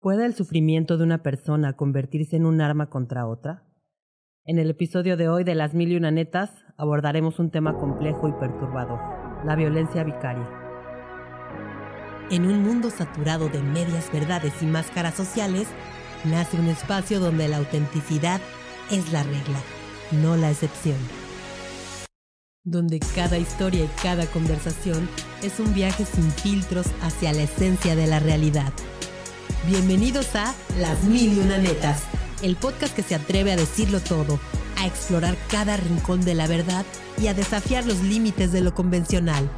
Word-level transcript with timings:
¿Puede 0.00 0.24
el 0.24 0.34
sufrimiento 0.34 0.96
de 0.96 1.04
una 1.04 1.22
persona 1.22 1.74
convertirse 1.74 2.34
en 2.34 2.46
un 2.46 2.62
arma 2.62 2.88
contra 2.88 3.26
otra? 3.26 3.66
En 4.46 4.58
el 4.58 4.70
episodio 4.70 5.18
de 5.18 5.28
hoy 5.28 5.44
de 5.44 5.54
Las 5.54 5.74
Mil 5.74 5.92
y 5.92 5.96
Una 5.96 6.10
Netas 6.10 6.50
abordaremos 6.78 7.38
un 7.38 7.50
tema 7.50 7.76
complejo 7.76 8.26
y 8.26 8.32
perturbador, 8.32 8.98
la 9.44 9.56
violencia 9.56 10.02
vicaria. 10.02 10.48
En 12.30 12.46
un 12.46 12.62
mundo 12.62 12.88
saturado 12.88 13.50
de 13.50 13.62
medias 13.62 14.10
verdades 14.10 14.62
y 14.62 14.66
máscaras 14.66 15.12
sociales, 15.12 15.68
nace 16.24 16.58
un 16.58 16.68
espacio 16.68 17.20
donde 17.20 17.48
la 17.48 17.58
autenticidad 17.58 18.40
es 18.90 19.12
la 19.12 19.22
regla, 19.22 19.60
no 20.22 20.34
la 20.34 20.50
excepción. 20.50 20.96
Donde 22.64 23.00
cada 23.14 23.36
historia 23.36 23.84
y 23.84 23.90
cada 24.02 24.24
conversación 24.24 25.10
es 25.42 25.60
un 25.60 25.74
viaje 25.74 26.06
sin 26.06 26.30
filtros 26.30 26.86
hacia 27.02 27.34
la 27.34 27.42
esencia 27.42 27.94
de 27.94 28.06
la 28.06 28.18
realidad. 28.18 28.72
Bienvenidos 29.66 30.34
a 30.36 30.54
Las 30.78 31.04
Mil 31.04 31.34
y 31.34 31.38
Una 31.38 31.58
Netas, 31.58 32.04
el 32.42 32.56
podcast 32.56 32.96
que 32.96 33.02
se 33.02 33.14
atreve 33.14 33.52
a 33.52 33.56
decirlo 33.56 34.00
todo, 34.00 34.40
a 34.78 34.86
explorar 34.86 35.36
cada 35.50 35.76
rincón 35.76 36.22
de 36.22 36.34
la 36.34 36.46
verdad 36.46 36.86
y 37.20 37.26
a 37.26 37.34
desafiar 37.34 37.84
los 37.84 38.00
límites 38.00 38.52
de 38.52 38.62
lo 38.62 38.74
convencional. 38.74 39.50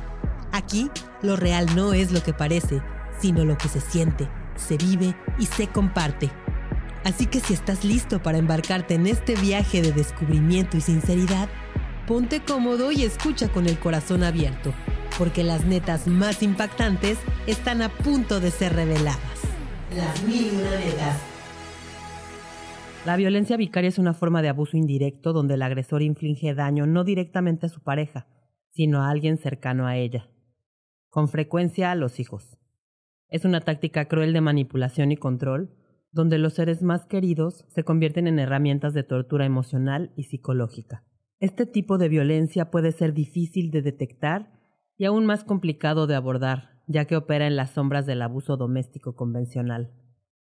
Aquí, 0.51 0.91
lo 1.23 1.37
real 1.37 1.67
no 1.77 1.93
es 1.93 2.11
lo 2.11 2.21
que 2.21 2.33
parece, 2.33 2.83
sino 3.21 3.45
lo 3.45 3.57
que 3.57 3.69
se 3.69 3.81
siente, 3.81 4.29
se 4.57 4.77
vive 4.77 5.15
y 5.39 5.47
se 5.47 5.69
comparte. 5.69 6.33
Así 7.05 7.27
que 7.27 7.39
si 7.39 7.55
estás 7.55 7.85
listo 7.85 8.21
para 8.21 8.39
embarcarte 8.39 8.95
en 8.95 9.07
este 9.07 9.37
viaje 9.37 9.83
de 9.83 9.93
descubrimiento 9.93 10.77
y 10.77 10.81
sinceridad, 10.81 11.49
ponte 12.09 12.43
cómodo 12.43 12.91
y 12.91 13.05
escucha 13.05 13.47
con 13.51 13.69
el 13.69 13.79
corazón 13.79 14.25
abierto, 14.25 14.75
porque 15.17 15.45
las 15.45 15.65
netas 15.65 16.09
más 16.09 16.43
impactantes 16.43 17.19
están 17.47 17.83
a 17.83 17.89
punto 17.89 18.41
de 18.41 18.51
ser 18.51 18.75
reveladas. 18.75 19.52
La 23.05 23.17
violencia 23.17 23.57
vicaria 23.57 23.89
es 23.89 23.99
una 23.99 24.15
forma 24.15 24.43
de 24.43 24.49
abuso 24.49 24.77
indirecto 24.77 25.33
donde 25.33 25.55
el 25.55 25.63
agresor 25.63 26.03
inflige 26.03 26.55
daño 26.55 26.87
no 26.87 27.05
directamente 27.05 27.67
a 27.67 27.69
su 27.69 27.83
pareja, 27.83 28.27
sino 28.71 29.03
a 29.03 29.11
alguien 29.11 29.39
cercano 29.39 29.87
a 29.87 29.97
ella. 29.97 30.31
Con 31.11 31.29
frecuencia 31.29 31.91
a 31.91 31.95
los 31.95 32.21
hijos. 32.21 32.59
Es 33.29 33.45
una 33.45 33.61
táctica 33.61 34.07
cruel 34.07 34.33
de 34.33 34.41
manipulación 34.41 35.13
y 35.13 35.17
control, 35.17 35.75
donde 36.13 36.39
los 36.39 36.55
seres 36.55 36.83
más 36.83 37.07
queridos 37.07 37.65
se 37.69 37.85
convierten 37.85 38.27
en 38.27 38.39
herramientas 38.39 38.95
de 38.95 39.03
tortura 39.03 39.47
emocional 39.47 40.13
y 40.17 40.25
psicológica. 40.25 41.05
Este 41.41 41.67
tipo 41.67 41.99
de 41.99 42.09
violencia 42.09 42.71
puede 42.71 42.93
ser 42.93 43.15
difícil 43.15 43.71
de 43.71 43.83
detectar 43.83 44.53
y 44.97 45.07
aún 45.07 45.27
más 45.27 45.43
complicado 45.43 46.07
de 46.07 46.15
abordar, 46.15 46.72
ya 46.93 47.07
que 47.07 47.17
opera 47.17 47.47
en 47.47 47.57
las 47.57 47.71
sombras 47.71 48.07
del 48.07 48.23
abuso 48.23 48.57
doméstico 48.57 49.17
convencional. 49.17 49.91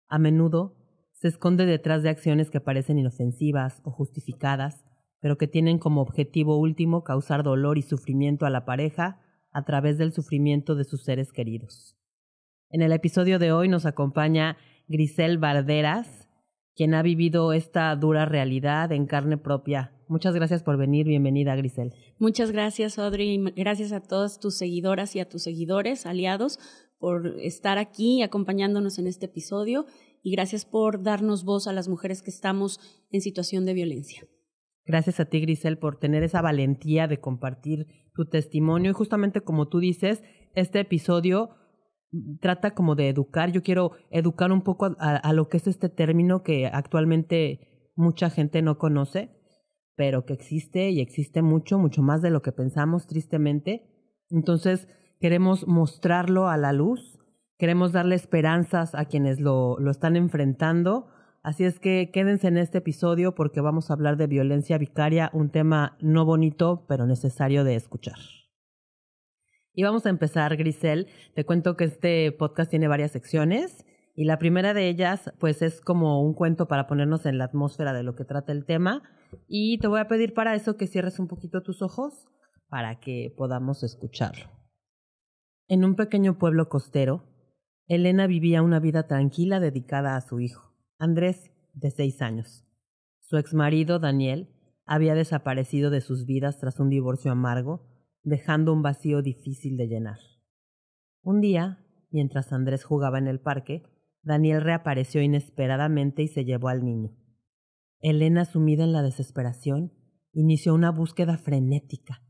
A 0.09 0.19
menudo 0.19 0.77
se 1.13 1.29
esconde 1.29 1.67
detrás 1.67 2.03
de 2.03 2.11
acciones 2.11 2.49
que 2.49 2.61
parecen 2.61 2.99
inofensivas 2.99 3.81
o 3.85 3.91
justificadas, 3.91 4.85
pero 5.21 5.37
que 5.37 5.49
tienen 5.49 5.79
como 5.79 6.01
objetivo 6.01 6.57
último 6.59 7.03
causar 7.03 7.43
dolor 7.43 7.77
y 7.77 7.83
sufrimiento 7.83 8.47
a 8.47 8.51
la 8.51 8.65
pareja 8.65 9.21
a 9.51 9.65
través 9.65 9.99
del 9.99 10.13
sufrimiento 10.13 10.77
de 10.77 10.85
sus 10.85 11.03
seres 11.03 11.33
queridos. 11.33 11.97
En 12.71 12.83
el 12.83 12.93
episodio 12.93 13.39
de 13.39 13.51
hoy 13.51 13.69
nos 13.69 13.85
acompaña 13.85 14.57
Grisel 14.87 15.39
Valderas, 15.39 16.29
quien 16.77 16.95
ha 16.95 17.03
vivido 17.03 17.53
esta 17.53 17.95
dura 17.97 18.25
realidad 18.25 18.93
en 18.93 19.07
carne 19.07 19.39
propia 19.39 19.98
Muchas 20.09 20.35
gracias 20.35 20.63
por 20.63 20.79
venir. 20.79 21.07
Bienvenida, 21.07 21.55
Grisel. 21.55 21.93
Muchas 22.19 22.51
gracias, 22.51 22.99
Audrey. 22.99 23.39
Gracias 23.55 23.93
a 23.93 24.01
todas 24.01 24.41
tus 24.41 24.57
seguidoras 24.57 25.15
y 25.15 25.21
a 25.21 25.29
tus 25.29 25.43
seguidores, 25.43 26.07
aliados, 26.07 26.59
por 26.99 27.39
estar 27.41 27.77
aquí 27.77 28.23
acompañándonos 28.23 28.99
en 28.99 29.07
este 29.07 29.27
episodio 29.27 29.85
y 30.23 30.33
gracias 30.33 30.65
por 30.65 31.03
darnos 31.03 31.45
voz 31.45 31.67
a 31.67 31.73
las 31.73 31.89
mujeres 31.89 32.23
que 32.23 32.31
estamos 32.31 32.81
en 33.11 33.21
situación 33.21 33.67
de 33.67 33.75
violencia. 33.75 34.27
Gracias 34.87 35.21
a 35.21 35.27
ti, 35.27 35.41
Grisel, 35.41 35.79
por 35.79 35.99
tener 35.99 36.23
esa 36.23 36.41
valentía 36.41 37.07
de 37.07 37.21
compartir 37.21 37.87
tu 38.15 38.25
testimonio. 38.25 38.91
Y 38.91 38.95
justamente 38.95 39.43
como 39.43 39.69
tú 39.69 39.79
dices, 39.79 40.23
este 40.55 40.81
episodio 40.81 41.51
trata 42.41 42.73
como 42.75 42.95
de 42.95 43.11
educar. 43.11 43.53
Yo 43.53 43.63
quiero 43.63 43.93
educar 44.11 44.51
un 44.53 44.63
poco 44.63 44.97
a, 44.99 45.17
a 45.17 45.33
lo 45.35 45.51
que 45.51 45.59
es 45.59 45.67
este 45.67 45.91
término 45.91 46.43
que 46.43 46.67
actualmente 46.67 47.93
mucha 47.95 48.31
gente 48.31 48.63
no 48.63 48.79
conoce 48.79 49.38
pero 49.99 50.25
que 50.25 50.33
existe 50.33 50.91
y 50.91 51.01
existe 51.01 51.43
mucho, 51.43 51.77
mucho 51.77 52.03
más 52.03 52.23
de 52.23 52.31
lo 52.31 52.41
que 52.41 52.53
pensamos 52.53 53.09
tristemente. 53.09 53.83
Entonces 54.31 54.87
queremos 55.21 55.67
mostrarlo 55.67 56.49
a 56.49 56.57
la 56.57 56.73
luz, 56.73 57.19
queremos 57.59 57.91
darle 57.91 58.15
esperanzas 58.15 58.95
a 58.95 59.07
quienes 59.07 59.41
lo, 59.41 59.77
lo 59.81 59.91
están 59.91 60.15
enfrentando. 60.15 61.09
Así 61.43 61.65
es 61.65 61.81
que 61.81 62.13
quédense 62.13 62.47
en 62.47 62.59
este 62.59 62.79
episodio 62.79 63.35
porque 63.35 63.61
vamos 63.61 63.91
a 63.91 63.95
hablar 63.95 64.17
de 64.17 64.29
violencia 64.29 64.79
vicaria, 64.79 65.31
un 65.33 65.51
tema 65.51 65.99
no 66.01 66.25
bonito, 66.25 66.85
pero 66.87 67.05
necesario 67.05 67.65
de 67.65 67.75
escuchar. 67.75 68.19
Y 69.75 69.83
vamos 69.83 70.07
a 70.07 70.11
empezar, 70.11 70.57
Grisel. 70.57 71.09
Te 71.35 71.45
cuento 71.45 71.77
que 71.77 71.85
este 71.85 72.31
podcast 72.31 72.71
tiene 72.71 72.87
varias 72.87 73.11
secciones 73.11 73.85
y 74.19 74.25
la 74.25 74.41
primera 74.41 74.75
de 74.75 74.89
ellas, 74.89 75.33
pues 75.39 75.63
es 75.63 75.81
como 75.81 76.21
un 76.21 76.35
cuento 76.35 76.67
para 76.67 76.89
ponernos 76.89 77.25
en 77.25 77.39
la 77.39 77.45
atmósfera 77.45 77.93
de 77.93 78.03
lo 78.03 78.17
que 78.17 78.25
trata 78.25 78.51
el 78.51 78.65
tema. 78.65 79.01
Y 79.47 79.79
te 79.79 79.87
voy 79.87 80.01
a 80.01 80.09
pedir 80.09 80.35
para 80.35 80.57
eso 80.57 80.77
que 80.77 80.89
cierres 80.89 81.21
un 81.21 81.29
poquito 81.29 81.63
tus 81.63 81.83
ojos 81.83 82.27
para 82.69 82.99
que 82.99 83.33
podamos 83.37 83.85
escucharlo. 83.85 84.51
En 85.69 85.85
un 85.85 85.95
pequeño 85.95 86.37
pueblo 86.37 86.69
costero, 86.69 87.29
Elena 87.87 88.27
vivía 88.27 88.61
una 88.61 88.81
vida 88.81 89.07
tranquila 89.07 89.61
dedicada 89.61 90.17
a 90.17 90.21
su 90.21 90.41
hijo, 90.41 90.75
Andrés, 90.99 91.53
de 91.75 91.93
seis 91.93 92.21
años. 92.21 92.67
Su 93.21 93.37
exmarido, 93.37 94.01
Daniel, 94.01 94.49
había 94.85 95.15
desaparecido 95.15 95.91
de 95.91 96.01
sus 96.01 96.27
vidas 96.27 96.59
tras 96.59 96.81
un 96.81 96.91
divorcio 96.91 97.31
amargo, 97.31 97.87
dejando 98.25 98.73
un 98.73 98.83
vacío 98.83 99.23
difícil 99.23 99.77
de 99.77 99.87
llenar. 99.87 100.19
Un 101.23 101.41
día, 101.41 101.87
mientras 102.11 102.53
Andrés 102.53 102.83
jugaba 102.83 103.19
en 103.19 103.29
el 103.29 103.39
parque, 103.39 103.85
Daniel 104.29 104.61
reapareció 104.61 105.23
inesperadamente 105.23 106.23
y 106.23 106.29
se 106.29 106.45
llevó 106.45 106.69
al 106.69 106.85
niño. 106.85 107.17
Elena, 108.01 108.45
sumida 108.45 108.85
en 108.85 108.93
la 108.93 109.01
desesperación, 109.01 109.91
inició 110.33 110.75
una 110.75 110.91
búsqueda 110.91 111.39
frenética. 111.39 112.23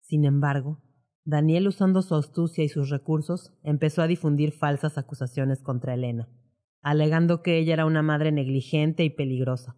Sin 0.00 0.24
embargo, 0.24 0.82
Daniel, 1.24 1.68
usando 1.68 2.02
su 2.02 2.16
astucia 2.16 2.64
y 2.64 2.68
sus 2.68 2.90
recursos, 2.90 3.56
empezó 3.62 4.02
a 4.02 4.08
difundir 4.08 4.50
falsas 4.50 4.98
acusaciones 4.98 5.62
contra 5.62 5.94
Elena, 5.94 6.28
alegando 6.82 7.40
que 7.40 7.56
ella 7.56 7.74
era 7.74 7.86
una 7.86 8.02
madre 8.02 8.32
negligente 8.32 9.04
y 9.04 9.10
peligrosa, 9.10 9.76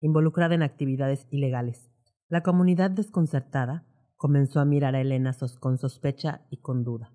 involucrada 0.00 0.54
en 0.54 0.62
actividades 0.62 1.28
ilegales. 1.30 1.90
La 2.30 2.42
comunidad 2.42 2.90
desconcertada 2.90 3.86
comenzó 4.16 4.60
a 4.60 4.64
mirar 4.64 4.96
a 4.96 5.02
Elena 5.02 5.36
con 5.60 5.76
sospecha 5.76 6.46
y 6.48 6.62
con 6.62 6.84
duda. 6.84 7.12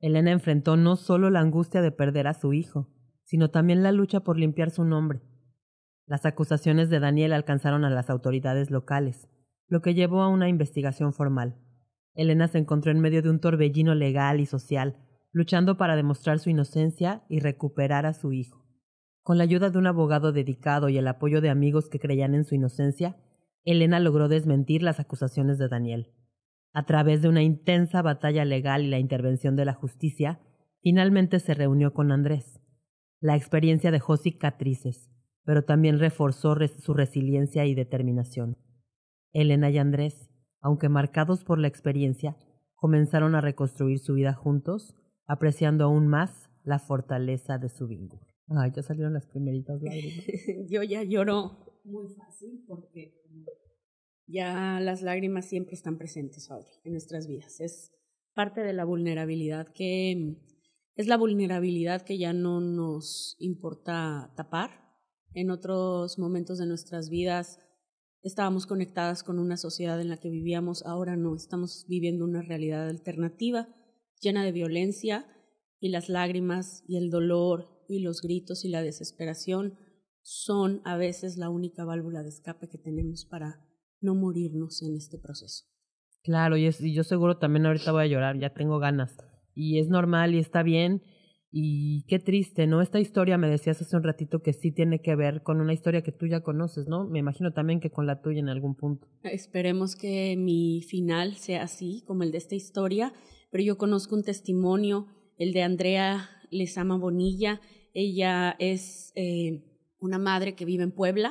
Elena 0.00 0.32
enfrentó 0.32 0.76
no 0.76 0.96
solo 0.96 1.30
la 1.30 1.38
angustia 1.38 1.82
de 1.82 1.92
perder 1.92 2.26
a 2.26 2.34
su 2.34 2.52
hijo, 2.52 2.90
sino 3.24 3.50
también 3.50 3.82
la 3.82 3.92
lucha 3.92 4.20
por 4.20 4.38
limpiar 4.38 4.70
su 4.70 4.84
nombre 4.84 5.22
las 6.06 6.26
acusaciones 6.26 6.90
de 6.90 7.00
Daniel 7.00 7.32
alcanzaron 7.32 7.84
a 7.84 7.90
las 7.90 8.10
autoridades 8.10 8.70
locales, 8.70 9.28
lo 9.68 9.80
que 9.80 9.94
llevó 9.94 10.20
a 10.20 10.28
una 10.28 10.48
investigación 10.48 11.14
formal. 11.14 11.56
Elena 12.14 12.46
se 12.48 12.58
encontró 12.58 12.92
en 12.92 13.00
medio 13.00 13.22
de 13.22 13.30
un 13.30 13.40
torbellino 13.40 13.94
legal 13.94 14.38
y 14.40 14.46
social, 14.46 14.98
luchando 15.32 15.78
para 15.78 15.96
demostrar 15.96 16.38
su 16.38 16.50
inocencia 16.50 17.24
y 17.28 17.40
recuperar 17.40 18.04
a 18.04 18.12
su 18.12 18.32
hijo. 18.32 18.66
Con 19.22 19.38
la 19.38 19.44
ayuda 19.44 19.70
de 19.70 19.78
un 19.78 19.86
abogado 19.86 20.32
dedicado 20.32 20.90
y 20.90 20.98
el 20.98 21.08
apoyo 21.08 21.40
de 21.40 21.48
amigos 21.48 21.88
que 21.88 21.98
creían 21.98 22.34
en 22.34 22.44
su 22.44 22.54
inocencia, 22.54 23.16
Elena 23.64 23.98
logró 23.98 24.28
desmentir 24.28 24.82
las 24.82 25.00
acusaciones 25.00 25.56
de 25.56 25.68
Daniel. 25.68 26.12
A 26.74 26.84
través 26.84 27.22
de 27.22 27.28
una 27.28 27.42
intensa 27.42 28.02
batalla 28.02 28.44
legal 28.44 28.82
y 28.82 28.88
la 28.88 28.98
intervención 28.98 29.56
de 29.56 29.64
la 29.64 29.72
justicia, 29.72 30.40
finalmente 30.82 31.40
se 31.40 31.54
reunió 31.54 31.94
con 31.94 32.12
Andrés. 32.12 32.60
La 33.24 33.36
experiencia 33.36 33.90
dejó 33.90 34.18
cicatrices, 34.18 35.10
pero 35.44 35.64
también 35.64 35.98
reforzó 35.98 36.54
su 36.68 36.92
resiliencia 36.92 37.64
y 37.64 37.74
determinación. 37.74 38.58
Elena 39.32 39.70
y 39.70 39.78
Andrés, 39.78 40.28
aunque 40.60 40.90
marcados 40.90 41.42
por 41.42 41.58
la 41.58 41.66
experiencia, 41.66 42.36
comenzaron 42.74 43.34
a 43.34 43.40
reconstruir 43.40 43.98
su 43.98 44.12
vida 44.12 44.34
juntos, 44.34 44.94
apreciando 45.26 45.84
aún 45.84 46.06
más 46.06 46.50
la 46.64 46.78
fortaleza 46.78 47.56
de 47.56 47.70
su 47.70 47.86
vínculo. 47.86 48.26
Ay, 48.48 48.72
ya 48.76 48.82
salieron 48.82 49.14
las 49.14 49.26
primeritas 49.26 49.80
lágrimas. 49.80 50.26
Yo 50.68 50.82
ya 50.82 51.02
lloro 51.02 51.80
muy 51.82 52.08
fácil 52.08 52.62
porque 52.68 53.22
ya 54.26 54.80
las 54.80 55.00
lágrimas 55.00 55.46
siempre 55.46 55.72
están 55.72 55.96
presentes 55.96 56.50
ahora 56.50 56.68
en 56.84 56.92
nuestras 56.92 57.26
vidas. 57.26 57.58
Es 57.62 57.90
parte 58.34 58.60
de 58.60 58.74
la 58.74 58.84
vulnerabilidad 58.84 59.68
que 59.68 60.36
es 60.96 61.06
la 61.06 61.16
vulnerabilidad 61.16 62.02
que 62.02 62.18
ya 62.18 62.32
no 62.32 62.60
nos 62.60 63.36
importa 63.38 64.32
tapar, 64.36 64.84
en 65.32 65.50
otros 65.50 66.18
momentos 66.18 66.58
de 66.58 66.66
nuestras 66.66 67.08
vidas 67.10 67.58
estábamos 68.22 68.66
conectadas 68.66 69.22
con 69.22 69.38
una 69.38 69.56
sociedad 69.56 70.00
en 70.00 70.08
la 70.08 70.16
que 70.16 70.30
vivíamos, 70.30 70.84
ahora 70.86 71.16
no, 71.16 71.34
estamos 71.34 71.84
viviendo 71.88 72.24
una 72.24 72.40
realidad 72.40 72.88
alternativa 72.88 73.68
llena 74.20 74.44
de 74.44 74.52
violencia 74.52 75.26
y 75.80 75.90
las 75.90 76.08
lágrimas 76.08 76.82
y 76.88 76.96
el 76.96 77.10
dolor 77.10 77.84
y 77.88 78.00
los 78.00 78.22
gritos 78.22 78.64
y 78.64 78.70
la 78.70 78.82
desesperación 78.82 79.78
son 80.22 80.80
a 80.84 80.96
veces 80.96 81.36
la 81.36 81.50
única 81.50 81.84
válvula 81.84 82.22
de 82.22 82.30
escape 82.30 82.68
que 82.68 82.78
tenemos 82.78 83.26
para 83.26 83.60
no 84.00 84.14
morirnos 84.14 84.82
en 84.82 84.96
este 84.96 85.18
proceso. 85.18 85.66
Claro, 86.22 86.56
y, 86.56 86.70
yo 86.94 87.04
seguro 87.04 87.38
también 87.38 87.66
ahorita 87.66 87.92
voy 87.92 88.04
a 88.04 88.06
llorar, 88.06 88.38
ya 88.38 88.54
tengo 88.54 88.78
ganas. 88.78 89.14
Y 89.54 89.78
es 89.78 89.88
normal 89.88 90.34
y 90.34 90.38
está 90.38 90.62
bien. 90.62 91.02
Y 91.56 92.04
qué 92.08 92.18
triste, 92.18 92.66
¿no? 92.66 92.82
Esta 92.82 92.98
historia 92.98 93.38
me 93.38 93.48
decías 93.48 93.80
hace 93.80 93.96
un 93.96 94.02
ratito 94.02 94.42
que 94.42 94.52
sí 94.52 94.72
tiene 94.72 95.00
que 95.00 95.14
ver 95.14 95.44
con 95.44 95.60
una 95.60 95.72
historia 95.72 96.02
que 96.02 96.10
tú 96.10 96.26
ya 96.26 96.40
conoces, 96.40 96.88
¿no? 96.88 97.08
Me 97.08 97.20
imagino 97.20 97.52
también 97.52 97.78
que 97.78 97.90
con 97.90 98.08
la 98.08 98.20
tuya 98.20 98.40
en 98.40 98.48
algún 98.48 98.74
punto. 98.74 99.06
Esperemos 99.22 99.94
que 99.94 100.36
mi 100.36 100.82
final 100.82 101.36
sea 101.36 101.62
así, 101.62 102.02
como 102.08 102.24
el 102.24 102.32
de 102.32 102.38
esta 102.38 102.56
historia, 102.56 103.12
pero 103.52 103.62
yo 103.62 103.78
conozco 103.78 104.16
un 104.16 104.24
testimonio, 104.24 105.06
el 105.38 105.52
de 105.52 105.62
Andrea 105.62 106.28
Lesama 106.50 106.98
Bonilla. 106.98 107.60
Ella 107.92 108.56
es 108.58 109.12
eh, 109.14 109.62
una 110.00 110.18
madre 110.18 110.56
que 110.56 110.64
vive 110.64 110.82
en 110.82 110.90
Puebla, 110.90 111.30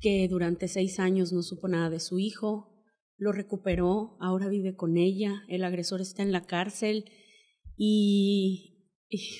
que 0.00 0.26
durante 0.26 0.66
seis 0.66 0.98
años 0.98 1.32
no 1.32 1.42
supo 1.42 1.68
nada 1.68 1.88
de 1.88 2.00
su 2.00 2.18
hijo, 2.18 2.72
lo 3.16 3.30
recuperó, 3.30 4.16
ahora 4.18 4.48
vive 4.48 4.74
con 4.74 4.96
ella, 4.96 5.44
el 5.46 5.62
agresor 5.62 6.00
está 6.00 6.24
en 6.24 6.32
la 6.32 6.46
cárcel 6.46 7.04
y, 7.76 8.72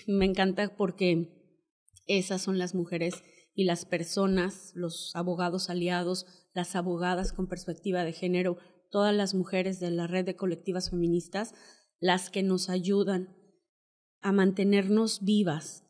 me 0.06 0.26
encanta 0.26 0.76
porque 0.76 1.58
esas 2.06 2.42
son 2.42 2.58
las 2.58 2.74
mujeres 2.74 3.22
y 3.54 3.64
las 3.64 3.84
personas, 3.84 4.72
los 4.74 5.10
abogados 5.14 5.70
aliados, 5.70 6.26
las 6.54 6.76
abogadas 6.76 7.32
con 7.32 7.48
perspectiva 7.48 8.04
de 8.04 8.12
género, 8.12 8.58
todas 8.90 9.14
las 9.14 9.34
mujeres 9.34 9.80
de 9.80 9.90
la 9.90 10.06
red 10.06 10.24
de 10.24 10.36
colectivas 10.36 10.90
feministas, 10.90 11.54
las 11.98 12.30
que 12.30 12.42
nos 12.42 12.68
ayudan 12.68 13.36
a 14.20 14.32
mantenernos 14.32 15.24
vivas, 15.24 15.86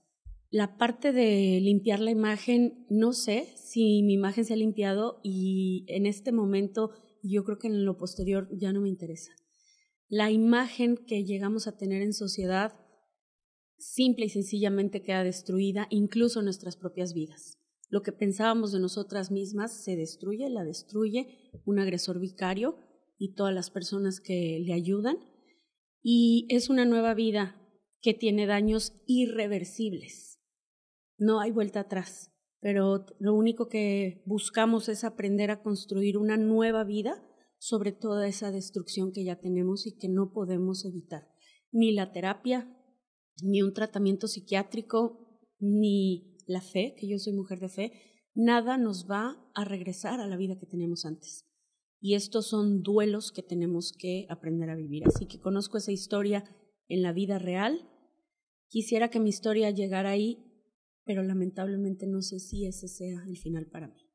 la 0.50 0.78
parte 0.78 1.12
de 1.12 1.60
limpiar 1.60 2.00
la 2.00 2.10
imagen, 2.10 2.86
no 2.88 3.12
sé 3.12 3.52
si 3.56 4.02
mi 4.02 4.14
imagen 4.14 4.44
se 4.44 4.54
ha 4.54 4.56
limpiado 4.56 5.20
y 5.22 5.84
en 5.88 6.06
este 6.06 6.32
momento 6.32 6.92
yo 7.22 7.44
creo 7.44 7.58
que 7.58 7.66
en 7.66 7.84
lo 7.84 7.96
posterior 7.96 8.48
ya 8.52 8.72
no 8.72 8.80
me 8.80 8.88
interesa. 8.88 9.32
La 10.08 10.30
imagen 10.30 10.96
que 10.96 11.24
llegamos 11.24 11.66
a 11.66 11.76
tener 11.76 12.02
en 12.02 12.12
sociedad 12.12 12.74
simple 13.78 14.26
y 14.26 14.28
sencillamente 14.30 15.02
queda 15.02 15.24
destruida, 15.24 15.86
incluso 15.90 16.42
nuestras 16.42 16.76
propias 16.76 17.12
vidas. 17.12 17.58
Lo 17.88 18.02
que 18.02 18.12
pensábamos 18.12 18.72
de 18.72 18.80
nosotras 18.80 19.30
mismas 19.30 19.84
se 19.84 19.96
destruye, 19.96 20.48
la 20.50 20.64
destruye 20.64 21.50
un 21.64 21.78
agresor 21.78 22.20
vicario 22.20 22.78
y 23.18 23.34
todas 23.34 23.54
las 23.54 23.70
personas 23.70 24.20
que 24.20 24.60
le 24.64 24.72
ayudan. 24.72 25.18
Y 26.02 26.46
es 26.48 26.68
una 26.68 26.84
nueva 26.84 27.14
vida 27.14 27.60
que 28.00 28.14
tiene 28.14 28.46
daños 28.46 28.92
irreversibles 29.06 30.36
no 31.18 31.40
hay 31.40 31.50
vuelta 31.50 31.80
atrás, 31.80 32.32
pero 32.60 33.06
lo 33.18 33.34
único 33.34 33.68
que 33.68 34.22
buscamos 34.26 34.88
es 34.88 35.04
aprender 35.04 35.50
a 35.50 35.62
construir 35.62 36.18
una 36.18 36.36
nueva 36.36 36.84
vida 36.84 37.22
sobre 37.58 37.92
toda 37.92 38.28
esa 38.28 38.50
destrucción 38.50 39.12
que 39.12 39.24
ya 39.24 39.40
tenemos 39.40 39.86
y 39.86 39.96
que 39.96 40.08
no 40.08 40.32
podemos 40.32 40.84
evitar. 40.84 41.28
Ni 41.72 41.92
la 41.92 42.12
terapia, 42.12 42.72
ni 43.42 43.62
un 43.62 43.72
tratamiento 43.72 44.28
psiquiátrico, 44.28 45.40
ni 45.58 46.36
la 46.46 46.60
fe, 46.60 46.94
que 46.98 47.08
yo 47.08 47.18
soy 47.18 47.32
mujer 47.32 47.60
de 47.60 47.68
fe, 47.68 47.92
nada 48.34 48.78
nos 48.78 49.10
va 49.10 49.36
a 49.54 49.64
regresar 49.64 50.20
a 50.20 50.26
la 50.26 50.36
vida 50.36 50.58
que 50.58 50.66
teníamos 50.66 51.04
antes. 51.04 51.46
Y 52.00 52.14
estos 52.14 52.46
son 52.46 52.82
duelos 52.82 53.32
que 53.32 53.42
tenemos 53.42 53.92
que 53.98 54.26
aprender 54.28 54.70
a 54.70 54.76
vivir. 54.76 55.02
Así 55.06 55.26
que 55.26 55.40
conozco 55.40 55.78
esa 55.78 55.92
historia 55.92 56.44
en 56.88 57.02
la 57.02 57.12
vida 57.12 57.38
real. 57.38 57.90
Quisiera 58.68 59.08
que 59.08 59.18
mi 59.18 59.30
historia 59.30 59.70
llegara 59.70 60.10
ahí 60.10 60.46
pero 61.06 61.22
lamentablemente 61.22 62.06
no 62.06 62.20
sé 62.20 62.40
si 62.40 62.66
ese 62.66 62.88
sea 62.88 63.22
el 63.26 63.38
final 63.38 63.66
para 63.66 63.86
mí. 63.86 64.05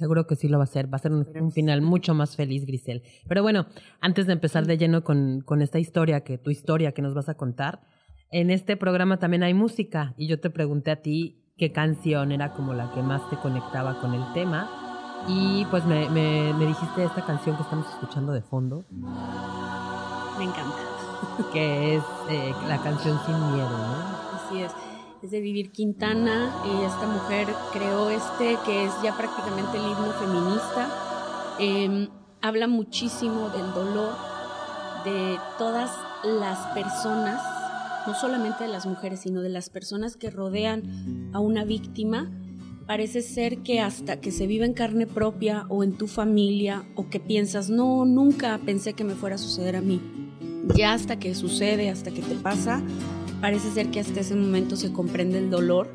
Seguro 0.00 0.26
que 0.26 0.34
sí 0.34 0.48
lo 0.48 0.56
va 0.56 0.64
a 0.64 0.66
ser, 0.66 0.90
va 0.90 0.96
a 0.96 0.98
ser 0.98 1.12
un, 1.12 1.52
final 1.52 1.82
mucho 1.82 2.14
más 2.14 2.34
feliz, 2.34 2.64
Grisel. 2.64 3.02
Pero 3.28 3.42
bueno, 3.42 3.66
antes 4.00 4.26
de 4.26 4.32
empezar 4.32 4.66
de 4.66 4.78
lleno 4.78 5.04
con, 5.04 5.42
con 5.42 5.60
esta 5.60 5.78
historia, 5.78 6.22
que 6.22 6.38
tu 6.38 6.48
historia 6.48 6.92
que 6.92 7.02
nos 7.02 7.12
vas 7.12 7.28
a 7.28 7.34
contar, 7.34 7.82
en 8.30 8.50
este 8.50 8.78
programa 8.78 9.18
también 9.18 9.42
hay 9.42 9.52
música 9.52 10.14
y 10.16 10.26
yo 10.26 10.40
te 10.40 10.48
pregunté 10.48 10.90
a 10.90 11.02
ti 11.02 11.52
qué 11.58 11.70
canción 11.70 12.32
era 12.32 12.54
como 12.54 12.72
la 12.72 12.90
que 12.94 13.02
más 13.02 13.28
te 13.28 13.36
conectaba 13.36 14.00
con 14.00 14.14
el 14.14 14.22
tema 14.32 14.70
y 15.28 15.66
pues 15.66 15.84
me, 15.84 16.08
me, 16.08 16.54
me 16.54 16.64
dijiste 16.64 17.04
esta 17.04 17.22
canción 17.26 17.56
que 17.56 17.62
estamos 17.62 17.86
escuchando 17.90 18.32
de 18.32 18.40
fondo. 18.40 18.86
Me 20.38 20.44
encanta. 20.44 20.76
Que 21.52 21.96
es 21.96 22.04
eh, 22.30 22.54
la 22.66 22.78
canción 22.82 23.18
Sin 23.26 23.34
Miedo, 23.52 23.68
¿no? 23.68 23.96
Así 24.34 24.62
es 24.62 24.89
es 25.22 25.30
de 25.30 25.40
Vivir 25.40 25.70
Quintana 25.70 26.50
y 26.64 26.84
esta 26.84 27.06
mujer 27.06 27.48
creó 27.72 28.08
este 28.08 28.56
que 28.64 28.84
es 28.84 28.92
ya 29.02 29.16
prácticamente 29.16 29.76
el 29.76 29.84
himno 29.84 30.12
feminista. 30.18 30.88
Em, 31.58 32.08
habla 32.40 32.66
muchísimo 32.66 33.50
del 33.50 33.72
dolor 33.74 34.14
de 35.04 35.36
todas 35.58 35.90
las 36.24 36.58
personas, 36.68 37.42
no 38.06 38.14
solamente 38.14 38.64
de 38.64 38.70
las 38.70 38.86
mujeres, 38.86 39.20
sino 39.20 39.42
de 39.42 39.50
las 39.50 39.68
personas 39.68 40.16
que 40.16 40.30
rodean 40.30 41.30
a 41.34 41.40
una 41.40 41.64
víctima. 41.64 42.30
Parece 42.86 43.20
ser 43.20 43.58
que 43.58 43.80
hasta 43.80 44.20
que 44.20 44.32
se 44.32 44.46
vive 44.46 44.64
en 44.64 44.72
carne 44.72 45.06
propia 45.06 45.66
o 45.68 45.84
en 45.84 45.92
tu 45.92 46.06
familia 46.06 46.84
o 46.96 47.08
que 47.08 47.20
piensas, 47.20 47.68
no, 47.68 48.06
nunca 48.06 48.58
pensé 48.64 48.94
que 48.94 49.04
me 49.04 49.14
fuera 49.14 49.36
a 49.36 49.38
suceder 49.38 49.76
a 49.76 49.80
mí. 49.82 50.00
Ya 50.74 50.92
hasta 50.92 51.18
que 51.18 51.34
sucede, 51.34 51.90
hasta 51.90 52.10
que 52.10 52.22
te 52.22 52.34
pasa, 52.34 52.82
Parece 53.40 53.72
ser 53.72 53.90
que 53.90 54.00
hasta 54.00 54.20
ese 54.20 54.34
momento 54.34 54.76
se 54.76 54.92
comprende 54.92 55.38
el 55.38 55.50
dolor 55.50 55.92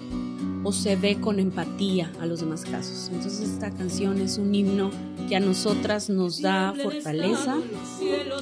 o 0.64 0.72
se 0.72 0.96
ve 0.96 1.22
con 1.22 1.40
empatía 1.40 2.12
a 2.20 2.26
los 2.26 2.40
demás 2.40 2.66
casos. 2.66 3.10
Entonces 3.14 3.50
esta 3.50 3.70
canción 3.70 4.20
es 4.20 4.40
un 4.40 4.54
himno 4.54 4.90
que 5.30 5.36
a 5.36 5.40
nosotras 5.40 6.10
nos 6.10 6.42
da 6.42 6.74
fortaleza, 6.82 7.58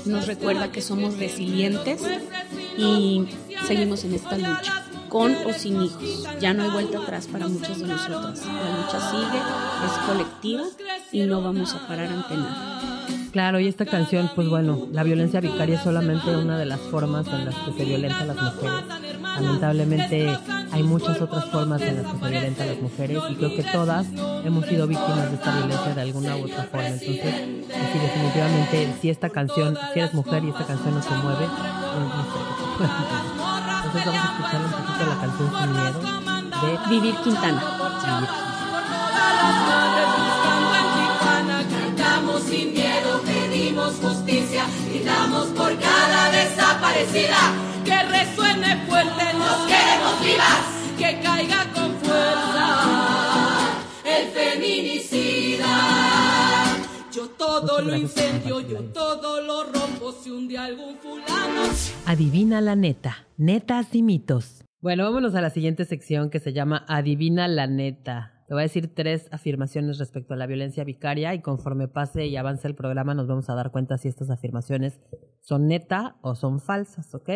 nos 0.05 0.25
recuerda 0.25 0.71
que 0.71 0.81
somos 0.81 1.17
resilientes 1.17 2.01
y 2.77 3.25
seguimos 3.67 4.05
en 4.05 4.13
esta 4.13 4.37
lucha, 4.37 4.85
con 5.09 5.35
o 5.35 5.53
sin 5.53 5.81
hijos. 5.81 6.25
Ya 6.39 6.53
no 6.53 6.63
hay 6.63 6.69
vuelta 6.69 6.99
atrás 6.99 7.27
para 7.27 7.47
muchas 7.49 7.79
de 7.79 7.87
nosotras. 7.87 8.45
La 8.45 8.77
lucha 8.77 9.11
sigue, 9.11 9.39
es 9.85 9.91
colectiva 10.07 10.63
y 11.11 11.21
no 11.25 11.41
vamos 11.41 11.73
a 11.73 11.87
parar 11.87 12.07
ante 12.07 12.35
nada. 12.35 12.92
Claro, 13.33 13.59
y 13.59 13.67
esta 13.67 13.87
canción, 13.87 14.29
pues 14.35 14.47
bueno, 14.47 14.87
la 14.91 15.01
violencia 15.01 15.41
vicaria 15.41 15.77
es 15.77 15.81
solamente 15.81 16.37
una 16.37 16.55
de 16.55 16.65
las 16.65 16.79
formas 16.79 17.25
en 17.27 17.45
las 17.45 17.55
que 17.55 17.73
se 17.73 17.83
violenta 17.83 18.19
a 18.19 18.25
las 18.25 18.35
mujeres. 18.35 18.85
Lamentablemente 19.41 20.37
hay 20.71 20.83
muchas 20.83 21.19
otras 21.19 21.45
formas 21.45 21.81
en 21.81 21.95
las 21.97 22.13
que 22.13 22.19
se 22.19 22.29
violenta 22.29 22.63
a 22.63 22.67
las 22.67 22.79
mujeres 22.79 23.17
y 23.31 23.33
creo 23.33 23.55
que 23.55 23.63
todas 23.63 24.05
hemos 24.45 24.67
sido 24.67 24.85
víctimas 24.85 25.31
de 25.31 25.35
esta 25.35 25.57
violencia 25.57 25.95
de 25.95 26.01
alguna 26.01 26.37
u 26.37 26.43
otra 26.43 26.63
forma. 26.65 26.89
Entonces, 26.89 27.21
pues 27.21 27.89
sí, 27.91 27.99
definitivamente, 27.99 28.93
si 29.01 29.09
esta 29.09 29.29
canción, 29.31 29.79
si 29.93 29.99
eres 29.99 30.13
mujer 30.13 30.43
y 30.43 30.49
esta 30.49 30.67
canción 30.67 30.93
no 30.93 31.01
se 31.01 31.15
mueve, 31.15 31.47
no, 31.47 32.23
sé 32.23 32.39
qué 32.77 32.85
Entonces 33.87 34.05
vamos 34.05 34.21
a 34.21 34.31
escuchar 34.31 34.61
un 34.61 34.71
poquito 34.71 35.05
la 35.09 35.17
canción 35.21 35.49
Sin 35.59 35.71
Miedo 35.73 35.99
de 36.61 36.89
Vivir 36.89 37.15
Quintana. 37.23 37.63
Vivir 37.63 37.89
Quintana. 37.89 38.52
Justicia, 43.91 44.65
gritamos 44.89 45.47
por 45.47 45.77
cada 45.79 46.31
desaparecida. 46.31 47.37
Que 47.83 48.01
resuene 48.03 48.85
fuerte, 48.87 49.33
nos 49.33 49.57
queremos 49.67 50.21
vivas, 50.23 50.61
que 50.97 51.19
caiga 51.21 51.65
con 51.73 51.91
fuerza 51.97 53.13
el 54.05 54.27
feminicida. 54.29 55.67
Yo 57.13 57.29
todo 57.29 57.81
lo 57.81 57.95
incendio, 57.95 58.61
yo 58.61 58.83
todo 58.85 59.41
lo 59.41 59.63
rompo 59.65 60.13
si 60.13 60.31
un 60.31 60.47
día 60.47 60.65
algún 60.65 60.97
fulano. 60.97 61.63
Adivina 62.05 62.61
la 62.61 62.75
neta, 62.75 63.27
netas 63.37 63.93
y 63.93 64.01
mitos. 64.01 64.63
Bueno, 64.81 65.03
vámonos 65.03 65.35
a 65.35 65.41
la 65.41 65.49
siguiente 65.49 65.85
sección 65.85 66.29
que 66.29 66.39
se 66.39 66.53
llama 66.53 66.85
Adivina 66.87 67.47
la 67.47 67.67
neta. 67.67 68.32
Te 68.53 68.55
voy 68.55 68.61
a 68.61 68.69
decir 68.69 68.93
tres 68.93 69.27
afirmaciones 69.31 69.97
respecto 69.97 70.35
a 70.35 70.37
la 70.37 70.45
violencia 70.45 70.83
vicaria 70.83 71.33
y 71.33 71.41
conforme 71.41 71.87
pase 71.87 72.27
y 72.27 72.35
avance 72.37 72.67
el 72.67 72.75
programa 72.75 73.15
nos 73.15 73.25
vamos 73.25 73.49
a 73.49 73.55
dar 73.55 73.71
cuenta 73.71 73.97
si 73.97 74.09
estas 74.09 74.29
afirmaciones 74.29 75.01
son 75.41 75.65
neta 75.65 76.17
o 76.21 76.35
son 76.35 76.59
falsas, 76.59 77.15
¿ok? 77.15 77.29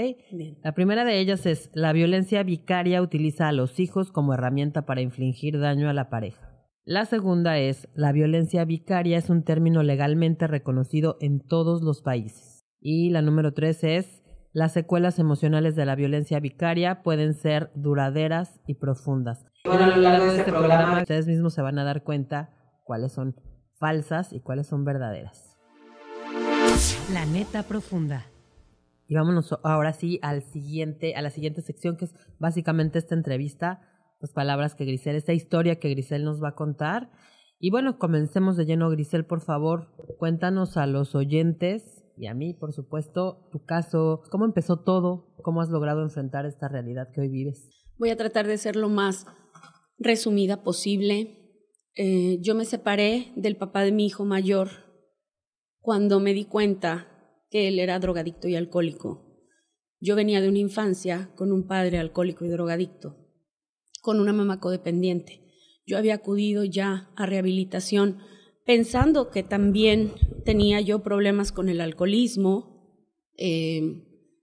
La 0.62 0.74
primera 0.74 1.06
de 1.06 1.20
ellas 1.20 1.48
es, 1.48 1.72
la 1.74 1.92
violencia 1.92 2.44
vicaria 2.44 3.02
utiliza 3.02 3.48
a 3.48 3.52
los 3.52 3.80
hijos 3.80 4.12
como 4.12 4.36
herramienta 4.36 4.86
para 4.86 5.02
infligir 5.02 5.60
daño 5.60 5.90
a 5.90 5.94
la 5.94 6.12
pareja. 6.12 6.52
La 6.86 7.06
segunda 7.06 7.58
es, 7.58 7.90
la 7.96 8.12
violencia 8.12 8.64
vicaria 8.64 9.18
es 9.18 9.32
un 9.32 9.42
término 9.42 9.82
legalmente 9.82 10.46
reconocido 10.46 11.18
en 11.20 11.40
todos 11.40 11.82
los 11.82 12.04
países. 12.04 12.68
Y 12.80 13.10
la 13.10 13.24
número 13.24 13.56
tres 13.56 13.84
es, 13.84 14.22
las 14.58 14.74
secuelas 14.74 15.20
emocionales 15.20 15.76
de 15.76 15.86
la 15.86 15.94
violencia 15.94 16.40
vicaria 16.40 17.04
pueden 17.04 17.36
ser 17.36 17.70
duraderas 17.76 18.60
y 18.66 18.74
profundas. 18.74 19.46
Bueno, 19.64 19.84
a 19.84 19.88
lo 19.90 19.98
largo 19.98 20.26
de 20.26 20.40
este 20.40 20.52
programa 20.52 21.02
ustedes 21.02 21.28
mismos 21.28 21.54
se 21.54 21.62
van 21.62 21.78
a 21.78 21.84
dar 21.84 22.04
cuenta 22.04 22.50
cuáles 22.84 23.12
son 23.12 23.36
falsas 23.76 24.34
y 24.34 24.40
cuáles 24.40 24.66
son 24.66 24.84
verdaderas. 24.84 25.56
La 27.14 27.28
neta 27.28 27.62
profunda. 27.62 28.26
Y 29.06 29.14
vámonos 29.14 29.56
ahora 29.62 29.94
sí 29.94 30.18
al 30.24 30.42
siguiente, 30.42 31.14
a 31.14 31.22
la 31.22 31.30
siguiente 31.30 31.62
sección, 31.62 31.96
que 31.96 32.06
es 32.06 32.16
básicamente 32.40 32.98
esta 32.98 33.14
entrevista, 33.14 33.82
las 34.20 34.34
palabras 34.34 34.74
que 34.74 34.86
Grisel, 34.86 35.18
esta 35.18 35.34
historia 35.34 35.80
que 35.80 35.92
Grisel 35.92 36.24
nos 36.24 36.42
va 36.42 36.50
a 36.50 36.56
contar. 36.56 37.12
Y 37.60 37.70
bueno, 37.70 38.00
comencemos 38.00 38.58
de 38.58 38.66
lleno, 38.66 38.90
Grisel, 38.90 39.24
por 39.24 39.42
favor, 39.42 39.94
cuéntanos 40.18 40.78
a 40.78 40.88
los 40.88 41.14
oyentes 41.14 41.97
y 42.18 42.28
a 42.28 42.34
mí, 42.34 42.54
por 42.54 42.74
supuesto, 42.74 43.48
tu 43.52 43.64
caso, 43.64 44.24
cómo 44.32 44.46
empezó 44.46 44.80
todo, 44.80 45.36
cómo 45.44 45.62
has 45.62 45.70
logrado 45.70 46.02
enfrentar 46.02 46.46
esta 46.46 46.68
realidad 46.68 47.10
que 47.14 47.22
hoy 47.22 47.30
vives. 47.30 47.70
Voy 48.00 48.10
a 48.10 48.18
tratar 48.18 48.48
de 48.48 48.58
ser 48.58 48.76
lo 48.76 48.90
más 48.90 49.28
resumida 50.00 50.64
posible. 50.64 51.62
Eh, 51.96 52.40
yo 52.42 52.56
me 52.56 52.66
separé 52.66 53.32
del 53.36 53.56
papá 53.56 53.84
de 53.84 53.92
mi 53.92 54.08
hijo 54.08 54.26
mayor 54.26 54.70
cuando 55.80 56.20
me 56.20 56.34
di 56.34 56.46
cuenta 56.46 57.08
que 57.50 57.68
él 57.68 57.80
era 57.80 58.00
drogadicto 58.00 58.48
y 58.48 58.56
alcohólico. 58.56 59.24
Yo 60.00 60.16
venía 60.16 60.42
de 60.42 60.50
una 60.50 60.60
infancia 60.60 61.32
con 61.36 61.52
un 61.52 61.68
padre 61.68 62.00
alcohólico 62.00 62.46
y 62.46 62.50
drogadicto, 62.50 63.16
con 64.02 64.20
una 64.20 64.34
mamá 64.34 64.60
codependiente. 64.60 65.42
Yo 65.86 65.98
había 65.98 66.16
acudido 66.16 66.64
ya 66.64 67.10
a 67.16 67.26
rehabilitación 67.26 68.18
pensando 68.68 69.32
que 69.32 69.42
también 69.42 70.14
tenía 70.46 70.80
yo 70.80 71.02
problemas 71.02 71.52
con 71.52 71.70
el 71.70 71.82
alcoholismo. 71.82 73.02
Eh, 73.36 73.82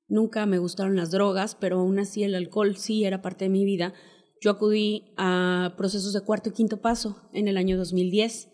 nunca 0.09 0.47
me 0.47 0.59
gustaron 0.59 0.97
las 0.97 1.13
drogas, 1.13 1.55
pero 1.55 1.79
aún 1.79 2.01
así 2.01 2.25
el 2.25 2.35
alcohol 2.35 2.77
sí 2.77 3.05
era 3.05 3.23
parte 3.23 3.45
de 3.45 3.51
mi 3.51 3.65
vida. 3.65 3.95
Yo 4.41 4.51
acudí 4.51 5.15
a 5.17 5.75
procesos 5.77 6.13
de 6.13 6.23
cuarto 6.23 6.49
y 6.49 6.53
quinto 6.53 6.81
paso 6.81 7.29
en 7.33 7.47
el 7.47 7.57
año 7.57 7.79
2010. 7.79 8.49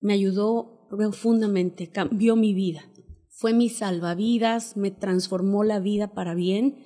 Me 0.00 0.12
ayudó 0.12 0.86
profundamente, 0.90 1.88
cambió 1.88 2.36
mi 2.36 2.52
vida 2.52 2.84
fue 3.36 3.52
mi 3.52 3.68
salvavidas, 3.68 4.78
me 4.78 4.90
transformó 4.90 5.62
la 5.62 5.78
vida 5.78 6.14
para 6.14 6.34
bien. 6.34 6.78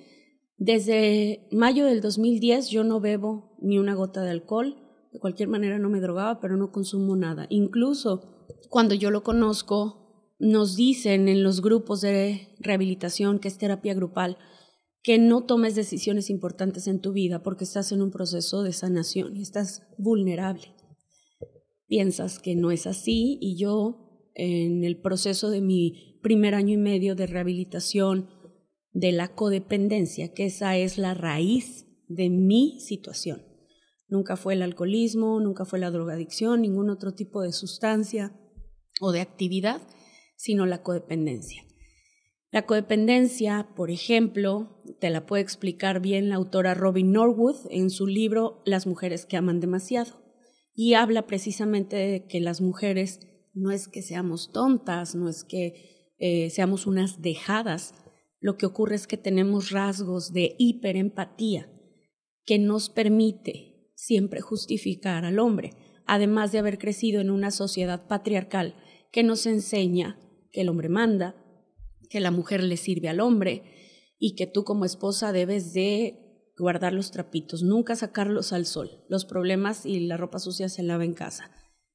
Desde 0.57 1.47
mayo 1.53 1.87
del 1.87 2.01
2010 2.01 2.71
yo 2.71 2.83
no 2.83 3.01
bebo 3.01 3.57
ni 3.61 3.79
una 3.79 3.95
gota 3.95 4.23
de 4.23 4.31
alcohol, 4.31 4.77
de 5.13 5.19
cualquier 5.19 5.49
manera 5.49 5.79
no 5.79 5.91
me 5.91 6.01
drogaba, 6.01 6.41
pero 6.41 6.57
no 6.57 6.71
consumo 6.71 7.17
nada. 7.17 7.47
Incluso 7.51 8.47
cuando 8.69 8.95
yo 8.95 9.11
lo 9.11 9.23
conozco, 9.23 10.01
nos 10.39 10.77
dicen 10.77 11.29
en 11.29 11.43
los 11.43 11.61
grupos 11.61 12.01
de 12.01 12.49
rehabilitación, 12.61 13.39
que 13.39 13.49
es 13.49 13.59
terapia 13.59 13.95
grupal, 13.95 14.39
que 15.03 15.19
no 15.19 15.45
tomes 15.45 15.75
decisiones 15.75 16.31
importantes 16.31 16.87
en 16.87 17.01
tu 17.01 17.13
vida 17.13 17.43
porque 17.43 17.65
estás 17.65 17.93
en 17.93 18.03
un 18.03 18.11
proceso 18.11 18.63
de 18.63 18.73
sanación 18.73 19.37
y 19.37 19.43
estás 19.43 19.83
vulnerable. 19.99 20.75
Piensas 21.87 22.39
que 22.39 22.55
no 22.55 22.71
es 22.71 22.87
así 22.87 23.39
y 23.41 23.57
yo 23.57 24.31
en 24.35 24.85
el 24.85 25.01
proceso 25.01 25.51
de 25.51 25.61
mi 25.61 26.19
primer 26.23 26.55
año 26.55 26.75
y 26.75 26.79
medio 26.79 27.15
de 27.15 27.27
rehabilitación 27.27 28.29
de 28.93 29.13
la 29.13 29.35
codependencia, 29.35 30.33
que 30.33 30.47
esa 30.47 30.77
es 30.77 30.99
la 30.99 31.15
raíz 31.15 31.87
de 32.09 32.29
mi 32.31 32.79
situación. 32.81 33.50
Nunca 34.11 34.37
fue 34.37 34.55
el 34.55 34.63
alcoholismo, 34.63 35.41
nunca 35.41 35.65
fue 35.65 35.79
la 35.79 35.91
drogadicción, 35.91 36.63
ningún 36.63 36.91
otro 36.91 37.15
tipo 37.15 37.43
de 37.43 37.53
sustancia 37.53 38.33
o 39.01 39.13
de 39.13 39.21
actividad, 39.21 39.81
sino 40.37 40.67
la 40.67 40.83
codependencia. 40.83 41.65
La 42.51 42.67
codependencia, 42.67 43.69
por 43.77 43.93
ejemplo, 43.93 44.83
te 44.99 45.11
la 45.11 45.27
puede 45.27 45.45
explicar 45.45 46.01
bien 46.01 46.29
la 46.29 46.35
autora 46.35 46.75
Robin 46.75 47.13
Norwood 47.13 47.57
en 47.71 47.91
su 47.91 48.09
libro 48.09 48.61
Las 48.67 48.89
mujeres 48.89 49.25
que 49.25 49.37
aman 49.37 49.61
demasiado. 49.61 50.21
Y 50.75 50.95
habla 50.95 51.29
precisamente 51.29 51.95
de 51.95 52.27
que 52.27 52.41
las 52.41 52.61
mujeres 52.61 53.21
no 53.55 53.71
es 53.71 53.87
que 53.87 54.03
seamos 54.03 54.51
tontas, 54.51 55.15
no 55.15 55.29
es 55.29 55.45
que 55.45 56.15
eh, 56.19 56.51
seamos 56.51 56.87
unas 56.87 57.23
dejadas, 57.23 57.95
lo 58.41 58.57
que 58.57 58.67
ocurre 58.67 58.97
es 58.97 59.07
que 59.07 59.17
tenemos 59.17 59.71
rasgos 59.71 60.33
de 60.33 60.57
hiperempatía 60.59 61.71
que 62.45 62.59
nos 62.59 62.91
permite 62.91 63.70
siempre 64.01 64.41
justificar 64.41 65.27
al 65.27 65.39
hombre, 65.39 65.73
además 66.07 66.53
de 66.53 66.59
haber 66.59 66.79
crecido 66.79 67.21
en 67.21 67.31
una 67.31 67.51
sociedad 67.51 68.09
patriarcal 68.09 68.75
que 69.13 69.23
nos 69.23 69.45
enseña 69.45 70.19
que 70.53 70.63
el 70.63 70.71
hombre 70.71 70.89
manda, 70.89 71.37
que 72.09 72.21
la 72.21 72.31
mujer 72.31 72.63
le 72.63 72.79
sirve 72.79 73.11
al 73.11 73.21
hombre 73.21 73.63
y 74.19 74.37
que 74.37 74.47
tú 74.47 74.65
como 74.65 74.87
esposa 74.87 75.33
debes 75.33 75.75
de 75.75 76.51
guardar 76.57 76.95
los 76.95 77.11
trapitos, 77.11 77.63
nunca 77.63 77.95
sacarlos 77.95 78.55
al 78.55 78.65
sol. 78.65 79.05
Los 79.11 79.27
problemas 79.27 79.85
y 79.85 80.01
la 80.01 80.17
ropa 80.17 80.39
sucia 80.39 80.71
se 80.71 80.83
lava 80.83 81.05
en 81.05 81.13
casa. 81.13 81.51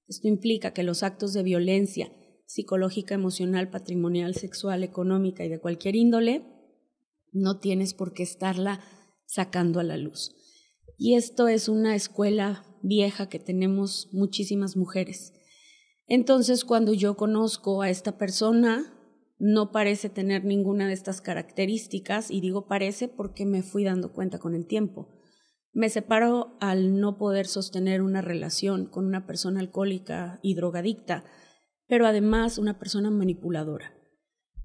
Esto 0.08 0.28
implica 0.28 0.74
que 0.74 0.84
los 0.84 1.02
actos 1.02 1.34
de 1.34 1.42
violencia 1.42 2.12
psicológica, 2.46 3.16
emocional, 3.16 3.72
patrimonial, 3.72 4.36
sexual, 4.36 4.84
económica 4.84 5.44
y 5.44 5.50
de 5.50 5.60
cualquier 5.60 5.96
índole, 5.96 6.44
no 7.32 7.60
tienes 7.60 7.96
por 7.96 8.14
qué 8.14 8.22
estarla 8.22 8.82
sacando 9.26 9.80
a 9.80 9.84
la 9.84 9.98
luz. 9.98 10.36
Y 10.98 11.16
esto 11.16 11.48
es 11.48 11.68
una 11.68 11.96
escuela 11.96 12.64
vieja 12.82 13.28
que 13.28 13.40
tenemos 13.40 14.10
muchísimas 14.14 14.78
mujeres. 14.78 15.34
Entonces, 16.08 16.64
cuando 16.66 16.94
yo 16.94 17.18
conozco 17.18 17.82
a 17.82 17.90
esta 17.90 18.18
persona, 18.18 18.94
no 19.38 19.72
parece 19.72 20.10
tener 20.10 20.46
ninguna 20.46 20.88
de 20.88 20.94
estas 20.94 21.20
características, 21.22 22.32
y 22.32 22.42
digo 22.42 22.68
parece 22.68 23.08
porque 23.08 23.46
me 23.46 23.64
fui 23.64 23.84
dando 23.84 24.14
cuenta 24.14 24.40
con 24.40 24.56
el 24.56 24.68
tiempo. 24.68 25.10
Me 25.74 25.90
separo 25.90 26.56
al 26.62 27.02
no 27.02 27.18
poder 27.18 27.48
sostener 27.48 28.02
una 28.02 28.22
relación 28.22 28.86
con 28.86 29.06
una 29.06 29.26
persona 29.26 29.60
alcohólica 29.60 30.40
y 30.42 30.54
drogadicta, 30.54 31.26
pero 31.88 32.08
además 32.08 32.58
una 32.58 32.80
persona 32.80 33.12
manipuladora. 33.12 33.94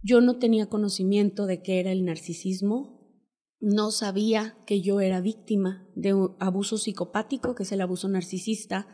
Yo 0.03 0.21
no 0.21 0.39
tenía 0.39 0.67
conocimiento 0.67 1.47
de 1.47 1.63
qué 1.63 1.81
era 1.81 1.91
el 1.91 2.05
narcisismo, 2.05 3.00
no 3.61 3.91
sabía 3.91 4.57
que 4.67 4.81
yo 4.81 5.01
era 5.01 5.21
víctima 5.21 5.87
de 5.95 6.15
un 6.15 6.37
abuso 6.41 6.79
psicopático, 6.79 7.55
que 7.55 7.65
es 7.65 7.73
el 7.73 7.83
abuso 7.83 8.09
narcisista. 8.09 8.89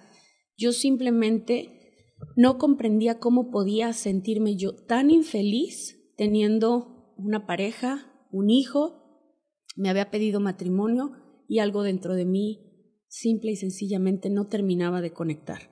Yo 0.56 0.72
simplemente 0.72 2.12
no 2.36 2.58
comprendía 2.58 3.18
cómo 3.18 3.50
podía 3.50 3.92
sentirme 3.92 4.56
yo 4.56 4.74
tan 4.74 5.10
infeliz 5.10 6.14
teniendo 6.16 7.14
una 7.16 7.46
pareja, 7.46 8.12
un 8.30 8.50
hijo, 8.50 9.32
me 9.76 9.88
había 9.88 10.10
pedido 10.10 10.40
matrimonio 10.40 11.12
y 11.48 11.60
algo 11.60 11.82
dentro 11.82 12.14
de 12.14 12.24
mí 12.24 12.66
simple 13.08 13.52
y 13.52 13.56
sencillamente 13.56 14.30
no 14.30 14.48
terminaba 14.48 15.00
de 15.00 15.12
conectar. 15.12 15.70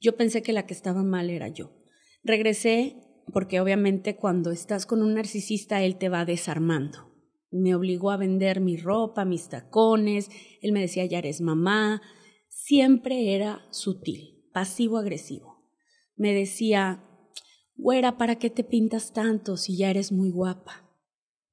Yo 0.00 0.16
pensé 0.16 0.42
que 0.42 0.52
la 0.52 0.66
que 0.66 0.74
estaba 0.74 1.02
mal 1.02 1.30
era 1.30 1.48
yo. 1.48 1.72
Regresé 2.22 2.96
porque 3.32 3.60
obviamente 3.60 4.16
cuando 4.16 4.50
estás 4.52 4.86
con 4.86 5.02
un 5.02 5.14
narcisista, 5.14 5.82
él 5.82 5.96
te 5.96 6.08
va 6.08 6.24
desarmando. 6.24 7.15
Me 7.50 7.74
obligó 7.74 8.10
a 8.10 8.16
vender 8.16 8.60
mi 8.60 8.76
ropa, 8.76 9.24
mis 9.24 9.48
tacones, 9.48 10.30
él 10.60 10.72
me 10.72 10.80
decía, 10.80 11.04
ya 11.06 11.18
eres 11.18 11.40
mamá. 11.40 12.02
Siempre 12.48 13.34
era 13.34 13.66
sutil, 13.70 14.48
pasivo-agresivo. 14.52 15.64
Me 16.16 16.32
decía, 16.32 17.04
güera, 17.76 18.18
¿para 18.18 18.36
qué 18.36 18.50
te 18.50 18.64
pintas 18.64 19.12
tanto 19.12 19.56
si 19.56 19.76
ya 19.76 19.90
eres 19.90 20.12
muy 20.12 20.30
guapa? 20.30 20.90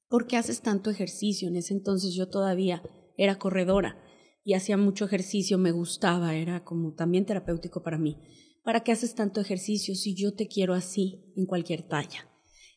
¿Por 0.08 0.28
qué 0.28 0.38
haces 0.38 0.62
tanto 0.62 0.90
ejercicio? 0.90 1.48
En 1.48 1.56
ese 1.56 1.74
entonces 1.74 2.14
yo 2.14 2.30
todavía 2.30 2.84
era 3.18 3.38
corredora 3.38 4.02
y 4.44 4.54
hacía 4.54 4.78
mucho 4.78 5.06
ejercicio, 5.06 5.58
me 5.58 5.72
gustaba, 5.72 6.36
era 6.36 6.64
como 6.64 6.94
también 6.94 7.26
terapéutico 7.26 7.82
para 7.84 7.98
mí. 7.98 8.18
¿para 8.64 8.84
qué 8.84 8.92
haces 8.92 9.14
tanto 9.14 9.42
ejercicio 9.42 9.94
si 9.96 10.16
yo 10.16 10.34
te 10.34 10.48
quiero 10.48 10.74
así 10.74 11.34
en 11.36 11.46
cualquier 11.46 11.84
talla? 11.84 12.30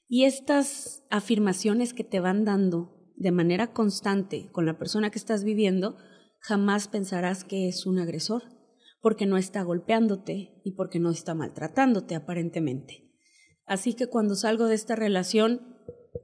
Y 0.09 0.25
estas 0.25 1.05
afirmaciones 1.11 1.95
que 1.95 2.05
te 2.05 2.21
van 2.21 2.45
dando 2.45 2.96
de 3.17 3.33
manera 3.33 3.73
constante 3.73 4.49
con 4.53 4.67
la 4.67 4.79
persona 4.79 5.11
que 5.11 5.19
estás 5.19 5.43
viviendo, 5.45 5.97
jamás 6.41 6.89
pensarás 6.89 7.45
que 7.45 7.69
es 7.69 7.87
un 7.87 7.99
agresor, 7.99 8.43
porque 9.01 9.27
no 9.27 9.37
está 9.37 9.63
golpeándote 9.63 10.61
y 10.65 10.73
porque 10.73 10.99
no 10.99 11.11
está 11.11 11.35
maltratándote 11.35 12.15
aparentemente. 12.15 13.11
Así 13.67 13.95
que 13.95 14.07
cuando 14.07 14.37
salgo 14.37 14.67
de 14.67 14.75
esta 14.75 14.95
relación, 14.95 15.77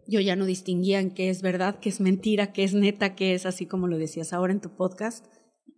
yo 0.07 0.21
ya 0.21 0.37
no 0.37 0.47
distinguía 0.47 1.01
en 1.01 1.11
qué 1.11 1.29
es 1.31 1.43
verdad, 1.43 1.81
qué 1.81 1.89
es 1.89 2.01
mentira, 2.01 2.53
qué 2.53 2.65
es 2.65 2.75
neta, 2.75 3.15
qué 3.15 3.35
es 3.35 3.47
así 3.47 3.67
como 3.67 3.89
lo 3.89 3.99
decías 3.99 4.33
ahora 4.33 4.53
en 4.53 4.61
tu 4.61 4.77
podcast. 4.77 5.27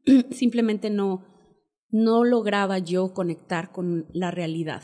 Simplemente 0.30 0.90
no, 0.90 1.24
no 1.90 2.24
lograba 2.24 2.78
yo 2.78 3.14
conectar 3.14 3.72
con 3.72 4.06
la 4.12 4.30
realidad. 4.30 4.82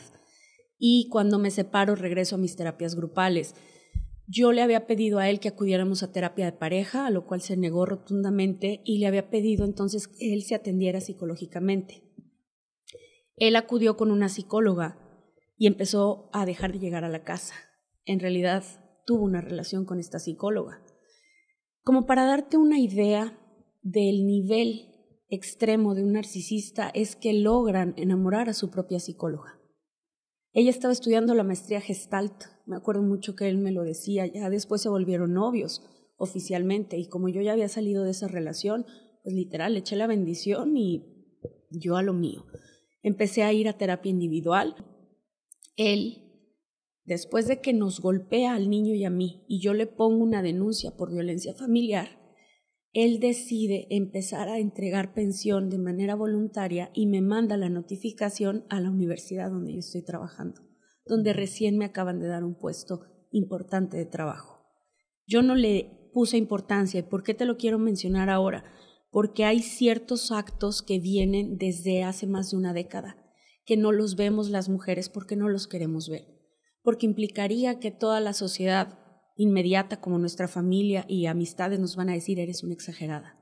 Y 0.78 1.08
cuando 1.10 1.38
me 1.38 1.50
separo 1.50 1.94
regreso 1.94 2.36
a 2.36 2.38
mis 2.38 2.56
terapias 2.56 2.94
grupales. 2.94 3.54
Yo 4.32 4.52
le 4.52 4.62
había 4.62 4.86
pedido 4.86 5.18
a 5.18 5.28
él 5.28 5.40
que 5.40 5.48
acudiéramos 5.48 6.04
a 6.04 6.12
terapia 6.12 6.44
de 6.44 6.52
pareja, 6.52 7.04
a 7.04 7.10
lo 7.10 7.26
cual 7.26 7.40
se 7.40 7.56
negó 7.56 7.84
rotundamente 7.84 8.80
y 8.84 8.98
le 8.98 9.08
había 9.08 9.28
pedido 9.28 9.64
entonces 9.64 10.06
que 10.06 10.32
él 10.32 10.44
se 10.44 10.54
atendiera 10.54 11.00
psicológicamente. 11.00 12.04
Él 13.34 13.56
acudió 13.56 13.96
con 13.96 14.12
una 14.12 14.28
psicóloga 14.28 14.98
y 15.56 15.66
empezó 15.66 16.30
a 16.32 16.46
dejar 16.46 16.72
de 16.72 16.78
llegar 16.78 17.02
a 17.02 17.08
la 17.08 17.24
casa. 17.24 17.54
En 18.04 18.20
realidad 18.20 18.62
tuvo 19.04 19.24
una 19.24 19.40
relación 19.40 19.84
con 19.84 19.98
esta 19.98 20.20
psicóloga. 20.20 20.80
Como 21.82 22.06
para 22.06 22.24
darte 22.24 22.56
una 22.56 22.78
idea 22.78 23.36
del 23.82 24.26
nivel 24.26 24.92
extremo 25.28 25.96
de 25.96 26.04
un 26.04 26.12
narcisista 26.12 26.88
es 26.94 27.16
que 27.16 27.32
logran 27.32 27.94
enamorar 27.96 28.48
a 28.48 28.54
su 28.54 28.70
propia 28.70 29.00
psicóloga. 29.00 29.59
Ella 30.52 30.70
estaba 30.70 30.92
estudiando 30.92 31.34
la 31.34 31.44
maestría 31.44 31.80
Gestalt, 31.80 32.44
me 32.66 32.76
acuerdo 32.76 33.02
mucho 33.02 33.36
que 33.36 33.48
él 33.48 33.58
me 33.58 33.70
lo 33.70 33.84
decía, 33.84 34.26
ya 34.26 34.50
después 34.50 34.82
se 34.82 34.88
volvieron 34.88 35.32
novios 35.32 35.82
oficialmente 36.16 36.98
y 36.98 37.08
como 37.08 37.28
yo 37.28 37.40
ya 37.40 37.52
había 37.52 37.68
salido 37.68 38.02
de 38.02 38.10
esa 38.10 38.26
relación, 38.26 38.84
pues 39.22 39.34
literal, 39.34 39.74
le 39.74 39.80
eché 39.80 39.94
la 39.94 40.08
bendición 40.08 40.76
y 40.76 41.04
yo 41.70 41.96
a 41.96 42.02
lo 42.02 42.12
mío. 42.12 42.46
Empecé 43.02 43.44
a 43.44 43.52
ir 43.52 43.68
a 43.68 43.78
terapia 43.78 44.10
individual. 44.10 44.74
Él, 45.76 46.18
después 47.04 47.46
de 47.46 47.60
que 47.60 47.72
nos 47.72 48.00
golpea 48.00 48.54
al 48.54 48.68
niño 48.68 48.94
y 48.94 49.04
a 49.04 49.10
mí 49.10 49.44
y 49.48 49.60
yo 49.60 49.72
le 49.72 49.86
pongo 49.86 50.22
una 50.22 50.42
denuncia 50.42 50.96
por 50.96 51.12
violencia 51.12 51.54
familiar, 51.54 52.19
él 52.92 53.20
decide 53.20 53.86
empezar 53.90 54.48
a 54.48 54.58
entregar 54.58 55.14
pensión 55.14 55.70
de 55.70 55.78
manera 55.78 56.14
voluntaria 56.14 56.90
y 56.94 57.06
me 57.06 57.20
manda 57.20 57.56
la 57.56 57.68
notificación 57.68 58.64
a 58.68 58.80
la 58.80 58.90
universidad 58.90 59.50
donde 59.50 59.72
yo 59.72 59.78
estoy 59.78 60.02
trabajando, 60.02 60.60
donde 61.06 61.32
recién 61.32 61.78
me 61.78 61.84
acaban 61.84 62.18
de 62.20 62.28
dar 62.28 62.44
un 62.44 62.56
puesto 62.56 63.02
importante 63.30 63.96
de 63.96 64.06
trabajo. 64.06 64.64
Yo 65.26 65.42
no 65.42 65.54
le 65.54 66.00
puse 66.12 66.36
importancia. 66.36 67.00
¿Y 67.00 67.04
por 67.04 67.22
qué 67.22 67.34
te 67.34 67.44
lo 67.44 67.56
quiero 67.56 67.78
mencionar 67.78 68.30
ahora? 68.30 68.64
Porque 69.10 69.44
hay 69.44 69.60
ciertos 69.60 70.30
actos 70.30 70.82
que 70.82 70.98
vienen 70.98 71.58
desde 71.58 72.04
hace 72.04 72.26
más 72.26 72.50
de 72.50 72.56
una 72.56 72.72
década, 72.72 73.16
que 73.64 73.76
no 73.76 73.92
los 73.92 74.16
vemos 74.16 74.50
las 74.50 74.68
mujeres 74.68 75.08
porque 75.08 75.36
no 75.36 75.48
los 75.48 75.66
queremos 75.66 76.08
ver, 76.08 76.26
porque 76.82 77.06
implicaría 77.06 77.80
que 77.80 77.90
toda 77.90 78.20
la 78.20 78.32
sociedad 78.32 78.99
inmediata 79.40 80.00
como 80.00 80.18
nuestra 80.18 80.48
familia 80.48 81.04
y 81.08 81.26
amistades 81.26 81.80
nos 81.80 81.96
van 81.96 82.10
a 82.10 82.14
decir 82.14 82.38
eres 82.38 82.62
una 82.62 82.74
exagerada. 82.74 83.38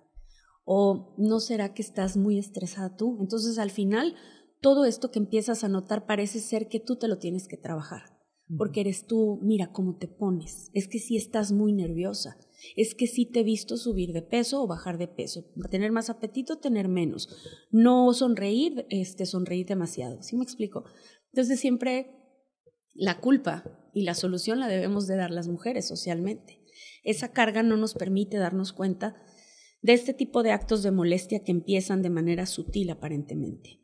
O 0.64 1.14
no 1.19 1.40
será 1.40 1.75
que 1.75 1.83
estás 1.83 2.17
muy 2.17 2.38
estresada 2.38 2.97
tú. 2.97 3.19
Entonces 3.21 3.59
al 3.59 3.71
final 3.71 4.14
todo 4.61 4.85
esto 4.85 5.11
que 5.11 5.19
empiezas 5.19 5.64
a 5.64 5.69
notar 5.69 6.07
parece 6.07 6.38
ser 6.38 6.69
que 6.69 6.78
tú 6.78 6.97
te 6.97 7.09
lo 7.09 7.19
tienes 7.19 7.49
que 7.49 7.57
trabajar. 7.57 8.17
Porque 8.57 8.81
eres 8.81 9.07
tú, 9.07 9.38
mira 9.43 9.73
cómo 9.73 9.97
te 9.99 10.09
pones. 10.09 10.71
Es 10.73 10.88
que 10.88 10.99
si 10.99 11.17
estás 11.17 11.52
muy 11.52 11.73
nerviosa. 11.73 12.38
Es 12.76 12.95
que 12.95 13.07
si 13.07 13.26
te 13.26 13.40
he 13.40 13.45
visto 13.45 13.76
subir 13.76 14.12
de 14.12 14.23
peso 14.23 14.62
o 14.62 14.67
bajar 14.67 14.97
de 14.97 15.07
peso. 15.07 15.45
Tener 15.71 15.93
más 15.93 16.09
apetito, 16.09 16.57
tener 16.57 16.88
menos. 16.88 17.28
No 17.71 18.12
sonreír, 18.14 18.87
este, 18.88 19.26
sonreír 19.26 19.67
demasiado. 19.67 20.23
¿Sí 20.23 20.37
me 20.37 20.45
explico? 20.45 20.85
Entonces 21.33 21.61
siempre 21.61 22.17
la 22.99 23.21
culpa 23.21 23.64
y 23.95 24.02
la 24.02 24.14
solución 24.14 24.59
la 24.59 24.69
debemos 24.69 25.07
de 25.07 25.17
dar 25.17 25.31
las 25.31 25.49
mujeres 25.49 25.87
socialmente. 25.87 26.61
Esa 27.05 27.33
carga 27.33 27.62
no 27.62 27.76
nos 27.76 27.95
permite 27.95 28.37
darnos 28.37 28.73
cuenta 28.73 29.17
de 29.81 29.93
este 29.93 30.12
tipo 30.12 30.43
de 30.43 30.50
actos 30.50 30.83
de 30.83 30.90
molestia 30.90 31.45
que 31.45 31.52
empiezan 31.52 32.02
de 32.02 32.11
manera 32.11 32.47
sutil 32.47 32.90
aparentemente. 32.90 33.81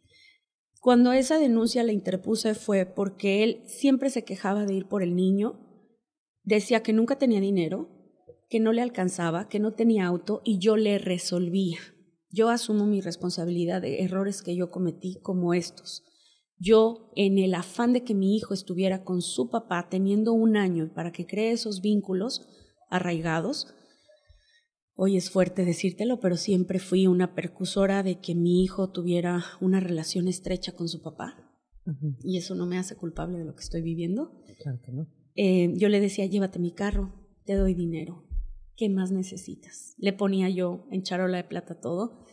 Cuando 0.80 1.12
esa 1.12 1.38
denuncia 1.38 1.84
la 1.84 1.92
interpuse 1.92 2.54
fue 2.54 2.84
porque 2.84 3.42
él 3.44 3.62
siempre 3.66 4.10
se 4.10 4.24
quejaba 4.24 4.66
de 4.66 4.74
ir 4.74 4.86
por 4.86 5.02
el 5.02 5.14
niño, 5.14 5.60
decía 6.42 6.82
que 6.82 6.92
nunca 6.92 7.16
tenía 7.16 7.40
dinero, 7.40 7.88
que 8.50 8.60
no 8.60 8.72
le 8.72 8.82
alcanzaba, 8.82 9.48
que 9.48 9.60
no 9.60 9.72
tenía 9.72 10.06
auto 10.06 10.42
y 10.44 10.58
yo 10.58 10.76
le 10.76 10.98
resolvía. 10.98 11.78
Yo 12.30 12.50
asumo 12.50 12.84
mi 12.84 13.00
responsabilidad 13.00 13.80
de 13.80 14.02
errores 14.02 14.42
que 14.42 14.56
yo 14.56 14.70
cometí 14.70 15.20
como 15.22 15.54
estos. 15.54 16.02
Yo, 16.58 17.10
en 17.16 17.38
el 17.38 17.54
afán 17.54 17.92
de 17.92 18.04
que 18.04 18.14
mi 18.14 18.36
hijo 18.36 18.54
estuviera 18.54 19.04
con 19.04 19.22
su 19.22 19.50
papá 19.50 19.88
teniendo 19.90 20.32
un 20.32 20.56
año 20.56 20.92
para 20.94 21.12
que 21.12 21.26
cree 21.26 21.52
esos 21.52 21.80
vínculos 21.80 22.46
arraigados, 22.90 23.74
hoy 24.94 25.16
es 25.16 25.30
fuerte 25.30 25.64
decírtelo, 25.64 26.20
pero 26.20 26.36
siempre 26.36 26.78
fui 26.78 27.06
una 27.06 27.34
percusora 27.34 28.02
de 28.02 28.20
que 28.20 28.34
mi 28.34 28.62
hijo 28.62 28.90
tuviera 28.90 29.44
una 29.60 29.80
relación 29.80 30.28
estrecha 30.28 30.72
con 30.72 30.88
su 30.88 31.02
papá. 31.02 31.50
Y 32.22 32.38
eso 32.38 32.54
no 32.54 32.64
me 32.64 32.78
hace 32.78 32.96
culpable 32.96 33.38
de 33.38 33.44
lo 33.44 33.54
que 33.54 33.62
estoy 33.62 33.82
viviendo. 33.82 34.40
Claro 34.62 34.80
que 34.82 34.92
no. 34.92 35.06
Eh, 35.34 35.74
yo 35.76 35.90
le 35.90 36.00
decía, 36.00 36.24
llévate 36.24 36.58
mi 36.58 36.72
carro, 36.72 37.12
te 37.44 37.54
doy 37.54 37.74
dinero. 37.74 38.24
¿Qué 38.76 38.88
más 38.88 39.12
necesitas? 39.12 39.94
Le 39.98 40.14
ponía 40.14 40.48
yo 40.48 40.86
en 40.90 41.02
charola 41.02 41.36
de 41.36 41.44
plata 41.44 41.78
todo. 41.78 42.24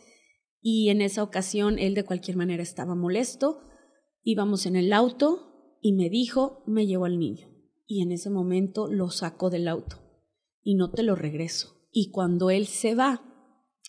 Y 0.62 0.88
en 0.88 1.02
esa 1.02 1.22
ocasión 1.22 1.78
él 1.78 1.94
de 1.94 2.04
cualquier 2.04 2.36
manera 2.36 2.62
estaba 2.62 2.94
molesto 2.94 3.60
Íbamos 4.24 4.66
en 4.66 4.76
el 4.76 4.92
auto 4.92 5.78
y 5.80 5.92
me 5.92 6.08
dijo, 6.08 6.62
me 6.66 6.86
llevo 6.86 7.06
al 7.06 7.18
niño. 7.18 7.48
Y 7.86 8.02
en 8.02 8.12
ese 8.12 8.30
momento 8.30 8.86
lo 8.88 9.10
saco 9.10 9.50
del 9.50 9.68
auto 9.68 9.98
y 10.62 10.76
no 10.76 10.90
te 10.90 11.02
lo 11.02 11.16
regreso. 11.16 11.76
Y 11.90 12.10
cuando 12.10 12.50
él 12.50 12.66
se 12.66 12.94
va 12.94 13.22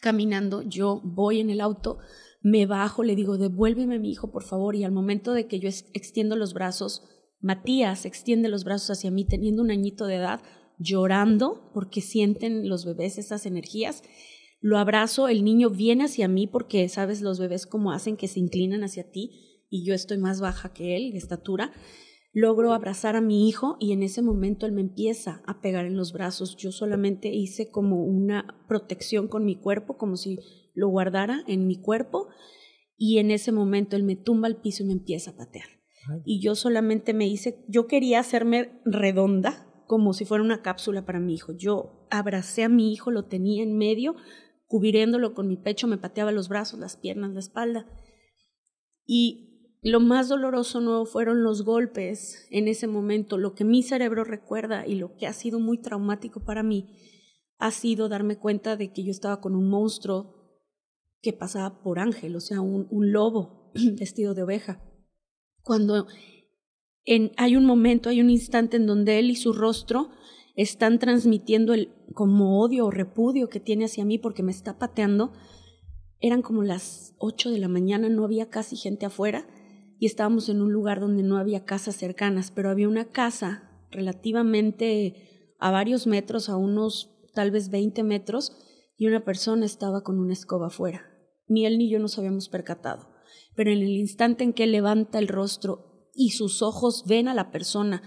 caminando, 0.02 0.64
yo 0.64 1.02
voy 1.04 1.40
en 1.40 1.50
el 1.50 1.62
auto, 1.62 2.00
me 2.42 2.66
bajo, 2.66 3.04
le 3.04 3.16
digo, 3.16 3.38
devuélveme 3.38 3.96
a 3.96 4.00
mi 4.00 4.12
hijo, 4.12 4.32
por 4.32 4.44
favor. 4.44 4.76
Y 4.76 4.84
al 4.84 4.92
momento 4.92 5.34
de 5.34 5.48
que 5.48 5.60
yo 5.60 5.70
extiendo 5.94 6.36
los 6.36 6.54
brazos, 6.54 7.04
Matías 7.40 8.06
extiende 8.06 8.50
los 8.50 8.64
brazos 8.64 8.98
hacia 8.98 9.12
mí 9.12 9.26
teniendo 9.26 9.62
un 9.62 9.72
añito 9.72 10.08
de 10.08 10.16
edad, 10.16 10.42
llorando 10.80 11.70
porque 11.74 12.02
sienten 12.02 12.68
los 12.68 12.86
bebés 12.86 13.18
esas 13.18 13.46
energías. 13.46 14.04
Lo 14.60 14.78
abrazo, 14.78 15.28
el 15.28 15.44
niño 15.44 15.70
viene 15.70 16.06
hacia 16.06 16.28
mí 16.28 16.48
porque, 16.48 16.90
sabes, 16.90 17.22
los 17.22 17.40
bebés 17.40 17.66
como 17.68 17.92
hacen 17.92 18.18
que 18.18 18.28
se 18.28 18.40
inclinan 18.40 18.84
hacia 18.84 19.12
ti 19.12 19.53
y 19.74 19.84
yo 19.84 19.96
estoy 19.96 20.20
más 20.20 20.40
baja 20.40 20.72
que 20.72 20.96
él 20.96 21.14
de 21.14 21.18
estatura, 21.18 21.72
logro 22.32 22.74
abrazar 22.74 23.16
a 23.16 23.22
mi 23.22 23.50
hijo 23.50 23.76
y 23.80 23.92
en 23.92 24.04
ese 24.04 24.22
momento 24.22 24.68
él 24.68 24.72
me 24.72 24.82
empieza 24.82 25.42
a 25.48 25.62
pegar 25.62 25.88
en 25.88 25.98
los 25.98 26.14
brazos. 26.14 26.56
Yo 26.58 26.72
solamente 26.72 27.30
hice 27.30 27.72
como 27.72 28.04
una 28.04 28.64
protección 28.68 29.28
con 29.28 29.46
mi 29.46 29.56
cuerpo, 29.56 29.98
como 29.98 30.16
si 30.16 30.38
lo 30.76 30.90
guardara 30.90 31.44
en 31.48 31.66
mi 31.66 31.82
cuerpo 31.82 32.28
y 32.98 33.18
en 33.18 33.32
ese 33.32 33.52
momento 33.52 33.96
él 33.96 34.04
me 34.04 34.16
tumba 34.16 34.48
al 34.48 34.62
piso 34.62 34.84
y 34.84 34.86
me 34.86 34.94
empieza 34.94 35.32
a 35.32 35.38
patear. 35.38 35.66
Y 36.24 36.40
yo 36.40 36.54
solamente 36.54 37.16
me 37.16 37.28
hice, 37.28 37.66
yo 37.68 37.88
quería 37.88 38.20
hacerme 38.20 38.80
redonda, 38.86 39.68
como 39.88 40.14
si 40.14 40.24
fuera 40.24 40.44
una 40.44 40.62
cápsula 40.62 41.04
para 41.04 41.20
mi 41.20 41.34
hijo. 41.34 41.54
Yo 41.58 42.06
abracé 42.12 42.64
a 42.64 42.70
mi 42.70 42.94
hijo, 42.94 43.10
lo 43.10 43.26
tenía 43.26 43.64
en 43.64 43.76
medio, 43.76 44.16
cubriéndolo 44.68 45.34
con 45.34 45.48
mi 45.48 45.58
pecho, 45.58 45.88
me 45.88 45.98
pateaba 45.98 46.32
los 46.32 46.48
brazos, 46.48 46.80
las 46.80 46.96
piernas, 46.96 47.34
la 47.34 47.40
espalda. 47.40 47.88
Y 49.06 49.53
lo 49.84 50.00
más 50.00 50.30
doloroso 50.30 50.80
no 50.80 51.06
fueron 51.06 51.44
los 51.44 51.64
golpes 51.64 52.48
en 52.52 52.70
ese 52.70 52.88
momento, 52.88 53.38
lo 53.38 53.54
que 53.54 53.66
mi 53.66 53.84
cerebro 53.84 54.24
recuerda 54.24 54.88
y 54.88 54.96
lo 54.96 55.18
que 55.18 55.28
ha 55.28 55.34
sido 55.34 55.60
muy 55.60 55.78
traumático 55.78 56.40
para 56.40 56.64
mí 56.64 56.98
ha 57.58 57.72
sido 57.72 58.08
darme 58.08 58.38
cuenta 58.38 58.78
de 58.78 58.94
que 58.94 59.04
yo 59.04 59.12
estaba 59.12 59.42
con 59.42 59.56
un 59.56 59.70
monstruo 59.70 60.36
que 61.22 61.34
pasaba 61.34 61.82
por 61.82 62.00
ángel, 62.00 62.36
o 62.38 62.40
sea, 62.40 62.62
un, 62.62 62.88
lobo 63.12 63.72
vestido 64.00 64.34
de 64.34 64.44
oveja. 64.44 64.82
Cuando 65.62 66.08
hay 67.38 67.56
un 67.58 67.66
momento, 67.66 68.10
hay 68.10 68.22
un 68.22 68.30
instante 68.30 68.78
en 68.78 68.86
donde 68.86 69.20
él 69.20 69.32
y 69.32 69.36
su 69.36 69.52
rostro 69.52 70.10
están 70.56 70.98
transmitiendo 70.98 71.74
el 71.74 71.94
como 72.14 72.62
odio 72.62 72.86
o 72.86 72.92
repudio 72.92 73.50
que 73.50 73.60
tiene 73.60 73.86
hacia 73.86 74.06
mí 74.06 74.18
porque 74.18 74.44
me 74.44 74.52
está 74.52 74.78
pateando, 74.78 75.34
eran 76.22 76.42
como 76.42 76.64
las 76.64 77.16
ocho 77.18 77.52
de 77.52 77.60
la 77.60 77.68
mañana, 77.68 78.08
no 78.08 78.24
había 78.24 78.50
casi 78.50 78.78
gente 78.78 79.06
afuera 79.06 79.46
y 80.00 80.06
estábamos 80.06 80.50
en 80.50 80.62
un 80.62 80.72
lugar 80.72 81.00
donde 81.00 81.24
no 81.24 81.38
había 81.38 81.66
casas 81.66 81.96
cercanas, 81.96 82.52
pero 82.52 82.70
había 82.70 82.88
una 82.88 83.06
casa 83.06 83.70
relativamente 83.92 85.56
a 85.60 85.72
varios 85.72 86.08
metros, 86.08 86.50
a 86.50 86.58
unos 86.58 87.12
tal 87.34 87.52
vez 87.52 87.70
20 87.70 88.04
metros, 88.04 88.56
y 88.98 89.08
una 89.08 89.24
persona 89.24 89.66
estaba 89.66 90.04
con 90.04 90.20
una 90.20 90.34
escoba 90.34 90.68
afuera. 90.68 91.10
Ni 91.48 91.66
él 91.66 91.78
ni 91.78 91.90
yo 91.90 92.00
nos 92.00 92.18
habíamos 92.18 92.50
percatado. 92.50 93.10
Pero 93.56 93.72
en 93.72 93.80
el 93.80 93.90
instante 93.90 94.44
en 94.44 94.54
que 94.54 94.68
levanta 94.68 95.20
el 95.20 95.28
rostro 95.28 96.10
y 96.14 96.32
sus 96.32 96.62
ojos 96.62 97.06
ven 97.08 97.28
a 97.28 97.34
la 97.34 97.52
persona 97.52 98.04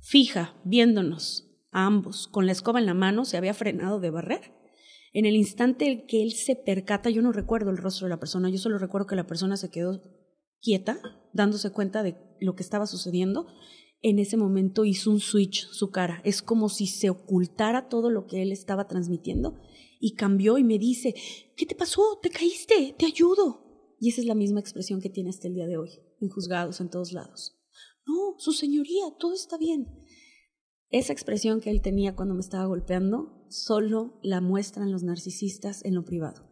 fija, 0.00 0.54
viéndonos 0.64 1.50
a 1.70 1.86
ambos, 1.86 2.28
con 2.28 2.46
la 2.46 2.52
escoba 2.52 2.78
en 2.78 2.86
la 2.86 2.94
mano, 2.94 3.24
se 3.24 3.36
había 3.36 3.54
frenado 3.54 4.00
de 4.00 4.10
barrer. 4.10 4.52
En 5.12 5.26
el 5.26 5.36
instante 5.36 5.90
en 5.90 6.06
que 6.06 6.22
él 6.22 6.32
se 6.32 6.56
percata, 6.56 7.10
yo 7.10 7.22
no 7.22 7.32
recuerdo 7.32 7.70
el 7.70 7.76
rostro 7.76 8.06
de 8.06 8.10
la 8.10 8.20
persona, 8.20 8.50
yo 8.50 8.58
solo 8.58 8.78
recuerdo 8.78 9.06
que 9.06 9.16
la 9.16 9.26
persona 9.26 9.56
se 9.56 9.70
quedó 9.70 10.02
quieta, 10.64 10.98
dándose 11.34 11.70
cuenta 11.70 12.02
de 12.02 12.16
lo 12.40 12.56
que 12.56 12.62
estaba 12.62 12.86
sucediendo, 12.86 13.46
en 14.00 14.18
ese 14.18 14.36
momento 14.36 14.84
hizo 14.84 15.10
un 15.10 15.20
switch 15.20 15.68
su 15.68 15.90
cara. 15.90 16.20
Es 16.24 16.42
como 16.42 16.68
si 16.68 16.86
se 16.86 17.10
ocultara 17.10 17.88
todo 17.88 18.10
lo 18.10 18.26
que 18.26 18.42
él 18.42 18.50
estaba 18.50 18.88
transmitiendo 18.88 19.60
y 20.00 20.14
cambió 20.14 20.58
y 20.58 20.64
me 20.64 20.78
dice, 20.78 21.14
¿qué 21.56 21.66
te 21.66 21.74
pasó? 21.74 22.18
¿Te 22.22 22.30
caíste? 22.30 22.94
¿Te 22.98 23.06
ayudo? 23.06 23.96
Y 24.00 24.08
esa 24.08 24.22
es 24.22 24.26
la 24.26 24.34
misma 24.34 24.60
expresión 24.60 25.00
que 25.00 25.10
tiene 25.10 25.30
hasta 25.30 25.48
el 25.48 25.54
día 25.54 25.66
de 25.66 25.76
hoy, 25.76 25.90
en 26.20 26.28
juzgados 26.28 26.80
en 26.80 26.90
todos 26.90 27.12
lados. 27.12 27.56
No, 28.06 28.34
su 28.38 28.52
señoría, 28.52 29.04
todo 29.18 29.34
está 29.34 29.56
bien. 29.56 29.86
Esa 30.90 31.12
expresión 31.12 31.60
que 31.60 31.70
él 31.70 31.80
tenía 31.80 32.14
cuando 32.14 32.34
me 32.34 32.40
estaba 32.40 32.66
golpeando 32.66 33.46
solo 33.48 34.18
la 34.22 34.40
muestran 34.40 34.92
los 34.92 35.02
narcisistas 35.02 35.84
en 35.84 35.94
lo 35.94 36.04
privado. 36.04 36.50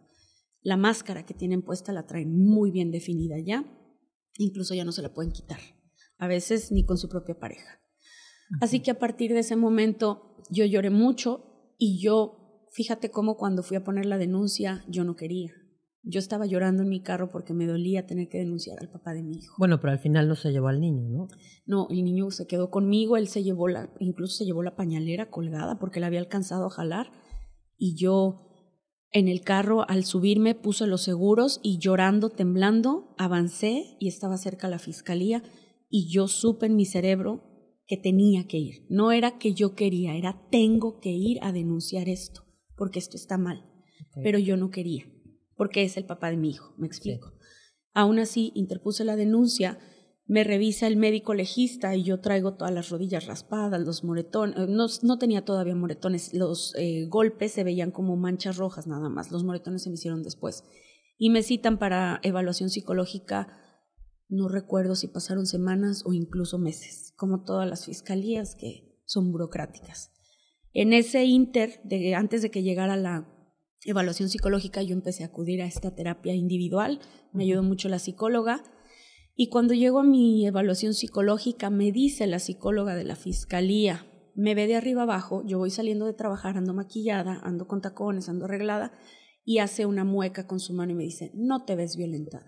La 0.62 0.76
máscara 0.76 1.26
que 1.26 1.34
tienen 1.34 1.62
puesta 1.62 1.92
la 1.92 2.06
traen 2.06 2.34
muy 2.34 2.70
bien 2.70 2.90
definida 2.90 3.36
ya 3.38 3.78
incluso 4.38 4.74
ya 4.74 4.84
no 4.84 4.92
se 4.92 5.02
la 5.02 5.12
pueden 5.12 5.32
quitar, 5.32 5.60
a 6.18 6.26
veces 6.26 6.72
ni 6.72 6.84
con 6.84 6.98
su 6.98 7.08
propia 7.08 7.38
pareja. 7.38 7.80
Así 8.60 8.80
que 8.80 8.90
a 8.90 8.98
partir 8.98 9.32
de 9.32 9.40
ese 9.40 9.56
momento 9.56 10.36
yo 10.50 10.64
lloré 10.64 10.90
mucho 10.90 11.74
y 11.78 12.00
yo, 12.02 12.68
fíjate 12.72 13.10
cómo 13.10 13.36
cuando 13.36 13.62
fui 13.62 13.76
a 13.76 13.84
poner 13.84 14.06
la 14.06 14.18
denuncia 14.18 14.84
yo 14.88 15.04
no 15.04 15.16
quería. 15.16 15.52
Yo 16.04 16.18
estaba 16.18 16.46
llorando 16.46 16.82
en 16.82 16.88
mi 16.88 17.00
carro 17.00 17.30
porque 17.30 17.54
me 17.54 17.66
dolía 17.66 18.06
tener 18.06 18.28
que 18.28 18.38
denunciar 18.38 18.76
al 18.80 18.90
papá 18.90 19.14
de 19.14 19.22
mi 19.22 19.36
hijo. 19.36 19.54
Bueno, 19.56 19.80
pero 19.80 19.92
al 19.92 20.00
final 20.00 20.26
no 20.26 20.34
se 20.34 20.50
llevó 20.50 20.66
al 20.66 20.80
niño, 20.80 21.08
¿no? 21.08 21.28
No, 21.64 21.86
el 21.90 22.02
niño 22.02 22.30
se 22.32 22.48
quedó 22.48 22.70
conmigo, 22.70 23.16
él 23.16 23.28
se 23.28 23.44
llevó 23.44 23.68
la, 23.68 23.92
incluso 24.00 24.36
se 24.36 24.44
llevó 24.44 24.64
la 24.64 24.74
pañalera 24.74 25.30
colgada 25.30 25.78
porque 25.78 26.00
la 26.00 26.08
había 26.08 26.18
alcanzado 26.18 26.66
a 26.66 26.70
jalar 26.70 27.12
y 27.76 27.94
yo 27.94 28.51
en 29.12 29.28
el 29.28 29.42
carro 29.42 29.88
al 29.88 30.04
subirme 30.04 30.54
puse 30.54 30.86
los 30.86 31.02
seguros 31.02 31.60
y 31.62 31.78
llorando, 31.78 32.30
temblando, 32.30 33.14
avancé 33.18 33.96
y 34.00 34.08
estaba 34.08 34.36
cerca 34.36 34.68
la 34.68 34.78
fiscalía 34.78 35.42
y 35.88 36.10
yo 36.10 36.28
supe 36.28 36.66
en 36.66 36.76
mi 36.76 36.86
cerebro 36.86 37.42
que 37.86 37.96
tenía 37.96 38.46
que 38.46 38.58
ir. 38.58 38.86
No 38.88 39.12
era 39.12 39.38
que 39.38 39.52
yo 39.52 39.74
quería, 39.74 40.16
era 40.16 40.48
tengo 40.50 41.00
que 41.00 41.10
ir 41.10 41.38
a 41.42 41.52
denunciar 41.52 42.08
esto 42.08 42.44
porque 42.76 42.98
esto 42.98 43.16
está 43.16 43.38
mal. 43.38 43.68
Pero 44.22 44.38
yo 44.38 44.56
no 44.56 44.70
quería 44.70 45.06
porque 45.56 45.84
es 45.84 45.96
el 45.96 46.04
papá 46.04 46.30
de 46.30 46.36
mi 46.36 46.50
hijo, 46.50 46.74
me 46.76 46.86
explico. 46.86 47.32
Aún 47.94 48.18
así, 48.18 48.52
interpuse 48.54 49.04
la 49.04 49.16
denuncia, 49.16 49.78
me 50.32 50.44
revisa 50.44 50.86
el 50.86 50.96
médico 50.96 51.34
legista 51.34 51.94
y 51.94 52.04
yo 52.04 52.20
traigo 52.20 52.54
todas 52.54 52.72
las 52.72 52.88
rodillas 52.88 53.26
raspadas, 53.26 53.82
los 53.82 54.02
moretones, 54.02 54.56
eh, 54.56 54.66
no, 54.66 54.86
no 55.02 55.18
tenía 55.18 55.44
todavía 55.44 55.74
moretones, 55.74 56.32
los 56.32 56.74
eh, 56.78 57.04
golpes 57.06 57.52
se 57.52 57.64
veían 57.64 57.90
como 57.90 58.16
manchas 58.16 58.56
rojas 58.56 58.86
nada 58.86 59.10
más, 59.10 59.30
los 59.30 59.44
moretones 59.44 59.82
se 59.82 59.90
me 59.90 59.96
hicieron 59.96 60.22
después. 60.22 60.64
Y 61.18 61.28
me 61.28 61.42
citan 61.42 61.78
para 61.78 62.18
evaluación 62.22 62.70
psicológica, 62.70 63.58
no 64.30 64.48
recuerdo 64.48 64.96
si 64.96 65.06
pasaron 65.06 65.44
semanas 65.44 66.02
o 66.06 66.14
incluso 66.14 66.58
meses, 66.58 67.12
como 67.18 67.44
todas 67.44 67.68
las 67.68 67.84
fiscalías 67.84 68.54
que 68.54 69.02
son 69.04 69.32
burocráticas. 69.32 70.12
En 70.72 70.94
ese 70.94 71.26
inter, 71.26 71.82
de, 71.84 72.14
antes 72.14 72.40
de 72.40 72.50
que 72.50 72.62
llegara 72.62 72.96
la 72.96 73.28
evaluación 73.84 74.30
psicológica, 74.30 74.80
yo 74.82 74.94
empecé 74.94 75.24
a 75.24 75.26
acudir 75.26 75.60
a 75.60 75.66
esta 75.66 75.94
terapia 75.94 76.32
individual, 76.32 77.00
me 77.34 77.44
ayudó 77.44 77.62
mucho 77.62 77.90
la 77.90 77.98
psicóloga. 77.98 78.64
Y 79.34 79.48
cuando 79.48 79.74
llego 79.74 80.00
a 80.00 80.04
mi 80.04 80.46
evaluación 80.46 80.94
psicológica, 80.94 81.70
me 81.70 81.90
dice 81.90 82.26
la 82.26 82.38
psicóloga 82.38 82.94
de 82.94 83.04
la 83.04 83.16
fiscalía, 83.16 84.06
me 84.34 84.54
ve 84.54 84.66
de 84.66 84.76
arriba 84.76 85.02
abajo, 85.02 85.42
yo 85.46 85.58
voy 85.58 85.70
saliendo 85.70 86.06
de 86.06 86.14
trabajar, 86.14 86.56
ando 86.56 86.74
maquillada, 86.74 87.40
ando 87.42 87.66
con 87.66 87.80
tacones, 87.80 88.28
ando 88.28 88.44
arreglada, 88.44 88.92
y 89.44 89.58
hace 89.58 89.86
una 89.86 90.04
mueca 90.04 90.46
con 90.46 90.60
su 90.60 90.74
mano 90.74 90.92
y 90.92 90.94
me 90.94 91.04
dice, 91.04 91.32
no 91.34 91.64
te 91.64 91.76
ves 91.76 91.96
violentada. 91.96 92.46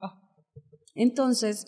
Ah. 0.00 0.20
Entonces, 0.94 1.66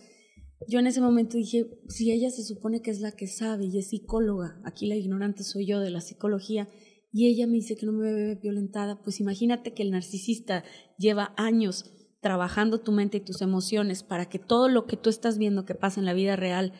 yo 0.68 0.78
en 0.78 0.86
ese 0.86 1.00
momento 1.00 1.36
dije, 1.36 1.66
si 1.88 2.10
ella 2.10 2.30
se 2.30 2.42
supone 2.42 2.80
que 2.80 2.90
es 2.90 3.00
la 3.00 3.12
que 3.12 3.26
sabe 3.26 3.66
y 3.66 3.78
es 3.78 3.88
psicóloga, 3.88 4.60
aquí 4.64 4.86
la 4.86 4.96
ignorante 4.96 5.44
soy 5.44 5.66
yo 5.66 5.80
de 5.80 5.90
la 5.90 6.00
psicología, 6.00 6.68
y 7.12 7.28
ella 7.28 7.46
me 7.46 7.54
dice 7.54 7.76
que 7.76 7.86
no 7.86 7.92
me 7.92 8.12
ve 8.12 8.34
violentada, 8.42 9.00
pues 9.02 9.20
imagínate 9.20 9.72
que 9.72 9.84
el 9.84 9.92
narcisista 9.92 10.64
lleva 10.98 11.32
años 11.36 11.93
trabajando 12.24 12.80
tu 12.80 12.90
mente 12.90 13.18
y 13.18 13.20
tus 13.20 13.42
emociones 13.42 14.02
para 14.02 14.30
que 14.30 14.38
todo 14.38 14.70
lo 14.70 14.86
que 14.86 14.96
tú 14.96 15.10
estás 15.10 15.36
viendo 15.36 15.66
que 15.66 15.74
pasa 15.74 16.00
en 16.00 16.06
la 16.06 16.14
vida 16.14 16.36
real 16.36 16.72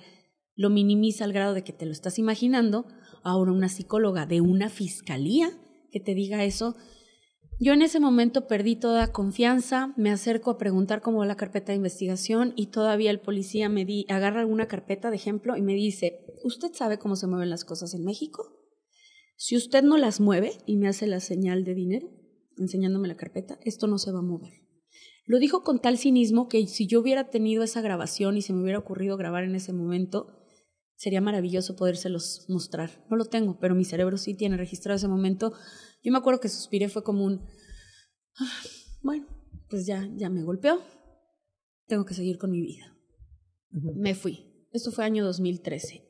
lo 0.57 0.71
minimiza 0.71 1.25
al 1.25 1.35
grado 1.35 1.53
de 1.53 1.63
que 1.63 1.75
te 1.75 1.85
lo 1.85 1.93
estás 1.93 2.19
imaginando. 2.19 2.87
Ahora 3.23 3.53
una 3.53 3.69
psicóloga 3.69 4.25
de 4.25 4.41
una 4.41 4.71
fiscalía 4.71 5.51
que 5.91 6.01
te 6.01 6.15
diga 6.15 6.45
eso. 6.45 6.77
Yo 7.61 7.75
en 7.75 7.83
ese 7.83 8.01
momento 8.01 8.47
perdí 8.47 8.75
toda 8.75 9.13
confianza, 9.13 9.93
me 9.99 10.11
acerco 10.11 10.51
a 10.51 10.57
preguntar 10.57 11.03
cómo 11.03 11.19
va 11.19 11.27
la 11.27 11.37
carpeta 11.37 11.73
de 11.73 11.77
investigación 11.77 12.55
y 12.57 12.69
todavía 12.69 13.11
el 13.11 13.21
policía 13.21 13.69
me 13.69 13.85
di, 13.85 14.07
agarra 14.09 14.41
alguna 14.41 14.67
carpeta 14.67 15.11
de 15.11 15.17
ejemplo 15.17 15.59
y 15.59 15.61
me 15.63 15.75
dice, 15.75 16.25
¿usted 16.43 16.73
sabe 16.73 16.97
cómo 16.99 17.17
se 17.17 17.27
mueven 17.27 17.51
las 17.51 17.67
cosas 17.67 17.93
en 17.93 18.03
México? 18.03 18.51
Si 19.37 19.59
usted 19.59 19.83
no 19.83 19.99
las 19.99 20.23
mueve 20.23 20.53
y 20.65 20.79
me 20.79 20.89
hace 20.89 21.07
la 21.07 21.21
señal 21.21 21.65
de 21.65 21.75
dinero, 21.75 22.09
enseñándome 22.57 23.09
la 23.09 23.17
carpeta, 23.17 23.59
esto 23.63 23.89
no 23.89 23.99
se 23.99 24.11
va 24.11 24.21
a 24.21 24.23
mover. 24.23 24.64
Lo 25.27 25.39
dijo 25.39 25.63
con 25.63 25.81
tal 25.81 25.97
cinismo 25.97 26.49
que 26.49 26.67
si 26.67 26.87
yo 26.87 27.01
hubiera 27.01 27.31
tenido 27.31 27.63
esa 27.63 27.81
grabación 27.81 28.37
y 28.37 28.43
se 28.43 28.53
me 28.53 28.63
hubiera 28.63 28.79
ocurrido 28.79 29.17
grabar 29.17 29.45
en 29.45 29.55
ese 29.55 29.73
momento, 29.73 30.45
sería 30.97 31.21
maravilloso 31.21 31.77
podérselos 31.77 32.45
mostrar. 32.49 33.05
No 33.11 33.17
lo 33.17 33.25
tengo, 33.25 33.59
pero 33.59 33.75
mi 33.75 33.85
cerebro 33.85 34.17
sí 34.19 34.35
tiene 34.35 34.57
registrado 34.57 34.97
ese 34.97 35.09
momento. 35.09 35.53
Yo 36.03 36.13
me 36.13 36.19
acuerdo 36.19 36.41
que 36.41 36.49
suspiré, 36.49 36.89
fue 36.89 37.03
como 37.03 37.25
un, 37.25 37.47
ah, 38.39 38.63
bueno, 39.03 39.27
pues 39.71 39.87
ya, 39.87 40.09
ya 40.15 40.29
me 40.29 40.43
golpeó, 40.43 40.83
tengo 41.87 42.05
que 42.05 42.15
seguir 42.15 42.39
con 42.39 42.51
mi 42.51 42.61
vida. 42.61 42.97
Me 43.71 44.15
fui. 44.15 44.67
Esto 44.73 44.93
fue 44.93 45.05
año 45.05 45.25
2013. 45.25 46.05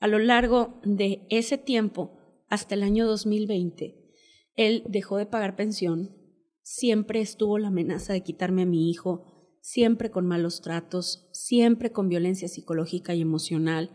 A 0.00 0.06
lo 0.06 0.18
largo 0.18 0.80
de 0.84 1.26
ese 1.30 1.58
tiempo, 1.58 2.18
hasta 2.48 2.74
el 2.74 2.82
año 2.82 3.06
2020, 3.06 4.12
él 4.56 4.84
dejó 4.88 5.16
de 5.16 5.26
pagar 5.26 5.56
pensión, 5.56 6.14
siempre 6.64 7.20
estuvo 7.20 7.58
la 7.58 7.68
amenaza 7.68 8.12
de 8.12 8.22
quitarme 8.22 8.62
a 8.62 8.66
mi 8.66 8.90
hijo, 8.90 9.58
siempre 9.60 10.10
con 10.10 10.26
malos 10.26 10.62
tratos, 10.62 11.28
siempre 11.32 11.92
con 11.92 12.08
violencia 12.08 12.48
psicológica 12.48 13.14
y 13.14 13.20
emocional. 13.20 13.90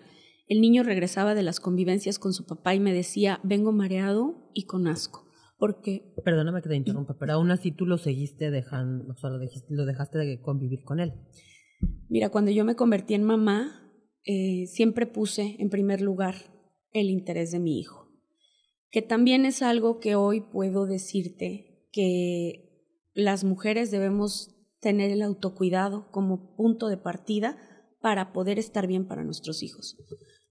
El 0.47 0.61
niño 0.61 0.83
regresaba 0.83 1.35
de 1.35 1.43
las 1.43 1.59
convivencias 1.59 2.17
con 2.17 2.31
su 2.31 2.45
papá 2.45 2.73
y 2.73 2.79
me 2.79 2.93
decía, 2.93 3.41
vengo 3.43 3.71
mareado 3.71 4.49
y 4.53 4.65
con 4.65 4.87
asco. 4.87 5.27
Porque... 5.57 6.13
Perdóname 6.23 6.61
que 6.61 6.69
te 6.69 6.75
interrumpa, 6.77 7.17
pero 7.19 7.33
aún 7.33 7.51
así 7.51 7.71
tú 7.71 7.85
lo 7.85 7.97
seguiste 7.97 8.49
dejando, 8.49 9.11
o 9.11 9.17
sea, 9.17 9.29
lo, 9.29 9.85
dejaste 9.85 10.17
de 10.17 10.39
convivir 10.39 10.83
con 10.83 11.01
él. 11.01 11.13
Mira, 12.07 12.29
cuando 12.29 12.51
yo 12.51 12.63
me 12.63 12.75
convertí 12.75 13.15
en 13.15 13.23
mamá, 13.23 13.91
eh, 14.23 14.67
siempre 14.67 15.05
puse 15.05 15.57
en 15.59 15.69
primer 15.69 16.01
lugar 16.01 16.35
el 16.93 17.09
interés 17.09 17.51
de 17.51 17.59
mi 17.59 17.79
hijo 17.79 18.09
que 18.91 19.01
también 19.01 19.45
es 19.45 19.61
algo 19.61 19.99
que 19.99 20.15
hoy 20.15 20.41
puedo 20.41 20.85
decirte 20.85 21.68
que 21.91 22.69
las 23.13 23.43
mujeres 23.43 23.91
debemos 23.91 24.55
tener 24.79 25.11
el 25.11 25.21
autocuidado 25.21 26.09
como 26.11 26.55
punto 26.55 26.87
de 26.87 26.97
partida 26.97 27.57
para 28.01 28.31
poder 28.31 28.59
estar 28.59 28.87
bien 28.87 29.07
para 29.07 29.23
nuestros 29.23 29.61
hijos. 29.61 29.97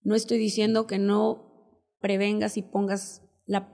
No 0.03 0.15
estoy 0.15 0.39
diciendo 0.39 0.87
que 0.87 0.99
no 0.99 1.83
prevengas 2.01 2.57
y 2.57 2.63
pongas 2.63 3.23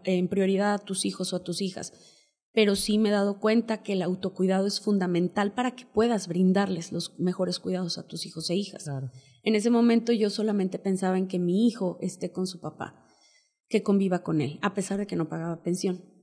en 0.05 0.29
prioridad 0.29 0.75
a 0.75 0.79
tus 0.79 1.05
hijos 1.05 1.33
o 1.33 1.37
a 1.37 1.43
tus 1.43 1.61
hijas, 1.61 1.93
pero 2.53 2.77
sí 2.77 2.99
me 2.99 3.09
he 3.09 3.13
dado 3.13 3.41
cuenta 3.41 3.83
que 3.83 3.95
el 3.95 4.03
autocuidado 4.03 4.67
es 4.67 4.81
fundamental 4.81 5.55
para 5.55 5.75
que 5.75 5.87
puedas 5.87 6.29
brindarles 6.29 6.93
los 6.93 7.19
mejores 7.19 7.59
cuidados 7.59 7.99
a 7.99 8.07
tus 8.07 8.27
hijos 8.27 8.49
e 8.51 8.55
hijas. 8.55 8.89
En 9.43 9.57
ese 9.57 9.71
momento 9.71 10.13
yo 10.13 10.31
solamente 10.31 10.79
pensaba 10.79 11.19
en 11.19 11.27
que 11.27 11.41
mi 11.41 11.67
hijo 11.67 11.99
esté 12.01 12.31
con 12.31 12.47
su 12.47 12.61
papá 12.61 13.05
que 13.69 13.83
conviva 13.83 14.23
con 14.23 14.41
él, 14.41 14.61
a 14.63 14.73
pesar 14.73 14.99
de 14.99 15.07
que 15.07 15.17
no 15.17 15.29
pagaba 15.29 15.63
pensión. 15.63 16.14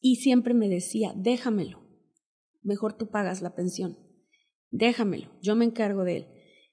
Y 0.00 0.16
siempre 0.16 0.54
me 0.54 0.68
decía, 0.68 1.12
déjamelo, 1.16 1.82
mejor 2.62 2.96
tú 2.96 3.10
pagas 3.10 3.42
la 3.42 3.54
pensión, 3.54 3.98
déjamelo, 4.70 5.30
yo 5.42 5.56
me 5.56 5.64
encargo 5.64 6.04
de 6.04 6.16
él. 6.18 6.26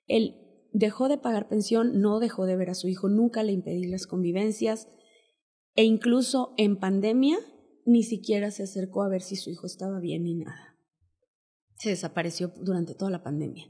Él 0.07 0.35
dejó 0.73 1.07
de 1.07 1.17
pagar 1.17 1.47
pensión, 1.47 2.01
no 2.01 2.19
dejó 2.19 2.45
de 2.45 2.55
ver 2.55 2.69
a 2.69 2.75
su 2.75 2.87
hijo, 2.87 3.09
nunca 3.09 3.43
le 3.43 3.53
impedí 3.53 3.87
las 3.87 4.07
convivencias 4.07 4.87
e 5.75 5.83
incluso 5.83 6.53
en 6.57 6.77
pandemia 6.77 7.37
ni 7.85 8.03
siquiera 8.03 8.51
se 8.51 8.63
acercó 8.63 9.03
a 9.03 9.09
ver 9.09 9.21
si 9.21 9.35
su 9.35 9.49
hijo 9.49 9.67
estaba 9.67 9.99
bien 9.99 10.23
ni 10.23 10.35
nada. 10.35 10.77
Se 11.77 11.89
desapareció 11.89 12.53
durante 12.61 12.95
toda 12.95 13.11
la 13.11 13.23
pandemia 13.23 13.69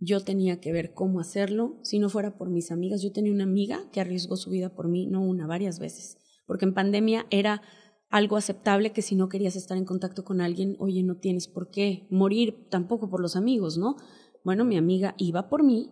yo 0.00 0.24
tenía 0.24 0.60
que 0.60 0.72
ver 0.72 0.94
cómo 0.94 1.20
hacerlo, 1.20 1.78
si 1.82 1.98
no 1.98 2.08
fuera 2.08 2.36
por 2.36 2.48
mis 2.48 2.72
amigas. 2.72 3.02
Yo 3.02 3.12
tenía 3.12 3.32
una 3.32 3.44
amiga 3.44 3.84
que 3.92 4.00
arriesgó 4.00 4.36
su 4.36 4.50
vida 4.50 4.74
por 4.74 4.88
mí, 4.88 5.06
no 5.06 5.22
una, 5.22 5.46
varias 5.46 5.78
veces, 5.78 6.16
porque 6.46 6.64
en 6.64 6.74
pandemia 6.74 7.26
era 7.30 7.62
algo 8.10 8.36
aceptable 8.36 8.92
que 8.92 9.02
si 9.02 9.14
no 9.14 9.28
querías 9.28 9.56
estar 9.56 9.78
en 9.78 9.84
contacto 9.84 10.24
con 10.24 10.40
alguien, 10.40 10.76
oye, 10.78 11.02
no 11.02 11.16
tienes 11.16 11.48
por 11.48 11.70
qué 11.70 12.06
morir 12.10 12.66
tampoco 12.68 13.08
por 13.08 13.20
los 13.20 13.36
amigos, 13.36 13.78
¿no? 13.78 13.96
Bueno, 14.44 14.64
mi 14.64 14.76
amiga 14.76 15.14
iba 15.16 15.48
por 15.48 15.62
mí, 15.62 15.90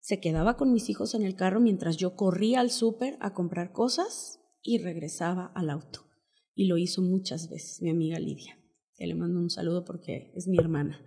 se 0.00 0.18
quedaba 0.18 0.56
con 0.56 0.72
mis 0.72 0.88
hijos 0.88 1.14
en 1.14 1.22
el 1.22 1.36
carro 1.36 1.60
mientras 1.60 1.96
yo 1.96 2.16
corría 2.16 2.60
al 2.60 2.70
súper 2.70 3.16
a 3.20 3.34
comprar 3.34 3.72
cosas 3.72 4.40
y 4.62 4.78
regresaba 4.78 5.52
al 5.54 5.70
auto. 5.70 6.06
Y 6.54 6.66
lo 6.66 6.78
hizo 6.78 7.02
muchas 7.02 7.50
veces, 7.50 7.80
mi 7.82 7.90
amiga 7.90 8.18
Lidia, 8.18 8.58
que 8.96 9.06
le 9.06 9.14
mando 9.14 9.38
un 9.38 9.50
saludo 9.50 9.84
porque 9.84 10.32
es 10.34 10.48
mi 10.48 10.58
hermana 10.58 11.00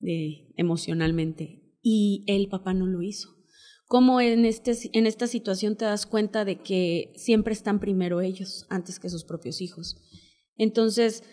de, 0.00 0.52
emocionalmente. 0.56 1.64
Y 1.82 2.24
el 2.26 2.48
papá 2.48 2.74
no 2.74 2.86
lo 2.86 3.02
hizo. 3.02 3.37
¿Cómo 3.88 4.20
en, 4.20 4.44
este, 4.44 4.72
en 4.92 5.06
esta 5.06 5.26
situación 5.26 5.74
te 5.74 5.86
das 5.86 6.04
cuenta 6.04 6.44
de 6.44 6.60
que 6.60 7.12
siempre 7.16 7.54
están 7.54 7.80
primero 7.80 8.20
ellos 8.20 8.66
antes 8.68 9.00
que 9.00 9.08
sus 9.08 9.24
propios 9.24 9.62
hijos? 9.62 9.96
Entonces, 10.58 11.24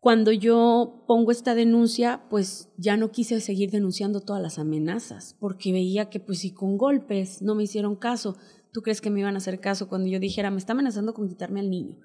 cuando 0.00 0.30
yo 0.30 1.06
pongo 1.08 1.30
esta 1.30 1.54
denuncia, 1.54 2.26
pues 2.28 2.68
ya 2.76 2.98
no 2.98 3.10
quise 3.10 3.40
seguir 3.40 3.70
denunciando 3.70 4.20
todas 4.20 4.42
las 4.42 4.58
amenazas, 4.58 5.34
porque 5.40 5.72
veía 5.72 6.10
que 6.10 6.20
pues 6.20 6.40
si 6.40 6.52
con 6.52 6.76
golpes 6.76 7.40
no 7.40 7.54
me 7.54 7.62
hicieron 7.62 7.96
caso, 7.96 8.36
¿tú 8.70 8.82
crees 8.82 9.00
que 9.00 9.08
me 9.08 9.20
iban 9.20 9.34
a 9.34 9.38
hacer 9.38 9.60
caso 9.60 9.88
cuando 9.88 10.06
yo 10.06 10.20
dijera, 10.20 10.50
me 10.50 10.58
está 10.58 10.74
amenazando 10.74 11.14
con 11.14 11.26
quitarme 11.26 11.60
al 11.60 11.70
niño? 11.70 11.96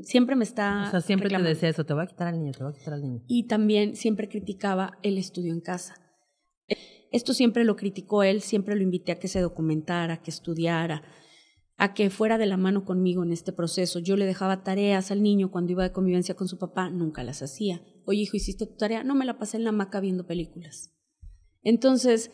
Siempre 0.00 0.34
me 0.34 0.44
está... 0.44 0.84
O 0.88 0.90
sea, 0.92 1.02
siempre 1.02 1.28
te 1.28 1.42
decía 1.42 1.68
eso, 1.68 1.84
te 1.84 1.92
voy 1.92 2.04
a 2.04 2.06
quitar 2.06 2.28
al 2.28 2.38
niño, 2.38 2.52
te 2.52 2.64
voy 2.64 2.72
a 2.72 2.78
quitar 2.78 2.94
al 2.94 3.02
niño. 3.02 3.22
Y 3.28 3.46
también 3.48 3.96
siempre 3.96 4.30
criticaba 4.30 4.96
el 5.02 5.18
estudio 5.18 5.52
en 5.52 5.60
casa. 5.60 5.96
Esto 7.12 7.34
siempre 7.34 7.64
lo 7.64 7.76
criticó 7.76 8.22
él, 8.22 8.40
siempre 8.40 8.74
lo 8.74 8.82
invité 8.82 9.12
a 9.12 9.18
que 9.18 9.28
se 9.28 9.40
documentara, 9.40 10.22
que 10.22 10.30
estudiara. 10.30 11.02
a 11.78 11.94
que 11.94 12.10
fuera 12.10 12.38
de 12.38 12.46
la 12.46 12.56
mano 12.56 12.84
conmigo 12.84 13.24
en 13.24 13.32
este 13.32 13.52
proceso. 13.52 13.98
Yo 13.98 14.16
le 14.16 14.24
dejaba 14.24 14.62
tareas 14.62 15.10
al 15.10 15.20
niño 15.20 15.50
cuando 15.50 15.72
iba 15.72 15.82
de 15.82 15.90
convivencia 15.90 16.36
con 16.36 16.46
su 16.46 16.56
papá, 16.58 16.90
nunca 16.90 17.24
las 17.24 17.42
hacía. 17.42 17.82
Oye, 18.04 18.20
hijo, 18.20 18.36
¿hiciste 18.36 18.66
tu 18.66 18.76
tarea? 18.76 19.02
No 19.02 19.16
me 19.16 19.24
la 19.24 19.36
pasé 19.36 19.56
en 19.56 19.64
la 19.64 19.70
hamaca 19.70 19.98
viendo 19.98 20.24
películas. 20.24 20.94
Entonces, 21.62 22.30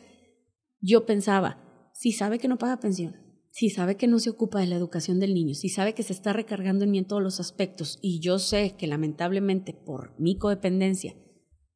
yo 0.81 1.07
pensaba, 1.07 1.91
si 1.95 2.13
sabe 2.13 2.39
que 2.39 2.49
no 2.49 2.59
paga 2.59 2.81
pensión, 2.81 3.17
si 3.51 3.71
sabe 3.71 3.97
que 3.97 4.07
no 4.07 4.19
se 4.19 4.29
ocupa 4.31 4.61
de 4.61 4.67
la 4.67 4.77
educación 4.77 5.19
del 5.19 5.33
niño, 5.33 5.55
si 5.55 5.71
sabe 5.71 5.95
que 5.95 6.03
se 6.03 6.13
está 6.13 6.33
recargando 6.35 6.85
en 6.85 6.91
mí 6.91 6.99
en 6.99 7.07
todos 7.07 7.23
los 7.23 7.41
aspectos, 7.41 7.99
y 8.03 8.21
yo 8.21 8.39
sé 8.39 8.75
que 8.77 8.87
lamentablemente 8.87 9.73
por 9.73 10.15
mi 10.21 10.37
codependencia, 10.37 11.17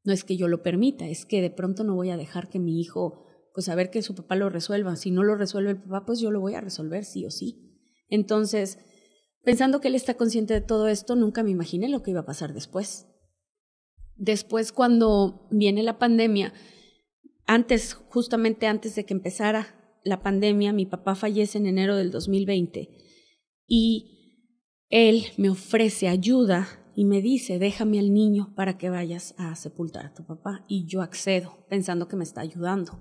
no 0.05 0.13
es 0.13 0.25
que 0.25 0.37
yo 0.37 0.49
lo 0.49 0.63
permita, 0.63 1.09
es 1.09 1.27
que 1.27 1.41
de 1.41 1.51
pronto 1.51 1.85
no 1.85 1.95
voy 1.95 2.11
a 2.11 2.17
dejar 2.17 2.49
que 2.49 2.59
mi 2.59 2.81
hijo 2.81 3.27
pues 3.55 3.69
a 3.69 3.75
ver 3.75 3.91
que 3.91 4.03
su 4.03 4.15
papá 4.15 4.37
lo 4.37 4.49
resuelva. 4.49 4.97
Si 4.97 5.11
no 5.11 5.23
lo 5.23 5.37
resuelve 5.37 5.73
el 5.73 5.83
papá, 5.83 6.05
pues 6.07 6.21
yo 6.21 6.31
lo 6.31 6.41
voy 6.41 6.55
a 6.55 6.61
resolver 6.61 7.05
sí 7.05 7.27
o 7.27 7.31
sí. 7.31 7.79
Entonces, 8.09 8.79
pensando 9.43 9.81
que 9.81 9.89
él 9.89 9.95
está 9.95 10.15
consciente 10.15 10.55
de 10.55 10.61
todo 10.61 10.89
esto, 10.89 11.17
nunca 11.17 11.43
me 11.43 11.51
imaginé 11.51 11.89
lo 11.89 12.03
que 12.03 12.13
iba 12.13 12.21
a 12.21 12.27
pasar 12.27 12.55
después. 12.55 13.09
Después, 14.17 14.73
cuando 14.73 15.49
viene 15.51 15.83
la 15.83 15.99
pandemia, 15.99 16.53
antes, 17.47 17.95
justamente 17.95 18.67
antes 18.67 18.95
de 18.95 19.05
que 19.05 19.15
empezara 19.15 19.99
la 20.05 20.23
pandemia, 20.23 20.73
mi 20.73 20.87
papá 20.87 21.15
fallece 21.15 21.59
en 21.59 21.67
enero 21.67 21.97
del 21.97 22.11
2020 22.11 22.89
y 23.67 24.47
él 24.89 25.25
me 25.37 25.49
ofrece 25.49 26.09
ayuda 26.09 26.82
y 26.95 27.05
me 27.05 27.23
dice, 27.23 27.59
déjame 27.59 27.99
al 27.99 28.13
niño 28.13 28.53
para 28.55 28.79
que 28.79 28.91
vayas 28.91 29.35
a 29.39 29.55
sepultar 29.55 30.07
a 30.07 30.15
tu 30.15 30.25
papá. 30.25 30.65
Y 30.69 30.87
yo 30.87 31.03
accedo, 31.03 31.65
pensando 31.69 32.09
que 32.09 32.17
me 32.17 32.25
está 32.25 32.41
ayudando 32.41 33.01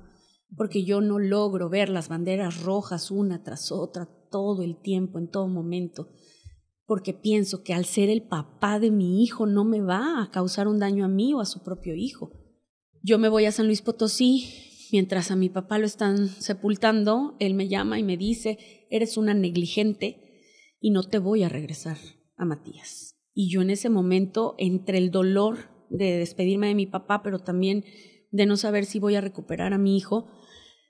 porque 0.55 0.83
yo 0.83 1.01
no 1.01 1.19
logro 1.19 1.69
ver 1.69 1.89
las 1.89 2.09
banderas 2.09 2.61
rojas 2.61 3.11
una 3.11 3.43
tras 3.43 3.71
otra 3.71 4.09
todo 4.29 4.63
el 4.63 4.81
tiempo, 4.81 5.19
en 5.19 5.29
todo 5.29 5.47
momento, 5.47 6.09
porque 6.85 7.13
pienso 7.13 7.63
que 7.63 7.73
al 7.73 7.85
ser 7.85 8.09
el 8.09 8.23
papá 8.23 8.79
de 8.79 8.91
mi 8.91 9.23
hijo 9.23 9.45
no 9.45 9.63
me 9.63 9.81
va 9.81 10.21
a 10.21 10.31
causar 10.31 10.67
un 10.67 10.79
daño 10.79 11.05
a 11.05 11.09
mí 11.09 11.33
o 11.33 11.39
a 11.39 11.45
su 11.45 11.63
propio 11.63 11.95
hijo. 11.95 12.31
Yo 13.01 13.17
me 13.17 13.29
voy 13.29 13.45
a 13.45 13.51
San 13.51 13.65
Luis 13.67 13.81
Potosí, 13.81 14.87
mientras 14.91 15.31
a 15.31 15.35
mi 15.35 15.49
papá 15.49 15.77
lo 15.79 15.85
están 15.85 16.27
sepultando, 16.27 17.35
él 17.39 17.53
me 17.53 17.67
llama 17.67 17.97
y 17.97 18.03
me 18.03 18.17
dice, 18.17 18.87
eres 18.89 19.17
una 19.17 19.33
negligente 19.33 20.77
y 20.79 20.91
no 20.91 21.03
te 21.03 21.17
voy 21.17 21.43
a 21.43 21.49
regresar 21.49 21.97
a 22.35 22.45
Matías. 22.45 23.10
Y 23.33 23.49
yo 23.49 23.61
en 23.61 23.69
ese 23.69 23.89
momento, 23.89 24.55
entre 24.57 24.97
el 24.97 25.11
dolor 25.11 25.57
de 25.89 26.17
despedirme 26.17 26.67
de 26.67 26.75
mi 26.75 26.85
papá, 26.85 27.21
pero 27.23 27.39
también 27.39 27.85
de 28.31 28.45
no 28.45 28.57
saber 28.57 28.85
si 28.85 28.99
voy 28.99 29.15
a 29.15 29.21
recuperar 29.21 29.73
a 29.73 29.77
mi 29.77 29.97
hijo, 29.97 30.27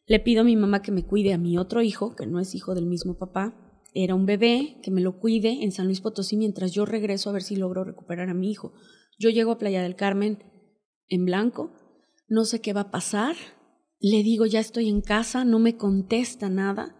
le 0.06 0.20
pido 0.20 0.42
a 0.42 0.46
mi 0.46 0.56
mamá 0.56 0.82
que 0.82 0.92
me 0.92 1.06
cuide 1.06 1.34
a 1.34 1.38
mi 1.38 1.58
otro 1.58 1.82
hijo, 1.82 2.16
que 2.16 2.28
no 2.28 2.40
es 2.40 2.56
hijo 2.56 2.76
del 2.76 2.86
mismo 2.86 3.18
papá. 3.18 3.56
Era 3.94 4.16
un 4.16 4.26
bebé, 4.26 4.78
que 4.84 4.92
me 4.92 5.02
lo 5.02 5.20
cuide 5.20 5.64
en 5.64 5.72
San 5.72 5.86
Luis 5.86 6.02
Potosí 6.02 6.38
mientras 6.38 6.72
yo 6.72 6.86
regreso 6.86 7.30
a 7.30 7.34
ver 7.34 7.44
si 7.44 7.56
logro 7.56 7.84
recuperar 7.84 8.30
a 8.30 8.34
mi 8.34 8.52
hijo. 8.52 8.74
Yo 9.20 9.30
llego 9.30 9.52
a 9.52 9.58
Playa 9.58 9.84
del 9.84 9.96
Carmen 9.96 10.44
en 11.08 11.26
blanco, 11.26 11.74
no 12.28 12.46
sé 12.46 12.62
qué 12.62 12.74
va 12.74 12.82
a 12.82 12.92
pasar. 12.92 13.36
Le 14.00 14.24
digo, 14.24 14.46
ya 14.46 14.60
estoy 14.60 14.90
en 14.90 15.02
casa, 15.02 15.46
no 15.46 15.60
me 15.60 15.78
contesta 15.78 16.50
nada 16.50 16.96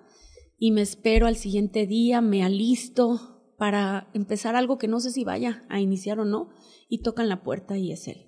y 0.58 0.72
me 0.72 0.82
espero 0.82 1.26
al 1.26 1.38
siguiente 1.38 1.88
día, 1.88 2.22
me 2.22 2.44
alisto 2.44 3.31
para 3.62 4.10
empezar 4.15 4.56
algo 4.56 4.80
que 4.80 4.88
no 4.88 5.00
sé 5.00 5.12
si 5.12 5.24
vaya 5.24 5.62
a 5.69 5.80
iniciar 5.80 6.19
o 6.19 6.26
no 6.26 6.50
y 6.89 7.04
tocan 7.04 7.30
la 7.30 7.43
puerta 7.43 7.78
y 7.78 7.91
es 7.91 8.08
él. 8.08 8.26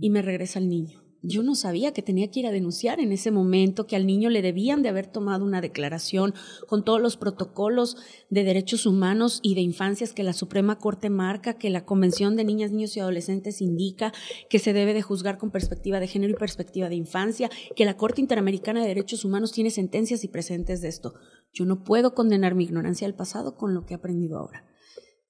Y 0.00 0.10
me 0.10 0.22
regresa 0.22 0.58
el 0.58 0.68
niño. 0.68 1.04
Yo 1.22 1.44
no 1.44 1.54
sabía 1.54 1.92
que 1.92 2.02
tenía 2.02 2.32
que 2.32 2.40
ir 2.40 2.48
a 2.48 2.50
denunciar 2.50 2.98
en 2.98 3.12
ese 3.12 3.30
momento, 3.30 3.86
que 3.86 3.94
al 3.94 4.06
niño 4.06 4.28
le 4.28 4.42
debían 4.42 4.82
de 4.82 4.88
haber 4.88 5.06
tomado 5.06 5.44
una 5.44 5.60
declaración 5.60 6.34
con 6.66 6.84
todos 6.84 7.00
los 7.00 7.16
protocolos 7.16 7.96
de 8.28 8.42
derechos 8.42 8.86
humanos 8.86 9.38
y 9.40 9.54
de 9.54 9.60
infancias 9.60 10.12
que 10.12 10.24
la 10.24 10.32
Suprema 10.32 10.80
Corte 10.80 11.10
marca, 11.10 11.58
que 11.58 11.70
la 11.70 11.84
Convención 11.84 12.34
de 12.34 12.44
Niñas, 12.44 12.72
Niños 12.72 12.96
y 12.96 13.00
Adolescentes 13.00 13.60
indica 13.60 14.12
que 14.50 14.58
se 14.58 14.72
debe 14.72 14.94
de 14.94 15.02
juzgar 15.02 15.38
con 15.38 15.52
perspectiva 15.52 16.00
de 16.00 16.08
género 16.08 16.32
y 16.32 16.36
perspectiva 16.36 16.88
de 16.88 16.96
infancia, 16.96 17.50
que 17.76 17.84
la 17.84 17.96
Corte 17.96 18.20
Interamericana 18.20 18.82
de 18.82 18.88
Derechos 18.88 19.24
Humanos 19.24 19.52
tiene 19.52 19.70
sentencias 19.70 20.24
y 20.24 20.28
presentes 20.28 20.80
de 20.80 20.88
esto. 20.88 21.14
Yo 21.56 21.64
no 21.64 21.84
puedo 21.84 22.14
condenar 22.14 22.54
mi 22.54 22.64
ignorancia 22.64 23.06
del 23.06 23.16
pasado 23.16 23.56
con 23.56 23.72
lo 23.72 23.86
que 23.86 23.94
he 23.94 23.96
aprendido 23.96 24.38
ahora. 24.38 24.66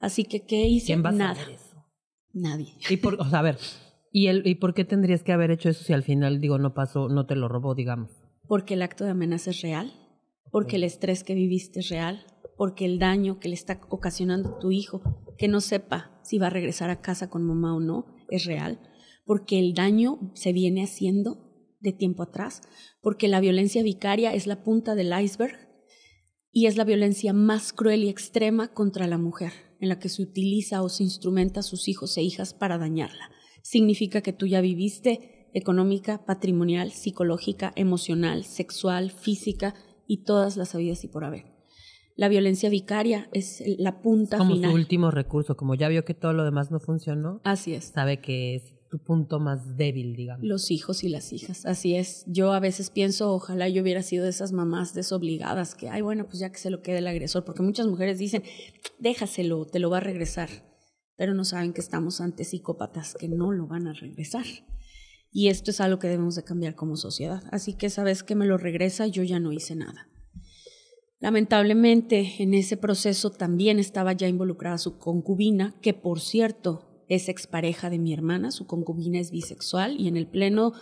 Así 0.01 0.25
que, 0.25 0.45
¿qué 0.45 0.67
hice? 0.67 0.97
Nada. 0.97 1.37
Nadie. 2.33 2.75
Y 2.91 2.97
por, 2.97 3.15
o 3.21 3.25
sea, 3.25 3.39
a 3.39 3.43
ver, 3.43 3.59
¿Y, 4.19 4.29
el, 4.29 4.47
¿Y 4.47 4.55
por 4.55 4.73
qué 4.73 4.87
tendrías 4.87 5.23
que 5.23 5.33
haber 5.33 5.51
hecho 5.51 5.69
eso 5.69 5.85
si 5.85 5.93
al 5.93 6.03
final, 6.03 6.41
digo, 6.41 6.57
no 6.59 6.73
pasó, 6.73 7.11
no 7.11 7.27
te 7.27 7.37
lo 7.37 7.49
robó, 7.49 7.75
digamos? 7.75 8.11
Porque 8.49 8.73
el 8.73 8.81
acto 8.81 9.05
de 9.05 9.11
amenaza 9.11 9.51
es 9.51 9.61
real, 9.61 9.93
porque 10.51 10.77
el 10.77 10.85
estrés 10.85 11.23
que 11.23 11.35
viviste 11.35 11.81
es 11.81 11.91
real, 11.91 12.25
porque 12.57 12.87
el 12.87 12.99
daño 12.99 13.39
que 13.39 13.51
le 13.51 13.55
está 13.55 13.79
ocasionando 13.91 14.57
a 14.57 14.59
tu 14.59 14.71
hijo, 14.71 15.03
que 15.37 15.49
no 15.49 15.61
sepa 15.61 16.19
si 16.25 16.39
va 16.39 16.47
a 16.47 16.51
regresar 16.51 16.89
a 16.89 17.03
casa 17.03 17.29
con 17.29 17.45
mamá 17.45 17.77
o 17.77 17.81
no, 17.81 18.07
es 18.31 18.47
real, 18.47 18.81
porque 19.27 19.59
el 19.59 19.75
daño 19.75 20.33
se 20.33 20.55
viene 20.55 20.85
haciendo 20.85 21.37
de 21.81 21.93
tiempo 21.93 22.23
atrás, 22.23 22.62
porque 23.03 23.29
la 23.29 23.41
violencia 23.41 23.83
vicaria 23.83 24.33
es 24.33 24.47
la 24.47 24.65
punta 24.65 24.95
del 24.95 25.12
iceberg 25.21 25.66
y 26.57 26.66
es 26.66 26.77
la 26.77 26.85
violencia 26.85 27.33
más 27.33 27.73
cruel 27.73 28.05
y 28.05 28.09
extrema 28.09 28.69
contra 28.69 29.07
la 29.07 29.19
mujer, 29.19 29.53
en 29.81 29.90
la 29.90 29.99
que 29.99 30.09
se 30.09 30.23
utiliza 30.23 30.83
o 30.83 30.88
se 30.88 31.03
instrumenta 31.03 31.61
a 31.61 31.62
sus 31.62 31.87
hijos 31.88 32.16
e 32.16 32.23
hijas 32.23 32.55
para 32.55 32.79
dañarla 32.79 33.31
significa 33.66 34.21
que 34.21 34.33
tú 34.33 34.47
ya 34.47 34.61
viviste 34.61 35.49
económica, 35.53 36.25
patrimonial, 36.25 36.92
psicológica, 36.92 37.73
emocional, 37.75 38.45
sexual, 38.45 39.11
física 39.11 39.75
y 40.07 40.23
todas 40.23 40.57
las 40.57 40.75
habidas 40.77 41.03
y 41.03 41.09
por 41.09 41.25
haber. 41.25 41.47
La 42.14 42.29
violencia 42.29 42.71
vicaria 42.71 43.29
es 43.33 43.62
la 43.79 44.01
punta 44.01 44.38
como 44.38 44.55
final. 44.55 44.71
su 44.71 44.77
último 44.77 45.11
recurso, 45.11 45.57
como 45.57 45.75
ya 45.75 45.88
vio 45.88 46.05
que 46.05 46.14
todo 46.14 46.33
lo 46.33 46.45
demás 46.45 46.71
no 46.71 46.79
funcionó. 46.79 47.40
Así 47.42 47.75
es. 47.75 47.87
Sabe 47.87 48.21
que 48.21 48.55
es 48.55 48.76
tu 48.88 48.99
punto 48.99 49.40
más 49.40 49.77
débil, 49.77 50.16
digamos. 50.16 50.44
Los 50.44 50.70
hijos 50.70 51.05
y 51.05 51.09
las 51.09 51.33
hijas, 51.33 51.66
así 51.66 51.96
es. 51.96 52.25
Yo 52.27 52.53
a 52.53 52.61
veces 52.61 52.90
pienso, 52.90 53.33
ojalá 53.33 53.68
yo 53.68 53.83
hubiera 53.83 54.03
sido 54.03 54.25
de 54.25 54.31
esas 54.31 54.53
mamás 54.53 54.94
desobligadas 54.94 55.75
que, 55.75 55.88
ay, 55.88 56.03
bueno, 56.03 56.27
pues 56.27 56.38
ya 56.38 56.51
que 56.51 56.59
se 56.59 56.70
lo 56.70 56.83
quede 56.83 56.99
el 56.99 57.07
agresor, 57.07 57.44
porque 57.44 57.62
muchas 57.62 57.87
mujeres 57.87 58.18
dicen, 58.18 58.42
déjaselo, 58.99 59.66
te 59.66 59.79
lo 59.79 59.90
va 59.90 59.99
a 59.99 60.01
regresar 60.01 60.49
pero 61.16 61.35
no 61.35 61.44
saben 61.44 61.72
que 61.72 61.81
estamos 61.81 62.20
ante 62.20 62.44
psicópatas 62.44 63.14
que 63.14 63.29
no 63.29 63.53
lo 63.53 63.66
van 63.66 63.88
a 63.88 63.94
regresar. 63.94 64.44
Y 65.33 65.49
esto 65.49 65.70
es 65.70 65.81
algo 65.81 65.99
que 65.99 66.09
debemos 66.09 66.37
de 66.37 66.44
cambiar 66.44 66.75
como 66.75 66.96
sociedad. 66.96 67.42
Así 67.51 67.75
que 67.75 67.87
esa 67.87 68.05
vez 68.05 68.22
que 68.22 68.35
me 68.35 68.46
lo 68.46 68.59
regresa, 68.59 69.07
yo 69.07 69.22
ya 69.22 69.40
no 69.40 69.53
hice 69.53 69.75
nada. 69.75 70.09
Lamentablemente, 71.18 72.35
en 72.38 72.55
ese 72.55 72.77
proceso 72.77 73.31
también 73.31 73.79
estaba 73.79 74.12
ya 74.12 74.29
involucrada 74.29 74.79
su 74.79 74.99
concubina, 74.99 75.75
que 75.81 75.94
por 75.94 76.20
cierto 76.20 76.86
es 77.09 77.29
expareja 77.29 77.90
de 77.90 77.99
mi 77.99 78.12
hermana, 78.12 78.51
su 78.51 78.66
concubina 78.66 79.19
es 79.19 79.31
bisexual 79.31 80.01
y 80.01 80.09
en 80.09 80.16
el 80.16 80.27
pleno 80.27 80.73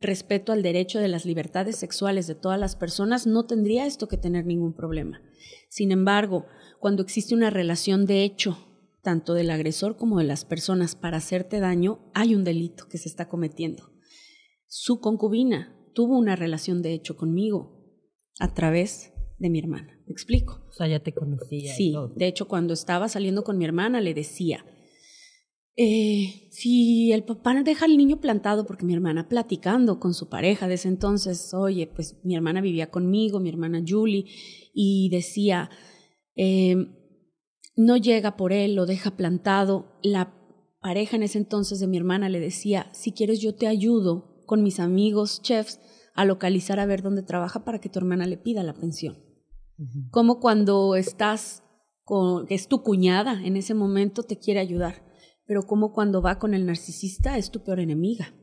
respeto 0.00 0.52
al 0.52 0.62
derecho 0.62 1.00
de 1.00 1.08
las 1.08 1.24
libertades 1.24 1.76
sexuales 1.76 2.26
de 2.26 2.34
todas 2.34 2.58
las 2.58 2.76
personas, 2.76 3.26
no 3.26 3.46
tendría 3.46 3.86
esto 3.86 4.08
que 4.08 4.16
tener 4.16 4.46
ningún 4.46 4.74
problema. 4.74 5.20
Sin 5.68 5.92
embargo, 5.92 6.46
cuando 6.78 7.02
existe 7.02 7.34
una 7.34 7.50
relación 7.50 8.06
de 8.06 8.22
hecho 8.22 8.58
tanto 9.02 9.34
del 9.34 9.50
agresor 9.50 9.96
como 9.96 10.18
de 10.18 10.24
las 10.24 10.44
personas 10.44 10.94
para 10.94 11.16
hacerte 11.16 11.60
daño, 11.60 12.10
hay 12.14 12.34
un 12.34 12.44
delito 12.44 12.88
que 12.88 12.98
se 12.98 13.08
está 13.08 13.28
cometiendo. 13.28 13.90
Su 14.66 15.00
concubina 15.00 15.74
tuvo 15.94 16.18
una 16.18 16.36
relación 16.36 16.82
de 16.82 16.92
hecho 16.92 17.16
conmigo 17.16 17.72
a 18.38 18.52
través 18.54 19.12
de 19.38 19.50
mi 19.50 19.58
hermana. 19.58 19.98
¿Me 20.06 20.12
explico? 20.12 20.64
O 20.68 20.72
sea, 20.72 20.88
ya 20.88 21.00
te 21.00 21.12
conocía. 21.12 21.74
Sí, 21.74 21.94
de 22.16 22.26
hecho 22.26 22.48
cuando 22.48 22.74
estaba 22.74 23.08
saliendo 23.08 23.44
con 23.44 23.56
mi 23.56 23.64
hermana 23.64 24.00
le 24.00 24.14
decía, 24.14 24.64
eh, 25.80 26.48
si 26.50 27.12
el 27.12 27.22
papá 27.22 27.54
deja 27.62 27.84
al 27.84 27.96
niño 27.96 28.20
plantado, 28.20 28.66
porque 28.66 28.84
mi 28.84 28.94
hermana 28.94 29.28
platicando 29.28 30.00
con 30.00 30.12
su 30.12 30.28
pareja 30.28 30.66
de 30.66 30.74
ese 30.74 30.88
entonces, 30.88 31.54
oye, 31.54 31.86
pues 31.86 32.16
mi 32.24 32.34
hermana 32.34 32.60
vivía 32.60 32.90
conmigo, 32.90 33.38
mi 33.38 33.48
hermana 33.48 33.80
Julie, 33.86 34.24
y 34.74 35.08
decía, 35.10 35.70
eh, 36.34 36.74
no 37.76 37.96
llega 37.96 38.36
por 38.36 38.52
él, 38.52 38.74
lo 38.74 38.86
deja 38.86 39.16
plantado. 39.16 40.00
La 40.02 40.34
pareja 40.80 41.14
en 41.14 41.22
ese 41.22 41.38
entonces 41.38 41.78
de 41.78 41.86
mi 41.86 41.96
hermana 41.96 42.28
le 42.28 42.40
decía, 42.40 42.90
si 42.92 43.12
quieres 43.12 43.40
yo 43.40 43.54
te 43.54 43.68
ayudo 43.68 44.42
con 44.46 44.64
mis 44.64 44.80
amigos 44.80 45.42
chefs 45.42 45.78
a 46.12 46.24
localizar 46.24 46.80
a 46.80 46.86
ver 46.86 47.02
dónde 47.02 47.22
trabaja 47.22 47.64
para 47.64 47.78
que 47.80 47.88
tu 47.88 48.00
hermana 48.00 48.26
le 48.26 48.36
pida 48.36 48.64
la 48.64 48.74
pensión. 48.74 49.16
Como 50.10 50.40
cuando 50.40 50.96
estás 50.96 51.62
con, 52.02 52.46
es 52.48 52.66
tu 52.66 52.82
cuñada 52.82 53.40
en 53.44 53.56
ese 53.56 53.74
momento 53.74 54.24
te 54.24 54.40
quiere 54.40 54.58
ayudar, 54.58 55.07
pero 55.48 55.66
como 55.66 55.94
cuando 55.94 56.20
va 56.20 56.38
con 56.38 56.52
el 56.52 56.66
narcisista 56.66 57.38
es 57.38 57.50
tu 57.50 57.64
peor 57.64 57.80
enemiga. 57.80 58.34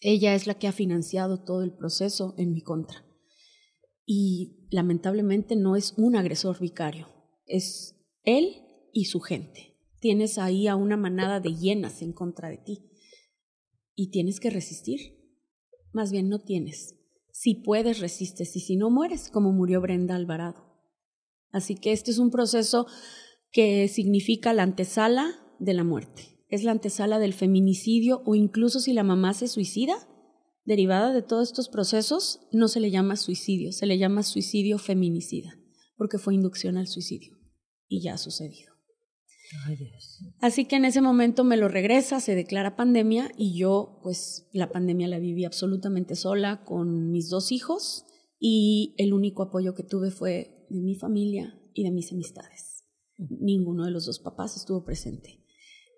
Ella 0.00 0.34
es 0.34 0.46
la 0.46 0.54
que 0.54 0.68
ha 0.68 0.72
financiado 0.72 1.44
todo 1.44 1.62
el 1.62 1.76
proceso 1.76 2.34
en 2.38 2.52
mi 2.52 2.62
contra. 2.62 3.04
Y 4.06 4.66
lamentablemente 4.70 5.54
no 5.54 5.76
es 5.76 5.92
un 5.98 6.16
agresor 6.16 6.58
vicario, 6.58 7.08
es 7.44 7.94
él 8.24 8.56
y 8.94 9.04
su 9.04 9.20
gente. 9.20 9.76
Tienes 10.00 10.38
ahí 10.38 10.66
a 10.66 10.76
una 10.76 10.96
manada 10.96 11.40
de 11.40 11.54
hienas 11.54 12.00
en 12.00 12.14
contra 12.14 12.48
de 12.48 12.56
ti. 12.56 12.90
Y 13.94 14.10
tienes 14.10 14.40
que 14.40 14.48
resistir. 14.48 14.98
Más 15.92 16.10
bien 16.10 16.30
no 16.30 16.38
tienes. 16.38 16.96
Si 17.32 17.54
puedes, 17.54 18.00
resistes. 18.00 18.56
Y 18.56 18.60
si 18.60 18.76
no 18.76 18.88
mueres, 18.88 19.28
como 19.28 19.52
murió 19.52 19.82
Brenda 19.82 20.16
Alvarado. 20.16 20.64
Así 21.52 21.74
que 21.74 21.92
este 21.92 22.10
es 22.10 22.18
un 22.18 22.30
proceso 22.30 22.86
que 23.52 23.88
significa 23.88 24.54
la 24.54 24.62
antesala 24.62 25.36
de 25.60 25.74
la 25.74 25.84
muerte. 25.84 26.44
Es 26.48 26.64
la 26.64 26.72
antesala 26.72 27.20
del 27.20 27.32
feminicidio 27.32 28.22
o 28.26 28.34
incluso 28.34 28.80
si 28.80 28.92
la 28.92 29.04
mamá 29.04 29.34
se 29.34 29.46
suicida, 29.46 29.94
derivada 30.64 31.12
de 31.12 31.22
todos 31.22 31.48
estos 31.48 31.68
procesos, 31.68 32.40
no 32.52 32.66
se 32.66 32.80
le 32.80 32.90
llama 32.90 33.16
suicidio, 33.16 33.72
se 33.72 33.86
le 33.86 33.98
llama 33.98 34.24
suicidio 34.24 34.78
feminicida, 34.78 35.56
porque 35.96 36.18
fue 36.18 36.34
inducción 36.34 36.76
al 36.76 36.88
suicidio 36.88 37.36
y 37.88 38.02
ya 38.02 38.14
ha 38.14 38.18
sucedido. 38.18 38.72
Así 40.40 40.64
que 40.64 40.76
en 40.76 40.84
ese 40.84 41.00
momento 41.00 41.44
me 41.44 41.56
lo 41.56 41.68
regresa, 41.68 42.20
se 42.20 42.34
declara 42.34 42.76
pandemia 42.76 43.32
y 43.36 43.58
yo 43.58 43.98
pues 44.02 44.48
la 44.52 44.70
pandemia 44.70 45.08
la 45.08 45.18
viví 45.18 45.44
absolutamente 45.44 46.14
sola 46.14 46.64
con 46.64 47.10
mis 47.10 47.28
dos 47.28 47.50
hijos 47.50 48.06
y 48.38 48.94
el 48.96 49.12
único 49.12 49.42
apoyo 49.42 49.74
que 49.74 49.82
tuve 49.82 50.10
fue 50.10 50.66
de 50.70 50.80
mi 50.80 50.94
familia 50.94 51.60
y 51.74 51.82
de 51.82 51.90
mis 51.90 52.12
amistades. 52.12 52.84
Ninguno 53.18 53.84
de 53.84 53.90
los 53.90 54.06
dos 54.06 54.20
papás 54.20 54.56
estuvo 54.56 54.84
presente. 54.84 55.39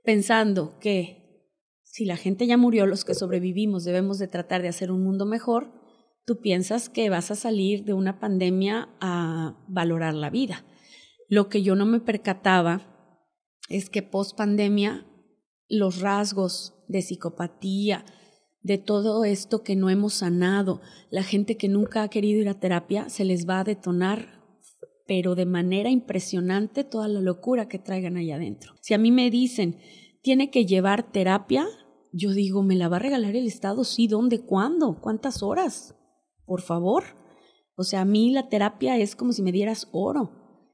Pensando 0.02 0.78
que 0.80 1.22
si 1.82 2.04
la 2.04 2.16
gente 2.16 2.46
ya 2.46 2.56
murió, 2.56 2.86
los 2.86 3.04
que 3.04 3.14
sobrevivimos 3.14 3.84
debemos 3.84 4.18
de 4.18 4.26
tratar 4.26 4.62
de 4.62 4.68
hacer 4.68 4.90
un 4.90 5.04
mundo 5.04 5.26
mejor, 5.26 5.72
tú 6.24 6.40
piensas 6.40 6.88
que 6.88 7.10
vas 7.10 7.30
a 7.30 7.36
salir 7.36 7.84
de 7.84 7.92
una 7.92 8.18
pandemia 8.18 8.88
a 9.00 9.62
valorar 9.68 10.14
la 10.14 10.30
vida. 10.30 10.64
Lo 11.28 11.48
que 11.48 11.62
yo 11.62 11.74
no 11.76 11.86
me 11.86 12.00
percataba 12.00 12.88
es 13.68 13.90
que 13.90 14.02
post 14.02 14.36
pandemia 14.36 15.06
los 15.68 16.00
rasgos 16.00 16.74
de 16.88 17.00
psicopatía, 17.00 18.04
de 18.62 18.78
todo 18.78 19.24
esto 19.24 19.62
que 19.62 19.76
no 19.76 19.90
hemos 19.90 20.14
sanado, 20.14 20.80
la 21.10 21.22
gente 21.22 21.56
que 21.56 21.68
nunca 21.68 22.02
ha 22.02 22.08
querido 22.08 22.40
ir 22.40 22.48
a 22.48 22.60
terapia, 22.60 23.08
se 23.08 23.24
les 23.24 23.48
va 23.48 23.60
a 23.60 23.64
detonar, 23.64 24.41
pero 25.12 25.34
de 25.34 25.44
manera 25.44 25.90
impresionante, 25.90 26.84
toda 26.84 27.06
la 27.06 27.20
locura 27.20 27.68
que 27.68 27.78
traigan 27.78 28.16
allá 28.16 28.36
adentro. 28.36 28.72
Si 28.80 28.94
a 28.94 28.98
mí 28.98 29.10
me 29.10 29.30
dicen, 29.30 29.76
tiene 30.22 30.50
que 30.50 30.64
llevar 30.64 31.12
terapia, 31.12 31.66
yo 32.14 32.32
digo, 32.32 32.62
¿me 32.62 32.76
la 32.76 32.88
va 32.88 32.96
a 32.96 33.00
regalar 33.00 33.36
el 33.36 33.46
Estado? 33.46 33.84
Sí, 33.84 34.06
¿dónde? 34.06 34.40
¿Cuándo? 34.40 35.02
¿Cuántas 35.02 35.42
horas? 35.42 35.94
Por 36.46 36.62
favor. 36.62 37.04
O 37.76 37.84
sea, 37.84 38.00
a 38.00 38.04
mí 38.06 38.30
la 38.30 38.48
terapia 38.48 38.96
es 38.96 39.14
como 39.14 39.34
si 39.34 39.42
me 39.42 39.52
dieras 39.52 39.86
oro. 39.92 40.30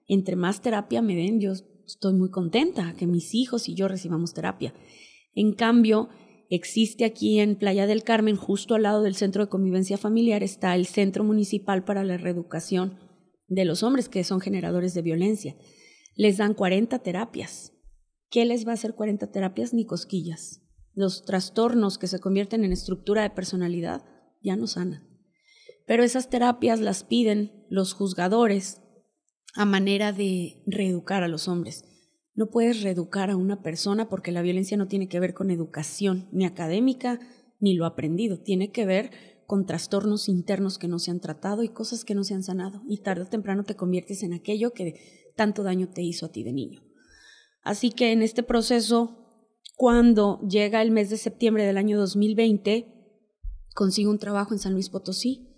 Entre 0.07 0.37
más 0.37 0.61
terapia 0.61 1.03
me 1.03 1.17
den, 1.17 1.41
yo 1.41 1.55
estoy 1.85 2.15
muy 2.15 2.31
contenta 2.31 2.95
que 2.97 3.09
mis 3.09 3.35
hijos 3.35 3.69
y 3.69 3.75
yo 3.75 3.89
recibamos 3.89 4.35
terapia. 4.35 4.73
En 5.35 5.53
cambio, 5.53 6.11
existe 6.49 7.05
aquí 7.05 7.41
en 7.41 7.57
Playa 7.57 7.89
del 7.89 8.05
Carmen, 8.05 8.37
justo 8.37 8.77
al 8.77 8.85
lado 8.85 9.03
del 9.03 9.17
Centro 9.17 9.45
de 9.45 9.51
Convivencia 9.51 9.99
Familiar, 9.99 10.45
está 10.45 10.77
el 10.77 10.87
Centro 10.87 11.25
Municipal 11.25 11.83
para 11.83 12.05
la 12.05 12.19
Reeducación 12.19 13.08
de 13.49 13.65
los 13.65 13.83
Hombres, 13.83 14.09
que 14.09 14.25
son 14.25 14.41
generadores 14.41 14.95
de 14.95 15.03
violencia. 15.03 15.57
Les 16.15 16.37
dan 16.37 16.55
40 16.55 16.99
terapias. 17.01 17.73
¿Qué 18.31 18.45
les 18.45 18.67
va 18.67 18.73
a 18.73 18.75
hacer 18.75 18.95
40 18.95 19.31
terapias? 19.31 19.73
Ni 19.73 19.87
cosquillas. 19.87 20.63
Los 20.95 21.25
trastornos 21.25 21.99
que 21.99 22.07
se 22.07 22.21
convierten 22.21 22.65
en 22.65 22.73
estructura 22.73 23.23
de 23.23 23.31
personalidad 23.31 24.05
ya 24.43 24.57
no 24.57 24.67
sanan. 24.67 25.09
Pero 25.87 26.05
esas 26.05 26.29
terapias 26.29 26.81
las 26.81 27.05
piden 27.05 27.67
los 27.71 27.95
juzgadores 27.95 28.83
a 29.55 29.65
manera 29.65 30.13
de 30.13 30.63
reeducar 30.67 31.23
a 31.23 31.29
los 31.29 31.49
hombres. 31.49 31.85
No 32.35 32.51
puedes 32.51 32.83
reeducar 32.83 33.31
a 33.31 33.37
una 33.37 33.63
persona 33.63 34.09
porque 34.09 34.31
la 34.31 34.43
violencia 34.43 34.77
no 34.77 34.87
tiene 34.87 35.09
que 35.09 35.19
ver 35.19 35.35
con 35.35 35.51
educación, 35.51 36.29
ni 36.31 36.45
académica, 36.45 37.19
ni 37.59 37.75
lo 37.75 37.87
aprendido. 37.87 38.41
Tiene 38.41 38.71
que 38.71 38.87
ver 38.87 39.11
con 39.49 39.65
trastornos 39.65 40.29
internos 40.29 40.77
que 40.77 40.89
no 40.89 40.99
se 40.99 41.11
han 41.11 41.21
tratado 41.21 41.63
y 41.63 41.71
cosas 41.71 42.05
que 42.05 42.15
no 42.15 42.23
se 42.23 42.35
han 42.35 42.43
sanado. 42.43 42.83
Y 42.87 42.99
tarde 42.99 43.23
o 43.23 43.27
temprano 43.27 43.65
te 43.65 43.77
conviertes 43.77 44.23
en 44.23 44.35
aquello 44.35 44.75
que 44.75 45.33
tanto 45.37 45.63
daño 45.63 45.89
te 45.89 46.03
hizo 46.03 46.27
a 46.27 46.29
ti 46.29 46.43
de 46.43 46.53
niño. 46.53 46.83
Así 47.63 47.91
que 47.91 48.13
en 48.13 48.21
este 48.21 48.43
proceso, 48.43 49.41
cuando 49.75 50.39
llega 50.47 50.83
el 50.83 50.91
mes 50.91 51.09
de 51.09 51.17
septiembre 51.17 51.65
del 51.65 51.79
año 51.79 51.99
2020, 51.99 52.95
consigo 53.75 54.11
un 54.11 54.19
trabajo 54.19 54.53
en 54.53 54.61
San 54.61 54.75
Luis 54.75 54.91
Potosí 54.91 55.57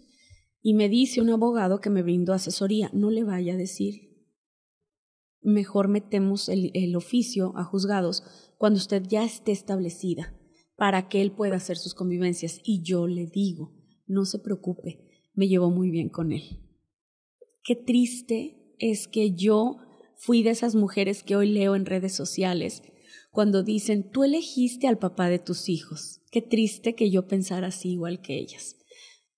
y 0.63 0.75
me 0.75 0.89
dice 0.89 1.21
un 1.21 1.31
abogado 1.31 1.81
que 1.81 1.91
me 1.91 2.05
brindó 2.05 2.33
asesoría, 2.33 2.93
no 2.93 3.11
le 3.11 3.25
vaya 3.25 3.55
a 3.55 3.57
decir, 3.57 4.25
mejor 5.41 5.89
metemos 5.89 6.49
el, 6.49 6.71
el 6.75 6.95
oficio 6.95 7.55
a 7.57 7.65
juzgados 7.65 8.23
cuando 8.57 8.77
usted 8.77 9.03
ya 9.09 9.25
esté 9.25 9.51
establecida 9.51 10.33
para 10.77 11.09
que 11.09 11.23
él 11.23 11.33
pueda 11.33 11.57
hacer 11.57 11.77
sus 11.77 11.93
convivencias. 11.93 12.61
Y 12.63 12.83
yo 12.83 13.09
le 13.09 13.27
digo, 13.27 13.80
no 14.11 14.25
se 14.25 14.39
preocupe, 14.39 15.29
me 15.35 15.49
llevo 15.49 15.71
muy 15.71 15.91
bien 15.91 16.09
con 16.09 16.33
él. 16.33 16.43
Qué 17.63 17.77
triste 17.77 18.75
es 18.79 19.09
que 19.09 19.33
yo 19.35 19.79
fui 20.17 20.43
de 20.43 20.51
esas 20.51 20.75
mujeres 20.75 21.23
que 21.23 21.37
hoy 21.37 21.51
leo 21.51 21.77
en 21.77 21.87
redes 21.87 22.15
sociales 22.15 22.83
cuando 23.31 23.63
dicen, 23.63 24.11
tú 24.11 24.25
elegiste 24.25 24.89
al 24.89 24.99
papá 24.99 25.29
de 25.29 25.39
tus 25.39 25.69
hijos. 25.69 26.21
Qué 26.33 26.43
triste 26.43 26.97
que 26.97 27.11
yo 27.11 27.29
pensara 27.29 27.69
así 27.69 27.93
igual 27.93 28.21
que 28.21 28.39
ellas. 28.39 28.77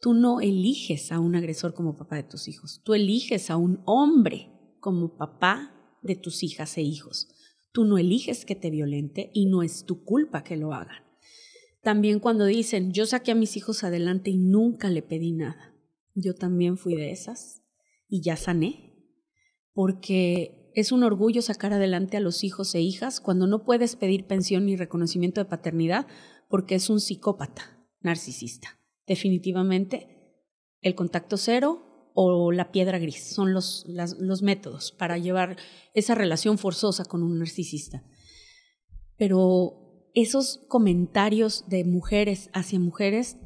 Tú 0.00 0.14
no 0.14 0.40
eliges 0.40 1.12
a 1.12 1.20
un 1.20 1.36
agresor 1.36 1.74
como 1.74 1.96
papá 1.96 2.16
de 2.16 2.24
tus 2.24 2.48
hijos, 2.48 2.80
tú 2.84 2.94
eliges 2.94 3.50
a 3.50 3.56
un 3.56 3.82
hombre 3.84 4.50
como 4.80 5.16
papá 5.16 5.98
de 6.02 6.16
tus 6.16 6.42
hijas 6.42 6.76
e 6.78 6.82
hijos. 6.82 7.28
Tú 7.72 7.84
no 7.84 7.98
eliges 7.98 8.44
que 8.44 8.56
te 8.56 8.70
violente 8.70 9.30
y 9.32 9.46
no 9.46 9.62
es 9.62 9.84
tu 9.84 10.04
culpa 10.04 10.42
que 10.42 10.56
lo 10.56 10.72
hagan. 10.72 11.11
También 11.82 12.20
cuando 12.20 12.46
dicen, 12.46 12.92
yo 12.92 13.06
saqué 13.06 13.32
a 13.32 13.36
mis 13.36 13.56
hijos 13.56 13.84
adelante 13.84 14.30
y 14.30 14.38
nunca 14.38 14.88
le 14.88 15.02
pedí 15.02 15.32
nada. 15.32 15.74
Yo 16.14 16.34
también 16.34 16.78
fui 16.78 16.94
de 16.94 17.10
esas 17.10 17.62
y 18.08 18.22
ya 18.22 18.36
sané, 18.36 18.94
porque 19.72 20.70
es 20.74 20.92
un 20.92 21.02
orgullo 21.02 21.42
sacar 21.42 21.72
adelante 21.72 22.16
a 22.16 22.20
los 22.20 22.44
hijos 22.44 22.74
e 22.74 22.80
hijas 22.80 23.20
cuando 23.20 23.46
no 23.46 23.64
puedes 23.64 23.96
pedir 23.96 24.26
pensión 24.26 24.66
ni 24.66 24.76
reconocimiento 24.76 25.40
de 25.40 25.50
paternidad 25.50 26.06
porque 26.48 26.74
es 26.74 26.88
un 26.88 27.00
psicópata 27.00 27.78
narcisista 28.00 28.78
definitivamente 29.06 30.08
el 30.80 30.94
contacto 30.94 31.36
cero 31.36 32.10
o 32.14 32.52
la 32.52 32.72
piedra 32.72 32.98
gris. 32.98 33.34
Son 33.34 33.52
los, 33.52 33.86
los 33.86 34.42
métodos 34.42 34.92
para 34.92 35.18
llevar 35.18 35.56
esa 35.94 36.14
relación 36.14 36.58
forzosa 36.58 37.04
con 37.04 37.22
un 37.22 37.38
narcisista. 37.38 38.04
Pero 39.16 39.81
esos 40.14 40.64
comentarios 40.68 41.64
de 41.68 41.84
mujeres 41.84 42.50
hacia 42.52 42.78
mujeres 42.78 43.36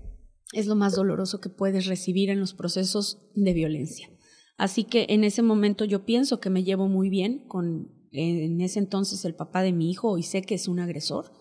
es 0.52 0.66
lo 0.66 0.76
más 0.76 0.94
doloroso 0.94 1.40
que 1.40 1.48
puedes 1.48 1.86
recibir 1.86 2.30
en 2.30 2.40
los 2.40 2.54
procesos 2.54 3.30
de 3.34 3.52
violencia. 3.52 4.10
Así 4.56 4.84
que 4.84 5.06
en 5.10 5.24
ese 5.24 5.42
momento 5.42 5.84
yo 5.84 6.04
pienso 6.04 6.40
que 6.40 6.50
me 6.50 6.64
llevo 6.64 6.88
muy 6.88 7.10
bien 7.10 7.46
con 7.46 7.94
en 8.12 8.60
ese 8.60 8.78
entonces 8.78 9.24
el 9.24 9.34
papá 9.34 9.62
de 9.62 9.72
mi 9.72 9.90
hijo 9.90 10.16
y 10.16 10.22
sé 10.22 10.40
que 10.40 10.54
es 10.54 10.68
un 10.68 10.78
agresor 10.78 11.32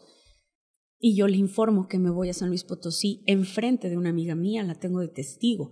y 1.00 1.16
yo 1.16 1.28
le 1.28 1.38
informo 1.38 1.88
que 1.88 2.00
me 2.00 2.10
voy 2.10 2.30
a 2.30 2.34
San 2.34 2.50
Luis 2.50 2.64
Potosí 2.64 3.24
enfrente 3.28 3.90
de 3.90 3.98
una 3.98 4.10
amiga 4.10 4.36
mía, 4.36 4.64
la 4.64 4.76
tengo 4.76 5.02
de 5.02 5.08
testigo. 5.08 5.72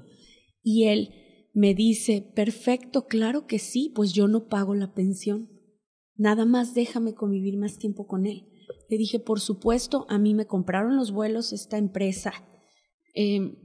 Y 0.61 0.85
él 0.85 1.09
me 1.53 1.73
dice, 1.73 2.21
perfecto, 2.35 3.07
claro 3.07 3.47
que 3.47 3.59
sí, 3.59 3.91
pues 3.95 4.13
yo 4.13 4.27
no 4.27 4.47
pago 4.47 4.75
la 4.75 4.93
pensión. 4.93 5.49
Nada 6.15 6.45
más 6.45 6.73
déjame 6.73 7.15
convivir 7.15 7.57
más 7.57 7.77
tiempo 7.77 8.05
con 8.05 8.25
él. 8.25 8.47
Le 8.89 8.97
dije, 8.97 9.19
por 9.19 9.39
supuesto, 9.39 10.05
a 10.09 10.17
mí 10.17 10.33
me 10.33 10.47
compraron 10.47 10.95
los 10.95 11.11
vuelos 11.11 11.53
esta 11.53 11.77
empresa. 11.77 12.33
Eh, 13.15 13.57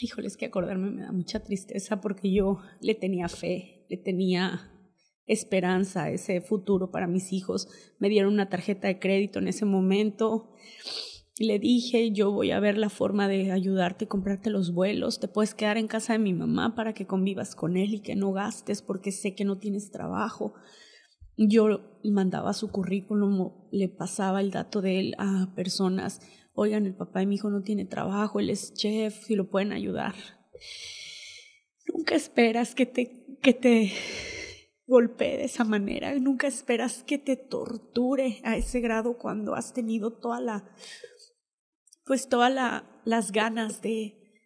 híjoles, 0.00 0.36
que 0.36 0.46
acordarme 0.46 0.90
me 0.90 1.02
da 1.02 1.12
mucha 1.12 1.40
tristeza 1.40 2.00
porque 2.00 2.32
yo 2.32 2.58
le 2.80 2.94
tenía 2.94 3.28
fe, 3.28 3.86
le 3.88 3.96
tenía 3.96 4.72
esperanza, 5.26 6.10
ese 6.10 6.40
futuro 6.40 6.90
para 6.90 7.06
mis 7.06 7.32
hijos. 7.32 7.68
Me 7.98 8.08
dieron 8.08 8.32
una 8.32 8.48
tarjeta 8.48 8.88
de 8.88 8.98
crédito 8.98 9.38
en 9.38 9.48
ese 9.48 9.64
momento. 9.64 10.52
Le 11.38 11.58
dije, 11.58 12.12
yo 12.12 12.30
voy 12.30 12.50
a 12.50 12.60
ver 12.60 12.76
la 12.76 12.90
forma 12.90 13.28
de 13.28 13.50
ayudarte 13.52 14.06
comprarte 14.06 14.50
los 14.50 14.72
vuelos. 14.72 15.20
Te 15.20 15.28
puedes 15.28 15.54
quedar 15.54 15.78
en 15.78 15.88
casa 15.88 16.12
de 16.12 16.18
mi 16.18 16.32
mamá 16.32 16.74
para 16.74 16.92
que 16.92 17.06
convivas 17.06 17.54
con 17.54 17.76
él 17.76 17.94
y 17.94 18.00
que 18.00 18.14
no 18.14 18.32
gastes 18.32 18.82
porque 18.82 19.12
sé 19.12 19.34
que 19.34 19.44
no 19.44 19.58
tienes 19.58 19.90
trabajo. 19.90 20.54
Yo 21.36 21.98
mandaba 22.04 22.52
su 22.52 22.70
currículum, 22.70 23.52
le 23.70 23.88
pasaba 23.88 24.40
el 24.40 24.50
dato 24.50 24.80
de 24.80 25.00
él 25.00 25.14
a 25.18 25.52
personas. 25.54 26.20
Oigan, 26.54 26.86
el 26.86 26.94
papá 26.94 27.20
de 27.20 27.26
mi 27.26 27.36
hijo 27.36 27.50
no 27.50 27.62
tiene 27.62 27.84
trabajo, 27.84 28.40
él 28.40 28.50
es 28.50 28.74
chef, 28.74 29.24
si 29.24 29.34
lo 29.34 29.48
pueden 29.48 29.72
ayudar. 29.72 30.14
Nunca 31.86 32.14
esperas 32.14 32.74
que 32.74 32.86
te, 32.86 33.38
que 33.40 33.54
te 33.54 33.92
golpee 34.86 35.38
de 35.38 35.44
esa 35.44 35.64
manera. 35.64 36.14
Nunca 36.18 36.46
esperas 36.46 37.02
que 37.02 37.18
te 37.18 37.36
torture 37.36 38.40
a 38.44 38.56
ese 38.56 38.80
grado 38.80 39.18
cuando 39.18 39.54
has 39.54 39.72
tenido 39.72 40.12
toda 40.12 40.40
la, 40.40 40.70
pues 42.04 42.28
todas 42.28 42.52
las 43.04 43.32
ganas 43.32 43.80
de, 43.80 44.44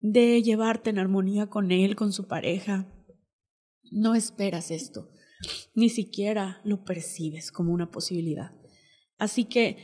de 0.00 0.42
llevarte 0.42 0.90
en 0.90 0.98
armonía 0.98 1.48
con 1.48 1.70
él, 1.70 1.96
con 1.96 2.12
su 2.12 2.26
pareja. 2.26 2.86
No 3.90 4.14
esperas 4.14 4.70
esto, 4.70 5.10
ni 5.74 5.88
siquiera 5.88 6.60
lo 6.64 6.84
percibes 6.84 7.52
como 7.52 7.72
una 7.72 7.90
posibilidad. 7.90 8.52
Así 9.18 9.44
que 9.44 9.76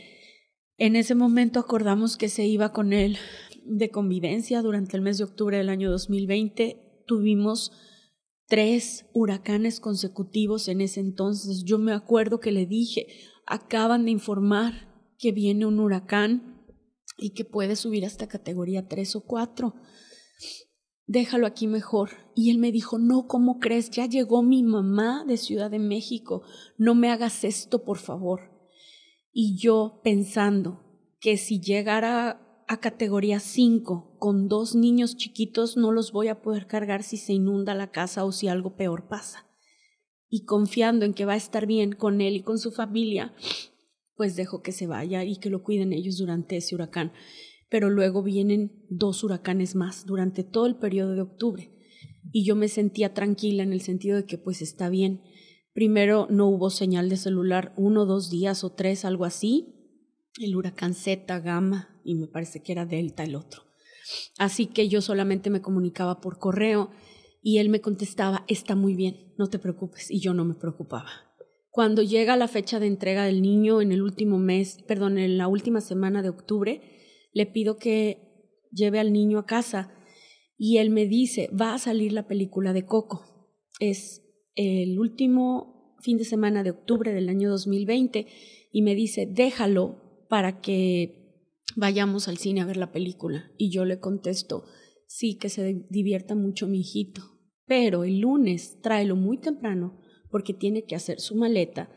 en 0.76 0.96
ese 0.96 1.14
momento 1.14 1.60
acordamos 1.60 2.16
que 2.16 2.28
se 2.28 2.46
iba 2.46 2.72
con 2.72 2.92
él 2.92 3.16
de 3.64 3.90
convivencia 3.90 4.62
durante 4.62 4.96
el 4.96 5.02
mes 5.02 5.18
de 5.18 5.24
octubre 5.24 5.56
del 5.56 5.68
año 5.68 5.90
2020. 5.90 7.02
Tuvimos 7.06 7.72
tres 8.46 9.06
huracanes 9.12 9.80
consecutivos 9.80 10.68
en 10.68 10.80
ese 10.80 11.00
entonces. 11.00 11.64
Yo 11.64 11.78
me 11.78 11.92
acuerdo 11.92 12.40
que 12.40 12.52
le 12.52 12.66
dije, 12.66 13.06
acaban 13.46 14.04
de 14.04 14.10
informar 14.10 14.94
que 15.18 15.32
viene 15.32 15.66
un 15.66 15.80
huracán 15.80 16.64
y 17.16 17.30
que 17.30 17.44
puede 17.44 17.76
subir 17.76 18.04
hasta 18.04 18.28
categoría 18.28 18.88
3 18.88 19.16
o 19.16 19.20
4. 19.22 19.74
Déjalo 21.06 21.46
aquí 21.46 21.66
mejor. 21.66 22.10
Y 22.34 22.50
él 22.50 22.58
me 22.58 22.72
dijo, 22.72 22.98
no, 22.98 23.26
¿cómo 23.26 23.58
crees? 23.58 23.90
Ya 23.90 24.06
llegó 24.06 24.42
mi 24.42 24.62
mamá 24.62 25.24
de 25.26 25.36
Ciudad 25.36 25.70
de 25.70 25.78
México. 25.78 26.42
No 26.78 26.94
me 26.94 27.10
hagas 27.10 27.44
esto, 27.44 27.84
por 27.84 27.98
favor. 27.98 28.50
Y 29.32 29.56
yo 29.56 30.00
pensando 30.02 30.80
que 31.20 31.36
si 31.36 31.60
llegara 31.60 32.40
a 32.66 32.80
categoría 32.80 33.40
5 33.40 34.16
con 34.18 34.48
dos 34.48 34.74
niños 34.74 35.16
chiquitos 35.16 35.76
no 35.76 35.92
los 35.92 36.12
voy 36.12 36.28
a 36.28 36.40
poder 36.40 36.66
cargar 36.66 37.02
si 37.02 37.16
se 37.16 37.32
inunda 37.34 37.74
la 37.74 37.90
casa 37.90 38.24
o 38.24 38.32
si 38.32 38.48
algo 38.48 38.76
peor 38.76 39.08
pasa. 39.08 39.46
Y 40.28 40.44
confiando 40.44 41.04
en 41.04 41.14
que 41.14 41.26
va 41.26 41.34
a 41.34 41.36
estar 41.36 41.66
bien 41.66 41.92
con 41.92 42.20
él 42.20 42.36
y 42.36 42.42
con 42.42 42.58
su 42.58 42.72
familia, 42.72 43.34
pues 44.16 44.36
dejo 44.36 44.62
que 44.62 44.72
se 44.72 44.86
vaya 44.86 45.24
y 45.24 45.36
que 45.36 45.50
lo 45.50 45.62
cuiden 45.62 45.92
ellos 45.92 46.18
durante 46.18 46.56
ese 46.56 46.74
huracán. 46.74 47.12
Pero 47.68 47.90
luego 47.90 48.22
vienen 48.22 48.84
dos 48.88 49.24
huracanes 49.24 49.74
más 49.74 50.06
durante 50.06 50.44
todo 50.44 50.66
el 50.66 50.76
periodo 50.76 51.14
de 51.14 51.22
octubre. 51.22 51.70
Y 52.32 52.44
yo 52.44 52.56
me 52.56 52.68
sentía 52.68 53.14
tranquila 53.14 53.62
en 53.62 53.72
el 53.72 53.80
sentido 53.80 54.16
de 54.16 54.26
que 54.26 54.38
pues 54.38 54.62
está 54.62 54.88
bien. 54.88 55.22
Primero 55.72 56.26
no 56.30 56.48
hubo 56.48 56.70
señal 56.70 57.08
de 57.08 57.16
celular 57.16 57.72
uno, 57.76 58.06
dos 58.06 58.30
días 58.30 58.64
o 58.64 58.72
tres, 58.72 59.04
algo 59.04 59.24
así. 59.24 59.74
El 60.40 60.56
huracán 60.56 60.94
Z, 60.94 61.40
Gamma, 61.40 62.00
y 62.04 62.14
me 62.14 62.26
parece 62.26 62.62
que 62.62 62.72
era 62.72 62.86
Delta 62.86 63.24
el 63.24 63.36
otro. 63.36 63.62
Así 64.38 64.66
que 64.66 64.88
yo 64.88 65.00
solamente 65.00 65.50
me 65.50 65.62
comunicaba 65.62 66.20
por 66.20 66.38
correo 66.38 66.90
y 67.42 67.58
él 67.58 67.68
me 67.68 67.80
contestaba, 67.80 68.44
está 68.48 68.74
muy 68.74 68.94
bien, 68.94 69.34
no 69.36 69.48
te 69.48 69.58
preocupes, 69.58 70.10
y 70.10 70.20
yo 70.20 70.32
no 70.32 70.44
me 70.44 70.54
preocupaba. 70.54 71.10
Cuando 71.70 72.02
llega 72.02 72.36
la 72.36 72.48
fecha 72.48 72.80
de 72.80 72.86
entrega 72.86 73.24
del 73.24 73.42
niño 73.42 73.80
en 73.80 73.92
el 73.92 74.02
último 74.02 74.38
mes, 74.38 74.78
perdón, 74.86 75.18
en 75.18 75.36
la 75.36 75.48
última 75.48 75.80
semana 75.80 76.22
de 76.22 76.28
octubre, 76.28 76.80
le 77.34 77.46
pido 77.46 77.76
que 77.76 78.48
lleve 78.72 78.98
al 78.98 79.12
niño 79.12 79.38
a 79.38 79.46
casa 79.46 79.92
y 80.56 80.78
él 80.78 80.90
me 80.90 81.06
dice, 81.06 81.48
va 81.48 81.74
a 81.74 81.78
salir 81.78 82.12
la 82.12 82.26
película 82.26 82.72
de 82.72 82.86
Coco. 82.86 83.50
Es 83.80 84.22
el 84.54 84.98
último 84.98 85.96
fin 86.00 86.16
de 86.16 86.24
semana 86.24 86.62
de 86.62 86.70
octubre 86.70 87.12
del 87.12 87.28
año 87.28 87.50
2020 87.50 88.26
y 88.72 88.82
me 88.82 88.94
dice, 88.94 89.26
déjalo 89.30 90.26
para 90.28 90.60
que 90.60 91.50
vayamos 91.76 92.28
al 92.28 92.38
cine 92.38 92.60
a 92.60 92.66
ver 92.66 92.76
la 92.76 92.92
película. 92.92 93.50
Y 93.58 93.70
yo 93.70 93.84
le 93.84 94.00
contesto, 94.00 94.64
sí, 95.06 95.36
que 95.36 95.48
se 95.48 95.86
divierta 95.90 96.34
mucho 96.34 96.68
mi 96.68 96.80
hijito, 96.80 97.22
pero 97.66 98.04
el 98.04 98.20
lunes 98.20 98.80
tráelo 98.80 99.16
muy 99.16 99.38
temprano 99.38 100.00
porque 100.30 100.54
tiene 100.54 100.84
que 100.84 100.96
hacer 100.96 101.20
su 101.20 101.36
maleta. 101.36 101.90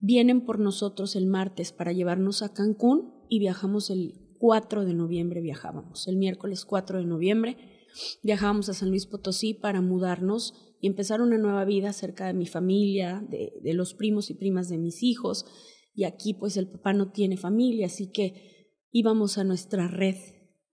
Vienen 0.00 0.44
por 0.44 0.58
nosotros 0.58 1.16
el 1.16 1.26
martes 1.26 1.72
para 1.72 1.92
llevarnos 1.92 2.42
a 2.42 2.52
Cancún 2.52 3.12
y 3.28 3.38
viajamos 3.38 3.90
el 3.90 4.21
4 4.42 4.84
de 4.84 4.92
noviembre, 4.92 5.40
viajábamos, 5.40 6.08
el 6.08 6.16
miércoles 6.16 6.64
4 6.64 6.98
de 6.98 7.06
noviembre, 7.06 7.56
viajábamos 8.24 8.68
a 8.68 8.74
San 8.74 8.88
Luis 8.88 9.06
Potosí 9.06 9.54
para 9.54 9.80
mudarnos 9.80 10.52
y 10.80 10.88
empezar 10.88 11.22
una 11.22 11.38
nueva 11.38 11.64
vida 11.64 11.92
cerca 11.92 12.26
de 12.26 12.34
mi 12.34 12.46
familia, 12.46 13.24
de, 13.30 13.72
los 13.72 13.94
primos 13.94 14.30
y 14.30 14.34
primas 14.34 14.68
de 14.68 14.78
mis 14.78 15.04
hijos. 15.04 15.46
Y 15.94 16.02
aquí 16.02 16.34
pues 16.34 16.56
el 16.56 16.68
papá 16.68 16.92
no 16.92 17.12
tiene 17.12 17.36
familia, 17.36 17.86
así 17.86 18.10
que 18.10 18.80
íbamos 18.90 19.38
a 19.38 19.44
nuestra 19.44 19.86
red 19.86 20.16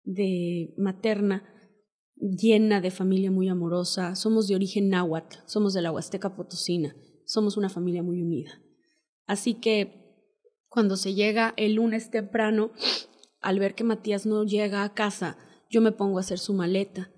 de 0.04 0.74
materna 0.76 1.44
llena 2.16 2.82
de 2.82 2.90
familia 2.90 3.30
muy 3.30 3.50
amorosa. 3.50 4.16
Somos 4.16 4.48
de 4.48 4.56
origen 4.56 4.90
náhuatl, 4.90 5.38
somos 5.46 5.76
de 5.76 5.84
la 5.84 5.92
Huasteca 5.92 6.36
Potosina, 6.36 6.96
somos 7.28 7.56
una 7.56 7.70
familia 7.70 8.02
muy 8.02 8.20
unida. 8.24 8.64
Así 9.28 9.54
que 9.54 10.26
cuando 10.70 10.98
se 10.98 11.14
llega 11.14 11.54
el 11.56 11.76
lunes 11.76 12.10
temprano, 12.10 12.72
al 13.42 13.60
ver 13.60 13.76
que 13.76 13.84
Matías 13.84 14.26
no 14.26 14.44
llega 14.44 14.84
a 14.84 14.94
casa, 14.94 15.38
yo 15.70 15.82
me 15.82 15.92
pongo 15.92 16.18
a 16.18 16.22
hacer 16.22 16.40
su 16.40 16.54
maleta. 16.54 17.12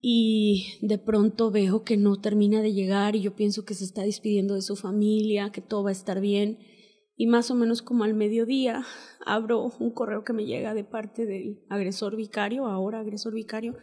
Y 0.00 0.78
de 0.80 0.98
pronto 0.98 1.50
veo 1.50 1.82
que 1.82 1.96
no 1.96 2.20
termina 2.20 2.62
de 2.62 2.72
llegar 2.72 3.16
y 3.16 3.20
yo 3.20 3.34
pienso 3.34 3.64
que 3.64 3.74
se 3.74 3.84
está 3.84 4.02
despidiendo 4.02 4.54
de 4.54 4.62
su 4.62 4.76
familia, 4.76 5.50
que 5.50 5.60
todo 5.60 5.82
va 5.82 5.90
a 5.90 5.92
estar 5.92 6.20
bien 6.20 6.58
y 7.20 7.26
más 7.26 7.50
o 7.50 7.56
menos 7.56 7.82
como 7.82 8.04
al 8.04 8.14
mediodía 8.14 8.84
abro 9.26 9.72
un 9.80 9.90
correo 9.90 10.22
que 10.22 10.32
me 10.32 10.46
llega 10.46 10.72
de 10.72 10.84
parte 10.84 11.26
del 11.26 11.64
agresor 11.68 12.14
vicario, 12.14 12.66
ahora 12.66 13.00
agresor 13.00 13.34
vicario, 13.34 13.74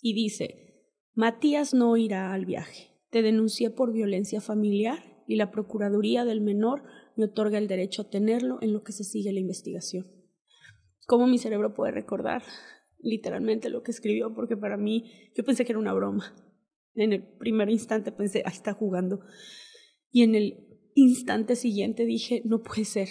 y 0.00 0.12
dice, 0.12 0.90
Matías 1.14 1.72
no 1.72 1.96
irá 1.96 2.34
al 2.34 2.44
viaje. 2.44 2.90
Te 3.10 3.22
denuncié 3.22 3.70
por 3.70 3.92
violencia 3.92 4.40
familiar 4.40 5.22
y 5.28 5.36
la 5.36 5.52
Procuraduría 5.52 6.24
del 6.24 6.40
Menor 6.40 6.82
me 7.16 7.26
otorga 7.26 7.58
el 7.58 7.68
derecho 7.68 8.02
a 8.02 8.10
tenerlo 8.10 8.58
en 8.60 8.72
lo 8.72 8.82
que 8.82 8.90
se 8.90 9.04
sigue 9.04 9.32
la 9.32 9.38
investigación. 9.38 10.23
¿Cómo 11.06 11.26
mi 11.26 11.38
cerebro 11.38 11.74
puede 11.74 11.92
recordar 11.92 12.42
literalmente 12.98 13.68
lo 13.68 13.82
que 13.82 13.90
escribió? 13.90 14.34
Porque 14.34 14.56
para 14.56 14.76
mí 14.76 15.10
yo 15.36 15.44
pensé 15.44 15.64
que 15.64 15.72
era 15.72 15.78
una 15.78 15.92
broma. 15.92 16.34
En 16.94 17.12
el 17.12 17.22
primer 17.22 17.70
instante 17.70 18.12
pensé, 18.12 18.42
ahí 18.46 18.52
está 18.52 18.72
jugando. 18.72 19.20
Y 20.10 20.22
en 20.22 20.34
el 20.34 20.80
instante 20.94 21.56
siguiente 21.56 22.04
dije, 22.04 22.42
no 22.44 22.62
puede 22.62 22.84
ser. 22.84 23.08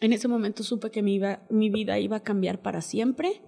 En 0.00 0.12
ese 0.12 0.28
momento 0.28 0.62
supe 0.62 0.90
que 0.90 1.02
mi, 1.02 1.20
mi 1.50 1.70
vida 1.70 1.98
iba 1.98 2.16
a 2.16 2.22
cambiar 2.22 2.62
para 2.62 2.82
siempre. 2.82 3.42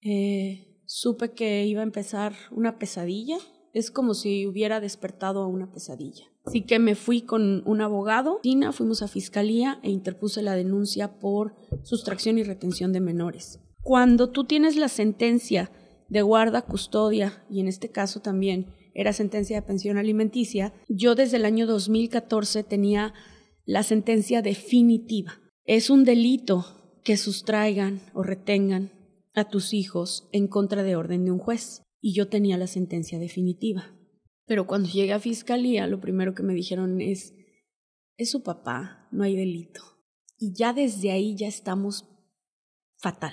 Eh, 0.00 0.80
supe 0.84 1.32
que 1.32 1.64
iba 1.66 1.80
a 1.80 1.84
empezar 1.84 2.34
una 2.50 2.78
pesadilla. 2.78 3.38
Es 3.72 3.90
como 3.90 4.14
si 4.14 4.46
hubiera 4.46 4.80
despertado 4.80 5.42
a 5.42 5.46
una 5.46 5.70
pesadilla. 5.72 6.26
Así 6.44 6.62
que 6.62 6.78
me 6.78 6.94
fui 6.94 7.22
con 7.22 7.62
un 7.66 7.80
abogado, 7.80 8.40
Tina, 8.42 8.72
fuimos 8.72 9.02
a 9.02 9.08
fiscalía 9.08 9.78
e 9.82 9.90
interpuse 9.90 10.42
la 10.42 10.54
denuncia 10.54 11.18
por 11.18 11.54
sustracción 11.82 12.38
y 12.38 12.42
retención 12.42 12.92
de 12.92 13.00
menores. 13.00 13.60
Cuando 13.82 14.30
tú 14.30 14.44
tienes 14.44 14.76
la 14.76 14.88
sentencia 14.88 15.70
de 16.08 16.22
guarda, 16.22 16.62
custodia 16.62 17.44
y 17.48 17.60
en 17.60 17.68
este 17.68 17.90
caso 17.90 18.20
también 18.20 18.74
era 18.94 19.12
sentencia 19.12 19.56
de 19.56 19.66
pensión 19.66 19.96
alimenticia, 19.96 20.74
yo 20.88 21.14
desde 21.14 21.38
el 21.38 21.44
año 21.44 21.66
2014 21.66 22.64
tenía 22.64 23.14
la 23.64 23.82
sentencia 23.82 24.42
definitiva. 24.42 25.40
Es 25.64 25.90
un 25.90 26.04
delito 26.04 26.66
que 27.04 27.16
sustraigan 27.16 28.00
o 28.14 28.22
retengan 28.22 28.92
a 29.34 29.48
tus 29.48 29.72
hijos 29.72 30.28
en 30.32 30.48
contra 30.48 30.82
de 30.82 30.96
orden 30.96 31.24
de 31.24 31.30
un 31.30 31.38
juez. 31.38 31.82
Y 32.02 32.12
yo 32.12 32.28
tenía 32.28 32.58
la 32.58 32.66
sentencia 32.66 33.18
definitiva. 33.18 33.96
Pero 34.44 34.66
cuando 34.66 34.90
llegué 34.90 35.14
a 35.14 35.20
fiscalía, 35.20 35.86
lo 35.86 36.00
primero 36.00 36.34
que 36.34 36.42
me 36.42 36.52
dijeron 36.52 37.00
es, 37.00 37.32
es 38.18 38.30
su 38.30 38.42
papá, 38.42 39.08
no 39.10 39.24
hay 39.24 39.36
delito. 39.36 39.80
Y 40.36 40.52
ya 40.54 40.74
desde 40.74 41.12
ahí 41.12 41.34
ya 41.34 41.48
estamos 41.48 42.06
fatal 42.98 43.32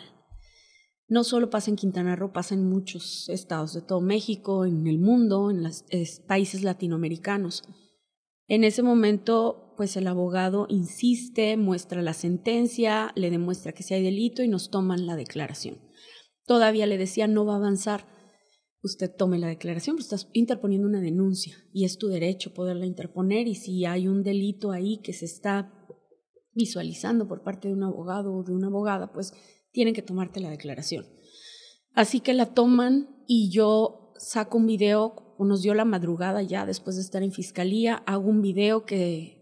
no 1.09 1.23
solo 1.23 1.49
pasa 1.49 1.71
en 1.71 1.75
Quintana 1.75 2.15
Roo, 2.15 2.31
pasa 2.31 2.53
en 2.53 2.69
muchos 2.69 3.27
estados 3.29 3.73
de 3.73 3.81
todo 3.81 3.99
México, 3.99 4.65
en 4.65 4.85
el 4.85 4.99
mundo, 4.99 5.49
en 5.49 5.63
los 5.63 5.83
países 6.27 6.63
latinoamericanos. 6.63 7.63
En 8.47 8.63
ese 8.63 8.83
momento, 8.83 9.73
pues 9.75 9.97
el 9.97 10.07
abogado 10.07 10.67
insiste, 10.69 11.57
muestra 11.57 12.03
la 12.03 12.13
sentencia, 12.13 13.11
le 13.15 13.31
demuestra 13.31 13.71
que 13.71 13.83
sí 13.83 13.95
hay 13.95 14.03
delito 14.03 14.43
y 14.43 14.47
nos 14.47 14.69
toman 14.69 15.07
la 15.07 15.15
declaración. 15.15 15.79
Todavía 16.45 16.85
le 16.85 16.97
decía, 16.97 17.27
no 17.27 17.43
va 17.43 17.53
a 17.53 17.57
avanzar. 17.57 18.05
Usted 18.81 19.13
tome 19.13 19.39
la 19.39 19.47
declaración, 19.47 19.97
pues 19.97 20.05
estás 20.05 20.29
interponiendo 20.33 20.87
una 20.87 21.01
denuncia 21.01 21.57
y 21.73 21.83
es 21.83 21.97
tu 21.97 22.07
derecho 22.07 22.53
poderla 22.53 22.85
interponer 22.85 23.47
y 23.47 23.55
si 23.55 23.85
hay 23.85 24.07
un 24.07 24.23
delito 24.23 24.71
ahí 24.71 25.01
que 25.03 25.11
se 25.11 25.25
está 25.25 25.73
visualizando 26.53 27.27
por 27.27 27.43
parte 27.43 27.67
de 27.67 27.73
un 27.73 27.83
abogado 27.83 28.33
o 28.33 28.43
de 28.43 28.53
una 28.53 28.67
abogada, 28.67 29.11
pues 29.11 29.33
tienen 29.71 29.93
que 29.93 30.01
tomarte 30.01 30.39
la 30.39 30.49
declaración. 30.49 31.05
Así 31.93 32.21
que 32.21 32.33
la 32.33 32.53
toman 32.53 33.23
y 33.27 33.49
yo 33.51 34.13
saco 34.17 34.57
un 34.57 34.65
video, 34.67 35.35
nos 35.39 35.61
dio 35.61 35.73
la 35.73 35.85
madrugada 35.85 36.41
ya 36.41 36.65
después 36.65 36.95
de 36.95 37.01
estar 37.01 37.23
en 37.23 37.31
fiscalía, 37.31 37.95
hago 38.05 38.29
un 38.29 38.41
video 38.41 38.85
que 38.85 39.39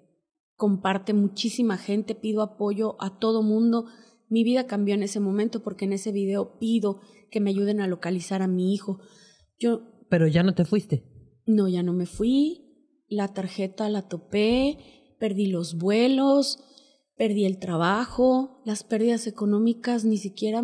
comparte 0.56 1.14
muchísima 1.14 1.78
gente, 1.78 2.16
pido 2.16 2.42
apoyo 2.42 2.96
a 3.00 3.20
todo 3.20 3.44
mundo. 3.44 3.86
Mi 4.30 4.44
vida 4.44 4.68
cambió 4.68 4.96
en 4.96 5.04
ese 5.04 5.20
momento 5.20 5.62
porque 5.62 5.86
en 5.86 5.94
ese 5.94 6.12
video 6.12 6.58
pido 6.60 7.02
que 7.30 7.40
me 7.40 7.52
ayuden 7.52 7.80
a 7.80 7.88
localizar 7.88 8.42
a 8.42 8.48
mi 8.48 8.74
hijo. 8.74 9.00
Yo 9.60 9.82
Pero 10.10 10.28
ya 10.28 10.44
no 10.44 10.56
te 10.56 10.66
fuiste. 10.66 11.04
No, 11.46 11.68
ya 11.68 11.84
no 11.84 11.94
me 11.94 12.06
fui. 12.06 12.64
La 13.08 13.34
tarjeta 13.34 13.90
la 13.90 14.08
topé, 14.08 14.78
perdí 15.20 15.48
los 15.48 15.78
vuelos, 15.78 16.60
perdí 17.16 17.46
el 17.46 17.58
trabajo, 17.58 18.62
las 18.66 18.84
pérdidas 18.84 19.28
económicas, 19.28 20.06
ni 20.06 20.18
siquiera 20.18 20.62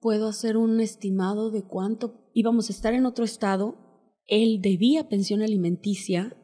puedo 0.00 0.28
hacer 0.28 0.56
un 0.56 0.80
estimado 0.80 1.50
de 1.50 1.62
cuánto 1.62 2.30
íbamos 2.34 2.68
a 2.68 2.72
estar 2.72 2.94
en 2.94 3.06
otro 3.06 3.24
estado, 3.24 4.12
él 4.26 4.60
debía 4.60 5.08
pensión 5.08 5.40
alimenticia, 5.40 6.36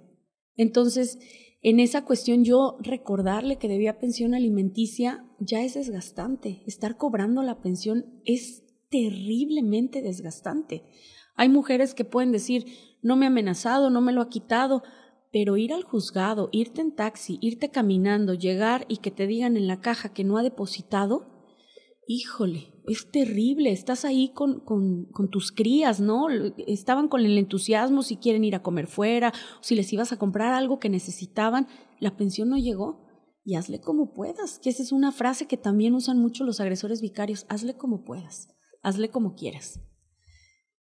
entonces 0.57 1.19
en 1.63 1.79
esa 1.79 2.05
cuestión 2.07 2.43
yo 2.45 2.79
recordarle 2.81 3.59
que 3.59 3.69
debía 3.69 3.99
pensión 3.99 4.35
alimenticia 4.35 5.27
ya 5.41 5.63
es 5.63 5.75
desgastante, 5.75 6.63
estar 6.67 6.97
cobrando 6.97 7.43
la 7.43 7.61
pensión 7.61 8.23
es 8.25 8.65
terriblemente 8.89 10.01
desgastante. 10.01 10.85
Hay 11.41 11.49
mujeres 11.49 11.95
que 11.95 12.05
pueden 12.05 12.33
decir, 12.33 12.67
no 13.01 13.17
me 13.17 13.25
ha 13.25 13.29
amenazado, 13.29 13.89
no 13.89 14.03
me 14.03 14.13
lo 14.13 14.21
ha 14.21 14.29
quitado, 14.29 14.83
pero 15.33 15.57
ir 15.57 15.73
al 15.73 15.85
juzgado, 15.85 16.51
irte 16.53 16.83
en 16.83 16.95
taxi, 16.95 17.39
irte 17.41 17.71
caminando, 17.71 18.35
llegar 18.35 18.85
y 18.89 18.99
que 18.99 19.11
te 19.11 19.27
digan 19.27 19.57
en 19.57 19.67
la 19.67 19.81
caja 19.81 20.13
que 20.13 20.23
no 20.23 20.37
ha 20.37 20.43
depositado, 20.43 21.55
híjole, 22.07 22.75
es 22.87 23.11
terrible, 23.11 23.73
estás 23.73 24.05
ahí 24.05 24.35
con, 24.35 24.61
con, 24.61 25.31
tus 25.31 25.51
crías, 25.51 25.99
¿no? 25.99 26.27
Estaban 26.67 27.09
con 27.09 27.25
el 27.25 27.39
entusiasmo 27.39 28.03
si 28.03 28.19
quieren 28.19 28.45
ir 28.45 28.55
a 28.55 28.63
comer 28.63 28.87
fuera, 28.87 29.33
si 29.63 29.75
les 29.75 29.91
ibas 29.95 30.13
a 30.13 30.19
comprar 30.19 30.53
algo 30.53 30.79
que 30.79 30.91
necesitaban, 30.91 31.69
la 32.01 32.19
pensión 32.19 32.51
no 32.51 32.59
llegó. 32.59 33.09
Y 33.47 33.55
hazle 33.55 33.81
como 33.81 34.13
puedas, 34.13 34.59
que 34.59 34.69
esa 34.69 34.83
es 34.83 34.93
una 34.93 35.11
frase 35.11 35.47
que 35.47 35.57
también 35.57 35.95
usan 35.95 36.19
mucho 36.19 36.45
los 36.45 36.61
agresores 36.61 37.01
vicarios, 37.01 37.47
hazle 37.49 37.79
como 37.79 38.05
puedas, 38.05 38.49
hazle 38.83 39.09
como 39.09 39.35
quieras. 39.37 39.81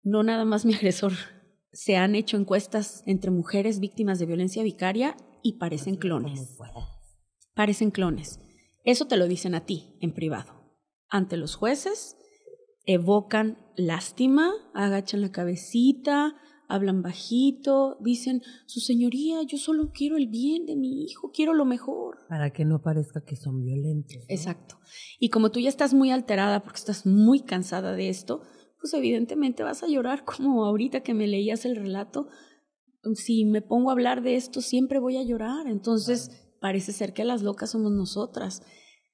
No 0.06 0.24
nada 0.24 0.46
más 0.46 0.64
mi 0.64 0.74
agresor, 0.76 1.12
se 1.74 1.98
han 1.98 2.16
hecho 2.16 2.38
encuestas 2.38 3.04
entre 3.06 3.32
mujeres 3.32 3.82
víctimas 3.82 4.20
de 4.20 4.26
violencia 4.26 4.64
vicaria 4.64 5.18
y 5.44 5.58
parecen 5.58 5.98
clones. 5.98 6.58
Parecen 7.54 7.92
clones. 7.92 8.40
Eso 8.86 9.08
te 9.08 9.18
lo 9.18 9.28
dicen 9.28 9.54
a 9.56 9.66
ti, 9.66 9.98
en 10.00 10.14
privado 10.14 10.56
ante 11.10 11.38
los 11.38 11.56
jueces, 11.56 12.18
evocan 12.86 13.58
lástima, 13.78 14.52
agachan 14.74 15.22
la 15.22 15.32
cabecita, 15.32 16.36
hablan 16.68 17.02
bajito, 17.02 17.98
dicen, 18.02 18.42
Su 18.66 18.80
señoría, 18.80 19.42
yo 19.44 19.58
solo 19.58 19.92
quiero 19.94 20.18
el 20.18 20.28
bien 20.28 20.66
de 20.66 20.76
mi 20.76 21.04
hijo, 21.04 21.32
quiero 21.32 21.54
lo 21.54 21.66
mejor. 21.66 22.18
Para 22.28 22.52
que 22.52 22.66
no 22.66 22.82
parezca 22.82 23.22
que 23.22 23.36
son 23.36 23.64
violentos. 23.64 24.26
Exacto. 24.28 24.80
Y 25.20 25.30
como 25.30 25.52
tú 25.52 25.60
ya 25.60 25.70
estás 25.70 25.94
muy 25.94 26.12
alterada 26.12 26.64
porque 26.64 26.80
estás 26.80 27.06
muy 27.06 27.42
cansada 27.42 27.94
de 27.94 28.10
esto, 28.10 28.42
pues 28.86 28.94
evidentemente 28.94 29.64
vas 29.64 29.82
a 29.82 29.88
llorar 29.88 30.26
como 30.26 30.64
ahorita 30.64 31.02
que 31.02 31.16
me 31.16 31.26
leías 31.26 31.66
el 31.66 31.76
relato. 31.76 32.28
Si 33.16 33.44
me 33.44 33.64
pongo 33.64 33.90
a 33.90 33.94
hablar 33.94 34.22
de 34.22 34.36
esto, 34.36 34.62
siempre 34.62 35.00
voy 35.00 35.18
a 35.18 35.24
llorar. 35.24 35.66
Entonces, 35.66 36.30
parece 36.62 36.94
ser 36.94 37.12
que 37.14 37.24
las 37.24 37.42
locas 37.42 37.72
somos 37.72 37.92
nosotras. 37.92 38.62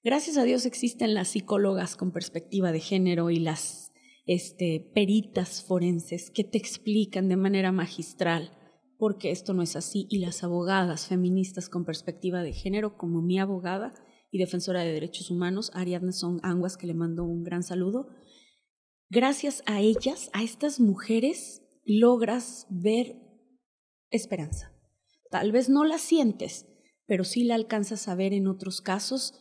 Gracias 0.04 0.36
a 0.36 0.44
Dios 0.44 0.66
existen 0.66 1.14
las 1.14 1.30
psicólogas 1.30 1.96
con 1.96 2.12
perspectiva 2.12 2.74
de 2.74 2.82
género 2.82 3.30
y 3.30 3.40
las 3.40 3.94
este, 4.26 4.92
peritas 4.94 5.64
forenses 5.64 6.32
que 6.32 6.44
te 6.44 6.58
explican 6.58 7.30
de 7.30 7.38
manera 7.38 7.72
magistral 7.72 8.52
por 8.98 9.18
qué 9.18 9.32
esto 9.32 9.54
no 9.54 9.62
es 9.62 9.78
así 9.78 10.06
y 10.10 10.20
las 10.20 10.44
abogadas 10.44 11.08
feministas 11.08 11.70
con 11.70 11.86
perspectiva 11.86 12.44
de 12.44 12.52
género 12.52 12.98
como 12.98 13.22
mi 13.22 13.40
abogada 13.40 13.94
y 14.32 14.38
defensora 14.38 14.82
de 14.82 14.92
derechos 14.92 15.32
humanos, 15.32 15.72
Ariadne 15.74 16.12
Son 16.12 16.42
Anguas, 16.44 16.76
que 16.76 16.88
le 16.88 16.94
mando 16.94 17.24
un 17.24 17.44
gran 17.44 17.64
saludo. 17.64 18.10
Gracias 19.14 19.62
a 19.66 19.82
ellas, 19.82 20.30
a 20.32 20.42
estas 20.42 20.80
mujeres, 20.80 21.62
logras 21.84 22.66
ver 22.70 23.18
esperanza. 24.10 24.72
Tal 25.30 25.52
vez 25.52 25.68
no 25.68 25.84
la 25.84 25.98
sientes, 25.98 26.66
pero 27.08 27.26
sí 27.26 27.44
la 27.44 27.56
alcanzas 27.56 28.08
a 28.08 28.16
ver 28.16 28.32
en 28.32 28.48
otros 28.48 28.80
casos 28.80 29.34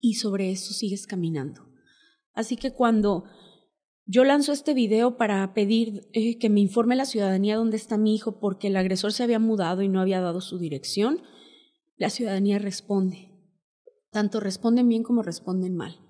y 0.00 0.14
sobre 0.14 0.50
eso 0.50 0.74
sigues 0.74 1.06
caminando. 1.06 1.68
Así 2.32 2.56
que 2.56 2.72
cuando 2.72 3.26
yo 4.04 4.24
lanzo 4.24 4.50
este 4.50 4.74
video 4.74 5.16
para 5.16 5.54
pedir 5.54 6.08
eh, 6.12 6.36
que 6.38 6.50
me 6.50 6.58
informe 6.58 6.96
la 6.96 7.04
ciudadanía 7.04 7.54
dónde 7.54 7.76
está 7.76 7.96
mi 7.96 8.16
hijo 8.16 8.40
porque 8.40 8.66
el 8.66 8.76
agresor 8.76 9.12
se 9.12 9.22
había 9.22 9.38
mudado 9.38 9.82
y 9.82 9.88
no 9.88 10.00
había 10.00 10.20
dado 10.20 10.40
su 10.40 10.58
dirección, 10.58 11.22
la 11.96 12.10
ciudadanía 12.10 12.58
responde. 12.58 13.30
Tanto 14.10 14.40
responden 14.40 14.88
bien 14.88 15.04
como 15.04 15.22
responden 15.22 15.76
mal. 15.76 16.03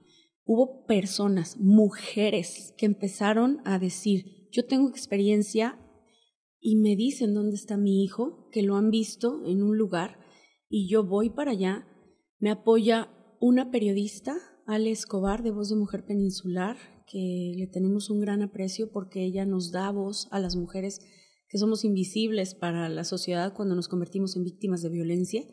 Hubo 0.44 0.84
personas, 0.86 1.58
mujeres, 1.58 2.74
que 2.76 2.86
empezaron 2.86 3.60
a 3.64 3.78
decir, 3.78 4.48
yo 4.52 4.66
tengo 4.66 4.88
experiencia 4.88 5.78
y 6.60 6.76
me 6.76 6.96
dicen 6.96 7.34
dónde 7.34 7.56
está 7.56 7.76
mi 7.76 8.04
hijo, 8.04 8.48
que 8.52 8.62
lo 8.62 8.76
han 8.76 8.90
visto 8.90 9.42
en 9.46 9.62
un 9.62 9.76
lugar 9.76 10.18
y 10.68 10.88
yo 10.88 11.04
voy 11.04 11.30
para 11.30 11.52
allá, 11.52 11.86
me 12.38 12.50
apoya 12.50 13.08
una 13.40 13.70
periodista, 13.70 14.34
Ale 14.66 14.90
Escobar, 14.90 15.42
de 15.42 15.50
Voz 15.50 15.68
de 15.68 15.76
Mujer 15.76 16.04
Peninsular, 16.04 16.76
que 17.06 17.54
le 17.56 17.66
tenemos 17.66 18.10
un 18.10 18.20
gran 18.20 18.42
aprecio 18.42 18.90
porque 18.90 19.24
ella 19.24 19.44
nos 19.44 19.72
da 19.72 19.90
voz 19.90 20.28
a 20.30 20.40
las 20.40 20.56
mujeres 20.56 21.00
que 21.48 21.58
somos 21.58 21.84
invisibles 21.84 22.54
para 22.54 22.88
la 22.88 23.04
sociedad 23.04 23.54
cuando 23.54 23.74
nos 23.74 23.88
convertimos 23.88 24.36
en 24.36 24.44
víctimas 24.44 24.82
de 24.82 24.88
violencia. 24.88 25.44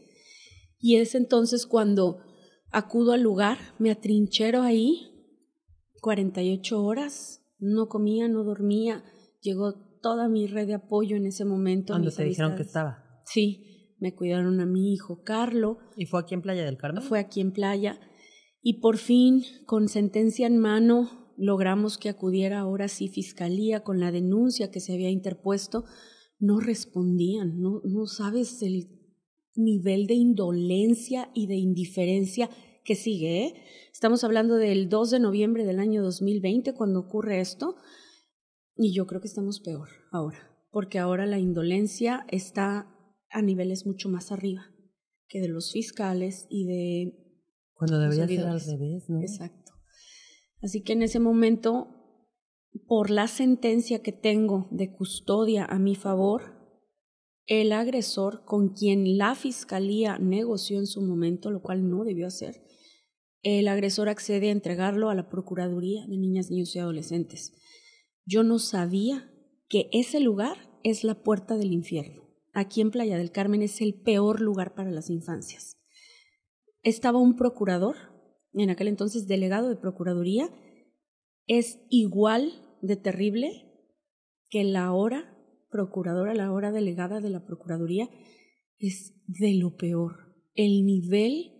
Y 0.79 0.95
es 0.95 1.13
entonces 1.13 1.67
cuando 1.67 2.17
acudo 2.71 3.13
al 3.13 3.21
lugar, 3.21 3.57
me 3.79 3.91
atrinchero 3.91 4.61
ahí 4.61 5.11
48 6.01 6.83
horas, 6.83 7.45
no 7.59 7.87
comía, 7.87 8.27
no 8.27 8.43
dormía, 8.43 9.03
llegó 9.41 9.73
toda 10.01 10.27
mi 10.27 10.47
red 10.47 10.67
de 10.67 10.73
apoyo 10.73 11.15
en 11.15 11.27
ese 11.27 11.45
momento. 11.45 11.93
Cuando 11.93 12.11
te 12.11 12.23
dijeron 12.23 12.55
que 12.55 12.63
estaba. 12.63 13.21
Sí, 13.25 13.95
me 13.99 14.15
cuidaron 14.15 14.59
a 14.59 14.65
mi 14.65 14.93
hijo 14.93 15.23
Carlo. 15.23 15.77
¿Y 15.95 16.07
fue 16.07 16.19
aquí 16.19 16.33
en 16.33 16.41
Playa 16.41 16.65
del 16.65 16.77
Carmen? 16.77 17.03
Fue 17.03 17.19
aquí 17.19 17.39
en 17.39 17.51
Playa. 17.51 17.99
Y 18.63 18.81
por 18.81 18.97
fin, 18.97 19.43
con 19.65 19.87
sentencia 19.87 20.47
en 20.47 20.57
mano, 20.57 21.33
logramos 21.37 21.97
que 21.97 22.09
acudiera 22.09 22.59
ahora 22.59 22.87
sí 22.87 23.07
Fiscalía 23.07 23.83
con 23.83 23.99
la 23.99 24.11
denuncia 24.11 24.71
que 24.71 24.79
se 24.79 24.93
había 24.93 25.09
interpuesto. 25.09 25.85
No 26.39 26.59
respondían, 26.59 27.59
no, 27.59 27.81
no 27.83 28.07
sabes 28.07 28.63
el 28.63 29.00
nivel 29.55 30.07
de 30.07 30.13
indolencia 30.13 31.29
y 31.33 31.47
de 31.47 31.55
indiferencia 31.55 32.49
que 32.83 32.95
sigue. 32.95 33.45
¿eh? 33.45 33.53
Estamos 33.91 34.23
hablando 34.23 34.55
del 34.55 34.89
2 34.89 35.11
de 35.11 35.19
noviembre 35.19 35.65
del 35.65 35.79
año 35.79 36.03
2020 36.03 36.73
cuando 36.73 36.99
ocurre 36.99 37.39
esto. 37.39 37.75
Y 38.75 38.93
yo 38.93 39.05
creo 39.05 39.21
que 39.21 39.27
estamos 39.27 39.59
peor 39.59 39.89
ahora, 40.11 40.39
porque 40.71 40.97
ahora 40.97 41.25
la 41.25 41.39
indolencia 41.39 42.25
está 42.29 42.87
a 43.29 43.41
niveles 43.41 43.85
mucho 43.85 44.09
más 44.09 44.31
arriba 44.31 44.63
que 45.27 45.39
de 45.39 45.47
los 45.47 45.71
fiscales 45.71 46.45
y 46.49 46.65
de... 46.65 47.17
Cuando 47.73 47.99
debería 47.99 48.27
ser 48.27 48.45
al 48.45 48.59
revés, 48.59 49.09
¿no? 49.09 49.21
Exacto. 49.21 49.71
Así 50.61 50.83
que 50.83 50.93
en 50.93 51.01
ese 51.01 51.19
momento, 51.19 51.87
por 52.85 53.09
la 53.09 53.27
sentencia 53.27 54.01
que 54.01 54.11
tengo 54.11 54.67
de 54.71 54.93
custodia 54.93 55.65
a 55.65 55.79
mi 55.79 55.95
favor, 55.95 56.60
el 57.47 57.71
agresor 57.71 58.45
con 58.45 58.69
quien 58.69 59.17
la 59.17 59.35
fiscalía 59.35 60.17
negoció 60.17 60.79
en 60.79 60.87
su 60.87 61.01
momento, 61.01 61.51
lo 61.51 61.61
cual 61.61 61.89
no 61.89 62.03
debió 62.03 62.27
hacer, 62.27 62.63
el 63.43 63.67
agresor 63.67 64.09
accede 64.09 64.49
a 64.49 64.51
entregarlo 64.51 65.09
a 65.09 65.15
la 65.15 65.29
Procuraduría 65.29 66.05
de 66.07 66.17
Niñas, 66.17 66.51
Niños 66.51 66.75
y 66.75 66.79
Adolescentes. 66.79 67.53
Yo 68.25 68.43
no 68.43 68.59
sabía 68.59 69.31
que 69.67 69.89
ese 69.91 70.19
lugar 70.19 70.57
es 70.83 71.03
la 71.03 71.23
puerta 71.23 71.57
del 71.57 71.71
infierno 71.73 72.21
aquí 72.53 72.81
en 72.81 72.91
Playa 72.91 73.17
del 73.17 73.31
Carmen 73.31 73.61
es 73.61 73.81
el 73.81 73.93
peor 73.93 74.41
lugar 74.41 74.73
para 74.73 74.91
las 74.91 75.09
infancias. 75.09 75.77
Estaba 76.83 77.19
un 77.19 77.35
procurador, 77.35 77.95
en 78.53 78.69
aquel 78.69 78.87
entonces 78.87 79.27
delegado 79.27 79.69
de 79.69 79.75
Procuraduría, 79.75 80.49
es 81.47 81.79
igual 81.89 82.51
de 82.81 82.95
terrible 82.95 83.67
que 84.49 84.63
la 84.63 84.91
hora 84.91 85.30
procuradora, 85.71 86.33
la 86.33 86.51
hora 86.51 86.71
delegada 86.71 87.21
de 87.21 87.29
la 87.29 87.45
Procuraduría, 87.45 88.09
es 88.77 89.13
de 89.27 89.55
lo 89.55 89.75
peor. 89.77 90.35
El 90.53 90.85
nivel 90.85 91.51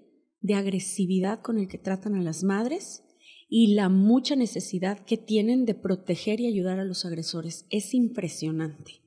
de 0.42 0.56
agresividad 0.56 1.42
con 1.42 1.58
el 1.58 1.68
que 1.68 1.78
tratan 1.78 2.16
a 2.16 2.22
las 2.22 2.44
madres 2.44 3.04
y 3.48 3.74
la 3.74 3.90
mucha 3.90 4.36
necesidad 4.36 5.04
que 5.06 5.18
tienen 5.18 5.66
de 5.66 5.76
proteger 5.76 6.40
y 6.40 6.48
ayudar 6.48 6.80
a 6.80 6.86
los 6.86 7.06
agresores 7.06 7.66
es 7.70 7.94
impresionante. 7.94 9.02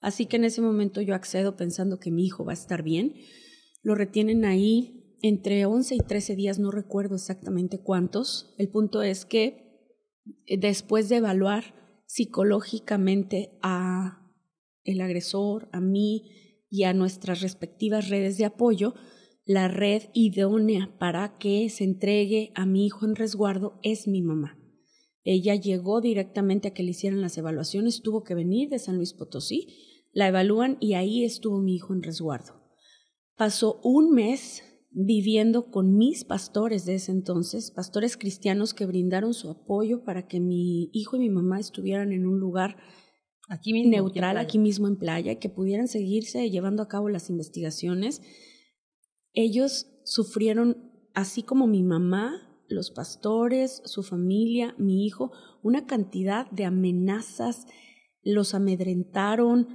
Así 0.00 0.26
que 0.26 0.36
en 0.36 0.44
ese 0.44 0.60
momento 0.60 1.00
yo 1.00 1.14
accedo 1.14 1.56
pensando 1.56 1.98
que 1.98 2.10
mi 2.10 2.24
hijo 2.24 2.44
va 2.44 2.52
a 2.52 2.54
estar 2.54 2.82
bien. 2.82 3.14
Lo 3.82 3.94
retienen 3.94 4.44
ahí 4.44 5.16
entre 5.22 5.64
11 5.66 5.96
y 5.96 5.98
13 5.98 6.36
días, 6.36 6.58
no 6.58 6.70
recuerdo 6.70 7.16
exactamente 7.16 7.80
cuántos. 7.80 8.54
El 8.58 8.68
punto 8.68 9.02
es 9.02 9.24
que 9.24 9.94
eh, 10.46 10.58
después 10.58 11.08
de 11.08 11.16
evaluar 11.16 11.74
psicológicamente 12.06 13.58
a 13.62 14.17
el 14.90 15.00
agresor, 15.00 15.68
a 15.72 15.80
mí 15.80 16.30
y 16.70 16.84
a 16.84 16.92
nuestras 16.92 17.40
respectivas 17.40 18.08
redes 18.08 18.38
de 18.38 18.44
apoyo, 18.44 18.94
la 19.44 19.68
red 19.68 20.02
idónea 20.12 20.94
para 20.98 21.38
que 21.38 21.68
se 21.70 21.84
entregue 21.84 22.52
a 22.54 22.66
mi 22.66 22.86
hijo 22.86 23.06
en 23.06 23.16
resguardo 23.16 23.78
es 23.82 24.06
mi 24.06 24.22
mamá. 24.22 24.58
Ella 25.24 25.54
llegó 25.54 26.00
directamente 26.00 26.68
a 26.68 26.74
que 26.74 26.82
le 26.82 26.90
hicieran 26.90 27.20
las 27.20 27.38
evaluaciones, 27.38 28.02
tuvo 28.02 28.24
que 28.24 28.34
venir 28.34 28.68
de 28.68 28.78
San 28.78 28.96
Luis 28.96 29.12
Potosí 29.12 29.68
la 30.12 30.28
evalúan 30.28 30.78
y 30.80 30.94
ahí 30.94 31.24
estuvo 31.24 31.60
mi 31.60 31.76
hijo 31.76 31.92
en 31.94 32.02
resguardo. 32.02 32.54
Pasó 33.36 33.80
un 33.84 34.12
mes 34.12 34.62
viviendo 34.90 35.70
con 35.70 35.96
mis 35.96 36.24
pastores 36.24 36.86
de 36.86 36.94
ese 36.94 37.12
entonces, 37.12 37.70
pastores 37.70 38.16
cristianos 38.16 38.74
que 38.74 38.86
brindaron 38.86 39.34
su 39.34 39.50
apoyo 39.50 40.02
para 40.02 40.26
que 40.26 40.40
mi 40.40 40.90
hijo 40.92 41.16
y 41.16 41.20
mi 41.20 41.30
mamá 41.30 41.60
estuvieran 41.60 42.12
en 42.12 42.26
un 42.26 42.40
lugar 42.40 42.78
aquí 43.48 43.72
neutral, 43.84 44.36
aquí 44.36 44.58
mismo 44.58 44.86
en 44.88 44.96
playa, 44.96 45.38
que 45.38 45.48
pudieran 45.48 45.88
seguirse 45.88 46.50
llevando 46.50 46.82
a 46.82 46.88
cabo 46.88 47.08
las 47.08 47.30
investigaciones. 47.30 48.22
Ellos 49.32 49.86
sufrieron, 50.04 50.90
así 51.14 51.42
como 51.42 51.66
mi 51.66 51.82
mamá, 51.82 52.48
los 52.68 52.90
pastores, 52.90 53.82
su 53.84 54.02
familia, 54.02 54.74
mi 54.78 55.06
hijo, 55.06 55.32
una 55.62 55.86
cantidad 55.86 56.50
de 56.50 56.64
amenazas, 56.64 57.66
los 58.22 58.54
amedrentaron, 58.54 59.68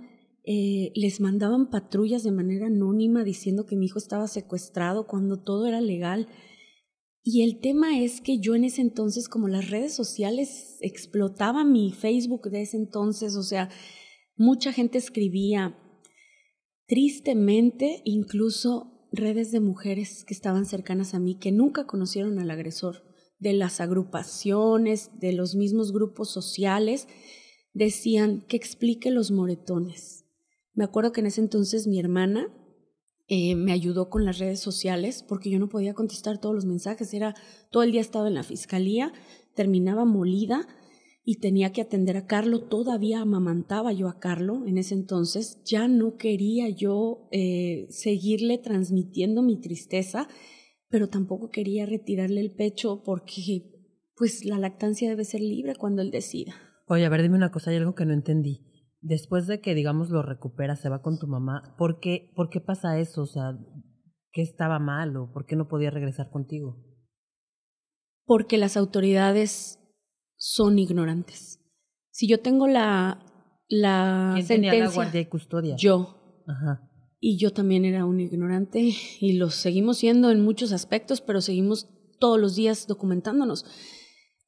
eh, 0.46 0.92
les 0.96 1.22
mandaban 1.22 1.70
patrullas 1.70 2.24
de 2.24 2.32
manera 2.32 2.68
anónima 2.68 3.24
diciendo 3.24 3.66
que 3.66 3.78
mi 3.78 3.86
hijo 3.86 3.98
estaba 3.98 4.28
secuestrado 4.28 5.08
cuando 5.08 5.42
todo 5.42 5.68
era 5.68 5.82
legal. 5.82 6.28
Y 7.24 7.44
el 7.44 7.62
tema 7.62 8.00
es 8.00 8.20
que 8.20 8.40
yo 8.40 8.54
en 8.54 8.66
ese 8.66 8.82
entonces, 8.82 9.30
como 9.30 9.48
las 9.48 9.70
redes 9.70 9.94
sociales, 9.94 10.78
explotaba 10.82 11.64
mi 11.64 11.94
Facebook 11.94 12.50
de 12.50 12.64
ese 12.64 12.76
entonces, 12.76 13.38
o 13.38 13.44
sea, 13.44 13.70
mucha 14.36 14.74
gente 14.74 14.98
escribía. 14.98 15.80
Tristemente, 16.86 18.02
incluso 18.04 19.08
redes 19.14 19.52
de 19.54 19.62
mujeres 19.62 20.26
que 20.26 20.34
estaban 20.34 20.66
cercanas 20.66 21.14
a 21.14 21.20
mí, 21.20 21.36
que 21.40 21.54
nunca 21.54 21.88
conocieron 21.88 22.40
al 22.40 22.52
agresor, 22.52 23.06
de 23.40 23.54
las 23.54 23.80
agrupaciones, 23.80 25.12
de 25.20 25.32
los 25.32 25.56
mismos 25.56 25.94
grupos 25.94 26.30
sociales, 26.30 27.08
decían 27.74 28.42
que 28.48 28.58
explique 28.58 29.12
los 29.12 29.32
moretones. 29.32 30.26
Me 30.74 30.84
acuerdo 30.84 31.14
que 31.14 31.22
en 31.22 31.28
ese 31.28 31.42
entonces 31.42 31.88
mi 31.88 32.00
hermana 32.00 32.54
eh, 33.28 33.56
me 33.56 33.72
ayudó 33.72 34.10
con 34.10 34.26
las 34.26 34.40
redes 34.40 34.60
sociales 34.60 35.24
porque 35.28 35.50
yo 35.50 35.58
no 35.60 35.70
podía 35.70 35.94
contestar 35.94 36.40
todos 36.40 36.56
los 36.56 36.66
mensajes. 36.66 37.14
Era 37.14 37.36
todo 37.72 37.84
el 37.84 37.92
día 37.92 38.02
estaba 38.02 38.28
en 38.28 38.34
la 38.34 38.44
fiscalía, 38.44 39.14
terminaba 39.56 40.06
molida 40.06 40.68
y 41.24 41.40
tenía 41.40 41.72
que 41.72 41.82
atender 41.82 42.18
a 42.18 42.26
Carlo. 42.26 42.64
Todavía 42.64 43.22
amamantaba 43.22 43.94
yo 43.94 44.10
a 44.10 44.20
Carlo 44.20 44.66
en 44.66 44.78
ese 44.78 44.96
entonces. 44.96 45.62
Ya 45.64 45.88
no 45.88 46.18
quería 46.18 46.68
yo 46.70 47.30
eh, 47.32 47.88
seguirle 47.90 48.58
transmitiendo 48.58 49.42
mi 49.42 49.60
tristeza, 49.60 50.28
pero 50.90 51.08
tampoco 51.08 51.50
quería 51.50 51.86
retirarle 51.86 52.42
el 52.42 52.52
pecho 52.52 53.04
porque 53.06 53.70
pues 54.18 54.44
la 54.44 54.60
lactancia 54.60 55.10
debe 55.10 55.24
ser 55.24 55.42
libre 55.42 55.76
cuando 55.76 56.02
él 56.02 56.12
decida. 56.12 56.56
Oye, 56.88 57.06
a 57.06 57.10
ver, 57.10 57.22
dime 57.22 57.38
una 57.38 57.52
cosa, 57.52 57.72
hay 57.72 57.78
algo 57.78 57.96
que 57.96 58.06
no 58.06 58.14
entendí 58.14 58.73
después 59.04 59.46
de 59.48 59.62
que, 59.62 59.76
digamos, 59.76 60.10
lo 60.10 60.24
recupera, 60.24 60.76
se 60.76 60.90
va 60.90 61.02
con 61.02 61.20
tu 61.20 61.28
mamá, 61.28 61.76
¿por 61.78 62.00
qué, 62.00 62.32
¿por 62.36 62.50
qué 62.50 62.62
pasa 62.62 62.98
eso? 62.98 63.22
O 63.22 63.28
sea, 63.28 63.58
¿qué 64.32 64.42
estaba 64.42 64.80
mal 64.80 65.16
o 65.18 65.32
por 65.32 65.46
qué 65.46 65.56
no 65.56 65.68
podía 65.68 65.92
regresar 65.92 66.32
contigo? 66.32 66.78
Porque 68.26 68.58
las 68.58 68.78
autoridades 68.78 69.80
son 70.38 70.80
ignorantes. 70.80 71.60
Si 72.10 72.28
yo 72.28 72.40
tengo 72.40 72.68
la, 72.68 73.20
la 73.68 74.32
¿Quién 74.34 74.46
sentencia, 74.48 74.72
tenía 74.72 74.86
la 74.86 74.94
guardia 74.94 75.22
y 75.22 75.26
custodia? 75.26 75.76
yo. 75.78 76.42
Ajá. 76.48 76.90
Y 77.20 77.38
yo 77.38 77.52
también 77.52 77.86
era 77.86 78.06
un 78.06 78.20
ignorante 78.20 78.94
y 79.20 79.34
lo 79.34 79.50
seguimos 79.50 79.98
siendo 79.98 80.32
en 80.32 80.42
muchos 80.42 80.72
aspectos, 80.72 81.22
pero 81.22 81.42
seguimos 81.42 81.90
todos 82.20 82.40
los 82.40 82.56
días 82.56 82.88
documentándonos. 82.88 83.66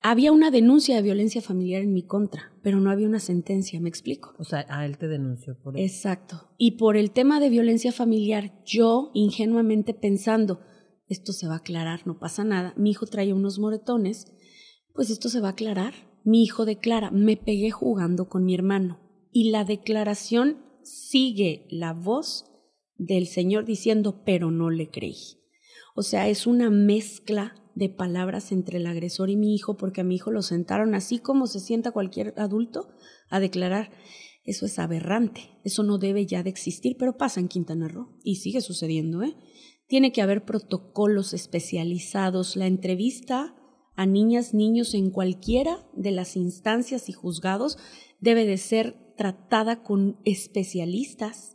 Había 0.08 0.32
una 0.32 0.52
denuncia 0.52 0.96
de 0.96 1.02
violencia 1.02 1.42
familiar 1.42 1.82
en 1.82 1.92
mi 1.92 2.06
contra, 2.06 2.54
pero 2.62 2.80
no 2.80 2.92
había 2.92 3.08
una 3.08 3.20
sentencia, 3.20 3.82
¿me 3.82 3.90
explico? 3.90 4.36
O 4.38 4.44
sea, 4.44 4.64
a 4.70 4.86
él 4.86 5.00
te 5.00 5.08
denunció 5.08 5.58
por 5.60 5.76
eso. 5.76 5.84
Exacto. 5.84 6.52
Y 6.60 6.78
por 6.78 6.96
el 6.96 7.10
tema 7.10 7.40
de 7.40 7.50
violencia 7.50 7.92
familiar, 7.92 8.54
yo 8.64 9.10
ingenuamente 9.16 9.96
pensando, 9.96 10.60
esto 11.08 11.34
se 11.34 11.48
va 11.48 11.56
a 11.56 11.58
aclarar, 11.58 12.06
no 12.06 12.20
pasa 12.20 12.44
nada, 12.44 12.76
mi 12.78 12.92
hijo 12.92 13.08
trae 13.08 13.34
unos 13.34 13.58
moretones, 13.58 14.32
pues 14.94 15.10
esto 15.10 15.28
se 15.28 15.40
va 15.40 15.48
a 15.48 15.52
aclarar. 15.54 15.96
Mi 16.24 16.44
hijo 16.44 16.66
declara, 16.66 17.10
me 17.10 17.36
pegué 17.36 17.72
jugando 17.72 18.30
con 18.30 18.46
mi 18.46 18.54
hermano. 18.54 19.00
Y 19.32 19.50
la 19.50 19.66
declaración 19.66 20.60
sigue 20.84 21.66
la 21.72 21.94
voz 21.94 22.46
del 22.96 23.26
Señor 23.26 23.66
diciendo, 23.66 24.22
pero 24.24 24.52
no 24.52 24.70
le 24.70 24.92
creí. 24.92 25.42
O 25.96 26.04
sea, 26.04 26.30
es 26.30 26.46
una 26.46 26.70
mezcla 26.70 27.56
de 27.76 27.90
palabras 27.90 28.52
entre 28.52 28.78
el 28.78 28.88
agresor 28.88 29.30
y 29.30 29.36
mi 29.36 29.54
hijo, 29.54 29.78
porque 29.78 30.02
a 30.02 30.04
mi 30.04 30.16
hijo 30.16 30.32
lo 30.32 30.42
sentaron 30.42 30.96
así 30.96 31.20
como 31.20 31.46
se 31.46 31.60
sienta 31.60 31.92
cualquier 31.92 32.34
adulto 32.38 32.90
a 33.30 33.40
declarar. 33.40 33.92
Eso 34.46 34.66
es 34.66 34.80
aberrante, 34.80 35.50
eso 35.64 35.84
no 35.84 35.98
debe 35.98 36.26
ya 36.26 36.44
de 36.44 36.50
existir, 36.50 36.96
pero 36.98 37.18
pasa 37.18 37.40
en 37.40 37.48
Quintana 37.48 37.88
Roo 37.88 38.18
y 38.24 38.38
sigue 38.38 38.62
sucediendo. 38.62 39.24
¿eh? 39.24 39.36
Tiene 39.88 40.12
que 40.12 40.22
haber 40.22 40.46
protocolos 40.46 41.34
especializados. 41.34 42.56
La 42.56 42.68
entrevista 42.68 43.56
a 43.96 44.06
niñas, 44.06 44.54
niños 44.54 44.94
en 44.94 45.10
cualquiera 45.10 45.88
de 45.94 46.12
las 46.12 46.36
instancias 46.36 47.10
y 47.10 47.14
juzgados 47.14 47.78
debe 48.20 48.46
de 48.46 48.58
ser 48.58 49.16
tratada 49.18 49.84
con 49.84 50.20
especialistas 50.26 51.55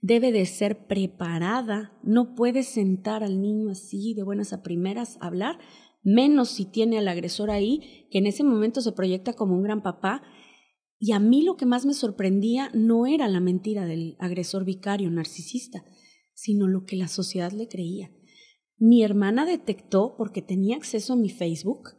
debe 0.00 0.32
de 0.32 0.46
ser 0.46 0.86
preparada, 0.86 1.98
no 2.02 2.34
puede 2.34 2.62
sentar 2.62 3.24
al 3.24 3.40
niño 3.40 3.70
así 3.70 4.14
de 4.14 4.22
buenas 4.22 4.52
a 4.52 4.62
primeras 4.62 5.18
a 5.20 5.26
hablar, 5.26 5.58
menos 6.02 6.48
si 6.48 6.64
tiene 6.64 6.98
al 6.98 7.08
agresor 7.08 7.50
ahí, 7.50 8.06
que 8.10 8.18
en 8.18 8.26
ese 8.26 8.44
momento 8.44 8.80
se 8.80 8.92
proyecta 8.92 9.32
como 9.32 9.54
un 9.54 9.62
gran 9.62 9.82
papá. 9.82 10.22
Y 10.98 11.12
a 11.12 11.18
mí 11.18 11.42
lo 11.42 11.56
que 11.56 11.66
más 11.66 11.86
me 11.86 11.94
sorprendía 11.94 12.70
no 12.74 13.06
era 13.06 13.28
la 13.28 13.40
mentira 13.40 13.86
del 13.86 14.16
agresor 14.18 14.64
vicario 14.64 15.10
narcisista, 15.10 15.84
sino 16.32 16.68
lo 16.68 16.84
que 16.84 16.96
la 16.96 17.08
sociedad 17.08 17.52
le 17.52 17.68
creía. 17.68 18.10
Mi 18.76 19.02
hermana 19.02 19.44
detectó, 19.44 20.14
porque 20.16 20.40
tenía 20.40 20.76
acceso 20.76 21.14
a 21.14 21.16
mi 21.16 21.30
Facebook, 21.30 21.90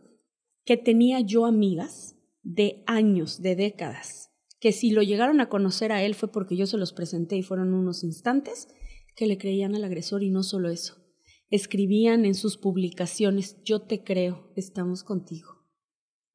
que 0.63 0.77
tenía 0.77 1.19
yo 1.19 1.45
amigas 1.45 2.15
de 2.41 2.83
años, 2.87 3.41
de 3.41 3.55
décadas, 3.55 4.28
que 4.59 4.71
si 4.71 4.91
lo 4.91 5.01
llegaron 5.01 5.39
a 5.39 5.49
conocer 5.49 5.91
a 5.91 6.03
él 6.03 6.15
fue 6.15 6.31
porque 6.31 6.55
yo 6.55 6.65
se 6.65 6.77
los 6.77 6.93
presenté 6.93 7.37
y 7.37 7.43
fueron 7.43 7.73
unos 7.73 8.03
instantes 8.03 8.67
que 9.15 9.25
le 9.25 9.37
creían 9.37 9.75
al 9.75 9.83
agresor 9.83 10.23
y 10.23 10.29
no 10.29 10.43
solo 10.43 10.69
eso. 10.69 10.95
Escribían 11.49 12.25
en 12.25 12.35
sus 12.35 12.57
publicaciones, 12.57 13.61
yo 13.63 13.81
te 13.81 14.03
creo, 14.03 14.51
estamos 14.55 15.03
contigo. 15.03 15.49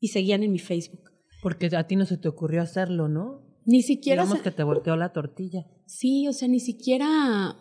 Y 0.01 0.09
seguían 0.09 0.43
en 0.43 0.53
mi 0.53 0.59
Facebook. 0.59 1.11
Porque 1.43 1.70
a 1.77 1.87
ti 1.87 1.97
no 1.97 2.05
se 2.05 2.16
te 2.16 2.29
ocurrió 2.29 2.62
hacerlo, 2.62 3.09
¿no? 3.09 3.43
Ni 3.64 3.83
siquiera... 3.83 4.25
Digamos 4.25 4.43
que 4.43 4.51
te 4.51 4.64
volteó 4.64 4.97
la 4.97 5.12
tortilla. 5.12 5.66
Sí, 5.87 6.27
o 6.27 6.33
sea, 6.33 6.49
ni 6.49 6.61
siquiera... 6.61 7.57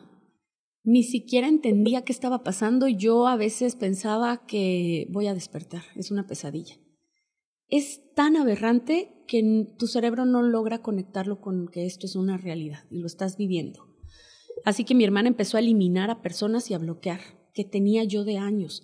Ni 0.86 1.03
siquiera 1.03 1.47
entendía 1.47 2.03
qué 2.03 2.11
estaba 2.11 2.43
pasando. 2.43 2.89
Yo 2.89 3.28
a 3.28 3.38
veces 3.38 3.78
pensaba 3.78 4.45
que 4.45 5.07
voy 5.11 5.28
a 5.28 5.34
despertar. 5.34 5.84
Es 5.95 6.11
una 6.11 6.28
pesadilla 6.28 6.76
es 7.78 8.13
tan 8.13 8.36
aberrante 8.36 9.09
que 9.28 9.67
tu 9.80 9.88
cerebro 9.88 10.28
no 10.28 10.43
logra 10.43 10.84
conectarlo 10.84 11.41
con 11.41 11.67
que 11.67 11.88
esto 11.88 12.05
es 12.05 12.15
una 12.15 12.38
realidad 12.38 12.86
y 12.91 12.99
lo 12.99 13.07
estás 13.07 13.36
viviendo. 13.36 13.88
Así 14.63 14.84
que 14.84 14.93
mi 14.93 15.03
hermana 15.03 15.30
empezó 15.30 15.57
a 15.57 15.59
eliminar 15.59 16.11
a 16.11 16.21
personas 16.21 16.69
y 16.69 16.76
a 16.76 16.78
bloquear, 16.78 17.19
que 17.51 17.63
tenía 17.63 18.03
yo 18.03 18.26
de 18.26 18.38
años. 18.38 18.84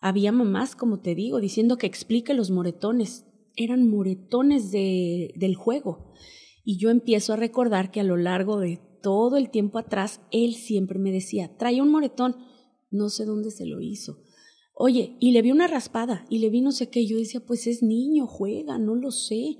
Había 0.00 0.32
mamás, 0.32 0.76
como 0.76 1.00
te 1.00 1.14
digo, 1.14 1.40
diciendo 1.40 1.78
que 1.78 1.86
explique 1.86 2.34
los 2.34 2.50
moretones. 2.50 3.24
Eran 3.56 3.88
moretones 3.88 4.70
de, 4.70 5.32
del 5.36 5.54
juego. 5.54 6.12
Y 6.62 6.76
yo 6.76 6.90
empiezo 6.90 7.32
a 7.32 7.36
recordar 7.36 7.90
que 7.90 8.00
a 8.00 8.04
lo 8.04 8.18
largo 8.18 8.60
de 8.60 8.78
todo 9.02 9.38
el 9.38 9.48
tiempo 9.48 9.78
atrás, 9.78 10.20
él 10.30 10.56
siempre 10.56 10.98
me 10.98 11.10
decía, 11.10 11.56
trae 11.56 11.80
un 11.80 11.88
moretón. 11.88 12.36
No 12.90 13.08
sé 13.08 13.24
dónde 13.24 13.50
se 13.50 13.64
lo 13.64 13.80
hizo. 13.80 14.18
Oye, 14.78 15.16
y 15.20 15.30
le 15.30 15.40
vi 15.40 15.52
una 15.52 15.68
raspada 15.68 16.26
y 16.28 16.38
le 16.40 16.50
vi 16.50 16.60
no 16.60 16.70
sé 16.70 16.90
qué. 16.90 17.06
Yo 17.06 17.16
decía, 17.16 17.40
pues 17.40 17.66
es 17.66 17.82
niño, 17.82 18.26
juega, 18.26 18.78
no 18.78 18.94
lo 18.94 19.10
sé. 19.10 19.56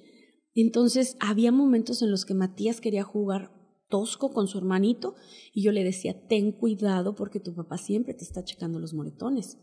Entonces 0.55 1.17
había 1.21 1.53
momentos 1.53 2.03
en 2.03 2.11
los 2.11 2.27
que 2.27 2.35
Matías 2.35 2.83
quería 2.83 3.03
jugar 3.03 3.51
tosco 3.89 4.31
con 4.31 4.47
su 4.47 4.59
hermanito 4.59 5.15
y 5.55 5.63
yo 5.63 5.73
le 5.73 5.85
decía, 5.85 6.27
ten 6.29 6.53
cuidado 6.53 7.15
porque 7.15 7.41
tu 7.41 7.55
papá 7.55 7.79
siempre 7.79 8.13
te 8.13 8.25
está 8.25 8.45
checando 8.45 8.79
los 8.79 8.93
moretones. 8.93 9.57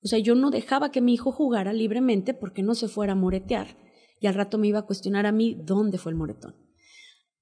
O 0.00 0.06
sea, 0.06 0.20
yo 0.20 0.36
no 0.36 0.52
dejaba 0.52 0.92
que 0.92 1.00
mi 1.00 1.14
hijo 1.14 1.32
jugara 1.32 1.72
libremente 1.72 2.32
porque 2.32 2.62
no 2.62 2.76
se 2.76 2.86
fuera 2.86 3.14
a 3.14 3.16
moretear 3.16 3.76
y 4.20 4.28
al 4.28 4.34
rato 4.34 4.58
me 4.58 4.68
iba 4.68 4.78
a 4.78 4.86
cuestionar 4.86 5.26
a 5.26 5.32
mí 5.32 5.60
dónde 5.60 5.98
fue 5.98 6.12
el 6.12 6.18
moretón. 6.18 6.54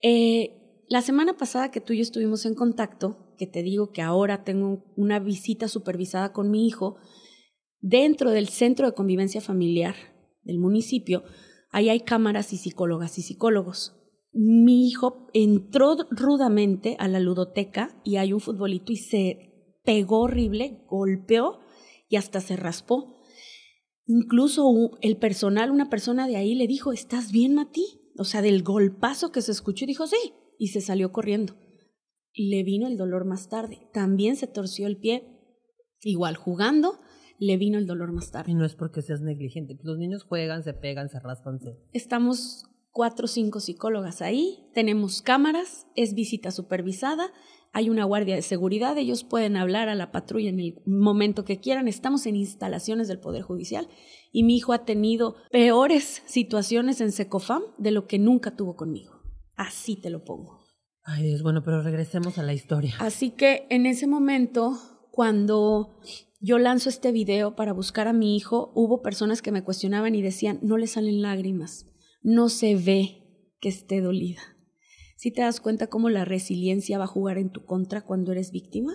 Eh, 0.01 0.85
la 0.89 1.03
semana 1.03 1.37
pasada 1.37 1.71
que 1.71 1.83
tú 1.83 1.93
y 1.93 1.99
yo 1.99 2.03
estuvimos 2.03 2.47
en 2.47 2.55
contacto, 2.55 3.35
que 3.37 3.47
te 3.47 3.63
digo 3.63 3.93
que 3.93 4.01
ahora 4.01 4.43
tengo 4.43 4.87
una 4.97 5.19
visita 5.19 5.69
supervisada 5.69 6.33
con 6.33 6.51
mi 6.51 6.67
hijo, 6.67 6.97
Dentro 7.81 8.31
del 8.31 8.49
centro 8.49 8.87
de 8.87 8.95
convivencia 8.95 9.41
familiar 9.41 9.95
del 10.43 10.59
municipio, 10.59 11.23
ahí 11.71 11.89
hay 11.89 12.01
cámaras 12.01 12.53
y 12.53 12.57
psicólogas 12.57 13.19
y 13.19 13.23
psicólogos. 13.23 13.95
Mi 14.33 14.89
hijo 14.89 15.29
entró 15.33 15.97
rudamente 16.11 16.97
a 16.99 17.09
la 17.09 17.21
ludoteca 17.21 18.01
y 18.05 18.17
hay 18.17 18.33
un 18.33 18.41
futbolito 18.41 18.93
y 18.93 18.97
se 18.97 19.81
pegó 19.85 20.21
horrible, 20.21 20.85
golpeó 20.89 21.61
y 22.09 22.17
hasta 22.17 22.41
se 22.41 22.57
raspó. 22.57 23.23
Incluso 24.07 24.63
el 25.01 25.17
personal, 25.17 25.71
una 25.71 25.89
persona 25.89 26.27
de 26.27 26.37
ahí 26.37 26.55
le 26.55 26.67
dijo, 26.67 26.93
¿estás 26.93 27.31
bien, 27.31 27.55
Mati? 27.55 27.85
O 28.19 28.25
sea, 28.25 28.43
del 28.43 28.63
golpazo 28.63 29.31
que 29.31 29.43
se 29.43 29.53
escuchó, 29.53 29.87
dijo, 29.87 30.07
sí, 30.07 30.33
y 30.59 30.69
se 30.69 30.81
salió 30.81 31.13
corriendo. 31.13 31.55
Le 32.35 32.65
vino 32.65 32.87
el 32.87 32.97
dolor 32.97 33.25
más 33.25 33.49
tarde. 33.49 33.89
También 33.93 34.37
se 34.37 34.47
torció 34.47 34.87
el 34.87 34.99
pie, 34.99 35.25
igual 36.01 36.37
jugando, 36.37 37.01
le 37.39 37.57
vino 37.57 37.79
el 37.79 37.87
dolor 37.87 38.13
más 38.13 38.31
tarde. 38.31 38.51
Y 38.51 38.55
no 38.55 38.65
es 38.65 38.75
porque 38.75 39.03
seas 39.03 39.21
negligente. 39.21 39.75
Pues 39.75 39.87
los 39.87 39.99
niños 39.99 40.25
juegan, 40.25 40.63
se 40.63 40.75
pegan, 40.75 41.09
se 41.09 41.21
raspan. 41.21 41.61
Se... 41.61 41.79
Estamos 41.93 42.65
cuatro 42.93 43.27
o 43.27 43.29
cinco 43.29 43.61
psicólogas 43.61 44.23
ahí, 44.23 44.69
tenemos 44.75 45.23
cámaras, 45.23 45.87
es 45.95 46.15
visita 46.15 46.51
supervisada, 46.51 47.31
hay 47.73 47.91
una 47.91 48.05
guardia 48.05 48.35
de 48.35 48.43
seguridad, 48.43 48.99
ellos 48.99 49.23
pueden 49.23 49.57
hablar 49.57 49.89
a 49.89 49.95
la 49.95 50.11
patrulla 50.11 50.49
en 50.49 50.59
el 50.59 50.83
momento 50.85 51.45
que 51.45 51.61
quieran, 51.61 51.87
estamos 51.87 52.27
en 52.27 52.35
instalaciones 52.35 53.07
del 53.07 53.21
Poder 53.21 53.43
Judicial 53.43 53.89
y 54.33 54.43
mi 54.43 54.57
hijo 54.57 54.73
ha 54.73 54.85
tenido 54.85 55.37
peores 55.53 56.23
situaciones 56.27 57.01
en 57.01 57.13
Secofam 57.13 57.63
de 57.79 57.93
lo 57.93 58.07
que 58.09 58.19
nunca 58.19 58.57
tuvo 58.57 58.75
conmigo. 58.75 59.13
Así 59.55 59.95
te 59.95 60.11
lo 60.11 60.25
pongo. 60.25 60.59
Ay 61.05 61.23
Dios, 61.23 61.43
bueno, 61.43 61.63
pero 61.65 61.83
regresemos 61.83 62.37
a 62.39 62.43
la 62.43 62.53
historia. 62.53 62.95
Así 62.99 63.31
que 63.31 63.67
en 63.71 63.87
ese 63.87 64.07
momento, 64.07 64.77
cuando 65.13 66.01
yo 66.41 66.59
lanzo 66.59 66.89
este 66.89 67.13
video 67.13 67.57
para 67.57 67.73
buscar 67.73 68.07
a 68.09 68.13
mi 68.13 68.37
hijo, 68.37 68.73
hubo 68.75 69.03
personas 69.03 69.43
que 69.43 69.53
me 69.53 69.65
cuestionaban 69.65 70.15
y 70.15 70.23
decían, 70.23 70.61
no 70.63 70.77
le 70.77 70.87
salen 70.87 71.21
lágrimas, 71.21 71.87
no 72.23 72.49
se 72.49 72.77
ve 72.77 73.25
que 73.61 73.69
esté 73.69 74.01
dolida. 74.01 74.41
Si 75.17 75.33
te 75.33 75.43
das 75.43 75.61
cuenta 75.61 75.89
cómo 75.89 76.11
la 76.11 76.25
resiliencia 76.25 76.99
va 76.99 77.05
a 77.05 77.09
jugar 77.09 77.39
en 77.39 77.51
tu 77.51 77.65
contra 77.65 78.05
cuando 78.05 78.31
eres 78.31 78.53
víctima? 78.53 78.93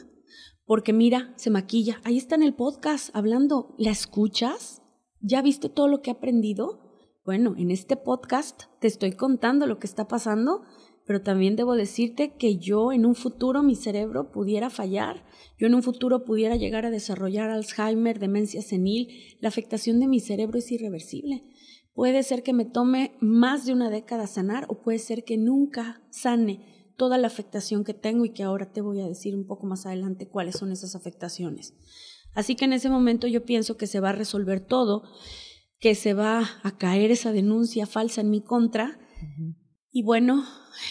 Porque 0.66 0.94
mira, 0.94 1.34
se 1.36 1.50
maquilla, 1.50 2.00
ahí 2.06 2.18
está 2.18 2.36
en 2.36 2.44
el 2.44 2.56
podcast 2.56 3.14
hablando, 3.14 3.76
¿la 3.78 3.92
escuchas? 3.92 4.82
¿Ya 5.20 5.42
viste 5.42 5.68
todo 5.68 5.90
lo 5.90 6.02
que 6.02 6.12
ha 6.12 6.14
aprendido? 6.14 6.96
Bueno, 7.26 7.56
en 7.58 7.72
este 7.72 7.98
podcast 7.98 8.64
te 8.80 8.88
estoy 8.88 9.14
contando 9.14 9.68
lo 9.68 9.80
que 9.80 9.88
está 9.88 10.08
pasando 10.08 10.64
pero 11.06 11.22
también 11.22 11.56
debo 11.56 11.76
decirte 11.76 12.36
que 12.36 12.58
yo 12.58 12.92
en 12.92 13.06
un 13.06 13.16
futuro 13.16 13.64
mi 13.64 13.76
cerebro 13.76 14.32
pudiera 14.32 14.70
fallar, 14.70 15.26
yo 15.58 15.68
en 15.68 15.76
un 15.76 15.84
futuro 15.84 16.24
pudiera 16.24 16.56
llegar 16.56 16.86
a 16.86 16.92
desarrollar 16.92 17.50
Alzheimer, 17.50 18.20
demencia 18.20 18.62
senil, 18.62 19.10
la 19.40 19.50
afectación 19.50 20.00
de 20.00 20.08
mi 20.08 20.20
cerebro 20.20 20.60
es 20.60 20.72
irreversible. 20.72 21.44
Puede 21.94 22.24
ser 22.24 22.42
que 22.42 22.54
me 22.54 22.66
tome 22.66 23.16
más 23.22 23.66
de 23.66 23.74
una 23.74 23.90
década 23.90 24.26
sanar 24.26 24.66
o 24.68 24.82
puede 24.82 25.00
ser 25.00 25.24
que 25.24 25.38
nunca 25.38 26.02
sane 26.10 26.92
toda 26.98 27.18
la 27.18 27.28
afectación 27.28 27.84
que 27.84 27.94
tengo 27.94 28.26
y 28.26 28.34
que 28.34 28.44
ahora 28.44 28.72
te 28.72 28.82
voy 28.82 29.02
a 29.02 29.08
decir 29.08 29.36
un 29.36 29.46
poco 29.46 29.68
más 29.68 29.86
adelante 29.86 30.28
cuáles 30.28 30.56
son 30.56 30.72
esas 30.72 30.96
afectaciones. 30.96 31.74
Así 32.34 32.56
que 32.56 32.66
en 32.66 32.74
ese 32.74 32.90
momento 32.90 33.28
yo 33.28 33.46
pienso 33.46 33.78
que 33.78 33.88
se 33.88 34.00
va 34.00 34.10
a 34.10 34.14
resolver 34.14 34.60
todo, 34.60 35.04
que 35.80 35.96
se 35.96 36.14
va 36.14 36.44
a 36.64 36.78
caer 36.78 37.12
esa 37.12 37.32
denuncia 37.32 37.86
falsa 37.86 38.22
en 38.22 38.32
mi 38.32 38.42
contra. 38.42 39.00
Y 39.96 40.02
bueno, 40.02 40.44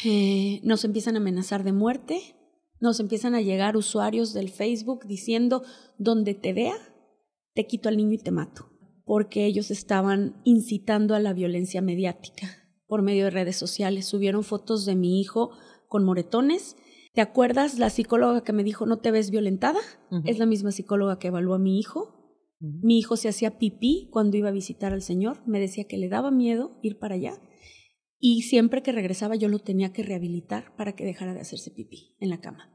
eh, 0.05 0.61
nos 0.63 0.85
empiezan 0.85 1.17
a 1.17 1.19
amenazar 1.19 1.65
de 1.65 1.73
muerte, 1.73 2.21
nos 2.79 3.01
empiezan 3.01 3.35
a 3.35 3.41
llegar 3.41 3.77
usuarios 3.77 4.33
del 4.33 4.49
Facebook 4.49 5.07
diciendo, 5.07 5.65
donde 5.99 6.35
te 6.35 6.53
vea, 6.53 6.77
te 7.53 7.67
quito 7.67 7.89
al 7.89 7.97
niño 7.97 8.13
y 8.13 8.19
te 8.19 8.31
mato, 8.31 8.71
porque 9.05 9.45
ellos 9.45 9.73
estaban 9.73 10.41
incitando 10.45 11.17
a 11.17 11.19
la 11.19 11.33
violencia 11.33 11.83
mediática 11.83 12.47
por 12.87 13.03
medio 13.03 13.25
de 13.25 13.31
redes 13.31 13.57
sociales. 13.57 14.07
Subieron 14.07 14.45
fotos 14.45 14.87
de 14.87 14.95
mi 14.95 15.21
hijo 15.21 15.51
con 15.89 16.05
moretones. 16.05 16.77
¿Te 17.13 17.23
acuerdas 17.23 17.81
la 17.81 17.91
psicóloga 17.91 18.45
que 18.45 18.53
me 18.53 18.63
dijo 18.63 18.87
no 18.87 19.01
te 19.01 19.11
ves 19.11 19.33
violentada? 19.33 19.81
Es 20.25 20.39
la 20.39 20.47
misma 20.47 20.71
psicóloga 20.71 21.19
que 21.19 21.27
evaluó 21.27 21.55
a 21.55 21.59
mi 21.59 21.81
hijo. 21.81 22.39
Mi 22.61 23.01
hijo 23.01 23.17
se 23.17 23.29
hacía 23.29 23.59
pipí 23.59 24.09
cuando 24.13 24.37
iba 24.37 24.51
a 24.51 24.53
visitar 24.53 24.93
al 24.93 25.03
Señor. 25.03 25.43
Me 25.45 25.59
decía 25.59 25.89
que 25.89 25.99
le 25.99 26.09
daba 26.09 26.31
miedo 26.31 26.79
ir 26.83 27.01
para 27.01 27.17
allá 27.17 27.41
y 28.25 28.43
siempre 28.43 28.85
que 28.85 28.93
regresaba 28.93 29.35
yo 29.35 29.49
lo 29.49 29.59
tenía 29.59 29.93
que 29.93 30.05
rehabilitar 30.05 30.77
para 30.77 30.95
que 30.95 31.05
dejara 31.05 31.35
de 31.35 31.41
hacerse 31.41 31.73
pipí 31.73 32.15
en 32.21 32.31
la 32.31 32.41
cama. 32.41 32.73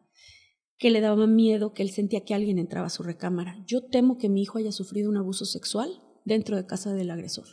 Que 0.78 0.92
le 0.92 1.00
daba 1.00 1.26
miedo 1.26 1.74
que 1.74 1.84
él 1.84 1.90
sentía 1.92 2.26
que 2.26 2.34
alguien 2.34 2.60
entraba 2.60 2.88
a 2.88 2.90
su 2.90 3.02
recámara. 3.02 3.64
Yo 3.66 3.86
temo 3.86 4.18
que 4.18 4.28
mi 4.28 4.42
hijo 4.42 4.58
haya 4.58 4.74
sufrido 4.74 5.10
un 5.10 5.16
abuso 5.16 5.46
sexual 5.46 6.04
dentro 6.26 6.58
de 6.58 6.66
casa 6.66 6.94
del 6.94 7.10
agresor. 7.12 7.48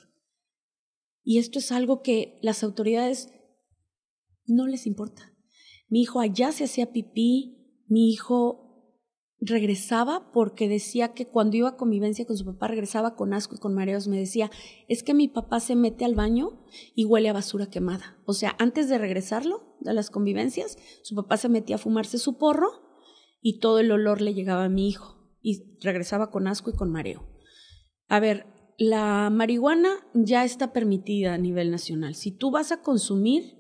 Y 1.23 1.39
esto 1.39 1.61
es 1.61 1.71
algo 1.71 2.03
que 2.03 2.41
las 2.43 2.65
autoridades 2.65 3.29
no 4.45 4.67
les 4.67 4.89
importa. 4.89 5.33
Mi 5.89 6.03
hijo 6.03 6.19
allá 6.19 6.51
se 6.51 6.65
hacía 6.65 6.91
pipí, 6.91 7.85
mi 7.87 8.11
hijo 8.11 8.64
regresaba 9.45 10.31
porque 10.33 10.69
decía 10.69 11.13
que 11.13 11.27
cuando 11.27 11.57
iba 11.57 11.71
a 11.71 11.77
convivencia 11.77 12.27
con 12.27 12.37
su 12.37 12.45
papá 12.45 12.69
regresaba 12.69 13.15
con 13.15 13.35
asco 13.35 13.57
y 13.57 13.59
con 13.59 13.75
mareos. 13.75 14.09
Me 14.09 14.19
decía, 14.19 14.51
es 14.89 15.03
que 15.03 15.15
mi 15.15 15.29
papá 15.29 15.61
se 15.61 15.77
mete 15.77 16.05
al 16.05 16.15
baño 16.15 16.65
y 16.95 17.05
huele 17.05 17.29
a 17.29 17.35
basura 17.35 17.69
quemada. 17.71 18.19
O 18.27 18.33
sea, 18.33 18.57
antes 18.59 18.89
de 18.89 18.99
regresarlo 18.99 19.77
de 19.81 19.93
las 19.95 20.11
convivencias, 20.11 20.79
su 21.03 21.15
papá 21.15 21.37
se 21.37 21.49
metía 21.49 21.77
a 21.77 21.79
fumarse 21.79 22.19
su 22.19 22.39
porro 22.39 22.71
y 23.41 23.59
todo 23.59 23.79
el 23.81 23.93
olor 23.93 24.21
le 24.21 24.35
llegaba 24.35 24.65
a 24.65 24.71
mi 24.71 24.89
hijo 24.89 25.39
y 25.43 25.79
regresaba 25.81 26.31
con 26.31 26.47
asco 26.47 26.71
y 26.71 26.75
con 26.75 26.91
mareo. 26.91 27.29
A 28.09 28.21
ver, 28.21 28.47
la 28.79 29.31
marihuana 29.31 30.07
ya 30.15 30.45
está 30.45 30.73
permitida 30.73 31.35
a 31.35 31.39
nivel 31.39 31.71
nacional. 31.71 32.15
Si 32.15 32.31
tú 32.33 32.51
vas 32.51 32.73
a 32.73 32.83
consumir, 32.83 33.55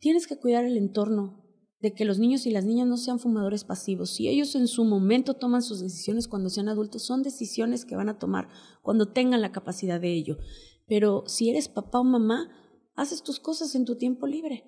tienes 0.00 0.26
que 0.26 0.38
cuidar 0.38 0.64
el 0.64 0.76
entorno 0.76 1.37
de 1.80 1.94
que 1.94 2.04
los 2.04 2.18
niños 2.18 2.46
y 2.46 2.50
las 2.50 2.64
niñas 2.64 2.88
no 2.88 2.96
sean 2.96 3.20
fumadores 3.20 3.64
pasivos. 3.64 4.10
Si 4.10 4.28
ellos 4.28 4.54
en 4.54 4.66
su 4.66 4.84
momento 4.84 5.34
toman 5.34 5.62
sus 5.62 5.80
decisiones 5.80 6.26
cuando 6.26 6.50
sean 6.50 6.68
adultos, 6.68 7.02
son 7.02 7.22
decisiones 7.22 7.84
que 7.84 7.96
van 7.96 8.08
a 8.08 8.18
tomar 8.18 8.48
cuando 8.82 9.12
tengan 9.12 9.40
la 9.40 9.52
capacidad 9.52 10.00
de 10.00 10.12
ello. 10.12 10.38
Pero 10.86 11.24
si 11.26 11.50
eres 11.50 11.68
papá 11.68 12.00
o 12.00 12.04
mamá, 12.04 12.48
haces 12.96 13.22
tus 13.22 13.38
cosas 13.38 13.74
en 13.76 13.84
tu 13.84 13.96
tiempo 13.96 14.26
libre. 14.26 14.64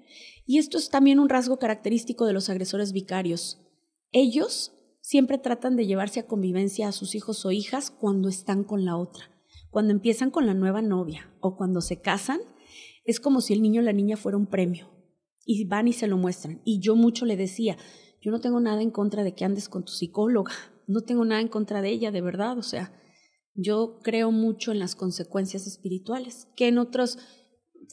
Y 0.46 0.58
esto 0.58 0.78
es 0.78 0.88
también 0.88 1.18
un 1.18 1.28
rasgo 1.28 1.58
característico 1.58 2.26
de 2.26 2.32
los 2.32 2.48
agresores 2.48 2.92
vicarios. 2.92 3.58
Ellos 4.12 4.72
siempre 5.00 5.38
tratan 5.38 5.76
de 5.76 5.86
llevarse 5.86 6.20
a 6.20 6.26
convivencia 6.26 6.86
a 6.86 6.92
sus 6.92 7.14
hijos 7.16 7.44
o 7.44 7.50
hijas 7.50 7.90
cuando 7.90 8.28
están 8.28 8.62
con 8.62 8.84
la 8.84 8.96
otra. 8.96 9.30
Cuando 9.70 9.92
empiezan 9.92 10.30
con 10.30 10.46
la 10.46 10.54
nueva 10.54 10.82
novia 10.82 11.32
o 11.40 11.56
cuando 11.56 11.80
se 11.80 12.00
casan, 12.00 12.40
es 13.04 13.18
como 13.18 13.40
si 13.40 13.52
el 13.52 13.62
niño 13.62 13.80
o 13.80 13.84
la 13.84 13.92
niña 13.92 14.16
fuera 14.16 14.38
un 14.38 14.46
premio 14.46 14.99
y 15.44 15.64
van 15.64 15.88
y 15.88 15.92
se 15.92 16.06
lo 16.06 16.16
muestran. 16.16 16.60
Y 16.64 16.80
yo 16.80 16.96
mucho 16.96 17.26
le 17.26 17.36
decía, 17.36 17.76
yo 18.20 18.30
no 18.30 18.40
tengo 18.40 18.60
nada 18.60 18.82
en 18.82 18.90
contra 18.90 19.24
de 19.24 19.34
que 19.34 19.44
andes 19.44 19.68
con 19.68 19.84
tu 19.84 19.92
psicóloga, 19.92 20.52
no 20.86 21.02
tengo 21.02 21.24
nada 21.24 21.40
en 21.40 21.48
contra 21.48 21.82
de 21.82 21.90
ella, 21.90 22.10
de 22.10 22.20
verdad, 22.20 22.58
o 22.58 22.62
sea, 22.62 22.92
yo 23.54 23.98
creo 24.02 24.30
mucho 24.30 24.72
en 24.72 24.78
las 24.78 24.94
consecuencias 24.94 25.66
espirituales, 25.66 26.48
que 26.56 26.68
en 26.68 26.78
otros 26.78 27.18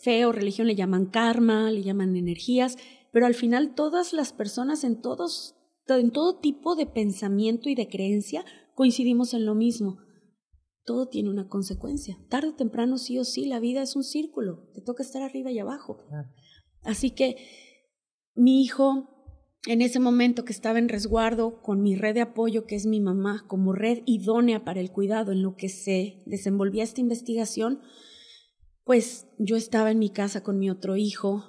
fe 0.02 0.26
o 0.26 0.32
religión 0.32 0.68
le 0.68 0.76
llaman 0.76 1.08
karma, 1.08 1.72
le 1.72 1.84
llaman 1.84 2.16
energías, 2.16 2.78
pero 3.12 3.26
al 3.26 3.34
final 3.34 3.76
todas 3.76 4.14
las 4.14 4.34
personas 4.34 4.84
en 4.84 5.02
todos 5.02 5.56
en 5.95 6.12
todo 6.12 6.39
tipo 6.39 6.76
de 6.76 6.86
pensamiento 6.86 7.70
y 7.70 7.76
de 7.76 7.88
creencia 7.88 8.43
coincidimos 8.76 9.34
en 9.34 9.45
lo 9.45 9.56
mismo. 9.56 10.00
Todo 10.84 11.08
tiene 11.08 11.30
una 11.30 11.48
consecuencia. 11.48 12.18
Tarde 12.30 12.50
o 12.50 12.56
temprano, 12.56 12.98
sí 12.98 13.18
o 13.20 13.24
sí, 13.24 13.45
la 13.45 13.60
vida 13.60 13.82
es 13.82 13.95
un 13.95 14.04
círculo. 14.04 14.70
Te 14.74 14.82
toca 14.82 15.04
estar 15.04 15.22
arriba 15.22 15.52
y 15.52 15.60
abajo. 15.60 16.06
Así 16.88 17.12
que 17.12 17.36
mi 18.34 18.64
hijo, 18.64 19.10
en 19.68 19.82
ese 19.82 20.00
momento 20.00 20.46
que 20.46 20.54
estaba 20.54 20.80
en 20.80 20.88
resguardo 20.88 21.62
con 21.62 21.84
mi 21.84 21.96
red 21.96 22.16
de 22.16 22.22
apoyo, 22.22 22.66
que 22.66 22.76
es 22.76 22.86
mi 22.86 23.02
mamá, 23.02 23.44
como 23.48 23.74
red 23.74 24.04
idónea 24.06 24.64
para 24.64 24.80
el 24.80 24.90
cuidado 24.92 25.34
en 25.34 25.42
lo 25.42 25.58
que 25.58 25.68
se 25.68 26.24
desenvolvía 26.26 26.86
esta 26.86 27.02
investigación, 27.02 27.82
pues 28.86 29.28
yo 29.38 29.58
estaba 29.58 29.92
en 29.92 30.00
mi 30.00 30.10
casa 30.10 30.44
con 30.44 30.60
mi 30.60 30.70
otro 30.70 30.96
hijo, 30.96 31.44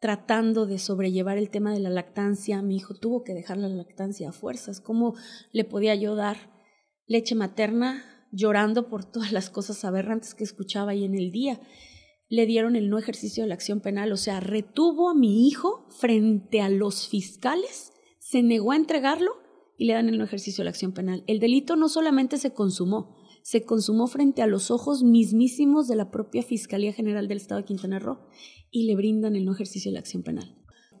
tratando 0.00 0.66
de 0.66 0.78
sobrellevar 0.78 1.38
el 1.38 1.48
tema 1.48 1.72
de 1.72 1.80
la 1.80 1.88
lactancia. 1.88 2.60
Mi 2.60 2.76
hijo 2.76 2.92
tuvo 2.94 3.24
que 3.24 3.32
dejar 3.32 3.56
la 3.56 3.68
lactancia 3.68 4.28
a 4.28 4.32
fuerzas. 4.32 4.82
¿Cómo 4.82 5.14
le 5.50 5.64
podía 5.64 5.94
yo 5.94 6.14
dar 6.14 6.36
leche 7.06 7.34
materna 7.34 8.04
llorando 8.32 8.90
por 8.90 9.06
todas 9.06 9.32
las 9.32 9.48
cosas 9.48 9.82
aberrantes 9.86 10.34
que 10.34 10.44
escuchaba 10.44 10.90
ahí 10.90 11.04
en 11.04 11.14
el 11.14 11.30
día? 11.30 11.58
Le 12.28 12.46
dieron 12.46 12.76
el 12.76 12.88
no 12.88 12.98
ejercicio 12.98 13.42
de 13.42 13.48
la 13.48 13.54
acción 13.54 13.80
penal, 13.80 14.12
o 14.12 14.16
sea, 14.16 14.40
retuvo 14.40 15.10
a 15.10 15.14
mi 15.14 15.46
hijo 15.46 15.86
frente 15.90 16.60
a 16.60 16.68
los 16.68 17.08
fiscales, 17.08 17.92
se 18.18 18.42
negó 18.42 18.72
a 18.72 18.76
entregarlo 18.76 19.32
y 19.76 19.86
le 19.86 19.94
dan 19.94 20.08
el 20.08 20.18
no 20.18 20.24
ejercicio 20.24 20.62
de 20.62 20.66
la 20.66 20.70
acción 20.70 20.92
penal. 20.92 21.24
El 21.26 21.40
delito 21.40 21.76
no 21.76 21.88
solamente 21.88 22.38
se 22.38 22.52
consumó, 22.52 23.16
se 23.42 23.64
consumó 23.64 24.06
frente 24.06 24.42
a 24.42 24.46
los 24.46 24.70
ojos 24.70 25.02
mismísimos 25.02 25.86
de 25.86 25.96
la 25.96 26.10
propia 26.10 26.42
Fiscalía 26.42 26.92
General 26.92 27.28
del 27.28 27.38
Estado 27.38 27.60
de 27.60 27.66
Quintana 27.66 27.98
Roo 27.98 28.20
y 28.70 28.86
le 28.86 28.96
brindan 28.96 29.36
el 29.36 29.44
no 29.44 29.52
ejercicio 29.52 29.90
de 29.90 29.94
la 29.94 30.00
acción 30.00 30.22
penal. 30.22 30.56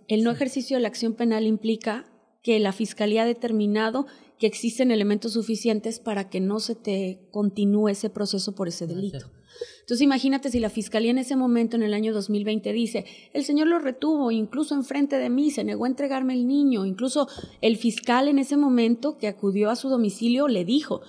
El 0.08 0.22
no 0.22 0.30
ejercicio 0.30 0.76
de 0.76 0.82
la 0.82 0.88
acción 0.88 1.14
penal 1.14 1.46
implica 1.46 2.04
que 2.42 2.60
la 2.60 2.72
Fiscalía 2.72 3.22
ha 3.22 3.26
determinado 3.26 4.06
que 4.38 4.46
existen 4.46 4.90
elementos 4.90 5.32
suficientes 5.32 5.98
para 5.98 6.28
que 6.28 6.40
no 6.40 6.60
se 6.60 6.74
te 6.74 7.26
continúe 7.30 7.88
ese 7.88 8.10
proceso 8.10 8.54
por 8.54 8.68
ese 8.68 8.86
delito. 8.86 9.30
Entonces 9.80 10.02
imagínate 10.02 10.50
si 10.50 10.60
la 10.60 10.70
fiscalía 10.70 11.10
en 11.10 11.18
ese 11.18 11.36
momento, 11.36 11.76
en 11.76 11.82
el 11.82 11.94
año 11.94 12.12
2020, 12.12 12.72
dice, 12.72 13.04
el 13.32 13.44
señor 13.44 13.68
lo 13.68 13.78
retuvo, 13.78 14.30
incluso 14.30 14.74
enfrente 14.74 15.16
de 15.16 15.30
mí, 15.30 15.50
se 15.50 15.64
negó 15.64 15.84
a 15.84 15.88
entregarme 15.88 16.34
el 16.34 16.46
niño, 16.46 16.86
incluso 16.86 17.28
el 17.60 17.76
fiscal 17.76 18.28
en 18.28 18.38
ese 18.38 18.56
momento 18.56 19.18
que 19.18 19.28
acudió 19.28 19.70
a 19.70 19.76
su 19.76 19.88
domicilio 19.88 20.48
le 20.48 20.64
dijo, 20.64 21.02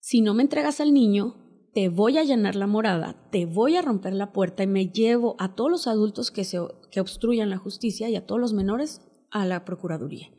si 0.00 0.20
no 0.20 0.34
me 0.34 0.42
entregas 0.42 0.80
al 0.80 0.94
niño, 0.94 1.36
te 1.74 1.88
voy 1.88 2.16
a 2.16 2.22
allanar 2.22 2.56
la 2.56 2.66
morada, 2.66 3.28
te 3.30 3.44
voy 3.44 3.76
a 3.76 3.82
romper 3.82 4.14
la 4.14 4.32
puerta 4.32 4.62
y 4.62 4.66
me 4.66 4.88
llevo 4.88 5.36
a 5.38 5.54
todos 5.54 5.70
los 5.70 5.86
adultos 5.86 6.30
que, 6.30 6.44
se, 6.44 6.58
que 6.90 7.00
obstruyan 7.00 7.50
la 7.50 7.58
justicia 7.58 8.08
y 8.08 8.16
a 8.16 8.24
todos 8.24 8.40
los 8.40 8.52
menores 8.52 9.02
a 9.30 9.44
la 9.44 9.64
Procuraduría. 9.64 10.30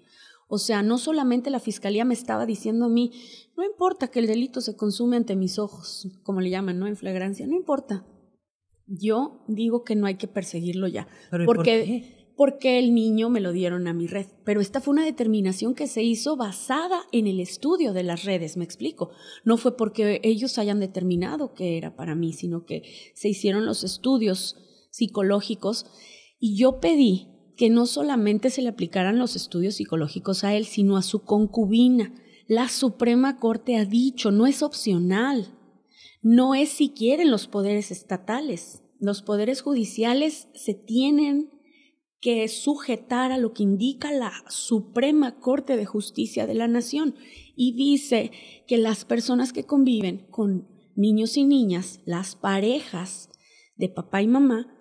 O 0.47 0.57
sea, 0.57 0.81
no 0.81 0.97
solamente 0.97 1.49
la 1.49 1.59
fiscalía 1.59 2.05
me 2.05 2.13
estaba 2.13 2.45
diciendo 2.45 2.85
a 2.85 2.89
mí, 2.89 3.11
no 3.57 3.65
importa 3.65 4.07
que 4.07 4.19
el 4.19 4.27
delito 4.27 4.61
se 4.61 4.77
consume 4.77 5.17
ante 5.17 5.35
mis 5.35 5.59
ojos, 5.59 6.07
como 6.23 6.39
le 6.39 6.49
llaman, 6.49 6.79
¿no? 6.79 6.87
En 6.87 6.95
flagrancia, 6.95 7.45
no 7.47 7.55
importa. 7.55 8.05
Yo 8.85 9.43
digo 9.49 9.83
que 9.83 9.95
no 9.95 10.07
hay 10.07 10.15
que 10.15 10.27
perseguirlo 10.27 10.87
ya. 10.87 11.07
porque, 11.29 11.45
¿por 11.45 11.63
qué? 11.63 12.17
Porque 12.37 12.79
el 12.79 12.93
niño 12.93 13.29
me 13.29 13.41
lo 13.41 13.51
dieron 13.51 13.87
a 13.87 13.93
mi 13.93 14.07
red. 14.07 14.27
Pero 14.45 14.61
esta 14.61 14.79
fue 14.79 14.93
una 14.93 15.03
determinación 15.03 15.75
que 15.75 15.87
se 15.87 16.03
hizo 16.03 16.37
basada 16.37 17.01
en 17.11 17.27
el 17.27 17.41
estudio 17.41 17.91
de 17.91 18.03
las 18.03 18.23
redes, 18.23 18.55
me 18.55 18.63
explico. 18.63 19.09
No 19.43 19.57
fue 19.57 19.75
porque 19.75 20.21
ellos 20.23 20.57
hayan 20.57 20.79
determinado 20.79 21.53
que 21.53 21.77
era 21.77 21.97
para 21.97 22.15
mí, 22.15 22.31
sino 22.31 22.63
que 22.63 22.83
se 23.15 23.27
hicieron 23.27 23.65
los 23.65 23.83
estudios 23.83 24.55
psicológicos 24.91 25.87
y 26.39 26.55
yo 26.55 26.79
pedí 26.79 27.36
que 27.58 27.70
no 27.70 27.88
solamente 27.88 28.49
se 28.51 28.62
le 28.62 28.70
aplicaran 28.70 29.18
los 29.18 29.36
estudios 29.36 29.76
psicológicos 29.76 30.43
a 30.43 30.55
él, 30.55 30.66
sino 30.66 30.95
a 30.95 31.01
su 31.01 31.24
concubina. 31.24 32.14
La 32.47 32.70
Suprema 32.70 33.39
Corte 33.39 33.76
ha 33.76 33.84
dicho, 33.84 34.32
no 34.32 34.45
es 34.45 34.62
opcional, 34.62 35.53
no 36.22 36.55
es 36.55 36.70
si 36.70 36.89
quieren 36.89 37.32
los 37.32 37.47
poderes 37.47 37.91
estatales. 37.91 38.84
Los 38.99 39.22
poderes 39.22 39.62
judiciales 39.62 40.47
se 40.53 40.76
tienen 40.76 41.49
que 42.20 42.47
sujetar 42.47 43.32
a 43.32 43.38
lo 43.38 43.53
que 43.53 43.64
indica 43.64 44.12
la 44.12 44.32
Suprema 44.49 45.39
Corte 45.39 45.78
de 45.78 45.86
Justicia 45.86 46.47
de 46.47 46.53
la 46.53 46.68
Nación 46.68 47.16
y 47.55 47.76
dice 47.76 48.32
que 48.68 48.78
las 48.78 49.05
personas 49.05 49.51
que 49.51 49.66
conviven 49.66 50.28
con 50.30 50.68
niños 50.95 51.38
y 51.38 51.43
niñas, 51.43 52.01
las 52.05 52.36
parejas 52.36 53.30
de 53.76 53.89
papá 53.89 54.22
y 54.22 54.28
mamá, 54.28 54.76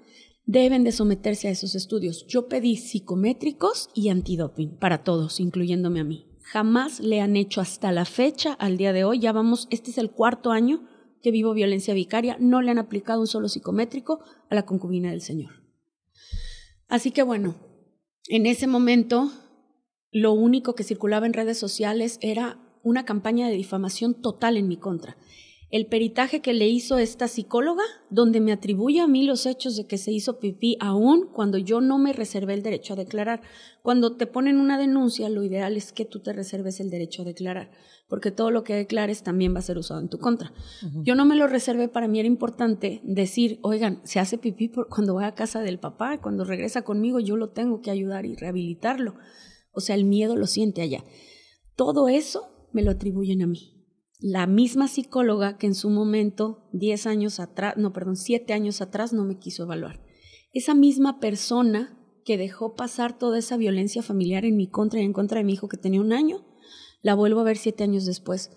deben 0.47 0.85
de 0.85 0.93
someterse 0.93 1.49
a 1.49 1.51
esos 1.51 1.75
estudios. 1.75 2.25
Yo 2.27 2.49
pedí 2.49 2.77
psicométricos 2.77 3.91
y 3.95 4.09
antidoping 4.09 4.79
para 4.79 5.03
todos, 5.03 5.41
incluyéndome 5.41 6.01
a 6.01 6.05
mí. 6.05 6.27
Jamás 6.43 7.01
le 7.01 7.21
han 7.21 7.37
hecho 7.37 7.61
hasta 7.61 7.91
la 7.91 8.05
fecha, 8.05 8.53
al 8.53 8.77
día 8.77 8.93
de 8.93 9.05
hoy, 9.05 9.19
ya 9.19 9.33
vamos, 9.33 9.67
este 9.71 9.91
es 9.91 9.99
el 9.99 10.13
cuarto 10.13 10.53
año 10.53 10.89
que 11.21 11.33
vivo 11.33 11.53
violencia 11.55 11.93
vicaria, 11.93 12.37
no 12.39 12.63
le 12.63 12.71
han 12.71 12.79
aplicado 12.79 13.21
un 13.21 13.27
solo 13.27 13.49
psicométrico 13.49 14.21
a 14.49 14.55
la 14.55 14.65
concubina 14.65 15.11
del 15.11 15.23
Señor. 15.23 15.65
Así 16.87 17.11
que 17.11 17.25
bueno, 17.25 17.57
en 18.29 18.47
ese 18.47 18.69
momento 18.69 19.33
lo 20.13 20.33
único 20.33 20.77
que 20.77 20.85
circulaba 20.85 21.27
en 21.27 21.33
redes 21.33 21.59
sociales 21.59 22.19
era 22.23 22.61
una 22.85 23.05
campaña 23.05 23.49
de 23.49 23.55
difamación 23.55 24.15
total 24.15 24.57
en 24.57 24.69
mi 24.69 24.77
contra 24.77 25.17
el 25.71 25.87
peritaje 25.87 26.41
que 26.41 26.55
le 26.55 26.69
hizo 26.69 26.99
esta 26.99 27.27
psicóloga, 27.27 27.83
donde 28.09 28.41
me 28.41 28.53
atribuye 28.53 29.01
a 29.01 29.09
mí 29.09 29.25
los 29.25 29.47
hechos 29.47 29.77
de 29.77 29.87
que 29.87 29.99
se 29.99 30.13
hizo 30.13 30.39
pipí, 30.39 30.77
aún 30.81 31.29
cuando 31.33 31.59
yo 31.59 31.81
no 31.81 31.99
me 31.99 32.13
reservé 32.13 32.55
el 32.55 32.63
derecho 32.63 32.93
a 32.93 32.97
declarar. 32.97 33.43
Cuando 33.83 34.17
te 34.17 34.29
ponen 34.29 34.59
una 34.59 34.79
denuncia, 34.79 35.29
lo 35.29 35.43
ideal 35.43 35.77
es 35.77 35.93
que 35.93 36.05
tú 36.05 36.21
te 36.21 36.33
reserves 36.33 36.79
el 36.79 36.91
derecho 36.91 37.23
a 37.23 37.25
declarar, 37.25 37.73
porque 38.09 38.31
todo 38.31 38.53
lo 38.53 38.63
que 38.63 38.75
declares 38.75 39.25
también 39.25 39.55
va 39.55 39.59
a 39.59 39.63
ser 39.63 39.77
usado 39.77 40.01
en 40.01 40.09
tu 40.09 40.19
contra. 40.19 40.53
Yo 41.03 41.17
no 41.17 41.25
me 41.25 41.35
lo 41.35 41.49
reservé, 41.49 41.89
para 41.89 42.07
mí 42.07 42.21
era 42.21 42.29
importante 42.29 43.01
decir, 43.03 43.59
oigan, 43.63 44.01
se 44.05 44.21
hace 44.21 44.39
pipí 44.39 44.71
cuando 44.89 45.15
voy 45.15 45.25
a 45.25 45.35
casa 45.35 45.63
del 45.63 45.81
papá, 45.81 46.21
cuando 46.21 46.45
regresa 46.45 46.83
conmigo 46.83 47.19
yo 47.19 47.37
lo 47.37 47.49
tengo 47.51 47.81
que 47.81 47.91
ayudar 47.91 48.25
y 48.25 48.37
rehabilitarlo. 48.37 49.15
O 49.73 49.81
sea, 49.81 49.97
el 49.97 50.05
miedo 50.05 50.37
lo 50.37 50.47
siente 50.47 50.81
allá. 50.81 51.05
Todo 51.75 52.09
eso 52.09 52.69
me 52.73 52.83
lo 52.83 52.93
atribuyen 52.93 53.43
a 53.43 53.47
mí 53.47 53.76
la 54.19 54.47
misma 54.47 54.89
psicóloga 54.89 55.59
que 55.59 55.67
en 55.67 55.75
su 55.75 55.91
momento, 55.91 56.69
10 56.73 57.07
años 57.07 57.41
atrás, 57.41 57.75
no, 57.77 57.93
perdón, 57.93 58.17
7 58.17 58.53
años 58.53 58.81
atrás 58.81 59.13
no 59.13 59.25
me 59.25 59.39
quiso 59.39 59.65
evaluar. 59.65 60.03
Esa 60.53 60.75
misma 60.75 61.21
persona 61.21 61.99
que 62.25 62.39
dejó 62.39 62.75
pasar 62.75 63.19
toda 63.19 63.39
esa 63.39 63.57
violencia 63.57 64.03
familiar 64.03 64.45
en 64.45 64.57
mi 64.57 64.69
contra 64.69 65.01
y 65.01 65.05
en 65.05 65.13
contra 65.13 65.39
de 65.39 65.45
mi 65.45 65.53
hijo 65.53 65.69
que 65.69 65.77
tenía 65.77 66.01
un 66.01 66.13
año, 66.13 66.47
la 67.03 67.15
vuelvo 67.15 67.41
a 67.41 67.45
ver 67.45 67.57
siete 67.57 67.85
años 67.85 68.05
después. 68.05 68.51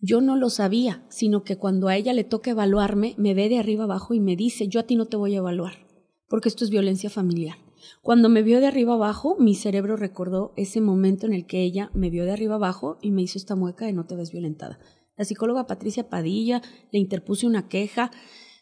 Yo 0.00 0.20
no 0.20 0.36
lo 0.36 0.50
sabía, 0.50 1.04
sino 1.08 1.42
que 1.42 1.56
cuando 1.56 1.88
a 1.88 1.96
ella 1.96 2.12
le 2.12 2.22
toca 2.22 2.52
evaluarme, 2.52 3.14
me 3.18 3.34
ve 3.34 3.48
de 3.48 3.58
arriba 3.58 3.84
abajo 3.84 4.14
y 4.14 4.20
me 4.20 4.36
dice, 4.36 4.68
yo 4.68 4.78
a 4.78 4.84
ti 4.84 4.94
no 4.94 5.06
te 5.06 5.16
voy 5.16 5.34
a 5.34 5.38
evaluar, 5.38 5.86
porque 6.28 6.48
esto 6.48 6.64
es 6.64 6.70
violencia 6.70 7.10
familiar. 7.10 7.56
Cuando 8.02 8.28
me 8.28 8.42
vio 8.42 8.60
de 8.60 8.66
arriba 8.66 8.94
abajo, 8.94 9.36
mi 9.38 9.54
cerebro 9.54 9.96
recordó 9.96 10.52
ese 10.56 10.80
momento 10.80 11.26
en 11.26 11.32
el 11.32 11.46
que 11.46 11.62
ella 11.62 11.90
me 11.94 12.10
vio 12.10 12.24
de 12.24 12.32
arriba 12.32 12.56
abajo 12.56 12.98
y 13.02 13.10
me 13.10 13.22
hizo 13.22 13.38
esta 13.38 13.56
mueca 13.56 13.86
de 13.86 13.92
no 13.92 14.06
te 14.06 14.14
ves 14.14 14.30
violentada. 14.30 14.78
La 15.18 15.24
psicóloga 15.24 15.66
Patricia 15.66 16.08
Padilla 16.08 16.62
le 16.92 17.00
interpuse 17.00 17.46
una 17.46 17.68
queja. 17.68 18.10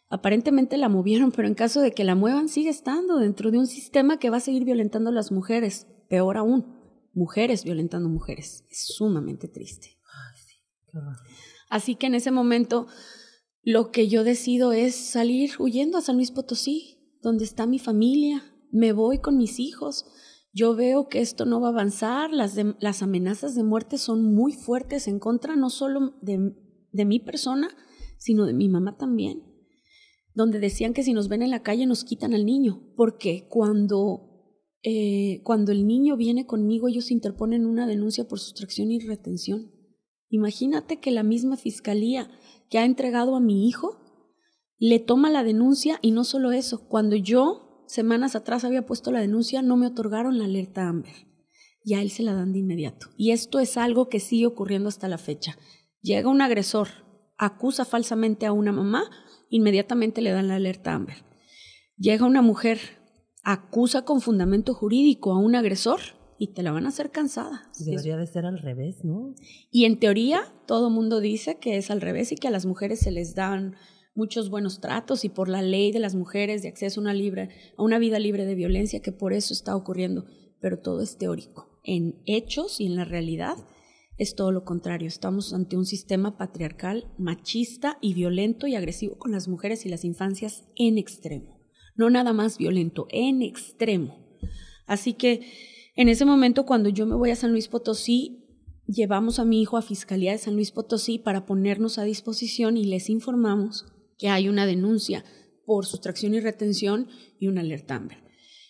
Aparentemente 0.09 0.79
la 0.79 0.89
movieron, 0.89 1.31
pero 1.31 1.47
en 1.47 1.55
caso 1.55 1.83
de 1.83 1.93
que 1.93 2.03
la 2.03 2.15
muevan, 2.15 2.49
sigue 2.49 2.71
estando 2.71 3.19
dentro 3.19 3.51
de 3.51 3.59
un 3.59 3.67
sistema 3.67 4.19
que 4.19 4.31
va 4.31 4.39
a 4.39 4.41
seguir 4.41 4.65
violentando 4.65 5.11
a 5.11 5.13
las 5.13 5.31
mujeres. 5.31 5.87
Peor 6.09 6.39
aún, 6.39 6.75
mujeres 7.13 7.63
violentando 7.63 8.09
mujeres. 8.09 8.65
Es 8.71 8.87
sumamente 8.87 9.49
triste. 9.49 9.99
Así 11.69 11.95
que 11.95 12.07
en 12.07 12.15
ese 12.15 12.31
momento 12.31 12.87
lo 13.63 13.91
que 13.91 14.09
yo 14.09 14.25
decido 14.25 14.73
es 14.73 14.95
salir 14.95 15.51
huyendo 15.59 15.99
a 15.99 16.01
San 16.01 16.17
Luis 16.17 16.31
Potosí, 16.31 17.19
donde 17.21 17.45
está 17.45 17.67
mi 17.67 17.79
familia. 17.79 18.45
Me 18.71 18.93
voy 18.93 19.19
con 19.19 19.37
mis 19.37 19.59
hijos 19.59 20.07
yo 20.57 20.75
veo 20.75 21.09
que 21.09 21.21
esto 21.21 21.45
no 21.45 21.61
va 21.61 21.69
a 21.69 21.71
avanzar, 21.73 22.31
las, 22.33 23.03
amenazas 23.03 23.55
de 23.55 23.63
muerte 23.63 23.99
son 23.99 24.35
muy 24.35 24.55
fuertes 24.55 25.07
en 25.07 25.19
contra 25.19 25.55
no 25.55 25.69
solo 25.69 26.15
de, 26.23 26.55
de 26.93 27.05
mi 27.05 27.21
persona, 27.21 27.69
sino 28.17 28.47
de 28.47 28.55
mi 28.55 28.71
mamá 28.71 28.97
también, 28.97 29.43
donde 30.33 30.59
decían 30.59 30.95
que 30.95 31.03
si 31.03 31.13
nos 31.13 31.29
ven 31.29 31.43
en 31.43 31.51
la 31.51 31.63
calle 31.63 31.85
nos 31.85 32.05
quitan 32.05 32.33
al 32.33 32.47
niño, 32.47 32.91
porque 32.97 33.47
cuando, 33.51 34.55
eh, 34.83 35.43
cuando 35.45 35.73
el 35.73 35.87
niño 35.87 36.17
viene 36.17 36.47
conmigo 36.47 36.89
ellos 36.89 37.11
interponen 37.11 37.67
una 37.67 37.87
denuncia 37.87 38.27
por 38.27 38.41
sustracción 38.41 38.91
y 38.91 38.99
retención. 38.99 39.73
Imagínate 40.31 41.01
que 41.01 41.11
la 41.11 41.23
misma 41.23 41.59
fiscalía 41.59 42.31
que 42.71 42.79
ha 42.79 42.87
entregado 42.87 43.37
a 43.37 43.41
mi 43.41 43.69
hijo 43.69 44.01
le 44.79 45.01
toma 45.01 45.29
la 45.29 45.45
denuncia 45.45 45.99
y 46.01 46.13
no 46.13 46.25
solo 46.25 46.53
eso, 46.53 46.89
cuando 46.89 47.15
yo 47.15 47.66
semanas 47.87 48.37
atrás 48.37 48.65
había 48.65 48.87
puesto 48.87 49.11
la 49.11 49.21
denuncia, 49.21 49.63
no 49.63 49.77
me 49.77 49.87
otorgaron 49.87 50.39
la 50.39 50.45
alerta 50.45 50.89
Amber. 50.89 51.15
Y 51.85 51.95
a 51.95 52.03
él 52.03 52.11
se 52.11 52.23
la 52.23 52.35
dan 52.35 52.53
de 52.53 52.59
inmediato. 52.59 53.09
Y 53.17 53.31
esto 53.31 53.61
es 53.61 53.77
algo 53.77 54.09
que 54.09 54.21
sigue 54.21 54.47
ocurriendo 54.47 54.89
hasta 54.89 55.09
la 55.09 55.19
fecha. 55.19 55.57
Llega 56.03 56.29
un 56.29 56.41
agresor, 56.41 56.89
acusa 57.39 57.85
falsamente 57.85 58.47
a 58.47 58.53
una 58.53 58.73
mamá, 58.73 59.05
inmediatamente 59.51 60.21
le 60.21 60.31
dan 60.31 60.49
la 60.49 60.57
alerta 60.57 60.95
Amber. 60.95 61.17
Llega 61.97 62.27
una 62.27 62.43
mujer, 62.43 62.79
acusa 63.43 64.05
con 64.05 64.21
fundamento 64.21 64.75
jurídico 64.75 65.33
a 65.33 65.39
un 65.39 65.55
agresor 65.55 66.01
y 66.39 66.49
te 66.49 66.63
la 66.63 66.73
van 66.73 66.87
a 66.87 66.89
hacer 66.89 67.11
cansada. 67.11 67.71
Debería 67.79 68.17
de 68.17 68.27
ser 68.27 68.45
al 68.45 68.59
revés, 68.59 69.05
¿no? 69.05 69.35
Y 69.71 69.85
en 69.85 69.99
teoría 69.99 70.43
todo 70.67 70.91
mundo 70.91 71.21
dice 71.21 71.59
que 71.59 71.77
es 71.77 71.91
al 71.91 72.01
revés 72.01 72.33
y 72.33 72.37
que 72.37 72.49
a 72.49 72.51
las 72.51 72.67
mujeres 72.67 73.01
se 73.01 73.11
les 73.11 73.35
dan 73.35 73.77
muchos 74.17 74.51
buenos 74.51 74.81
tratos 74.81 75.25
y 75.25 75.29
por 75.29 75.49
la 75.49 75.63
ley 75.63 75.93
de 75.93 76.01
las 76.01 76.15
mujeres 76.15 76.63
de 76.63 76.69
acceso 76.69 77.01
a 77.01 77.03
una, 77.03 77.15
libre, 77.15 77.51
a 77.77 77.83
una 77.83 77.99
vida 77.99 78.19
libre 78.19 78.47
de 78.47 78.55
violencia, 78.55 79.01
que 79.01 79.13
por 79.13 79.33
eso 79.33 79.53
está 79.53 79.77
ocurriendo, 79.77 80.25
pero 80.61 80.79
todo 80.79 81.03
es 81.03 81.19
teórico. 81.19 81.81
En 81.85 82.21
hechos 82.27 82.81
y 82.81 82.87
en 82.87 82.97
la 82.97 83.05
realidad 83.05 83.57
es 84.19 84.35
todo 84.35 84.51
lo 84.51 84.65
contrario. 84.65 85.07
Estamos 85.07 85.53
ante 85.53 85.77
un 85.77 85.85
sistema 85.85 86.39
patriarcal, 86.39 87.13
machista 87.19 87.99
y 88.01 88.15
violento 88.15 88.67
y 88.67 88.75
agresivo 88.75 89.19
con 89.19 89.33
las 89.33 89.47
mujeres 89.47 89.85
y 89.85 89.91
las 89.91 90.05
infancias 90.05 90.65
en 90.75 90.99
extremo. 90.99 91.61
No 91.95 92.11
nada 92.11 92.33
más 92.33 92.59
violento, 92.59 93.07
en 93.11 93.43
extremo. 93.43 94.27
Así 94.87 95.13
que 95.13 95.47
en 95.95 96.09
ese 96.09 96.25
momento 96.25 96.65
cuando 96.67 96.89
yo 96.89 97.07
me 97.07 97.15
voy 97.15 97.31
a 97.31 97.37
San 97.37 97.53
Luis 97.53 97.69
Potosí, 97.69 98.43
llevamos 98.87 99.39
a 99.39 99.45
mi 99.45 99.61
hijo 99.61 99.77
a 99.77 99.83
Fiscalía 99.83 100.33
de 100.33 100.39
San 100.39 100.55
Luis 100.55 100.73
Potosí 100.73 101.19
para 101.19 101.45
ponernos 101.45 101.99
a 101.99 102.05
disposición 102.05 102.77
y 102.77 102.85
les 102.85 103.11
informamos 103.11 103.87
que 104.19 104.29
hay 104.29 104.49
una 104.49 104.67
denuncia 104.67 105.25
por 105.65 105.87
sustracción 105.87 106.35
y 106.35 106.41
retención 106.41 107.09
y 107.39 107.49
una 107.49 107.61
alerta 107.61 107.97
Amber. 107.97 108.19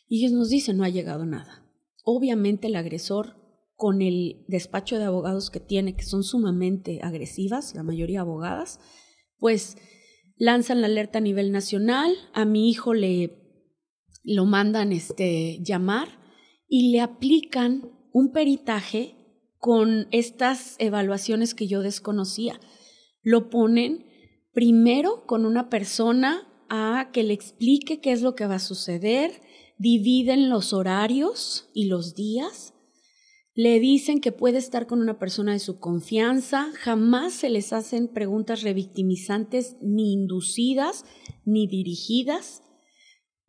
Y 0.08 0.20
ellos 0.20 0.32
nos 0.32 0.48
dicen, 0.48 0.76
no 0.76 0.84
ha 0.84 0.88
llegado 0.88 1.26
nada. 1.26 1.66
Obviamente 2.04 2.68
el 2.68 2.76
agresor, 2.76 3.36
con 3.74 4.00
el 4.00 4.44
despacho 4.48 4.98
de 4.98 5.04
abogados 5.04 5.50
que 5.50 5.60
tiene, 5.60 5.96
que 5.96 6.04
son 6.04 6.22
sumamente 6.22 7.00
agresivas, 7.02 7.74
la 7.74 7.82
mayoría 7.82 8.20
abogadas, 8.20 8.80
pues 9.38 9.76
lanzan 10.36 10.80
la 10.80 10.86
alerta 10.86 11.18
a 11.18 11.22
nivel 11.22 11.52
nacional, 11.52 12.14
a 12.32 12.44
mi 12.44 12.70
hijo 12.70 12.94
le 12.94 13.42
lo 14.22 14.44
mandan 14.44 14.92
este 14.92 15.60
llamar 15.62 16.08
y 16.68 16.90
le 16.90 17.00
aplican 17.00 17.92
un 18.12 18.32
peritaje 18.32 19.14
con 19.58 20.08
estas 20.10 20.74
evaluaciones 20.78 21.54
que 21.54 21.68
yo 21.68 21.80
desconocía. 21.80 22.60
Lo 23.22 23.50
ponen 23.50 24.04
primero 24.56 25.26
con 25.26 25.44
una 25.44 25.68
persona 25.68 26.48
a 26.70 27.10
que 27.12 27.22
le 27.22 27.34
explique 27.34 28.00
qué 28.00 28.12
es 28.12 28.22
lo 28.22 28.34
que 28.34 28.46
va 28.46 28.54
a 28.54 28.58
suceder, 28.58 29.42
dividen 29.76 30.48
los 30.48 30.72
horarios 30.72 31.68
y 31.74 31.88
los 31.88 32.14
días, 32.14 32.72
le 33.54 33.78
dicen 33.80 34.22
que 34.22 34.32
puede 34.32 34.56
estar 34.56 34.86
con 34.86 35.02
una 35.02 35.18
persona 35.18 35.52
de 35.52 35.58
su 35.58 35.78
confianza, 35.78 36.70
jamás 36.72 37.34
se 37.34 37.50
les 37.50 37.74
hacen 37.74 38.08
preguntas 38.08 38.62
revictimizantes 38.62 39.76
ni 39.82 40.14
inducidas 40.14 41.04
ni 41.44 41.66
dirigidas. 41.66 42.62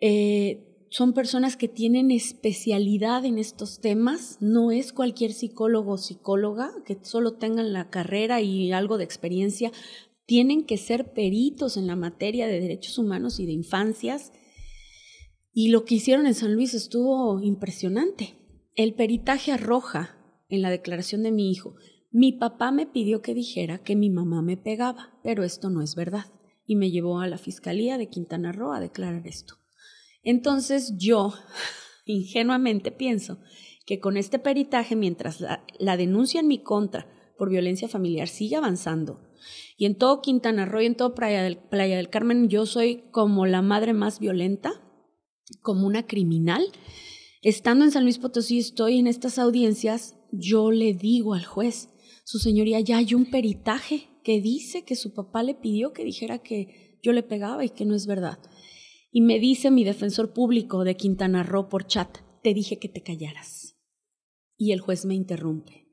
Eh, 0.01 0.67
son 0.89 1.13
personas 1.13 1.55
que 1.55 1.69
tienen 1.69 2.11
especialidad 2.11 3.23
en 3.23 3.37
estos 3.37 3.79
temas, 3.79 4.37
no 4.41 4.71
es 4.71 4.91
cualquier 4.91 5.31
psicólogo 5.31 5.93
o 5.93 5.97
psicóloga 5.97 6.71
que 6.85 6.97
solo 7.01 7.33
tengan 7.33 7.71
la 7.71 7.89
carrera 7.89 8.41
y 8.41 8.73
algo 8.73 8.97
de 8.97 9.03
experiencia 9.03 9.71
tienen 10.27 10.65
que 10.65 10.77
ser 10.77 11.13
peritos 11.13 11.77
en 11.77 11.87
la 11.87 11.95
materia 11.95 12.45
de 12.45 12.59
derechos 12.59 12.99
humanos 12.99 13.39
y 13.39 13.47
de 13.47 13.53
infancias. 13.53 14.31
Y 15.51 15.69
lo 15.69 15.85
que 15.85 15.95
hicieron 15.95 16.27
en 16.27 16.35
San 16.35 16.53
Luis 16.53 16.75
estuvo 16.75 17.41
impresionante. 17.41 18.35
El 18.75 18.93
peritaje 18.93 19.51
arroja 19.51 20.15
en 20.49 20.61
la 20.61 20.69
declaración 20.69 21.23
de 21.23 21.31
mi 21.31 21.49
hijo, 21.49 21.75
mi 22.11 22.31
papá 22.31 22.71
me 22.71 22.85
pidió 22.85 23.21
que 23.21 23.33
dijera 23.33 23.79
que 23.79 23.95
mi 23.95 24.09
mamá 24.09 24.41
me 24.41 24.57
pegaba, 24.57 25.19
pero 25.23 25.43
esto 25.43 25.69
no 25.69 25.81
es 25.81 25.95
verdad. 25.95 26.25
Y 26.65 26.75
me 26.75 26.89
llevó 26.89 27.19
a 27.19 27.27
la 27.27 27.37
Fiscalía 27.37 27.97
de 27.97 28.09
Quintana 28.09 28.51
Roo 28.51 28.73
a 28.73 28.79
declarar 28.79 29.27
esto. 29.27 29.55
Entonces 30.23 30.93
yo, 30.97 31.33
ingenuamente 32.05 32.91
pienso 32.91 33.39
que 33.85 33.99
con 33.99 34.17
este 34.17 34.39
peritaje, 34.39 34.95
mientras 34.95 35.41
la, 35.41 35.97
denuncia 35.97 36.39
en 36.39 36.47
mi 36.47 36.61
contra 36.61 37.07
por 37.37 37.49
violencia 37.49 37.87
familiar 37.87 38.27
sigue 38.27 38.55
avanzando, 38.55 39.21
y 39.77 39.85
en 39.85 39.95
todo 39.95 40.21
Quintana 40.21 40.65
Roo 40.65 40.81
y 40.81 40.85
en 40.85 40.95
todo 40.95 41.15
Playa 41.15 41.43
del, 41.43 42.09
Carmen 42.09 42.49
yo 42.49 42.65
soy 42.65 43.03
como 43.11 43.45
la 43.45 43.61
madre 43.61 43.93
más 43.93 44.19
violenta, 44.19 44.81
como 45.61 45.87
una 45.87 46.05
criminal, 46.05 46.65
estando 47.41 47.85
en 47.85 47.91
San 47.91 48.03
Luis 48.03 48.17
Potosí, 48.17 48.59
estoy 48.59 48.99
en 48.99 49.07
estas 49.07 49.39
audiencias, 49.39 50.15
yo 50.31 50.71
le 50.71 50.93
digo 50.93 51.33
al 51.33 51.45
juez, 51.45 51.89
su 52.23 52.39
señoría, 52.39 52.79
ya 52.81 52.97
hay 52.97 53.13
un 53.13 53.29
peritaje 53.29 54.09
que 54.23 54.41
dice 54.41 54.83
que 54.83 54.95
su 54.97 55.13
papá 55.13 55.43
le 55.43 55.55
pidió 55.55 55.93
que 55.93 56.03
dijera 56.03 56.39
que 56.39 56.99
yo 57.01 57.13
le 57.13 57.23
pegaba 57.23 57.63
y 57.63 57.69
que 57.69 57.85
no 57.85 57.95
es 57.95 58.05
verdad. 58.05 58.39
Y 59.11 59.21
me 59.21 59.39
dice 59.39 59.71
mi 59.71 59.85
defensor 59.85 60.33
público 60.33 60.83
de 60.83 60.97
Quintana 60.97 61.43
Roo 61.43 61.69
por 61.69 61.87
chat, 61.87 62.17
te 62.43 62.53
dije 62.53 62.79
que 62.79 62.89
te 62.89 63.01
callaras. 63.01 63.77
Y 64.57 64.73
el 64.73 64.81
juez 64.81 65.05
me 65.05 65.15
interrumpe. 65.15 65.86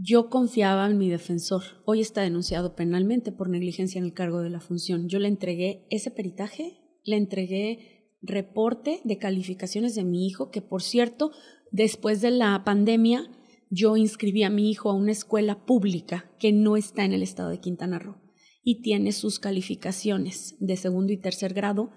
Yo 0.00 0.30
confiaba 0.30 0.86
en 0.86 0.96
mi 0.96 1.08
defensor. 1.08 1.64
Hoy 1.84 2.00
está 2.00 2.22
denunciado 2.22 2.76
penalmente 2.76 3.32
por 3.32 3.48
negligencia 3.48 3.98
en 3.98 4.04
el 4.04 4.12
cargo 4.12 4.42
de 4.42 4.48
la 4.48 4.60
función. 4.60 5.08
Yo 5.08 5.18
le 5.18 5.26
entregué 5.26 5.88
ese 5.90 6.12
peritaje, 6.12 6.78
le 7.02 7.16
entregué 7.16 8.14
reporte 8.22 9.00
de 9.02 9.18
calificaciones 9.18 9.96
de 9.96 10.04
mi 10.04 10.28
hijo, 10.28 10.52
que 10.52 10.62
por 10.62 10.82
cierto, 10.82 11.32
después 11.72 12.20
de 12.20 12.30
la 12.30 12.62
pandemia, 12.64 13.28
yo 13.70 13.96
inscribí 13.96 14.44
a 14.44 14.50
mi 14.50 14.70
hijo 14.70 14.88
a 14.88 14.94
una 14.94 15.10
escuela 15.10 15.66
pública 15.66 16.30
que 16.38 16.52
no 16.52 16.76
está 16.76 17.04
en 17.04 17.12
el 17.12 17.24
estado 17.24 17.48
de 17.48 17.58
Quintana 17.58 17.98
Roo 17.98 18.22
y 18.62 18.82
tiene 18.82 19.10
sus 19.10 19.40
calificaciones 19.40 20.54
de 20.60 20.76
segundo 20.76 21.12
y 21.12 21.16
tercer 21.16 21.54
grado 21.54 21.90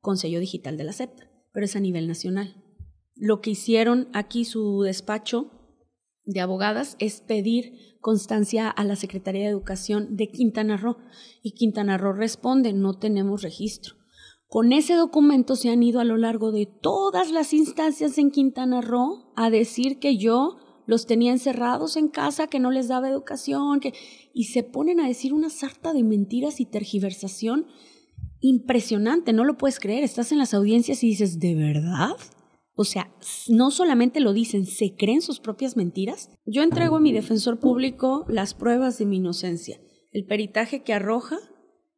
con 0.00 0.16
sello 0.16 0.38
digital 0.38 0.76
de 0.76 0.84
la 0.84 0.92
SEP, 0.92 1.10
pero 1.52 1.66
es 1.66 1.74
a 1.74 1.80
nivel 1.80 2.06
nacional. 2.06 2.62
Lo 3.16 3.40
que 3.40 3.50
hicieron 3.50 4.08
aquí 4.12 4.44
su 4.44 4.82
despacho 4.82 5.57
de 6.28 6.40
abogadas 6.40 6.96
es 6.98 7.22
pedir 7.22 7.96
constancia 8.00 8.68
a 8.68 8.84
la 8.84 8.96
Secretaría 8.96 9.44
de 9.44 9.48
Educación 9.48 10.14
de 10.14 10.28
Quintana 10.28 10.76
Roo 10.76 10.98
y 11.42 11.52
Quintana 11.52 11.96
Roo 11.96 12.12
responde, 12.12 12.74
no 12.74 12.92
tenemos 12.92 13.42
registro. 13.42 13.94
Con 14.46 14.72
ese 14.74 14.94
documento 14.94 15.56
se 15.56 15.70
han 15.70 15.82
ido 15.82 16.00
a 16.00 16.04
lo 16.04 16.18
largo 16.18 16.52
de 16.52 16.66
todas 16.66 17.32
las 17.32 17.54
instancias 17.54 18.18
en 18.18 18.30
Quintana 18.30 18.82
Roo 18.82 19.32
a 19.36 19.48
decir 19.48 19.98
que 19.98 20.18
yo 20.18 20.58
los 20.86 21.06
tenía 21.06 21.32
encerrados 21.32 21.96
en 21.96 22.08
casa, 22.08 22.46
que 22.46 22.60
no 22.60 22.70
les 22.70 22.88
daba 22.88 23.08
educación, 23.08 23.80
que... 23.80 23.94
y 24.34 24.44
se 24.44 24.62
ponen 24.62 25.00
a 25.00 25.08
decir 25.08 25.32
una 25.32 25.48
sarta 25.48 25.94
de 25.94 26.02
mentiras 26.02 26.60
y 26.60 26.66
tergiversación 26.66 27.66
impresionante, 28.40 29.32
no 29.32 29.44
lo 29.44 29.56
puedes 29.56 29.80
creer, 29.80 30.04
estás 30.04 30.30
en 30.30 30.38
las 30.38 30.52
audiencias 30.52 31.02
y 31.02 31.08
dices, 31.08 31.40
¿de 31.40 31.54
verdad? 31.54 32.16
O 32.80 32.84
sea, 32.84 33.12
no 33.48 33.72
solamente 33.72 34.20
lo 34.20 34.32
dicen, 34.32 34.64
se 34.64 34.94
creen 34.94 35.20
sus 35.20 35.40
propias 35.40 35.76
mentiras. 35.76 36.30
Yo 36.46 36.62
entrego 36.62 36.94
a 36.94 37.00
mi 37.00 37.10
defensor 37.10 37.58
público 37.58 38.24
las 38.28 38.54
pruebas 38.54 38.98
de 38.98 39.04
mi 39.04 39.16
inocencia, 39.16 39.80
el 40.12 40.26
peritaje 40.26 40.84
que 40.84 40.94
arroja 40.94 41.38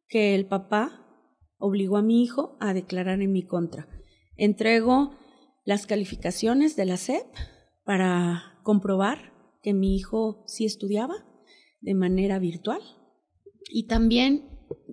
que 0.07 0.33
el 0.33 0.47
papá 0.47 1.05
obligó 1.59 1.97
a 1.97 2.01
mi 2.01 2.23
hijo 2.23 2.57
a 2.59 2.73
declarar 2.73 3.21
en 3.21 3.31
mi 3.31 3.43
contra. 3.43 3.87
Entrego 4.37 5.11
las 5.65 5.85
calificaciones 5.85 6.75
de 6.75 6.85
la 6.85 6.97
SEP 6.97 7.27
para 7.85 8.59
comprobar 8.63 9.33
que 9.61 9.75
mi 9.75 9.95
hijo 9.95 10.43
sí 10.47 10.65
estudiaba 10.65 11.13
de 11.81 11.93
manera 11.93 12.39
virtual 12.39 12.81
y 13.69 13.85
también 13.85 14.49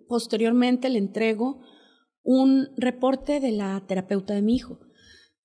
posteriormente 0.06 0.90
le 0.90 0.98
entrego 0.98 1.62
un 2.22 2.68
reporte 2.76 3.40
de 3.40 3.52
la 3.52 3.82
terapeuta 3.86 4.34
de 4.34 4.42
mi 4.42 4.54
hijo. 4.54 4.80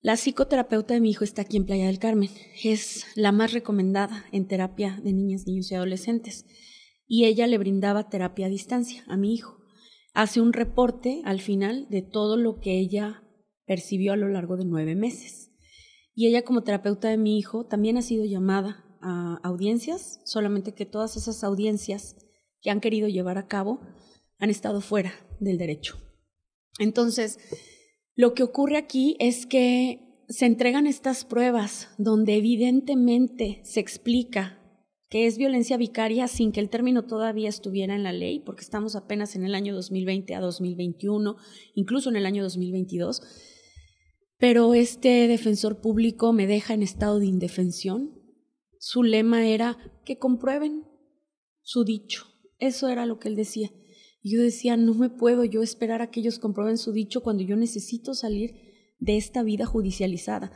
La 0.04 0.18
psicoterapeuta 0.18 0.92
de 0.92 1.00
mi 1.00 1.08
hijo 1.08 1.24
está 1.24 1.40
aquí 1.40 1.56
en 1.56 1.64
Playa 1.64 1.86
del 1.86 1.98
Carmen. 1.98 2.28
Es 2.62 3.06
la 3.14 3.32
más 3.32 3.54
recomendada 3.54 4.26
en 4.32 4.46
terapia 4.46 5.00
de 5.02 5.14
niñas, 5.14 5.46
niños 5.46 5.70
y 5.70 5.76
adolescentes. 5.76 6.44
Y 7.06 7.24
ella 7.24 7.46
le 7.46 7.56
brindaba 7.56 8.10
terapia 8.10 8.44
a 8.44 8.50
distancia 8.50 9.02
a 9.08 9.16
mi 9.16 9.32
hijo. 9.32 9.56
Hace 10.12 10.42
un 10.42 10.52
reporte 10.52 11.22
al 11.24 11.40
final 11.40 11.86
de 11.88 12.02
todo 12.02 12.36
lo 12.36 12.60
que 12.60 12.78
ella 12.78 13.22
percibió 13.64 14.12
a 14.12 14.16
lo 14.16 14.28
largo 14.28 14.58
de 14.58 14.66
nueve 14.66 14.94
meses. 14.94 15.52
Y 16.14 16.26
ella 16.26 16.42
como 16.42 16.64
terapeuta 16.64 17.08
de 17.08 17.16
mi 17.16 17.38
hijo 17.38 17.64
también 17.64 17.96
ha 17.96 18.02
sido 18.02 18.26
llamada 18.26 18.84
a 19.00 19.40
audiencias, 19.42 20.20
solamente 20.26 20.74
que 20.74 20.84
todas 20.84 21.16
esas 21.16 21.42
audiencias 21.44 22.14
que 22.60 22.68
han 22.68 22.82
querido 22.82 23.08
llevar 23.08 23.38
a 23.38 23.46
cabo 23.46 23.80
han 24.38 24.50
estado 24.50 24.82
fuera 24.82 25.14
del 25.40 25.56
derecho. 25.56 25.96
Entonces, 26.78 27.38
lo 28.14 28.34
que 28.34 28.42
ocurre 28.42 28.76
aquí 28.76 29.16
es 29.18 29.46
que 29.46 30.24
se 30.28 30.46
entregan 30.46 30.86
estas 30.86 31.24
pruebas 31.24 31.88
donde 31.98 32.36
evidentemente 32.36 33.60
se 33.64 33.80
explica 33.80 34.60
que 35.10 35.26
es 35.26 35.38
violencia 35.38 35.76
vicaria 35.76 36.26
sin 36.28 36.50
que 36.50 36.60
el 36.60 36.70
término 36.70 37.04
todavía 37.04 37.48
estuviera 37.48 37.94
en 37.94 38.02
la 38.02 38.12
ley, 38.12 38.40
porque 38.40 38.62
estamos 38.62 38.96
apenas 38.96 39.36
en 39.36 39.44
el 39.44 39.54
año 39.54 39.74
2020 39.74 40.34
a 40.34 40.40
2021, 40.40 41.36
incluso 41.74 42.10
en 42.10 42.16
el 42.16 42.26
año 42.26 42.42
2022 42.42 43.22
pero 44.38 44.74
este 44.74 45.26
defensor 45.28 45.80
público 45.80 46.34
me 46.34 46.46
deja 46.46 46.74
en 46.74 46.82
estado 46.82 47.18
de 47.18 47.24
indefensión. 47.24 48.12
Su 48.78 49.02
lema 49.02 49.46
era 49.46 49.78
que 50.04 50.18
comprueben 50.18 50.84
su 51.62 51.84
dicho. 51.84 52.26
Eso 52.58 52.88
era 52.88 53.06
lo 53.06 53.18
que 53.18 53.28
él 53.28 53.36
decía. 53.36 53.70
Yo 54.30 54.40
decía, 54.40 54.76
no 54.76 54.94
me 54.94 55.10
puedo 55.10 55.44
yo 55.44 55.62
esperar 55.62 56.02
a 56.02 56.10
que 56.10 56.20
ellos 56.20 56.38
comprueben 56.38 56.78
su 56.78 56.92
dicho 56.92 57.22
cuando 57.22 57.42
yo 57.42 57.56
necesito 57.56 58.14
salir 58.14 58.54
de 58.98 59.16
esta 59.16 59.42
vida 59.42 59.66
judicializada. 59.66 60.52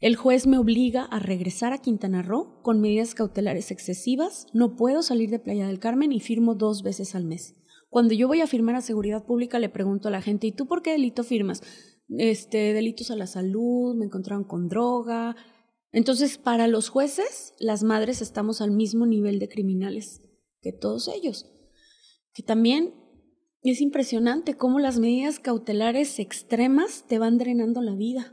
El 0.00 0.16
juez 0.16 0.46
me 0.46 0.58
obliga 0.58 1.04
a 1.04 1.18
regresar 1.18 1.72
a 1.72 1.78
Quintana 1.78 2.22
Roo 2.22 2.60
con 2.62 2.80
medidas 2.80 3.14
cautelares 3.14 3.70
excesivas. 3.70 4.46
No 4.52 4.76
puedo 4.76 5.02
salir 5.02 5.30
de 5.30 5.38
Playa 5.38 5.66
del 5.66 5.80
Carmen 5.80 6.12
y 6.12 6.20
firmo 6.20 6.54
dos 6.54 6.82
veces 6.82 7.14
al 7.14 7.24
mes. 7.24 7.56
Cuando 7.88 8.14
yo 8.14 8.28
voy 8.28 8.40
a 8.40 8.46
firmar 8.46 8.74
a 8.74 8.80
seguridad 8.80 9.24
pública 9.24 9.58
le 9.58 9.68
pregunto 9.68 10.08
a 10.08 10.10
la 10.10 10.22
gente, 10.22 10.46
¿y 10.46 10.52
tú 10.52 10.66
por 10.66 10.82
qué 10.82 10.92
delito 10.92 11.24
firmas? 11.24 11.62
este, 12.08 12.72
delitos 12.72 13.10
a 13.10 13.16
la 13.16 13.26
salud, 13.26 13.94
me 13.94 14.06
encontraron 14.06 14.44
con 14.44 14.68
droga. 14.68 15.36
Entonces, 15.92 16.38
para 16.38 16.66
los 16.66 16.88
jueces, 16.88 17.54
las 17.58 17.82
madres 17.82 18.22
estamos 18.22 18.60
al 18.60 18.70
mismo 18.70 19.06
nivel 19.06 19.38
de 19.38 19.48
criminales 19.48 20.22
que 20.60 20.72
todos 20.72 21.08
ellos. 21.08 21.46
Que 22.38 22.44
también 22.44 22.94
es 23.62 23.80
impresionante 23.80 24.54
cómo 24.54 24.78
las 24.78 25.00
medidas 25.00 25.40
cautelares 25.40 26.20
extremas 26.20 27.04
te 27.08 27.18
van 27.18 27.36
drenando 27.36 27.82
la 27.82 27.96
vida 27.96 28.32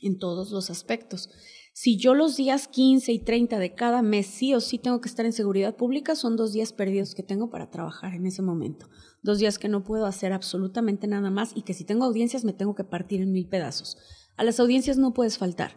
en 0.00 0.16
todos 0.20 0.52
los 0.52 0.70
aspectos. 0.70 1.28
Si 1.74 1.98
yo 1.98 2.14
los 2.14 2.36
días 2.36 2.68
15 2.68 3.10
y 3.10 3.18
30 3.18 3.58
de 3.58 3.74
cada 3.74 4.00
mes 4.00 4.28
sí 4.28 4.54
o 4.54 4.60
sí 4.60 4.78
tengo 4.78 5.00
que 5.00 5.08
estar 5.08 5.26
en 5.26 5.32
seguridad 5.32 5.74
pública, 5.74 6.14
son 6.14 6.36
dos 6.36 6.52
días 6.52 6.72
perdidos 6.72 7.16
que 7.16 7.24
tengo 7.24 7.50
para 7.50 7.68
trabajar 7.68 8.14
en 8.14 8.26
ese 8.26 8.42
momento. 8.42 8.88
Dos 9.24 9.40
días 9.40 9.58
que 9.58 9.68
no 9.68 9.82
puedo 9.82 10.06
hacer 10.06 10.32
absolutamente 10.32 11.08
nada 11.08 11.32
más 11.32 11.50
y 11.56 11.62
que 11.62 11.74
si 11.74 11.84
tengo 11.84 12.04
audiencias 12.04 12.44
me 12.44 12.52
tengo 12.52 12.76
que 12.76 12.84
partir 12.84 13.22
en 13.22 13.32
mil 13.32 13.48
pedazos. 13.48 13.96
A 14.36 14.44
las 14.44 14.60
audiencias 14.60 14.98
no 14.98 15.14
puedes 15.14 15.36
faltar. 15.36 15.74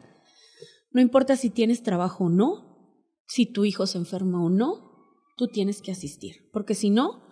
No 0.92 1.02
importa 1.02 1.36
si 1.36 1.50
tienes 1.50 1.82
trabajo 1.82 2.26
o 2.26 2.30
no, 2.30 3.02
si 3.26 3.48
tu 3.48 3.66
hijo 3.66 3.88
se 3.88 3.98
enferma 3.98 4.46
o 4.46 4.52
no, 4.52 4.86
tú 5.36 5.48
tienes 5.48 5.82
que 5.82 5.92
asistir, 5.92 6.52
porque 6.54 6.76
si 6.76 6.92
no, 6.92 7.25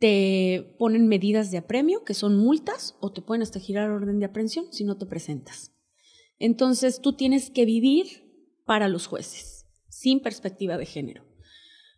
te 0.00 0.74
ponen 0.78 1.06
medidas 1.06 1.50
de 1.50 1.58
apremio, 1.58 2.04
que 2.04 2.14
son 2.14 2.36
multas, 2.36 2.96
o 3.00 3.12
te 3.12 3.20
pueden 3.20 3.42
hasta 3.42 3.60
girar 3.60 3.90
orden 3.90 4.18
de 4.18 4.26
aprehensión 4.26 4.64
si 4.72 4.82
no 4.82 4.96
te 4.96 5.06
presentas. 5.06 5.72
Entonces 6.38 7.00
tú 7.00 7.12
tienes 7.12 7.50
que 7.50 7.66
vivir 7.66 8.06
para 8.64 8.88
los 8.88 9.06
jueces, 9.06 9.66
sin 9.88 10.20
perspectiva 10.20 10.78
de 10.78 10.86
género. 10.86 11.24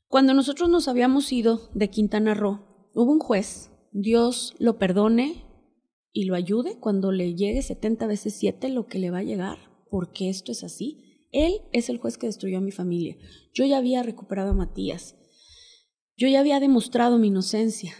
Cuando 0.08 0.34
nosotros 0.34 0.68
nos 0.68 0.88
habíamos 0.88 1.32
ido 1.32 1.70
de 1.74 1.90
Quintana 1.90 2.34
Roo, 2.34 2.90
hubo 2.92 3.12
un 3.12 3.20
juez, 3.20 3.70
Dios 3.92 4.54
lo 4.58 4.78
perdone 4.78 5.46
y 6.12 6.24
lo 6.24 6.34
ayude 6.34 6.78
cuando 6.80 7.12
le 7.12 7.34
llegue 7.34 7.62
70 7.62 8.08
veces 8.08 8.34
7 8.34 8.68
lo 8.70 8.88
que 8.88 8.98
le 8.98 9.10
va 9.10 9.18
a 9.18 9.22
llegar, 9.22 9.58
porque 9.90 10.28
esto 10.28 10.50
es 10.50 10.64
así. 10.64 11.28
Él 11.30 11.60
es 11.72 11.88
el 11.88 11.98
juez 11.98 12.18
que 12.18 12.26
destruyó 12.26 12.58
a 12.58 12.62
mi 12.62 12.72
familia. 12.72 13.16
Yo 13.54 13.64
ya 13.64 13.78
había 13.78 14.02
recuperado 14.02 14.50
a 14.50 14.54
Matías. 14.54 15.16
Yo 16.22 16.28
ya 16.28 16.38
había 16.38 16.60
demostrado 16.60 17.18
mi 17.18 17.26
inocencia. 17.26 17.96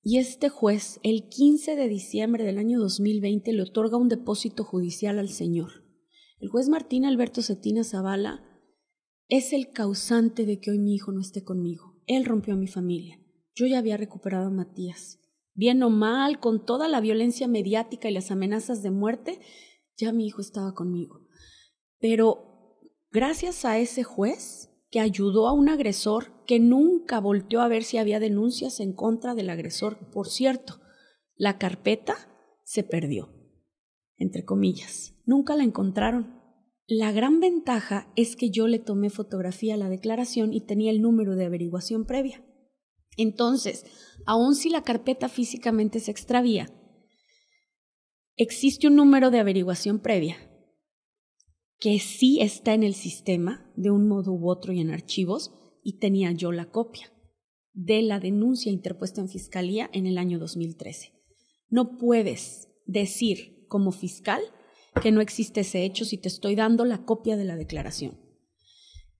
Y 0.00 0.18
este 0.18 0.48
juez, 0.48 1.00
el 1.02 1.28
15 1.28 1.74
de 1.74 1.88
diciembre 1.88 2.44
del 2.44 2.58
año 2.58 2.78
2020, 2.78 3.52
le 3.52 3.62
otorga 3.62 3.96
un 3.96 4.08
depósito 4.08 4.62
judicial 4.62 5.18
al 5.18 5.28
señor. 5.28 5.82
El 6.38 6.50
juez 6.50 6.68
Martín 6.68 7.04
Alberto 7.04 7.42
Cetina 7.42 7.82
Zavala 7.82 8.44
es 9.26 9.52
el 9.52 9.72
causante 9.72 10.46
de 10.46 10.60
que 10.60 10.70
hoy 10.70 10.78
mi 10.78 10.94
hijo 10.94 11.10
no 11.10 11.20
esté 11.20 11.42
conmigo. 11.42 12.00
Él 12.06 12.24
rompió 12.26 12.54
a 12.54 12.56
mi 12.56 12.68
familia. 12.68 13.18
Yo 13.56 13.66
ya 13.66 13.80
había 13.80 13.96
recuperado 13.96 14.46
a 14.46 14.50
Matías. 14.50 15.18
Bien 15.52 15.82
o 15.82 15.90
mal, 15.90 16.38
con 16.38 16.64
toda 16.64 16.86
la 16.86 17.00
violencia 17.00 17.48
mediática 17.48 18.08
y 18.08 18.14
las 18.14 18.30
amenazas 18.30 18.84
de 18.84 18.92
muerte, 18.92 19.40
ya 19.96 20.12
mi 20.12 20.28
hijo 20.28 20.40
estaba 20.40 20.74
conmigo. 20.74 21.26
Pero 21.98 22.78
gracias 23.10 23.64
a 23.64 23.78
ese 23.80 24.04
juez 24.04 24.70
que 24.92 25.00
ayudó 25.00 25.48
a 25.48 25.52
un 25.52 25.68
agresor 25.68 26.33
que 26.46 26.60
nunca 26.60 27.20
volteó 27.20 27.60
a 27.60 27.68
ver 27.68 27.84
si 27.84 27.98
había 27.98 28.20
denuncias 28.20 28.80
en 28.80 28.92
contra 28.92 29.34
del 29.34 29.50
agresor, 29.50 30.10
por 30.10 30.28
cierto, 30.28 30.80
la 31.36 31.58
carpeta 31.58 32.16
se 32.64 32.82
perdió. 32.82 33.30
entre 34.16 34.44
comillas. 34.44 35.16
Nunca 35.26 35.56
la 35.56 35.64
encontraron. 35.64 36.40
La 36.86 37.10
gran 37.10 37.40
ventaja 37.40 38.12
es 38.14 38.36
que 38.36 38.50
yo 38.50 38.68
le 38.68 38.78
tomé 38.78 39.10
fotografía 39.10 39.74
a 39.74 39.76
la 39.76 39.88
declaración 39.88 40.52
y 40.52 40.60
tenía 40.60 40.92
el 40.92 41.02
número 41.02 41.34
de 41.34 41.46
averiguación 41.46 42.06
previa. 42.06 42.44
Entonces, 43.16 43.84
aun 44.24 44.54
si 44.54 44.70
la 44.70 44.82
carpeta 44.82 45.28
físicamente 45.28 45.98
se 45.98 46.12
extravía, 46.12 46.68
existe 48.36 48.86
un 48.86 48.94
número 48.94 49.30
de 49.30 49.40
averiguación 49.40 49.98
previa 49.98 50.36
que 51.78 51.98
sí 51.98 52.40
está 52.40 52.72
en 52.72 52.82
el 52.82 52.94
sistema 52.94 53.70
de 53.76 53.90
un 53.90 54.08
modo 54.08 54.32
u 54.32 54.48
otro 54.48 54.72
y 54.72 54.80
en 54.80 54.90
archivos 54.90 55.52
y 55.84 55.98
tenía 55.98 56.32
yo 56.32 56.50
la 56.50 56.70
copia 56.70 57.12
de 57.74 58.02
la 58.02 58.18
denuncia 58.18 58.72
interpuesta 58.72 59.20
en 59.20 59.28
fiscalía 59.28 59.90
en 59.92 60.06
el 60.06 60.18
año 60.18 60.38
2013. 60.38 61.12
No 61.68 61.96
puedes 61.98 62.68
decir 62.86 63.66
como 63.68 63.92
fiscal 63.92 64.40
que 65.02 65.12
no 65.12 65.20
existe 65.20 65.60
ese 65.60 65.84
hecho 65.84 66.04
si 66.04 66.18
te 66.18 66.28
estoy 66.28 66.54
dando 66.54 66.84
la 66.84 67.04
copia 67.04 67.36
de 67.36 67.44
la 67.44 67.56
declaración. 67.56 68.20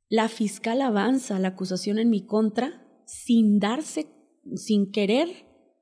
La 0.08 0.28
fiscal 0.28 0.80
avanza 0.80 1.38
la 1.38 1.48
acusación 1.48 1.98
en 1.98 2.10
mi 2.10 2.24
contra 2.24 2.86
sin 3.06 3.58
darse, 3.58 4.06
sin 4.54 4.90
querer 4.90 5.28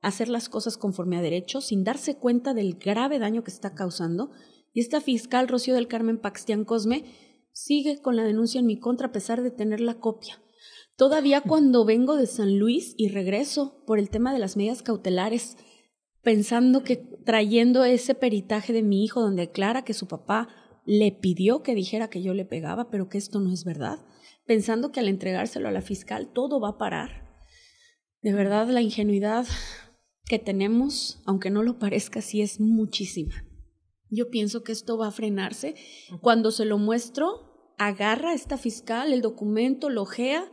hacer 0.01 0.27
las 0.27 0.49
cosas 0.49 0.77
conforme 0.77 1.17
a 1.17 1.21
derecho, 1.21 1.61
sin 1.61 1.83
darse 1.83 2.17
cuenta 2.17 2.53
del 2.53 2.75
grave 2.75 3.19
daño 3.19 3.43
que 3.43 3.51
está 3.51 3.73
causando. 3.73 4.31
Y 4.73 4.81
esta 4.81 4.99
fiscal, 4.99 5.47
Rocío 5.47 5.75
del 5.75 5.87
Carmen 5.87 6.19
Paxtián 6.19 6.65
Cosme, 6.65 7.05
sigue 7.51 8.01
con 8.01 8.15
la 8.15 8.23
denuncia 8.23 8.59
en 8.59 8.65
mi 8.65 8.79
contra 8.79 9.07
a 9.07 9.11
pesar 9.11 9.43
de 9.43 9.51
tener 9.51 9.79
la 9.79 9.99
copia. 9.99 10.42
Todavía 10.95 11.41
cuando 11.41 11.85
vengo 11.85 12.15
de 12.15 12.27
San 12.27 12.59
Luis 12.59 12.93
y 12.97 13.09
regreso 13.09 13.83
por 13.85 13.99
el 13.99 14.09
tema 14.09 14.31
de 14.33 14.39
las 14.39 14.57
medidas 14.57 14.83
cautelares, 14.83 15.57
pensando 16.21 16.83
que 16.83 16.97
trayendo 17.25 17.83
ese 17.83 18.15
peritaje 18.15 18.73
de 18.73 18.83
mi 18.83 19.03
hijo 19.03 19.21
donde 19.21 19.47
declara 19.47 19.83
que 19.83 19.93
su 19.93 20.07
papá 20.07 20.49
le 20.85 21.11
pidió 21.11 21.63
que 21.63 21.75
dijera 21.75 22.09
que 22.09 22.21
yo 22.21 22.33
le 22.33 22.45
pegaba, 22.45 22.89
pero 22.89 23.09
que 23.09 23.17
esto 23.17 23.39
no 23.39 23.51
es 23.51 23.63
verdad, 23.63 24.05
pensando 24.45 24.91
que 24.91 24.99
al 24.99 25.07
entregárselo 25.07 25.67
a 25.67 25.71
la 25.71 25.81
fiscal 25.81 26.31
todo 26.33 26.59
va 26.59 26.69
a 26.69 26.77
parar. 26.77 27.23
De 28.21 28.33
verdad, 28.33 28.67
la 28.69 28.81
ingenuidad 28.81 29.45
que 30.25 30.39
tenemos, 30.39 31.21
aunque 31.25 31.49
no 31.49 31.63
lo 31.63 31.79
parezca, 31.79 32.21
sí 32.21 32.41
es 32.41 32.59
muchísima. 32.59 33.45
Yo 34.09 34.29
pienso 34.29 34.63
que 34.63 34.71
esto 34.71 34.97
va 34.97 35.07
a 35.07 35.11
frenarse. 35.11 35.75
Cuando 36.21 36.51
se 36.51 36.65
lo 36.65 36.77
muestro, 36.77 37.73
agarra 37.77 38.29
a 38.29 38.33
esta 38.33 38.57
fiscal 38.57 39.11
el 39.11 39.21
documento, 39.21 39.89
lo 39.89 40.03
ojea. 40.03 40.49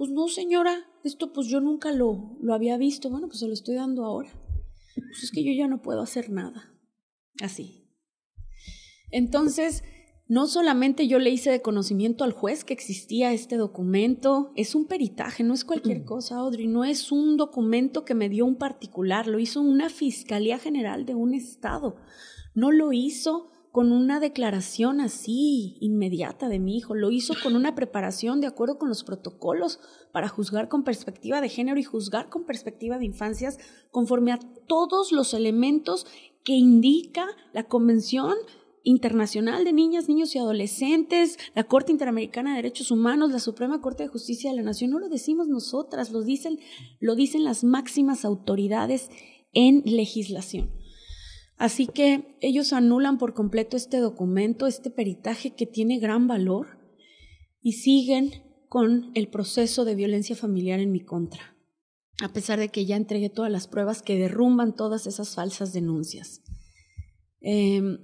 Pues 0.00 0.12
no, 0.12 0.28
señora, 0.28 0.86
esto 1.04 1.30
pues 1.30 1.48
yo 1.48 1.60
nunca 1.60 1.92
lo, 1.92 2.38
lo 2.40 2.54
había 2.54 2.78
visto. 2.78 3.10
Bueno, 3.10 3.26
pues 3.26 3.40
se 3.40 3.46
lo 3.46 3.52
estoy 3.52 3.74
dando 3.74 4.06
ahora. 4.06 4.30
Pues 4.94 5.24
es 5.24 5.30
que 5.30 5.44
yo 5.44 5.52
ya 5.52 5.68
no 5.68 5.82
puedo 5.82 6.00
hacer 6.00 6.30
nada. 6.30 6.72
Así. 7.42 7.86
Entonces, 9.10 9.84
no 10.26 10.46
solamente 10.46 11.06
yo 11.06 11.18
le 11.18 11.28
hice 11.28 11.50
de 11.50 11.60
conocimiento 11.60 12.24
al 12.24 12.32
juez 12.32 12.64
que 12.64 12.72
existía 12.72 13.34
este 13.34 13.58
documento, 13.58 14.52
es 14.56 14.74
un 14.74 14.86
peritaje, 14.86 15.44
no 15.44 15.52
es 15.52 15.66
cualquier 15.66 16.06
cosa, 16.06 16.36
Audrey, 16.36 16.66
no 16.66 16.84
es 16.84 17.12
un 17.12 17.36
documento 17.36 18.06
que 18.06 18.14
me 18.14 18.30
dio 18.30 18.46
un 18.46 18.56
particular, 18.56 19.26
lo 19.26 19.38
hizo 19.38 19.60
una 19.60 19.90
Fiscalía 19.90 20.58
General 20.58 21.04
de 21.04 21.14
un 21.14 21.34
Estado, 21.34 21.96
no 22.54 22.72
lo 22.72 22.94
hizo 22.94 23.50
con 23.72 23.92
una 23.92 24.18
declaración 24.18 25.00
así 25.00 25.76
inmediata 25.80 26.48
de 26.48 26.58
mi 26.58 26.76
hijo, 26.76 26.94
lo 26.94 27.10
hizo 27.10 27.34
con 27.42 27.54
una 27.54 27.74
preparación 27.74 28.40
de 28.40 28.48
acuerdo 28.48 28.78
con 28.78 28.88
los 28.88 29.04
protocolos 29.04 29.78
para 30.12 30.28
juzgar 30.28 30.68
con 30.68 30.82
perspectiva 30.82 31.40
de 31.40 31.48
género 31.48 31.78
y 31.78 31.84
juzgar 31.84 32.28
con 32.28 32.44
perspectiva 32.44 32.98
de 32.98 33.04
infancias 33.04 33.58
conforme 33.90 34.32
a 34.32 34.40
todos 34.66 35.12
los 35.12 35.34
elementos 35.34 36.06
que 36.42 36.54
indica 36.54 37.26
la 37.52 37.64
Convención 37.64 38.34
Internacional 38.82 39.64
de 39.64 39.72
Niñas, 39.72 40.08
Niños 40.08 40.34
y 40.34 40.38
Adolescentes, 40.38 41.38
la 41.54 41.64
Corte 41.64 41.92
Interamericana 41.92 42.50
de 42.50 42.56
Derechos 42.56 42.90
Humanos, 42.90 43.30
la 43.30 43.38
Suprema 43.38 43.80
Corte 43.80 44.04
de 44.04 44.08
Justicia 44.08 44.50
de 44.50 44.56
la 44.56 44.62
Nación, 44.62 44.90
no 44.90 44.98
lo 44.98 45.08
decimos 45.08 45.48
nosotras, 45.48 46.10
lo 46.10 46.22
dicen, 46.22 46.58
lo 46.98 47.14
dicen 47.14 47.44
las 47.44 47.62
máximas 47.62 48.24
autoridades 48.24 49.10
en 49.52 49.82
legislación. 49.84 50.79
Así 51.60 51.86
que 51.86 52.38
ellos 52.40 52.72
anulan 52.72 53.18
por 53.18 53.34
completo 53.34 53.76
este 53.76 53.98
documento, 53.98 54.66
este 54.66 54.88
peritaje 54.88 55.50
que 55.50 55.66
tiene 55.66 55.98
gran 55.98 56.26
valor 56.26 56.78
y 57.60 57.72
siguen 57.72 58.30
con 58.70 59.10
el 59.14 59.28
proceso 59.28 59.84
de 59.84 59.94
violencia 59.94 60.34
familiar 60.34 60.80
en 60.80 60.90
mi 60.90 61.00
contra, 61.00 61.54
a 62.22 62.32
pesar 62.32 62.58
de 62.58 62.70
que 62.70 62.86
ya 62.86 62.96
entregué 62.96 63.28
todas 63.28 63.52
las 63.52 63.68
pruebas 63.68 64.00
que 64.00 64.16
derrumban 64.16 64.74
todas 64.74 65.06
esas 65.06 65.34
falsas 65.34 65.74
denuncias. 65.74 66.40
Em, 67.42 67.98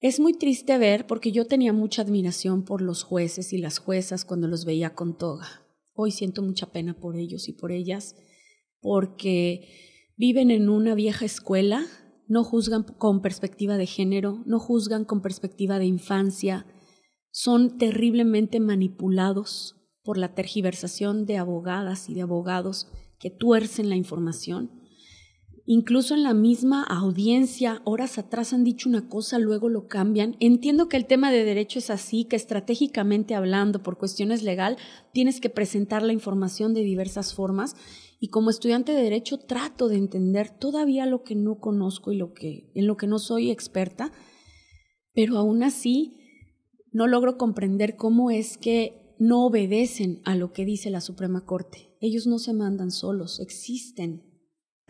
es 0.00 0.18
muy 0.18 0.32
triste 0.32 0.76
ver 0.76 1.06
porque 1.06 1.30
yo 1.30 1.44
tenía 1.44 1.72
mucha 1.72 2.02
admiración 2.02 2.64
por 2.64 2.82
los 2.82 3.04
jueces 3.04 3.52
y 3.52 3.58
las 3.58 3.78
juezas 3.78 4.24
cuando 4.24 4.48
los 4.48 4.64
veía 4.64 4.94
con 4.94 5.16
toga. 5.16 5.64
Hoy 5.92 6.10
siento 6.10 6.42
mucha 6.42 6.72
pena 6.72 6.98
por 6.98 7.14
ellos 7.14 7.48
y 7.48 7.52
por 7.52 7.70
ellas 7.70 8.16
porque 8.80 9.68
viven 10.16 10.50
en 10.50 10.68
una 10.68 10.96
vieja 10.96 11.24
escuela, 11.24 11.86
no 12.30 12.44
juzgan 12.44 12.84
con 12.84 13.22
perspectiva 13.22 13.76
de 13.76 13.86
género, 13.86 14.44
no 14.46 14.60
juzgan 14.60 15.04
con 15.04 15.20
perspectiva 15.20 15.80
de 15.80 15.86
infancia, 15.86 16.64
son 17.32 17.76
terriblemente 17.76 18.60
manipulados 18.60 19.76
por 20.04 20.16
la 20.16 20.32
tergiversación 20.32 21.26
de 21.26 21.38
abogadas 21.38 22.08
y 22.08 22.14
de 22.14 22.22
abogados 22.22 22.88
que 23.18 23.30
tuercen 23.30 23.88
la 23.88 23.96
información 23.96 24.79
Incluso 25.72 26.14
en 26.14 26.24
la 26.24 26.34
misma 26.34 26.82
audiencia, 26.82 27.80
horas 27.84 28.18
atrás 28.18 28.52
han 28.52 28.64
dicho 28.64 28.88
una 28.88 29.08
cosa, 29.08 29.38
luego 29.38 29.68
lo 29.68 29.86
cambian. 29.86 30.34
Entiendo 30.40 30.88
que 30.88 30.96
el 30.96 31.06
tema 31.06 31.30
de 31.30 31.44
derecho 31.44 31.78
es 31.78 31.90
así, 31.90 32.24
que 32.24 32.34
estratégicamente 32.34 33.36
hablando, 33.36 33.80
por 33.80 33.96
cuestiones 33.96 34.42
legal, 34.42 34.78
tienes 35.12 35.40
que 35.40 35.48
presentar 35.48 36.02
la 36.02 36.12
información 36.12 36.74
de 36.74 36.80
diversas 36.80 37.34
formas. 37.34 37.76
Y 38.18 38.30
como 38.30 38.50
estudiante 38.50 38.90
de 38.90 39.00
derecho 39.00 39.38
trato 39.38 39.86
de 39.86 39.98
entender 39.98 40.50
todavía 40.50 41.06
lo 41.06 41.22
que 41.22 41.36
no 41.36 41.60
conozco 41.60 42.10
y 42.10 42.16
lo 42.16 42.32
que, 42.32 42.72
en 42.74 42.88
lo 42.88 42.96
que 42.96 43.06
no 43.06 43.20
soy 43.20 43.52
experta, 43.52 44.10
pero 45.14 45.38
aún 45.38 45.62
así 45.62 46.16
no 46.90 47.06
logro 47.06 47.38
comprender 47.38 47.94
cómo 47.94 48.32
es 48.32 48.58
que 48.58 49.14
no 49.20 49.46
obedecen 49.46 50.20
a 50.24 50.34
lo 50.34 50.52
que 50.52 50.64
dice 50.64 50.90
la 50.90 51.00
Suprema 51.00 51.44
Corte. 51.46 51.96
Ellos 52.00 52.26
no 52.26 52.40
se 52.40 52.54
mandan 52.54 52.90
solos, 52.90 53.38
existen 53.38 54.29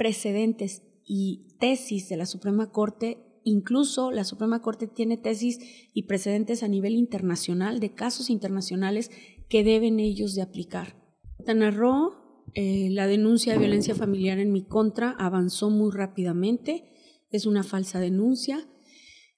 precedentes 0.00 0.82
y 1.04 1.58
tesis 1.58 2.08
de 2.08 2.16
la 2.16 2.24
Suprema 2.24 2.72
Corte, 2.72 3.18
incluso 3.44 4.10
la 4.10 4.24
Suprema 4.24 4.62
Corte 4.62 4.86
tiene 4.86 5.18
tesis 5.18 5.58
y 5.92 6.04
precedentes 6.04 6.62
a 6.62 6.68
nivel 6.68 6.94
internacional 6.94 7.80
de 7.80 7.92
casos 7.92 8.30
internacionales 8.30 9.10
que 9.50 9.62
deben 9.62 10.00
ellos 10.00 10.34
de 10.34 10.40
aplicar. 10.40 10.96
Tanarro, 11.44 12.46
eh, 12.54 12.88
la 12.92 13.06
denuncia 13.06 13.52
de 13.52 13.58
violencia 13.58 13.94
familiar 13.94 14.38
en 14.38 14.52
mi 14.52 14.64
contra 14.64 15.10
avanzó 15.18 15.68
muy 15.68 15.90
rápidamente, 15.94 16.94
es 17.28 17.44
una 17.44 17.62
falsa 17.62 18.00
denuncia 18.00 18.66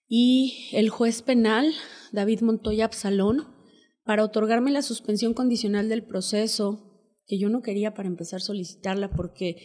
y 0.07 0.69
el 0.71 0.91
juez 0.91 1.23
penal, 1.23 1.73
David 2.13 2.43
Montoya 2.43 2.85
Absalón, 2.85 3.49
para 4.05 4.23
otorgarme 4.23 4.71
la 4.71 4.83
suspensión 4.83 5.35
condicional 5.35 5.89
del 5.89 6.05
proceso, 6.05 7.19
que 7.27 7.37
yo 7.37 7.49
no 7.49 7.63
quería 7.63 7.95
para 7.95 8.07
empezar 8.07 8.37
a 8.37 8.45
solicitarla 8.45 9.11
porque 9.11 9.57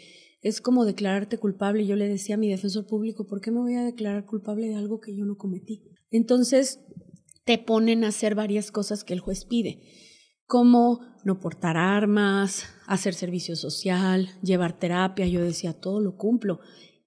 es 0.42 0.62
como 0.62 0.86
declararte 0.86 1.38
culpable. 1.38 1.86
Yo 1.86 1.96
le 1.96 2.08
decía 2.08 2.36
a 2.36 2.38
mi 2.38 2.50
defensor 2.50 2.86
público, 2.86 3.26
¿por 3.26 3.42
qué 3.42 3.52
me 3.52 3.60
voy 3.60 3.76
a 3.76 3.84
declarar 3.84 4.26
culpable 4.26 4.68
de 4.68 4.76
algo 4.76 5.00
que 5.00 5.16
yo 5.16 5.26
no 5.26 5.38
cometí? 5.38 5.84
Entonces 6.12 6.80
te 7.46 7.58
ponen 7.58 8.04
a 8.04 8.10
hacer 8.10 8.36
varias 8.36 8.72
cosas 8.72 9.04
que 9.04 9.14
el 9.14 9.20
juez 9.20 9.46
pide, 9.46 9.82
como 10.46 11.00
no 11.24 11.40
portar 11.40 11.78
armas, 11.78 12.66
hacer 12.88 13.14
servicio 13.14 13.56
social, 13.56 14.30
llevar 14.42 14.78
terapia. 14.80 15.28
Yo 15.28 15.42
decía, 15.42 15.74
todo 15.74 16.00
lo 16.00 16.16
cumplo. 16.16 16.60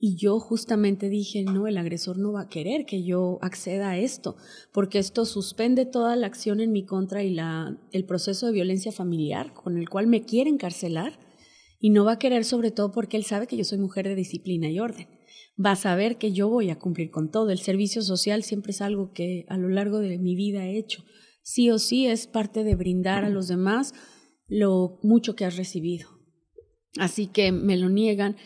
Y 0.03 0.17
yo 0.17 0.41
justamente 0.41 1.11
dije, 1.11 1.43
no, 1.43 1.67
el 1.67 1.77
agresor 1.77 2.19
no 2.19 2.33
va 2.33 2.43
a 2.43 2.49
querer 2.49 2.87
que 2.87 3.05
yo 3.05 3.39
acceda 3.43 3.91
a 3.91 3.99
esto, 3.99 4.37
porque 4.73 4.99
esto 4.99 5.27
suspende 5.27 5.85
toda 5.85 6.17
la 6.17 6.27
acción 6.27 6.61
en 6.61 6.73
mi 6.73 6.87
contra 6.87 7.23
y 7.23 7.35
la, 7.35 7.79
el 7.93 8.07
proceso 8.07 8.47
de 8.47 8.53
violencia 8.53 8.93
familiar 8.93 9.53
con 9.53 9.77
el 9.77 9.91
cual 9.91 10.07
me 10.07 10.25
quiere 10.25 10.49
encarcelar 10.49 11.19
y 11.81 11.91
no 11.91 12.05
va 12.05 12.13
a 12.13 12.19
querer 12.19 12.45
sobre 12.45 12.71
todo 12.71 12.93
porque 12.93 13.17
él 13.17 13.25
sabe 13.25 13.47
que 13.47 13.57
yo 13.57 13.65
soy 13.65 13.79
mujer 13.79 14.07
de 14.07 14.15
disciplina 14.15 14.71
y 14.71 14.79
orden. 14.79 15.09
Va 15.59 15.73
a 15.73 15.77
saber 15.77 16.19
que 16.19 16.33
yo 16.33 16.49
voy 16.49 16.71
a 16.71 16.79
cumplir 16.79 17.11
con 17.11 17.31
todo. 17.31 17.51
El 17.51 17.59
servicio 17.59 18.03
social 18.03 18.45
siempre 18.45 18.71
es 18.71 18.83
algo 18.83 19.13
que 19.13 19.47
a 19.49 19.57
lo 19.57 19.69
largo 19.69 19.99
de 19.99 20.19
mi 20.19 20.37
vida 20.37 20.67
he 20.67 20.79
hecho. 20.79 21.05
Sí 21.43 21.71
o 21.71 21.79
sí 21.79 22.07
es 22.07 22.27
parte 22.27 22.65
de 22.65 22.77
brindar 22.77 23.25
a 23.25 23.31
los 23.31 23.49
demás 23.49 23.95
lo 24.47 25.01
mucho 25.03 25.35
que 25.35 25.47
has 25.47 25.57
recibido. 25.57 26.09
Así 26.99 27.27
que 27.27 27.51
me 27.51 27.77
lo 27.77 27.89
niegan 27.89 28.37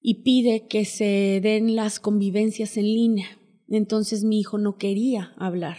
y 0.00 0.22
pide 0.22 0.66
que 0.66 0.84
se 0.84 1.40
den 1.42 1.76
las 1.76 2.00
convivencias 2.00 2.76
en 2.76 2.84
línea. 2.84 3.38
Entonces 3.68 4.24
mi 4.24 4.40
hijo 4.40 4.58
no 4.58 4.76
quería 4.76 5.34
hablar 5.36 5.78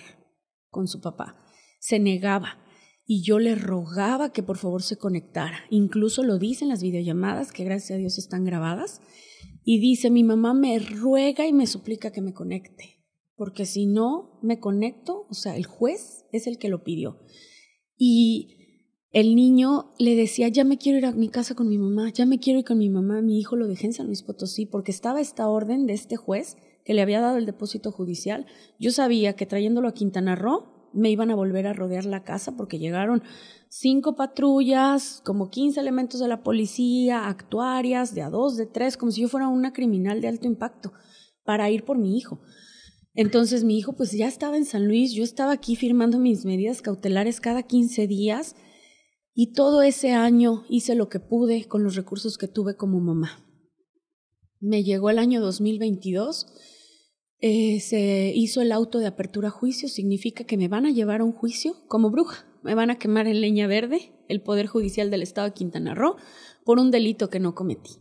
con 0.70 0.88
su 0.88 1.02
papá, 1.02 1.44
se 1.80 2.00
negaba 2.00 2.59
y 3.12 3.24
yo 3.24 3.40
le 3.40 3.56
rogaba 3.56 4.32
que 4.32 4.44
por 4.44 4.60
favor 4.60 4.84
se 4.84 4.96
conectara. 4.96 5.62
Incluso 5.72 6.22
lo 6.22 6.38
dice 6.38 6.64
en 6.64 6.70
las 6.70 6.84
videollamadas, 6.84 7.52
que 7.52 7.64
gracias 7.64 7.96
a 7.96 8.00
Dios 8.00 8.20
están 8.20 8.46
grabadas, 8.46 9.02
y 9.64 9.80
dice, 9.80 10.12
mi 10.12 10.24
mamá 10.24 10.54
me 10.54 10.78
ruega 10.78 11.48
y 11.48 11.52
me 11.52 11.66
suplica 11.66 12.12
que 12.12 12.22
me 12.22 12.36
conecte. 12.36 12.98
porque 13.36 13.66
si 13.66 13.88
no 13.88 14.38
me 14.44 14.60
conecto, 14.60 15.26
o 15.28 15.34
sea, 15.34 15.56
el 15.56 15.66
juez 15.66 16.26
es 16.32 16.46
el 16.46 16.60
que 16.60 16.70
lo 16.70 16.84
pidió. 16.84 17.20
Y 17.98 18.84
el 19.12 19.34
niño 19.34 19.94
le 19.98 20.16
decía, 20.16 20.50
ya 20.50 20.64
me 20.64 20.78
quiero 20.78 21.00
ir 21.00 21.06
a 21.06 21.14
mi 21.14 21.30
casa 21.30 21.56
con 21.56 21.68
mi 21.68 21.80
mamá, 21.80 22.12
ya 22.12 22.28
me 22.28 22.38
quiero 22.38 22.60
ir 22.60 22.66
con 22.66 22.78
mi 22.78 22.90
mamá, 22.90 23.24
mi 23.24 23.40
hijo 23.40 23.56
lo 23.56 23.68
dejé 23.68 23.88
en 23.88 23.94
San 23.94 24.06
Luis 24.06 24.22
Potosí, 24.22 24.68
porque 24.68 24.92
estaba 24.92 25.20
esta 25.20 25.48
orden 25.48 25.88
de 25.88 25.94
este 25.94 26.16
juez 26.16 26.58
que 26.86 26.94
le 26.94 27.02
había 27.02 27.22
dado 27.22 27.38
el 27.38 27.48
depósito 27.48 27.92
judicial. 27.92 28.46
Yo 28.78 28.92
sabía 28.92 29.36
que 29.36 29.48
trayéndolo 29.48 29.88
a 29.88 29.94
Quintana 29.94 30.36
Roo 30.36 30.79
me 30.94 31.12
iban 31.12 31.32
a 31.32 31.36
volver 31.36 31.68
a 31.68 31.74
rodear 31.74 32.06
la 32.06 32.24
casa 32.24 32.56
porque 32.56 32.80
llegaron 32.80 33.24
cinco 33.70 34.16
patrullas, 34.16 35.22
como 35.24 35.50
15 35.50 35.80
elementos 35.80 36.20
de 36.20 36.28
la 36.28 36.44
policía, 36.44 37.28
actuarias, 37.28 38.16
de 38.16 38.22
a 38.22 38.30
dos, 38.30 38.58
de 38.58 38.66
tres, 38.66 38.98
como 38.98 39.12
si 39.12 39.22
yo 39.22 39.28
fuera 39.28 39.48
una 39.48 39.74
criminal 39.74 40.22
de 40.22 40.28
alto 40.28 40.48
impacto, 40.48 40.94
para 41.44 41.70
ir 41.70 41.86
por 41.86 41.98
mi 41.98 42.18
hijo. 42.18 42.40
Entonces 43.14 43.64
mi 43.64 43.78
hijo 43.78 43.94
pues 43.94 44.12
ya 44.12 44.28
estaba 44.28 44.58
en 44.58 44.66
San 44.66 44.88
Luis, 44.88 45.14
yo 45.14 45.24
estaba 45.24 45.52
aquí 45.52 45.76
firmando 45.76 46.20
mis 46.20 46.46
medidas 46.46 46.82
cautelares 46.82 47.42
cada 47.42 47.64
15 47.64 48.08
días 48.08 48.56
y 49.34 49.54
todo 49.54 49.82
ese 49.82 50.12
año 50.12 50.64
hice 50.70 50.96
lo 50.96 51.10
que 51.10 51.20
pude 51.20 51.68
con 51.68 51.84
los 51.84 51.96
recursos 51.96 52.38
que 52.38 52.48
tuve 52.48 52.76
como 52.76 53.00
mamá. 53.00 53.46
Me 54.60 54.84
llegó 54.84 55.10
el 55.10 55.20
año 55.20 55.42
2022, 55.42 56.48
eh, 57.42 57.80
se 57.80 58.34
hizo 58.36 58.62
el 58.62 58.72
auto 58.72 59.00
de 59.00 59.08
apertura 59.08 59.48
a 59.48 59.52
juicio, 59.52 59.88
significa 59.88 60.44
que 60.44 60.58
me 60.58 60.68
van 60.68 60.86
a 60.86 60.92
llevar 60.92 61.22
a 61.22 61.24
un 61.24 61.32
juicio 61.32 61.76
como 61.88 62.12
bruja, 62.12 62.46
me 62.64 62.76
van 62.76 62.90
a 62.90 63.00
quemar 63.00 63.28
en 63.28 63.40
leña 63.40 63.68
verde 63.68 64.12
el 64.28 64.42
Poder 64.42 64.68
Judicial 64.68 65.10
del 65.10 65.22
Estado 65.22 65.48
de 65.48 65.54
Quintana 65.54 65.96
Roo 65.96 66.18
por 66.66 66.80
un 66.80 66.92
delito 66.92 67.30
que 67.30 67.40
no 67.40 67.56
cometí. 67.56 67.92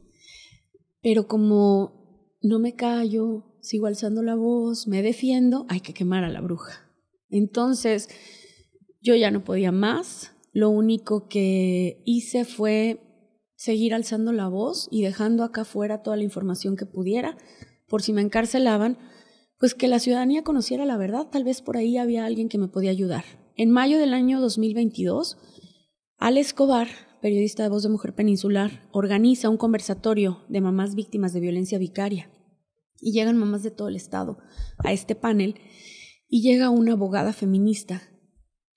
Pero 1.00 1.28
como 1.28 2.36
no 2.42 2.58
me 2.58 2.74
callo, 2.74 3.56
sigo 3.60 3.86
alzando 3.86 4.22
la 4.22 4.34
voz, 4.34 4.88
me 4.88 5.02
defiendo, 5.02 5.66
hay 5.68 5.80
que 5.80 5.94
quemar 5.94 6.24
a 6.24 6.30
la 6.30 6.40
bruja. 6.40 6.90
Entonces, 7.30 8.08
yo 9.00 9.14
ya 9.14 9.30
no 9.30 9.44
podía 9.44 9.72
más, 9.72 10.32
lo 10.52 10.70
único 10.70 11.28
que 11.28 12.02
hice 12.04 12.44
fue 12.44 13.00
seguir 13.54 13.94
alzando 13.94 14.32
la 14.32 14.48
voz 14.48 14.88
y 14.90 15.02
dejando 15.02 15.44
acá 15.44 15.64
fuera 15.64 16.02
toda 16.02 16.16
la 16.16 16.24
información 16.24 16.76
que 16.76 16.86
pudiera, 16.86 17.36
por 17.86 18.02
si 18.02 18.12
me 18.12 18.22
encarcelaban, 18.22 18.98
pues 19.58 19.74
que 19.74 19.88
la 19.88 19.98
ciudadanía 19.98 20.42
conociera 20.42 20.84
la 20.84 20.96
verdad, 20.96 21.26
tal 21.30 21.44
vez 21.44 21.62
por 21.62 21.76
ahí 21.76 21.98
había 21.98 22.24
alguien 22.24 22.48
que 22.48 22.58
me 22.58 22.68
podía 22.68 22.90
ayudar. 22.90 23.24
En 23.56 23.70
mayo 23.70 23.98
del 23.98 24.14
año 24.14 24.40
2022, 24.40 25.36
Al 26.18 26.38
Escobar, 26.38 26.88
periodista 27.20 27.64
de 27.64 27.68
Voz 27.68 27.82
de 27.82 27.88
Mujer 27.88 28.14
Peninsular, 28.14 28.88
organiza 28.92 29.48
un 29.48 29.56
conversatorio 29.56 30.44
de 30.48 30.60
mamás 30.60 30.94
víctimas 30.94 31.32
de 31.32 31.40
violencia 31.40 31.78
vicaria. 31.78 32.30
Y 33.00 33.12
llegan 33.12 33.36
mamás 33.36 33.62
de 33.62 33.70
todo 33.70 33.88
el 33.88 33.96
estado 33.96 34.38
a 34.78 34.92
este 34.92 35.14
panel 35.14 35.56
y 36.28 36.42
llega 36.42 36.70
una 36.70 36.92
abogada 36.92 37.32
feminista 37.32 38.02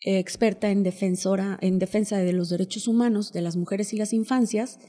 experta 0.01 0.71
en 0.71 0.83
defensora 0.83 1.59
en 1.61 1.77
defensa 1.77 2.17
de 2.17 2.33
los 2.33 2.49
derechos 2.49 2.87
humanos 2.87 3.31
de 3.33 3.41
las 3.41 3.55
mujeres 3.55 3.93
y 3.93 3.97
las 3.97 4.13
infancias 4.13 4.79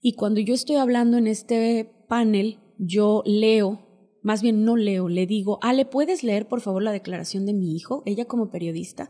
y 0.00 0.14
cuando 0.14 0.40
yo 0.40 0.54
estoy 0.54 0.76
hablando 0.76 1.18
en 1.18 1.28
este 1.28 1.88
panel 2.08 2.58
yo 2.78 3.22
leo 3.24 3.85
más 4.26 4.42
bien 4.42 4.64
no 4.64 4.74
leo 4.76 5.08
le 5.08 5.24
digo 5.24 5.60
Ale 5.62 5.84
puedes 5.84 6.24
leer 6.24 6.48
por 6.48 6.60
favor 6.60 6.82
la 6.82 6.90
declaración 6.90 7.46
de 7.46 7.52
mi 7.52 7.76
hijo 7.76 8.02
ella 8.06 8.24
como 8.24 8.50
periodista. 8.50 9.08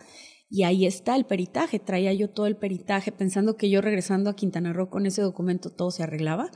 Y 0.51 0.65
ahí 0.65 0.85
está 0.85 1.17
el 1.17 1.25
peritaje 1.25 1.79
traía 1.79 2.13
yo 2.13 2.29
todo 2.29 2.45
el 2.45 2.59
peritaje 2.59 3.13
pensando 3.13 3.57
que 3.57 3.71
yo 3.71 3.81
regresando 3.81 4.29
a 4.29 4.37
Quintana 4.37 4.75
Roo 4.75 4.91
con 4.91 5.07
ese 5.07 5.23
documento 5.23 5.71
todo 5.71 5.91
se 5.91 6.03
arreglaba. 6.03 6.51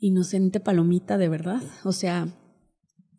Inocente 0.00 0.58
palomita 0.58 1.18
de 1.18 1.28
verdad. 1.28 1.62
O 1.84 1.92
sea 1.92 2.36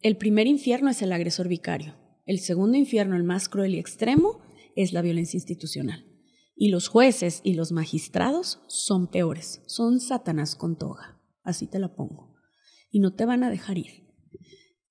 el 0.02 0.18
primer 0.18 0.46
infierno 0.46 0.90
es 0.90 1.02
el 1.02 1.14
agresor 1.14 1.48
vicario. 1.48 1.96
El 2.26 2.40
segundo 2.40 2.78
infierno, 2.78 3.16
el 3.16 3.24
más 3.24 3.48
cruel 3.48 3.76
y 3.76 3.80
extremo, 3.80 4.42
es 4.76 4.92
la 4.92 5.02
violencia 5.02 5.38
institucional. 5.38 6.06
Y 6.54 6.68
los 6.68 6.90
jueces 6.90 7.40
y 7.46 7.54
los 7.54 7.72
magistrados 7.72 8.60
son 8.68 9.08
peores, 9.08 9.62
son 9.68 10.02
Satanás 10.02 10.58
con 10.58 10.78
toga, 10.78 11.18
así 11.44 11.66
te 11.66 11.80
la 11.80 11.96
pongo. 11.96 12.31
Y 12.92 13.00
no 13.00 13.14
te 13.14 13.26
van 13.26 13.44
a 13.44 13.50
dejar 13.50 13.78
ir. 13.78 14.06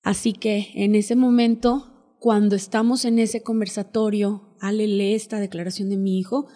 Así 0.03 0.33
que 0.33 0.69
en 0.75 0.95
ese 0.95 1.15
momento, 1.15 2.17
cuando 2.19 2.57
estamos 2.57 3.05
en 3.05 3.19
ese 3.19 3.43
conversatorio, 3.43 4.57
Ale 4.61 4.87
lee 4.87 5.15
esta 5.15 5.39
declaración 5.39 5.91
de 5.91 5.97
mi 5.97 6.19
hijo, 6.19 6.49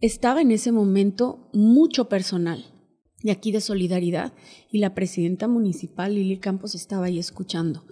estaba 0.00 0.42
en 0.42 0.50
ese 0.50 0.70
momento 0.70 1.50
mucho 1.52 2.08
personal 2.08 2.64
de 3.22 3.30
aquí 3.30 3.52
de 3.52 3.62
solidaridad 3.62 4.34
y 4.70 4.78
la 4.78 4.94
presidenta 4.94 5.48
municipal 5.48 6.14
Lili 6.14 6.38
Campos 6.38 6.74
estaba 6.74 7.06
ahí 7.06 7.18
escuchando. 7.18 7.86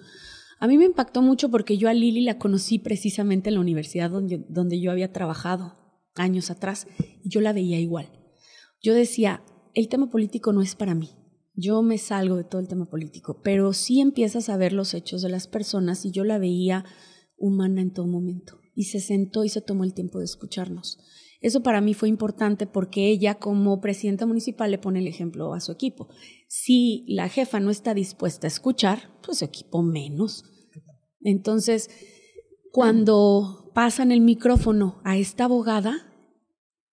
A 0.61 0.69
mí 0.69 0.77
me 0.77 0.85
impactó 0.85 1.23
mucho 1.23 1.51
porque 1.51 1.79
yo 1.79 1.89
a 1.89 1.95
Lili 1.95 2.21
la 2.21 2.39
conocí 2.39 2.79
precisamente 2.79 3.49
en 3.49 3.55
la 3.55 3.63
universidad 3.63 4.11
donde, 4.11 4.45
donde 4.49 4.79
yo 4.79 4.91
había 4.93 5.11
trabajado 5.11 5.79
años 6.15 6.51
atrás 6.51 6.87
y 7.25 7.31
yo 7.31 7.41
la 7.41 7.55
veía 7.55 7.81
igual. 7.81 8.11
Yo 8.83 8.95
decía, 8.95 9.43
el 9.75 9.89
tema 9.89 10.11
político 10.11 10.53
no 10.53 10.61
es 10.61 10.75
para 10.75 10.95
mí. 10.95 11.09
Yo 11.55 11.83
me 11.83 11.99
salgo 11.99 12.37
de 12.37 12.45
todo 12.45 12.61
el 12.61 12.69
tema 12.69 12.89
político, 12.89 13.41
pero 13.43 13.73
sí 13.73 14.01
empiezas 14.01 14.49
a 14.49 14.57
ver 14.57 14.73
los 14.73 14.95
hechos 14.95 15.23
de 15.23 15.29
las 15.29 15.47
personas 15.47 16.05
y 16.05 16.11
yo 16.11 16.25
la 16.25 16.39
veía 16.39 16.85
humana 17.37 17.83
en 17.83 17.93
todo 17.93 18.07
momento. 18.07 18.59
Y 18.75 18.85
se 18.85 19.01
sentó 19.01 19.45
y 19.45 19.51
se 19.51 19.61
tomó 19.61 19.85
el 19.85 19.93
tiempo 19.93 20.19
de 20.19 20.25
escucharnos. 20.25 20.99
Eso 21.43 21.63
para 21.63 21.81
mí 21.81 21.93
fue 21.93 22.09
importante 22.09 22.67
porque 22.67 23.09
ella 23.09 23.35
como 23.35 23.81
presidenta 23.81 24.27
municipal 24.27 24.71
le 24.71 24.79
pone 24.79 25.01
el 25.01 25.09
ejemplo 25.09 25.53
a 25.53 25.61
su 25.61 25.73
equipo. 25.73 26.09
Si 26.49 27.05
la 27.09 27.29
jefa 27.29 27.59
no 27.61 27.71
está 27.71 27.95
dispuesta 27.95 28.47
a 28.47 28.49
escuchar, 28.49 29.11
pues 29.25 29.39
su 29.39 29.45
equipo 29.45 29.83
menos. 29.83 30.45
Entonces, 31.21 31.91
cuando 32.71 33.71
pasan 33.75 34.13
el 34.13 34.21
micrófono 34.21 35.01
a 35.05 35.19
esta 35.19 35.45
abogada, 35.45 36.13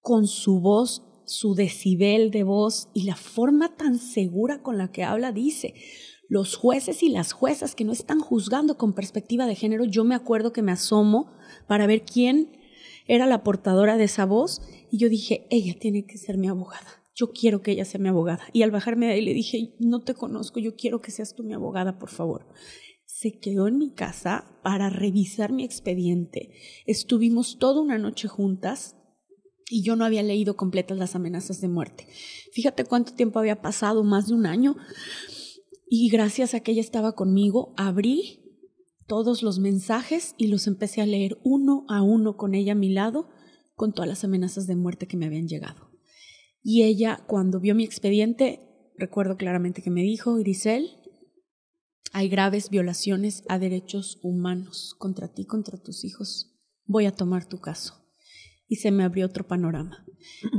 con 0.01 0.27
su 0.27 0.59
voz, 0.59 1.03
su 1.29 1.53
decibel 1.53 2.31
de 2.31 2.43
voz 2.43 2.89
y 2.93 3.03
la 3.03 3.15
forma 3.15 3.75
tan 3.77 3.99
segura 3.99 4.61
con 4.61 4.77
la 4.77 4.91
que 4.91 5.03
habla, 5.03 5.31
dice, 5.31 5.75
los 6.27 6.55
jueces 6.55 7.03
y 7.03 7.09
las 7.09 7.31
juezas 7.31 7.75
que 7.75 7.85
no 7.85 7.91
están 7.91 8.19
juzgando 8.19 8.77
con 8.77 8.93
perspectiva 8.93 9.45
de 9.45 9.55
género, 9.55 9.85
yo 9.85 10.03
me 10.03 10.15
acuerdo 10.15 10.51
que 10.51 10.61
me 10.61 10.71
asomo 10.71 11.31
para 11.67 11.87
ver 11.87 12.03
quién 12.03 12.57
era 13.07 13.25
la 13.25 13.43
portadora 13.43 13.97
de 13.97 14.05
esa 14.05 14.25
voz 14.25 14.61
y 14.91 14.97
yo 14.97 15.09
dije, 15.09 15.47
ella 15.49 15.75
tiene 15.79 16.05
que 16.05 16.17
ser 16.17 16.37
mi 16.37 16.47
abogada. 16.47 17.03
Yo 17.15 17.31
quiero 17.31 17.61
que 17.61 17.71
ella 17.71 17.85
sea 17.85 17.99
mi 17.99 18.07
abogada. 18.07 18.43
Y 18.53 18.63
al 18.63 18.71
bajarme 18.71 19.07
de 19.07 19.13
ahí 19.13 19.21
le 19.21 19.33
dije, 19.33 19.75
no 19.79 20.01
te 20.01 20.13
conozco, 20.13 20.59
yo 20.59 20.75
quiero 20.75 21.01
que 21.01 21.11
seas 21.11 21.35
tú 21.35 21.43
mi 21.43 21.53
abogada, 21.53 21.99
por 21.99 22.09
favor 22.09 22.45
se 23.19 23.37
quedó 23.39 23.67
en 23.67 23.77
mi 23.77 23.89
casa 23.89 24.45
para 24.63 24.89
revisar 24.89 25.51
mi 25.51 25.65
expediente. 25.65 26.51
Estuvimos 26.85 27.57
toda 27.59 27.81
una 27.81 27.97
noche 27.97 28.29
juntas 28.29 28.95
y 29.69 29.83
yo 29.83 29.95
no 29.95 30.03
había 30.03 30.23
leído 30.23 30.57
completas 30.57 30.97
las 30.97 31.15
amenazas 31.15 31.61
de 31.61 31.67
muerte. 31.67 32.07
Fíjate 32.51 32.85
cuánto 32.85 33.13
tiempo 33.13 33.39
había 33.39 33.61
pasado, 33.61 34.03
más 34.03 34.27
de 34.27 34.33
un 34.33 34.45
año. 34.45 34.75
Y 35.87 36.09
gracias 36.09 36.53
a 36.53 36.59
que 36.59 36.71
ella 36.71 36.81
estaba 36.81 37.13
conmigo, 37.13 37.73
abrí 37.77 38.39
todos 39.07 39.43
los 39.43 39.59
mensajes 39.59 40.35
y 40.37 40.47
los 40.47 40.67
empecé 40.67 41.01
a 41.01 41.05
leer 41.05 41.39
uno 41.43 41.85
a 41.87 42.01
uno 42.01 42.35
con 42.37 42.55
ella 42.55 42.73
a 42.73 42.75
mi 42.75 42.89
lado, 42.89 43.29
con 43.75 43.93
todas 43.93 44.09
las 44.09 44.23
amenazas 44.23 44.67
de 44.67 44.75
muerte 44.75 45.07
que 45.07 45.17
me 45.17 45.25
habían 45.25 45.47
llegado. 45.47 45.91
Y 46.61 46.83
ella, 46.83 47.23
cuando 47.27 47.59
vio 47.59 47.73
mi 47.75 47.83
expediente, 47.83 48.91
recuerdo 48.97 49.37
claramente 49.37 49.81
que 49.81 49.89
me 49.89 50.01
dijo, 50.01 50.35
Grisel, 50.35 50.97
hay 52.11 52.27
graves 52.27 52.69
violaciones 52.69 53.43
a 53.47 53.59
derechos 53.59 54.19
humanos 54.23 54.95
contra 54.97 55.27
ti, 55.27 55.45
contra 55.45 55.77
tus 55.77 56.03
hijos. 56.03 56.55
Voy 56.85 57.05
a 57.05 57.15
tomar 57.15 57.47
tu 57.47 57.59
caso. 57.59 57.98
Y 58.69 58.77
se 58.77 58.91
me 58.91 59.03
abrió 59.03 59.25
otro 59.25 59.45
panorama. 59.45 60.05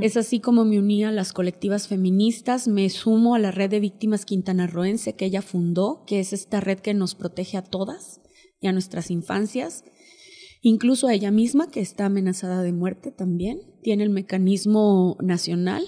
Es 0.01 0.17
así 0.17 0.39
como 0.39 0.65
me 0.65 0.77
uní 0.77 1.03
a 1.03 1.11
las 1.11 1.33
colectivas 1.33 1.87
feministas, 1.87 2.67
me 2.67 2.89
sumo 2.89 3.35
a 3.35 3.39
la 3.39 3.51
red 3.51 3.69
de 3.69 3.79
víctimas 3.79 4.25
quintanarroense 4.25 5.15
que 5.15 5.25
ella 5.25 5.41
fundó, 5.41 6.03
que 6.05 6.19
es 6.19 6.33
esta 6.33 6.59
red 6.59 6.79
que 6.79 6.93
nos 6.93 7.15
protege 7.15 7.57
a 7.57 7.63
todas 7.63 8.21
y 8.59 8.67
a 8.67 8.73
nuestras 8.73 9.09
infancias, 9.09 9.83
incluso 10.61 11.07
a 11.07 11.13
ella 11.13 11.31
misma, 11.31 11.69
que 11.69 11.79
está 11.79 12.05
amenazada 12.05 12.61
de 12.61 12.73
muerte 12.73 13.11
también. 13.11 13.61
Tiene 13.81 14.03
el 14.03 14.09
mecanismo 14.09 15.17
nacional 15.21 15.83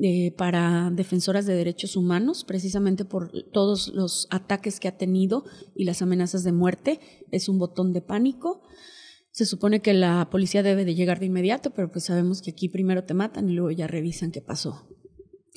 eh, 0.00 0.32
para 0.36 0.90
defensoras 0.92 1.46
de 1.46 1.54
derechos 1.54 1.96
humanos, 1.96 2.44
precisamente 2.44 3.04
por 3.04 3.30
todos 3.52 3.88
los 3.88 4.26
ataques 4.30 4.80
que 4.80 4.88
ha 4.88 4.96
tenido 4.96 5.44
y 5.74 5.84
las 5.84 6.02
amenazas 6.02 6.44
de 6.44 6.52
muerte. 6.52 7.00
Es 7.30 7.48
un 7.48 7.58
botón 7.58 7.92
de 7.92 8.02
pánico. 8.02 8.62
Se 9.34 9.46
supone 9.46 9.82
que 9.82 9.94
la 9.94 10.28
policía 10.30 10.62
debe 10.62 10.84
de 10.84 10.94
llegar 10.94 11.18
de 11.18 11.26
inmediato, 11.26 11.72
pero 11.72 11.90
pues 11.90 12.04
sabemos 12.04 12.40
que 12.40 12.52
aquí 12.52 12.68
primero 12.68 13.02
te 13.02 13.14
matan 13.14 13.50
y 13.50 13.52
luego 13.52 13.72
ya 13.72 13.88
revisan 13.88 14.30
qué 14.30 14.40
pasó. 14.40 14.86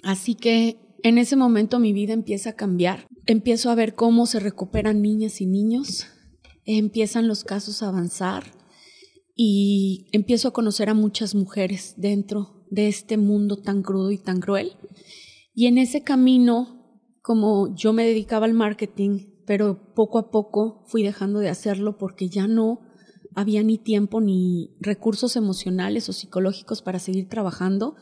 Así 0.01 0.33
que 0.33 0.79
en 1.03 1.19
ese 1.19 1.35
momento 1.35 1.77
mi 1.77 1.93
vida 1.93 2.13
empieza 2.13 2.49
a 2.49 2.55
cambiar. 2.55 3.05
Empiezo 3.27 3.69
a 3.69 3.75
ver 3.75 3.93
cómo 3.93 4.25
se 4.25 4.39
recuperan 4.39 5.03
niñas 5.03 5.41
y 5.41 5.45
niños. 5.45 6.07
Empiezan 6.65 7.27
los 7.27 7.43
casos 7.43 7.83
a 7.83 7.89
avanzar 7.89 8.45
y 9.35 10.07
empiezo 10.11 10.47
a 10.47 10.53
conocer 10.53 10.89
a 10.89 10.95
muchas 10.95 11.35
mujeres 11.35 11.93
dentro 11.97 12.65
de 12.71 12.87
este 12.87 13.15
mundo 13.17 13.57
tan 13.57 13.83
crudo 13.83 14.09
y 14.09 14.17
tan 14.17 14.39
cruel. 14.39 14.71
Y 15.53 15.67
en 15.67 15.77
ese 15.77 16.01
camino, 16.01 16.99
como 17.21 17.75
yo 17.75 17.93
me 17.93 18.07
dedicaba 18.07 18.47
al 18.47 18.55
marketing, 18.55 19.43
pero 19.45 19.93
poco 19.93 20.17
a 20.17 20.31
poco 20.31 20.83
fui 20.87 21.03
dejando 21.03 21.37
de 21.37 21.49
hacerlo 21.49 21.99
porque 21.99 22.27
ya 22.27 22.47
no 22.47 22.86
había 23.37 23.61
ni 23.61 23.77
tiempo 23.77 24.19
ni 24.19 24.75
recursos 24.79 25.35
emocionales 25.35 26.09
o 26.09 26.13
psicológicos 26.13 26.81
para 26.81 26.97
seguir 26.97 27.29
trabajando. 27.29 27.95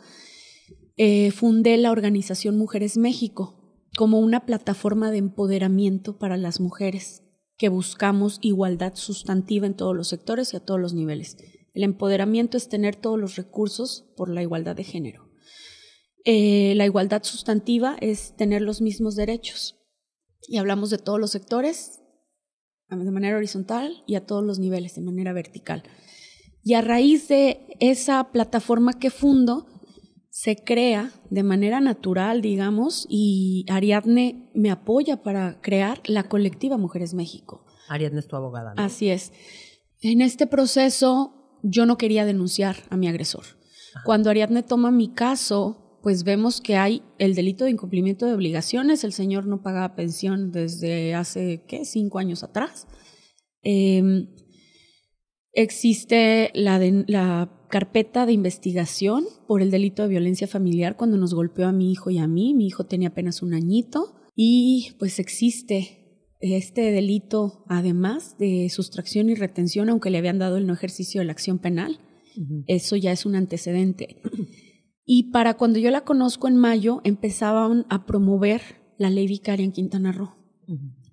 Eh, 0.96 1.32
fundé 1.32 1.76
la 1.76 1.92
organización 1.92 2.58
Mujeres 2.58 2.96
México 2.96 3.84
como 3.98 4.22
una 4.22 4.46
plataforma 4.46 5.12
de 5.12 5.18
empoderamiento 5.18 6.18
para 6.18 6.38
las 6.38 6.62
mujeres 6.62 7.22
que 7.58 7.68
buscamos 7.68 8.40
igualdad 8.42 8.94
sustantiva 8.96 9.68
en 9.68 9.76
todos 9.76 9.94
los 9.94 10.08
sectores 10.08 10.54
y 10.54 10.56
a 10.56 10.62
todos 10.62 10.80
los 10.80 10.94
niveles. 10.94 11.36
El 11.74 11.84
empoderamiento 11.84 12.56
es 12.56 12.70
tener 12.70 12.96
todos 12.96 13.20
los 13.20 13.36
recursos 13.36 14.06
por 14.16 14.30
la 14.30 14.42
igualdad 14.42 14.78
de 14.78 14.86
género. 14.86 15.30
Eh, 16.24 16.76
la 16.78 16.86
igualdad 16.86 17.24
sustantiva 17.24 17.98
es 18.00 18.38
tener 18.38 18.62
los 18.62 18.82
mismos 18.82 19.18
derechos. 19.18 19.76
Y 20.48 20.60
hablamos 20.60 20.92
de 20.92 20.98
todos 20.98 21.20
los 21.20 21.32
sectores 21.32 22.05
de 22.90 23.12
manera 23.12 23.38
horizontal 23.38 24.04
y 24.06 24.16
a 24.16 24.26
todos 24.26 24.44
los 24.44 24.60
niveles 24.60 24.96
de 24.96 25.02
manera 25.02 25.34
vertical. 25.34 25.84
Y 26.64 26.74
a 26.74 26.82
raíz 26.82 27.28
de 27.28 27.68
esa 27.80 28.32
plataforma 28.32 28.94
que 28.94 29.10
fundo, 29.10 29.68
se 30.36 30.58
crea 30.58 31.12
de 31.30 31.44
manera 31.44 31.80
natural, 31.80 32.42
digamos, 32.42 33.08
y 33.10 33.66
Ariadne 33.70 34.50
me 34.54 34.70
apoya 34.70 35.24
para 35.24 35.62
crear 35.62 36.02
la 36.08 36.24
colectiva 36.24 36.78
Mujeres 36.78 37.14
México. 37.14 37.66
Ariadne 37.88 38.20
es 38.20 38.28
tu 38.28 38.36
abogada. 38.36 38.74
Así 38.76 39.10
es. 39.10 39.32
En 40.02 40.22
este 40.22 40.46
proceso 40.46 41.60
yo 41.64 41.86
no 41.86 41.98
quería 41.98 42.26
denunciar 42.26 42.76
a 42.90 42.98
mi 42.98 43.08
agresor. 43.08 43.46
Cuando 44.04 44.30
Ariadne 44.30 44.62
toma 44.62 44.92
mi 44.92 45.08
caso, 45.08 45.85
pues 46.06 46.24
vemos 46.24 46.62
que 46.62 46.76
hay 46.76 47.02
el 47.18 47.34
delito 47.34 47.64
de 47.66 47.72
incumplimiento 47.72 48.28
de 48.28 48.36
obligaciones. 48.36 49.04
El 49.04 49.12
señor 49.12 49.48
no 49.48 49.64
pagaba 49.64 49.96
pensión 49.96 50.52
desde 50.52 51.16
hace, 51.16 51.64
¿qué? 51.68 51.84
Cinco 51.84 52.20
años 52.20 52.44
atrás. 52.44 52.86
Em, 53.64 54.28
existe 55.52 56.52
la, 56.54 56.80
la 57.08 57.52
carpeta 57.72 58.28
de 58.28 58.34
investigación 58.34 59.26
por 59.48 59.64
el 59.64 59.72
delito 59.72 60.04
de 60.04 60.10
violencia 60.10 60.48
familiar 60.48 60.96
cuando 60.96 61.18
nos 61.18 61.34
golpeó 61.34 61.66
a 61.66 61.72
mi 61.72 61.92
hijo 61.92 62.12
y 62.12 62.20
a 62.20 62.28
mí. 62.28 62.54
Mi 62.54 62.68
hijo 62.68 62.84
tenía 62.84 63.08
apenas 63.08 63.42
un 63.42 63.56
añito 63.56 64.14
y 64.36 64.92
pues 65.00 65.18
existe 65.18 66.30
este 66.40 66.92
delito 66.92 67.66
además 67.68 68.38
de 68.38 68.70
sustracción 68.70 69.32
y 69.32 69.34
retención, 69.34 69.90
aunque 69.90 70.12
le 70.12 70.20
habían 70.20 70.38
dado 70.38 70.58
el 70.58 70.68
no 70.68 70.74
ejercicio 70.74 71.22
de 71.22 71.26
la 71.26 71.32
acción 71.32 71.58
penal. 71.58 72.00
Eso 72.68 72.96
ya 72.96 73.12
es 73.12 73.26
un 73.26 73.34
antecedente. 73.34 74.22
Y 75.06 75.32
para 75.32 75.56
cuando 75.56 75.80
yo 75.80 75.92
la 75.92 76.04
conozco 76.04 76.48
en 76.48 76.58
mayo, 76.58 77.02
empezaban 77.04 77.86
a 77.90 78.06
promover 78.06 78.62
la 78.98 79.10
ley 79.10 79.28
vicaria 79.28 79.66
en 79.66 79.72
Quintana 79.72 80.12
Roo. 80.12 80.36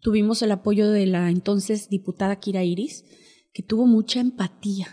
Tuvimos 0.01 0.43
el 0.43 0.51
apoyo 0.51 0.90
de 0.90 1.06
la 1.06 1.31
entonces 1.31 1.89
diputada 1.89 2.36
Kira 2.36 2.64
Iris, 2.64 3.05
que 3.52 3.62
tuvo 3.62 3.86
mucha 3.86 4.20
empatía 4.20 4.89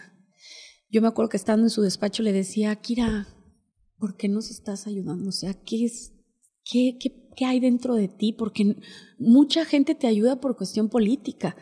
yo 0.92 1.02
me 1.02 1.08
acuerdo 1.08 1.30
que 1.30 1.38
estando 1.38 1.66
en 1.66 1.70
su 1.70 1.82
despacho 1.82 2.24
le 2.24 2.34
decía, 2.34 2.76
Kira, 2.76 3.28
¿por 3.98 4.18
qué 4.18 4.28
nos 4.28 4.50
estás 4.50 4.88
ayudando? 4.88 5.30
O 5.30 5.32
sea, 5.32 5.54
¿qué 5.54 5.86
es, 5.86 6.14
qué, 6.64 6.98
qué, 7.00 7.30
qué 7.36 7.46
hay 7.46 7.60
dentro 7.60 7.96
de 7.96 8.08
ti? 8.08 8.34
Porque 8.34 8.76
mucha 9.20 9.66
gente 9.66 9.94
te 9.94 10.08
ayuda 10.08 10.40
por 10.42 10.58
cuestión 10.58 10.90
política, 10.90 11.56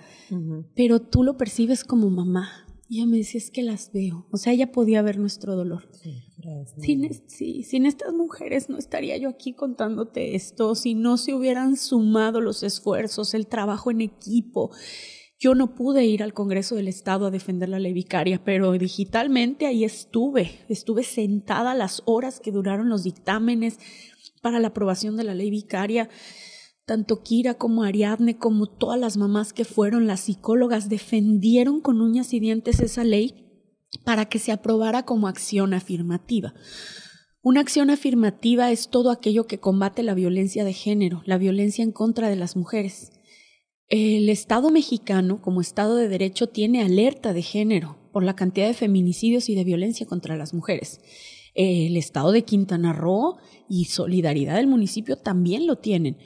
pero 0.76 1.02
tú 1.02 1.24
lo 1.24 1.38
percibes 1.38 1.84
como 1.84 2.10
mamá. 2.10 2.50
Y 2.90 3.00
ella 3.00 3.08
me 3.08 3.18
decía, 3.18 3.40
es 3.40 3.52
que 3.52 3.64
las 3.64 3.92
veo. 3.92 4.28
O 4.32 4.38
sea, 4.38 4.54
ella 4.54 4.72
podía 4.72 5.02
ver 5.02 5.20
nuestro 5.20 5.58
dolor. 5.58 5.92
Sin, 6.78 7.10
sí, 7.28 7.64
sin 7.64 7.86
estas 7.86 8.14
mujeres 8.14 8.70
no 8.70 8.78
estaría 8.78 9.18
yo 9.18 9.30
aquí 9.30 9.54
contándote 9.54 10.36
esto, 10.36 10.76
si 10.76 10.96
no 10.96 11.18
se 11.18 11.34
hubieran 11.34 11.78
sumado 11.78 12.42
los 12.42 12.64
esfuerzos, 12.64 13.34
el 13.34 13.48
trabajo 13.48 13.92
en 13.92 14.02
equipo, 14.02 14.72
yo 15.40 15.54
no 15.54 15.76
pude 15.76 16.06
ir 16.06 16.24
al 16.24 16.34
Congreso 16.34 16.76
del 16.76 16.88
Estado 16.88 17.28
a 17.28 17.32
defender 17.32 17.70
la 17.70 17.78
ley 17.78 17.94
vicaria, 17.94 18.44
pero 18.44 18.72
digitalmente 18.72 19.68
ahí 19.68 19.84
estuve. 19.84 20.66
Estuve 20.68 21.04
sentada 21.04 21.76
las 21.76 22.02
horas 22.06 22.40
que 22.40 22.52
duraron 22.52 22.90
los 22.90 23.04
dictámenes 23.04 23.78
para 24.42 24.60
la 24.60 24.70
aprobación 24.70 25.16
de 25.16 25.24
la 25.24 25.36
ley 25.36 25.52
vicaria. 25.52 26.10
Tanto 26.86 27.22
Kira 27.22 27.54
como 27.54 27.84
Ariadne, 27.84 28.40
como 28.40 28.66
todas 28.66 29.00
las 29.00 29.18
mamás 29.18 29.54
que 29.54 29.64
fueron 29.64 30.08
las 30.08 30.22
psicólogas, 30.22 30.90
defendieron 30.90 31.82
con 31.82 32.02
uñas 32.02 32.34
y 32.34 32.40
dientes 32.40 32.80
esa 32.80 33.04
ley 33.04 33.47
para 34.04 34.26
que 34.26 34.40
se 34.40 34.52
aprobara 34.52 35.04
como 35.04 35.28
acción 35.28 35.74
afirmativa. 35.74 36.54
Una 37.42 37.62
acción 37.62 37.90
afirmativa 37.90 38.72
es 38.72 38.90
todo 38.90 39.12
aquello 39.12 39.48
que 39.48 39.60
combate 39.60 40.04
la 40.04 40.14
violencia 40.14 40.66
de 40.66 40.74
género, 40.74 41.22
la 41.26 41.38
violencia 41.38 41.84
en 41.84 41.92
contra 41.92 42.30
de 42.30 42.36
las 42.36 42.56
mujeres. 42.56 43.14
El 43.88 44.28
Estado 44.28 44.70
mexicano, 44.70 45.42
como 45.42 45.62
Estado 45.62 45.96
de 45.96 46.10
Derecho, 46.10 46.48
tiene 46.48 46.82
alerta 46.82 47.32
de 47.32 47.42
género 47.42 47.98
por 48.12 48.24
la 48.24 48.36
cantidad 48.36 48.68
de 48.68 48.74
feminicidios 48.74 49.48
y 49.48 49.56
de 49.56 49.64
violencia 49.64 50.06
contra 50.06 50.36
las 50.36 50.54
mujeres. 50.54 51.00
El 51.54 51.96
Estado 51.96 52.34
de 52.34 52.44
Quintana 52.44 52.92
Roo 52.92 53.38
y 53.70 53.86
Solidaridad 53.86 54.56
del 54.56 54.68
municipio 54.68 55.16
también 55.16 55.68
lo 55.68 55.78
tienen. 55.78 56.18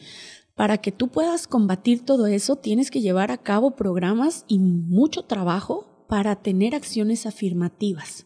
Para 0.56 0.80
que 0.80 0.92
tú 0.92 1.10
puedas 1.10 1.48
combatir 1.48 2.04
todo 2.04 2.26
eso, 2.28 2.56
tienes 2.56 2.90
que 2.90 3.02
llevar 3.02 3.30
a 3.30 3.38
cabo 3.38 3.76
programas 3.76 4.44
y 4.48 4.58
mucho 4.58 5.24
trabajo 5.24 5.91
para 6.12 6.36
tener 6.36 6.76
acciones 6.76 7.26
afirmativas. 7.26 8.26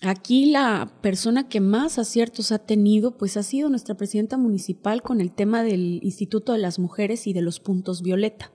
Aquí 0.00 0.46
la 0.46 0.98
persona 1.02 1.46
que 1.46 1.60
más 1.60 1.98
aciertos 1.98 2.52
ha 2.52 2.58
tenido, 2.60 3.18
pues 3.18 3.36
ha 3.36 3.42
sido 3.42 3.68
nuestra 3.68 3.96
presidenta 3.96 4.38
municipal 4.38 5.02
con 5.02 5.20
el 5.20 5.30
tema 5.30 5.62
del 5.62 6.00
Instituto 6.02 6.54
de 6.54 6.58
las 6.58 6.78
Mujeres 6.78 7.26
y 7.26 7.34
de 7.34 7.42
los 7.42 7.60
puntos 7.60 8.00
violeta. 8.00 8.50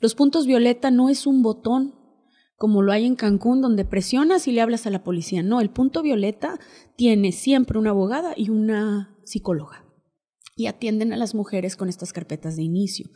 Los 0.00 0.14
puntos 0.14 0.46
violeta 0.46 0.90
no 0.90 1.08
es 1.08 1.26
un 1.26 1.40
botón 1.40 1.94
como 2.56 2.82
lo 2.82 2.92
hay 2.92 3.06
en 3.06 3.16
Cancún, 3.16 3.62
donde 3.62 3.86
presionas 3.86 4.46
y 4.46 4.52
le 4.52 4.60
hablas 4.60 4.86
a 4.86 4.90
la 4.90 5.02
policía. 5.02 5.42
No, 5.42 5.62
el 5.62 5.70
punto 5.70 6.02
violeta 6.02 6.60
tiene 6.94 7.32
siempre 7.32 7.78
una 7.78 7.88
abogada 7.88 8.34
y 8.36 8.50
una 8.50 9.16
psicóloga. 9.24 9.86
Y 10.56 10.66
atienden 10.66 11.14
a 11.14 11.16
las 11.16 11.34
mujeres 11.34 11.76
con 11.76 11.88
estas 11.88 12.12
carpetas 12.12 12.54
de 12.54 12.64
inicio. 12.64 13.08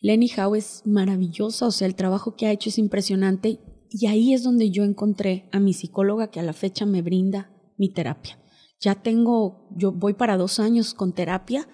Lenny 0.00 0.30
Howe 0.36 0.56
es 0.56 0.82
maravillosa, 0.84 1.66
o 1.66 1.72
sea, 1.72 1.88
el 1.88 1.96
trabajo 1.96 2.36
que 2.36 2.46
ha 2.46 2.52
hecho 2.52 2.70
es 2.70 2.78
impresionante 2.78 3.58
y 3.92 4.06
ahí 4.06 4.32
es 4.32 4.42
donde 4.42 4.70
yo 4.70 4.84
encontré 4.84 5.48
a 5.52 5.60
mi 5.60 5.72
psicóloga 5.72 6.30
que 6.30 6.40
a 6.40 6.42
la 6.42 6.52
fecha 6.52 6.86
me 6.86 7.02
brinda 7.02 7.50
mi 7.76 7.92
terapia. 7.92 8.38
Ya 8.80 8.96
tengo, 8.96 9.68
yo 9.76 9.92
voy 9.92 10.14
para 10.14 10.36
dos 10.36 10.58
años 10.58 10.94
con 10.94 11.12
terapia 11.12 11.68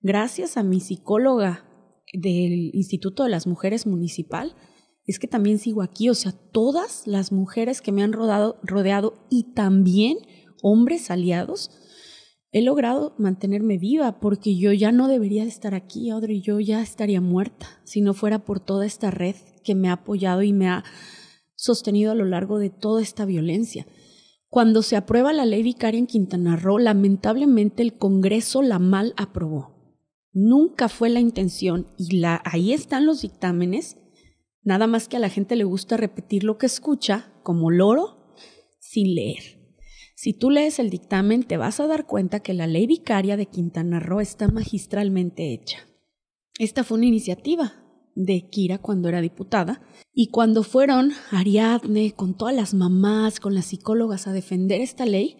gracias 0.00 0.56
a 0.56 0.62
mi 0.62 0.80
psicóloga 0.80 1.64
del 2.12 2.70
Instituto 2.74 3.24
de 3.24 3.30
las 3.30 3.46
Mujeres 3.46 3.86
Municipal. 3.86 4.54
Es 5.04 5.18
que 5.18 5.26
también 5.26 5.58
sigo 5.58 5.82
aquí, 5.82 6.08
o 6.08 6.14
sea, 6.14 6.32
todas 6.32 7.06
las 7.06 7.32
mujeres 7.32 7.82
que 7.82 7.92
me 7.92 8.02
han 8.02 8.12
rodado, 8.12 8.58
rodeado 8.62 9.26
y 9.28 9.54
también 9.54 10.18
hombres 10.62 11.10
aliados, 11.10 11.70
he 12.52 12.62
logrado 12.62 13.14
mantenerme 13.18 13.76
viva 13.76 14.18
porque 14.20 14.56
yo 14.56 14.72
ya 14.72 14.92
no 14.92 15.08
debería 15.08 15.42
de 15.42 15.48
estar 15.48 15.74
aquí, 15.74 16.10
Audrey, 16.10 16.40
yo 16.40 16.60
ya 16.60 16.80
estaría 16.80 17.20
muerta 17.20 17.66
si 17.84 18.00
no 18.00 18.14
fuera 18.14 18.44
por 18.44 18.60
toda 18.60 18.86
esta 18.86 19.10
red 19.10 19.36
que 19.62 19.74
me 19.74 19.88
ha 19.88 19.94
apoyado 19.94 20.42
y 20.42 20.52
me 20.52 20.68
ha 20.68 20.84
sostenido 21.56 22.12
a 22.12 22.14
lo 22.14 22.24
largo 22.24 22.58
de 22.58 22.70
toda 22.70 23.02
esta 23.02 23.24
violencia. 23.24 23.86
Cuando 24.48 24.82
se 24.82 24.94
aprueba 24.96 25.32
la 25.32 25.44
ley 25.44 25.62
vicaria 25.62 25.98
en 25.98 26.06
Quintana 26.06 26.54
Roo, 26.54 26.78
lamentablemente 26.78 27.82
el 27.82 27.98
Congreso 27.98 28.62
la 28.62 28.78
mal 28.78 29.12
aprobó. 29.16 29.74
Nunca 30.32 30.88
fue 30.88 31.08
la 31.08 31.18
intención 31.18 31.88
y 31.98 32.18
la, 32.18 32.40
ahí 32.44 32.72
están 32.72 33.06
los 33.06 33.22
dictámenes, 33.22 33.96
nada 34.62 34.86
más 34.86 35.08
que 35.08 35.16
a 35.16 35.20
la 35.20 35.30
gente 35.30 35.56
le 35.56 35.64
gusta 35.64 35.96
repetir 35.96 36.44
lo 36.44 36.58
que 36.58 36.66
escucha 36.66 37.32
como 37.42 37.70
loro 37.70 38.34
sin 38.78 39.14
leer. 39.14 39.56
Si 40.14 40.32
tú 40.32 40.50
lees 40.50 40.78
el 40.78 40.90
dictamen 40.90 41.42
te 41.42 41.56
vas 41.56 41.80
a 41.80 41.86
dar 41.86 42.06
cuenta 42.06 42.40
que 42.40 42.54
la 42.54 42.66
ley 42.66 42.86
vicaria 42.86 43.36
de 43.36 43.46
Quintana 43.46 44.00
Roo 44.00 44.20
está 44.20 44.48
magistralmente 44.48 45.52
hecha. 45.52 45.78
Esta 46.58 46.84
fue 46.84 46.98
una 46.98 47.06
iniciativa 47.06 47.85
de 48.16 48.48
Kira 48.48 48.78
cuando 48.78 49.08
era 49.08 49.20
diputada. 49.20 49.82
Y 50.12 50.28
cuando 50.28 50.64
fueron 50.64 51.12
Ariadne, 51.30 52.12
con 52.12 52.36
todas 52.36 52.54
las 52.54 52.74
mamás, 52.74 53.38
con 53.38 53.54
las 53.54 53.66
psicólogas 53.66 54.26
a 54.26 54.32
defender 54.32 54.80
esta 54.80 55.06
ley, 55.06 55.36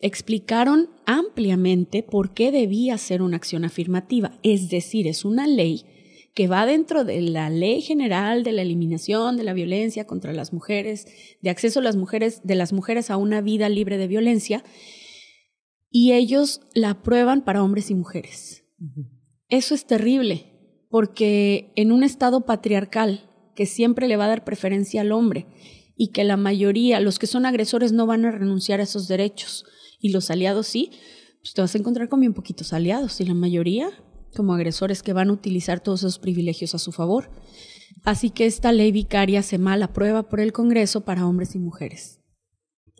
explicaron 0.00 0.90
ampliamente 1.06 2.02
por 2.02 2.34
qué 2.34 2.52
debía 2.52 2.98
ser 2.98 3.22
una 3.22 3.36
acción 3.36 3.64
afirmativa. 3.64 4.38
Es 4.42 4.68
decir, 4.68 5.06
es 5.06 5.24
una 5.24 5.46
ley 5.46 5.86
que 6.34 6.48
va 6.48 6.66
dentro 6.66 7.04
de 7.04 7.20
la 7.20 7.50
ley 7.50 7.80
general 7.80 8.44
de 8.44 8.52
la 8.52 8.62
eliminación 8.62 9.36
de 9.36 9.44
la 9.44 9.54
violencia 9.54 10.06
contra 10.06 10.32
las 10.32 10.52
mujeres, 10.52 11.06
de 11.40 11.50
acceso 11.50 11.80
a 11.80 11.82
las 11.82 11.96
mujeres, 11.96 12.42
de 12.44 12.54
las 12.54 12.72
mujeres 12.72 13.10
a 13.10 13.16
una 13.16 13.40
vida 13.40 13.68
libre 13.68 13.98
de 13.98 14.06
violencia, 14.06 14.62
y 15.90 16.12
ellos 16.12 16.60
la 16.74 16.90
aprueban 16.90 17.44
para 17.44 17.62
hombres 17.62 17.90
y 17.90 17.94
mujeres. 17.94 18.64
Eso 19.48 19.74
es 19.74 19.86
terrible, 19.86 20.57
porque 20.90 21.72
en 21.76 21.92
un 21.92 22.02
Estado 22.02 22.42
patriarcal 22.42 23.28
que 23.54 23.66
siempre 23.66 24.08
le 24.08 24.16
va 24.16 24.26
a 24.26 24.28
dar 24.28 24.44
preferencia 24.44 25.00
al 25.00 25.12
hombre 25.12 25.46
y 25.96 26.12
que 26.12 26.24
la 26.24 26.36
mayoría, 26.36 27.00
los 27.00 27.18
que 27.18 27.26
son 27.26 27.44
agresores, 27.44 27.92
no 27.92 28.06
van 28.06 28.24
a 28.24 28.30
renunciar 28.30 28.80
a 28.80 28.84
esos 28.84 29.08
derechos 29.08 29.64
y 30.00 30.10
los 30.10 30.30
aliados 30.30 30.66
sí, 30.66 30.90
pues 31.40 31.54
te 31.54 31.60
vas 31.60 31.74
a 31.74 31.78
encontrar 31.78 32.08
con 32.08 32.20
bien 32.20 32.34
poquitos 32.34 32.72
aliados 32.72 33.20
y 33.20 33.24
la 33.24 33.34
mayoría 33.34 33.90
como 34.34 34.54
agresores 34.54 35.02
que 35.02 35.12
van 35.12 35.30
a 35.30 35.32
utilizar 35.32 35.80
todos 35.80 36.00
esos 36.00 36.18
privilegios 36.18 36.74
a 36.74 36.78
su 36.78 36.92
favor. 36.92 37.30
Así 38.04 38.30
que 38.30 38.46
esta 38.46 38.72
ley 38.72 38.92
vicaria 38.92 39.42
se 39.42 39.58
mal 39.58 39.82
aprueba 39.82 40.28
por 40.28 40.40
el 40.40 40.52
Congreso 40.52 41.04
para 41.04 41.26
hombres 41.26 41.54
y 41.54 41.58
mujeres. 41.58 42.20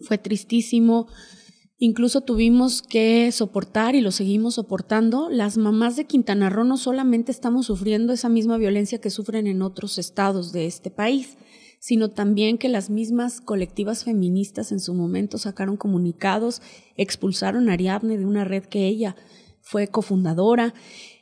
Fue 0.02 0.19
tristísimo. 0.19 1.09
Incluso 1.81 2.23
tuvimos 2.23 2.83
que 2.83 3.31
soportar 3.31 3.95
y 3.95 4.01
lo 4.01 4.11
seguimos 4.11 4.57
soportando. 4.57 5.29
Las 5.31 5.57
mamás 5.59 5.95
de 5.95 6.07
Quintana 6.07 6.51
Roo 6.51 6.65
no 6.65 6.77
solamente 6.77 7.31
estamos 7.31 7.67
sufriendo 7.67 8.13
esa 8.13 8.29
misma 8.29 8.59
violencia 8.59 9.01
que 9.01 9.11
sufren 9.11 9.47
en 9.47 9.63
otros 9.63 9.97
estados 9.97 10.51
de 10.51 10.67
este 10.67 10.91
país, 10.91 11.39
sino 11.79 12.11
también 12.11 12.59
que 12.59 12.69
las 12.69 12.91
mismas 12.91 13.41
colectivas 13.41 14.03
feministas 14.03 14.73
en 14.73 14.81
su 14.81 14.93
momento 14.93 15.39
sacaron 15.39 15.77
comunicados, 15.77 16.63
expulsaron 16.97 17.69
a 17.69 17.75
Ariadne 17.75 18.19
de 18.19 18.27
una 18.27 18.45
red 18.45 18.65
que 18.65 18.89
ella 18.89 19.15
fue 19.61 19.87
cofundadora. 19.87 20.75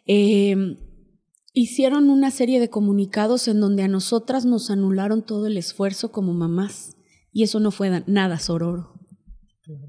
Eh, 0.06 0.78
hicieron 1.52 2.08
una 2.08 2.30
serie 2.30 2.60
de 2.60 2.70
comunicados 2.70 3.46
en 3.48 3.60
donde 3.60 3.82
a 3.82 3.88
nosotras 3.88 4.46
nos 4.46 4.70
anularon 4.70 5.22
todo 5.22 5.48
el 5.48 5.58
esfuerzo 5.58 6.12
como 6.12 6.32
mamás 6.32 6.96
y 7.30 7.42
eso 7.42 7.60
no 7.60 7.70
fue 7.70 8.04
nada 8.06 8.38
sororo. 8.38 8.95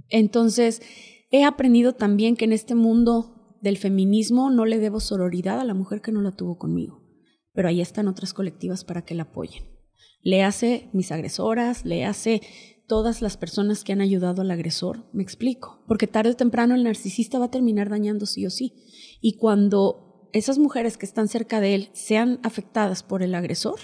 Entonces, 0.10 0.82
he 1.32 1.44
aprendido 1.44 1.94
también 1.94 2.36
que 2.36 2.46
en 2.46 2.54
este 2.54 2.76
mundo 2.76 3.58
del 3.62 3.78
feminismo 3.78 4.50
no 4.50 4.66
le 4.66 4.80
debo 4.80 5.00
sororidad 5.00 5.60
a 5.60 5.66
la 5.66 5.74
mujer 5.74 6.02
que 6.02 6.12
no 6.12 6.22
la 6.22 6.36
tuvo 6.36 6.58
conmigo, 6.58 7.04
pero 7.54 7.68
ahí 7.68 7.82
están 7.82 8.08
otras 8.08 8.34
colectivas 8.34 8.84
para 8.84 9.04
que 9.04 9.16
la 9.16 9.24
apoyen. 9.24 9.66
Le 10.22 10.44
hace 10.44 10.90
mis 10.94 11.12
agresoras, 11.12 11.86
le 11.86 12.06
hace 12.06 12.42
todas 12.88 13.22
las 13.22 13.38
personas 13.38 13.84
que 13.84 13.94
han 13.94 14.02
ayudado 14.02 14.42
al 14.42 14.52
agresor, 14.52 15.06
me 15.14 15.24
explico, 15.24 15.84
porque 15.88 16.08
tarde 16.08 16.32
o 16.32 16.36
temprano 16.36 16.76
el 16.76 16.84
narcisista 16.84 17.40
va 17.40 17.46
a 17.46 17.52
terminar 17.52 17.90
dañando 17.90 18.26
sí 18.26 18.46
o 18.46 18.50
sí. 18.50 18.74
Y 19.22 19.38
cuando 19.38 20.30
esas 20.34 20.58
mujeres 20.58 20.98
que 20.98 21.06
están 21.06 21.28
cerca 21.28 21.60
de 21.60 21.76
él 21.76 21.90
sean 21.94 22.40
afectadas 22.44 23.04
por 23.04 23.24
el 23.24 23.36
agresor, 23.36 23.80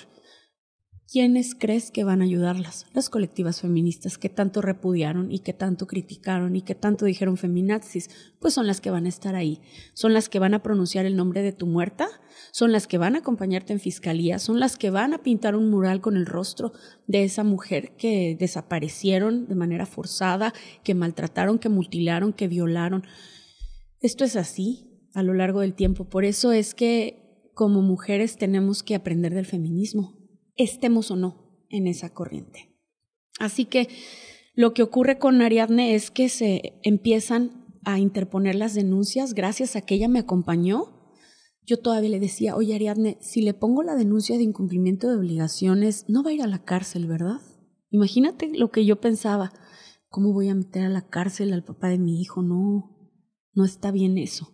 ¿quiénes 1.14 1.53
crees 1.53 1.91
que 1.91 2.03
van 2.03 2.22
a 2.22 2.26
ayudarlas? 2.26 2.88
Las 2.91 3.11
colectivas 3.11 3.61
feministas 3.61 4.18
que 4.18 4.30
tanto 4.30 4.64
repudiaron 4.64 5.31
y 5.31 5.40
que 5.40 5.53
tanto 5.53 5.85
criticaron 5.85 6.56
y 6.56 6.64
que 6.64 6.73
tanto 6.73 7.06
dijeron 7.06 7.38
feminazis, 7.38 8.10
pues 8.40 8.56
son 8.56 8.65
las 8.65 8.81
que 8.81 8.90
van 8.90 9.06
a 9.06 9.10
estar 9.10 9.35
ahí, 9.35 9.61
son 9.94 10.15
las 10.15 10.27
que 10.27 10.40
van 10.40 10.56
a 10.56 10.64
pronunciar 10.64 11.06
el 11.06 11.15
nombre 11.15 11.44
de 11.44 11.52
tu 11.52 11.68
muerta, 11.68 12.07
son 12.52 12.72
las 12.72 12.88
que 12.88 12.98
van 12.98 13.14
a 13.14 13.19
acompañarte 13.19 13.73
en 13.73 13.80
fiscalía, 13.80 14.40
son 14.40 14.60
las 14.60 14.76
que 14.76 14.90
van 14.90 15.14
a 15.14 15.19
pintar 15.19 15.56
un 15.56 15.69
mural 15.69 16.02
con 16.02 16.18
el 16.18 16.26
rostro 16.26 16.73
de 17.06 17.23
esa 17.23 17.44
mujer 17.44 17.95
que 17.95 18.35
desaparecieron 18.40 19.48
de 19.48 19.53
manera 19.53 19.85
forzada, 19.85 20.52
que 20.84 20.95
maltrataron, 20.95 21.60
que 21.60 21.69
mutilaron, 21.69 22.34
que 22.34 22.48
violaron. 22.48 23.03
Esto 23.99 24.23
es 24.23 24.35
así, 24.35 24.90
a 25.14 25.22
lo 25.22 25.35
largo 25.35 25.60
del 25.60 25.76
tiempo. 25.76 26.10
Por 26.10 26.26
eso 26.26 26.52
es 26.52 26.73
que 26.73 27.52
como 27.53 27.84
mujeres 27.84 28.35
tenemos 28.35 28.81
que 28.81 28.95
aprender 28.95 29.35
del 29.35 29.45
feminismo, 29.45 30.22
estemos 30.55 31.11
o 31.11 31.15
no 31.15 31.65
en 31.69 31.88
esa 31.88 32.13
corriente. 32.13 32.69
Así 33.39 33.65
que 33.65 33.89
lo 34.55 34.73
que 34.73 34.84
ocurre 34.84 35.17
con 35.17 35.41
Ariadne 35.41 35.95
es 35.95 36.11
que 36.11 36.30
se 36.30 36.80
empiezan 36.84 37.65
a 37.84 37.99
interponer 37.99 38.55
las 38.55 38.73
denuncias 38.73 39.34
gracias 39.34 39.75
a 39.75 39.81
que 39.81 39.95
ella 39.95 40.07
me 40.07 40.19
acompañó. 40.19 41.17
Yo 41.65 41.80
todavía 41.80 42.09
le 42.09 42.19
decía, 42.19 42.55
oye 42.55 42.75
Ariadne, 42.75 43.17
si 43.21 43.41
le 43.41 43.53
pongo 43.53 43.84
la 43.84 43.95
denuncia 43.95 44.38
de 44.38 44.43
incumplimiento 44.43 45.09
de 45.09 45.15
obligaciones, 45.15 46.05
no 46.07 46.23
va 46.23 46.30
a 46.30 46.34
ir 46.34 46.41
a 46.41 46.47
la 46.47 46.63
cárcel, 46.63 47.07
¿verdad? 47.07 47.41
Imagínate 47.89 48.49
lo 48.57 48.69
que 48.71 48.85
yo 48.85 48.99
pensaba. 48.99 49.53
¿Cómo 50.07 50.34
voy 50.34 50.49
a 50.49 50.55
meter 50.55 50.84
a 50.84 50.89
la 50.89 51.07
cárcel 51.07 51.53
al 51.53 51.63
papá 51.63 51.89
de 51.89 51.97
mi 51.97 52.21
hijo? 52.21 52.43
No, 52.43 53.11
no 53.53 53.65
está 53.65 53.91
bien 53.91 54.17
eso. 54.17 54.53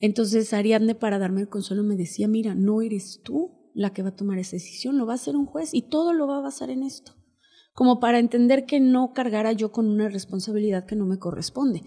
Entonces 0.00 0.52
Ariadne 0.52 0.94
para 0.94 1.18
darme 1.18 1.42
el 1.42 1.48
consuelo 1.48 1.84
me 1.84 1.96
decía, 1.96 2.26
mira, 2.28 2.54
no 2.54 2.82
eres 2.82 3.20
tú 3.22 3.57
la 3.78 3.92
que 3.92 4.02
va 4.02 4.08
a 4.08 4.16
tomar 4.16 4.40
esa 4.40 4.56
decisión, 4.56 4.98
lo 4.98 5.06
va 5.06 5.12
a 5.12 5.14
hacer 5.14 5.36
un 5.36 5.46
juez 5.46 5.72
y 5.72 5.82
todo 5.82 6.12
lo 6.12 6.26
va 6.26 6.38
a 6.38 6.42
basar 6.42 6.68
en 6.68 6.82
esto, 6.82 7.14
como 7.74 8.00
para 8.00 8.18
entender 8.18 8.66
que 8.66 8.80
no 8.80 9.12
cargara 9.12 9.52
yo 9.52 9.70
con 9.70 9.86
una 9.86 10.08
responsabilidad 10.08 10.84
que 10.84 10.96
no 10.96 11.06
me 11.06 11.20
corresponde. 11.20 11.84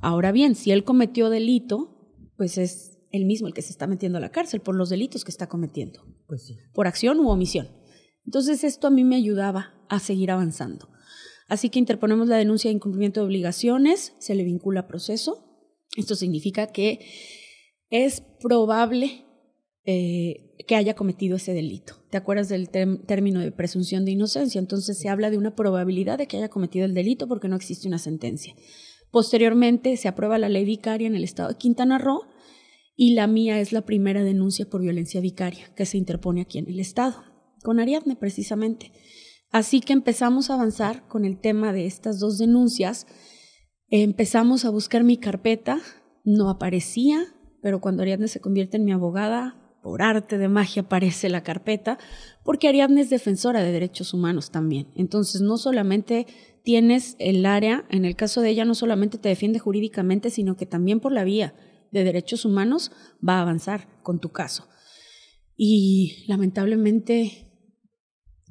Ahora 0.00 0.32
bien, 0.32 0.54
si 0.54 0.70
él 0.70 0.84
cometió 0.84 1.28
delito, 1.28 2.16
pues 2.38 2.56
es 2.56 2.98
él 3.10 3.26
mismo 3.26 3.46
el 3.46 3.52
que 3.52 3.60
se 3.60 3.72
está 3.72 3.86
metiendo 3.86 4.16
a 4.16 4.22
la 4.22 4.30
cárcel 4.30 4.60
por 4.60 4.74
los 4.74 4.88
delitos 4.88 5.22
que 5.22 5.30
está 5.30 5.46
cometiendo, 5.46 6.00
pues 6.26 6.46
sí. 6.46 6.56
por 6.72 6.86
acción 6.86 7.20
u 7.20 7.28
omisión. 7.28 7.68
Entonces 8.24 8.64
esto 8.64 8.86
a 8.86 8.90
mí 8.90 9.04
me 9.04 9.16
ayudaba 9.16 9.74
a 9.90 10.00
seguir 10.00 10.30
avanzando. 10.30 10.88
Así 11.46 11.68
que 11.68 11.78
interponemos 11.78 12.26
la 12.26 12.38
denuncia 12.38 12.70
de 12.70 12.76
incumplimiento 12.76 13.20
de 13.20 13.26
obligaciones, 13.26 14.14
se 14.18 14.34
le 14.34 14.44
vincula 14.44 14.80
a 14.80 14.88
proceso. 14.88 15.44
Esto 15.94 16.14
significa 16.14 16.68
que 16.68 17.00
es 17.90 18.22
probable 18.40 19.26
eh, 19.86 20.54
que 20.66 20.76
haya 20.76 20.94
cometido 20.94 21.36
ese 21.36 21.52
delito. 21.52 21.96
¿Te 22.10 22.16
acuerdas 22.16 22.48
del 22.48 22.70
término 22.70 23.40
de 23.40 23.52
presunción 23.52 24.04
de 24.04 24.12
inocencia? 24.12 24.58
Entonces 24.58 24.98
se 24.98 25.08
habla 25.08 25.30
de 25.30 25.36
una 25.36 25.54
probabilidad 25.54 26.16
de 26.16 26.26
que 26.26 26.38
haya 26.38 26.48
cometido 26.48 26.86
el 26.86 26.94
delito 26.94 27.28
porque 27.28 27.48
no 27.48 27.56
existe 27.56 27.86
una 27.86 27.98
sentencia. 27.98 28.54
Posteriormente 29.10 29.96
se 29.96 30.08
aprueba 30.08 30.38
la 30.38 30.48
ley 30.48 30.64
vicaria 30.64 31.06
en 31.06 31.14
el 31.14 31.22
estado 31.22 31.50
de 31.50 31.56
Quintana 31.56 31.98
Roo 31.98 32.22
y 32.96 33.14
la 33.14 33.26
mía 33.26 33.60
es 33.60 33.72
la 33.72 33.84
primera 33.84 34.24
denuncia 34.24 34.68
por 34.68 34.80
violencia 34.80 35.20
vicaria 35.20 35.72
que 35.76 35.86
se 35.86 35.98
interpone 35.98 36.40
aquí 36.40 36.58
en 36.58 36.68
el 36.68 36.80
estado, 36.80 37.22
con 37.62 37.78
Ariadne 37.78 38.16
precisamente. 38.16 38.92
Así 39.50 39.80
que 39.80 39.92
empezamos 39.92 40.50
a 40.50 40.54
avanzar 40.54 41.06
con 41.08 41.24
el 41.24 41.38
tema 41.38 41.72
de 41.72 41.86
estas 41.86 42.18
dos 42.18 42.38
denuncias. 42.38 43.06
Empezamos 43.88 44.64
a 44.64 44.70
buscar 44.70 45.04
mi 45.04 45.16
carpeta, 45.16 45.80
no 46.24 46.48
aparecía, 46.48 47.22
pero 47.62 47.80
cuando 47.80 48.02
Ariadne 48.02 48.28
se 48.28 48.40
convierte 48.40 48.78
en 48.78 48.84
mi 48.84 48.92
abogada, 48.92 49.63
por 49.84 50.00
arte 50.00 50.38
de 50.38 50.48
magia 50.48 50.80
aparece 50.80 51.28
la 51.28 51.42
carpeta, 51.42 51.98
porque 52.42 52.68
Ariadne 52.68 53.02
es 53.02 53.10
defensora 53.10 53.62
de 53.62 53.70
derechos 53.70 54.14
humanos 54.14 54.50
también. 54.50 54.90
Entonces, 54.94 55.42
no 55.42 55.58
solamente 55.58 56.26
tienes 56.62 57.16
el 57.18 57.44
área, 57.44 57.84
en 57.90 58.06
el 58.06 58.16
caso 58.16 58.40
de 58.40 58.48
ella, 58.48 58.64
no 58.64 58.74
solamente 58.74 59.18
te 59.18 59.28
defiende 59.28 59.58
jurídicamente, 59.58 60.30
sino 60.30 60.56
que 60.56 60.64
también 60.64 61.00
por 61.00 61.12
la 61.12 61.22
vía 61.22 61.54
de 61.92 62.02
derechos 62.02 62.46
humanos 62.46 62.92
va 63.16 63.34
a 63.34 63.42
avanzar 63.42 64.00
con 64.02 64.20
tu 64.20 64.32
caso. 64.32 64.66
Y 65.54 66.24
lamentablemente, 66.28 67.52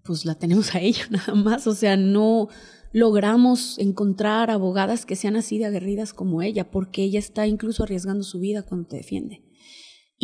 pues 0.04 0.26
la 0.26 0.36
tenemos 0.36 0.76
a 0.76 0.82
ella 0.82 1.08
nada 1.10 1.34
más, 1.34 1.66
o 1.66 1.74
sea, 1.74 1.98
no, 1.98 2.48
logramos 2.92 3.80
encontrar 3.80 4.52
abogadas 4.52 5.08
que 5.08 5.16
sean 5.16 5.36
así 5.36 5.58
de 5.58 5.66
aguerridas 5.66 6.14
como 6.14 6.44
ella, 6.44 6.70
porque 6.70 7.02
ella 7.02 7.18
está 7.18 7.48
incluso 7.48 7.82
arriesgando 7.82 8.24
su 8.24 8.40
vida 8.40 8.62
cuando 8.62 8.88
te 8.88 8.98
defiende. 8.98 9.43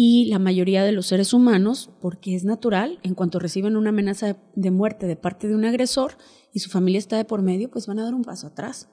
Y 0.01 0.27
la 0.27 0.39
mayoría 0.39 0.85
de 0.85 0.93
los 0.93 1.07
seres 1.07 1.33
humanos, 1.33 1.89
porque 2.01 2.33
es 2.33 2.45
natural, 2.45 2.99
en 3.03 3.15
cuanto 3.15 3.37
reciben 3.37 3.75
una 3.75 3.89
amenaza 3.89 4.37
de 4.55 4.71
muerte 4.71 5.07
de 5.07 5.17
parte 5.17 5.49
de 5.49 5.55
un 5.55 5.65
agresor 5.65 6.13
y 6.53 6.59
su 6.59 6.69
familia 6.69 6.99
está 6.99 7.17
de 7.17 7.25
por 7.25 7.41
medio, 7.41 7.69
pues 7.69 7.85
van 7.85 7.99
a 7.99 8.05
dar 8.05 8.13
un 8.13 8.23
paso 8.23 8.47
atrás, 8.47 8.87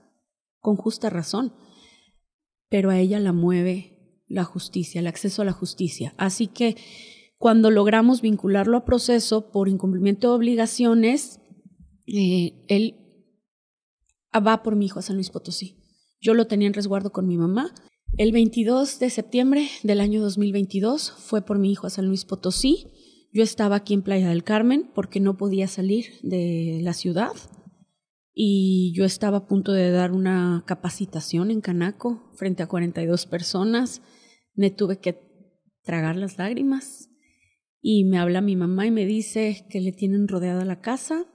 con 0.58 0.74
justa 0.74 1.08
razón. 1.08 1.54
Pero 2.68 2.90
a 2.90 2.98
ella 2.98 3.20
la 3.20 3.32
mueve 3.32 4.24
la 4.26 4.42
justicia, 4.42 4.98
el 4.98 5.06
acceso 5.06 5.42
a 5.42 5.44
la 5.44 5.52
justicia. 5.52 6.12
Así 6.16 6.48
que 6.48 6.76
cuando 7.38 7.70
logramos 7.70 8.20
vincularlo 8.20 8.76
a 8.76 8.84
proceso 8.84 9.52
por 9.52 9.68
incumplimiento 9.68 10.30
de 10.30 10.34
obligaciones, 10.34 11.38
eh, 12.08 12.64
él 12.66 12.96
va 14.34 14.64
por 14.64 14.74
mi 14.74 14.86
hijo 14.86 14.98
a 14.98 15.02
San 15.02 15.14
Luis 15.14 15.30
Potosí. 15.30 15.76
Yo 16.20 16.34
lo 16.34 16.48
tenía 16.48 16.66
en 16.66 16.74
resguardo 16.74 17.12
con 17.12 17.28
mi 17.28 17.38
mamá. 17.38 17.72
El 18.14 18.32
22 18.32 18.98
de 18.98 19.10
septiembre 19.10 19.68
del 19.82 20.00
año 20.00 20.22
2022 20.22 21.12
fue 21.18 21.42
por 21.44 21.58
mi 21.58 21.70
hijo 21.70 21.86
a 21.86 21.90
San 21.90 22.06
Luis 22.06 22.24
Potosí. 22.24 22.86
Yo 23.30 23.42
estaba 23.42 23.76
aquí 23.76 23.92
en 23.92 24.00
Playa 24.00 24.30
del 24.30 24.42
Carmen 24.42 24.90
porque 24.94 25.20
no 25.20 25.36
podía 25.36 25.68
salir 25.68 26.06
de 26.22 26.80
la 26.82 26.94
ciudad 26.94 27.32
y 28.32 28.94
yo 28.94 29.04
estaba 29.04 29.38
a 29.38 29.46
punto 29.46 29.72
de 29.72 29.90
dar 29.90 30.12
una 30.12 30.64
capacitación 30.66 31.50
en 31.50 31.60
Canaco 31.60 32.32
frente 32.36 32.62
a 32.62 32.68
42 32.68 33.26
personas. 33.26 34.00
Me 34.54 34.70
tuve 34.70 34.98
que 34.98 35.20
tragar 35.82 36.16
las 36.16 36.38
lágrimas 36.38 37.10
y 37.82 38.04
me 38.04 38.18
habla 38.18 38.40
mi 38.40 38.56
mamá 38.56 38.86
y 38.86 38.90
me 38.90 39.04
dice 39.04 39.66
que 39.68 39.82
le 39.82 39.92
tienen 39.92 40.26
rodeada 40.26 40.64
la 40.64 40.80
casa, 40.80 41.26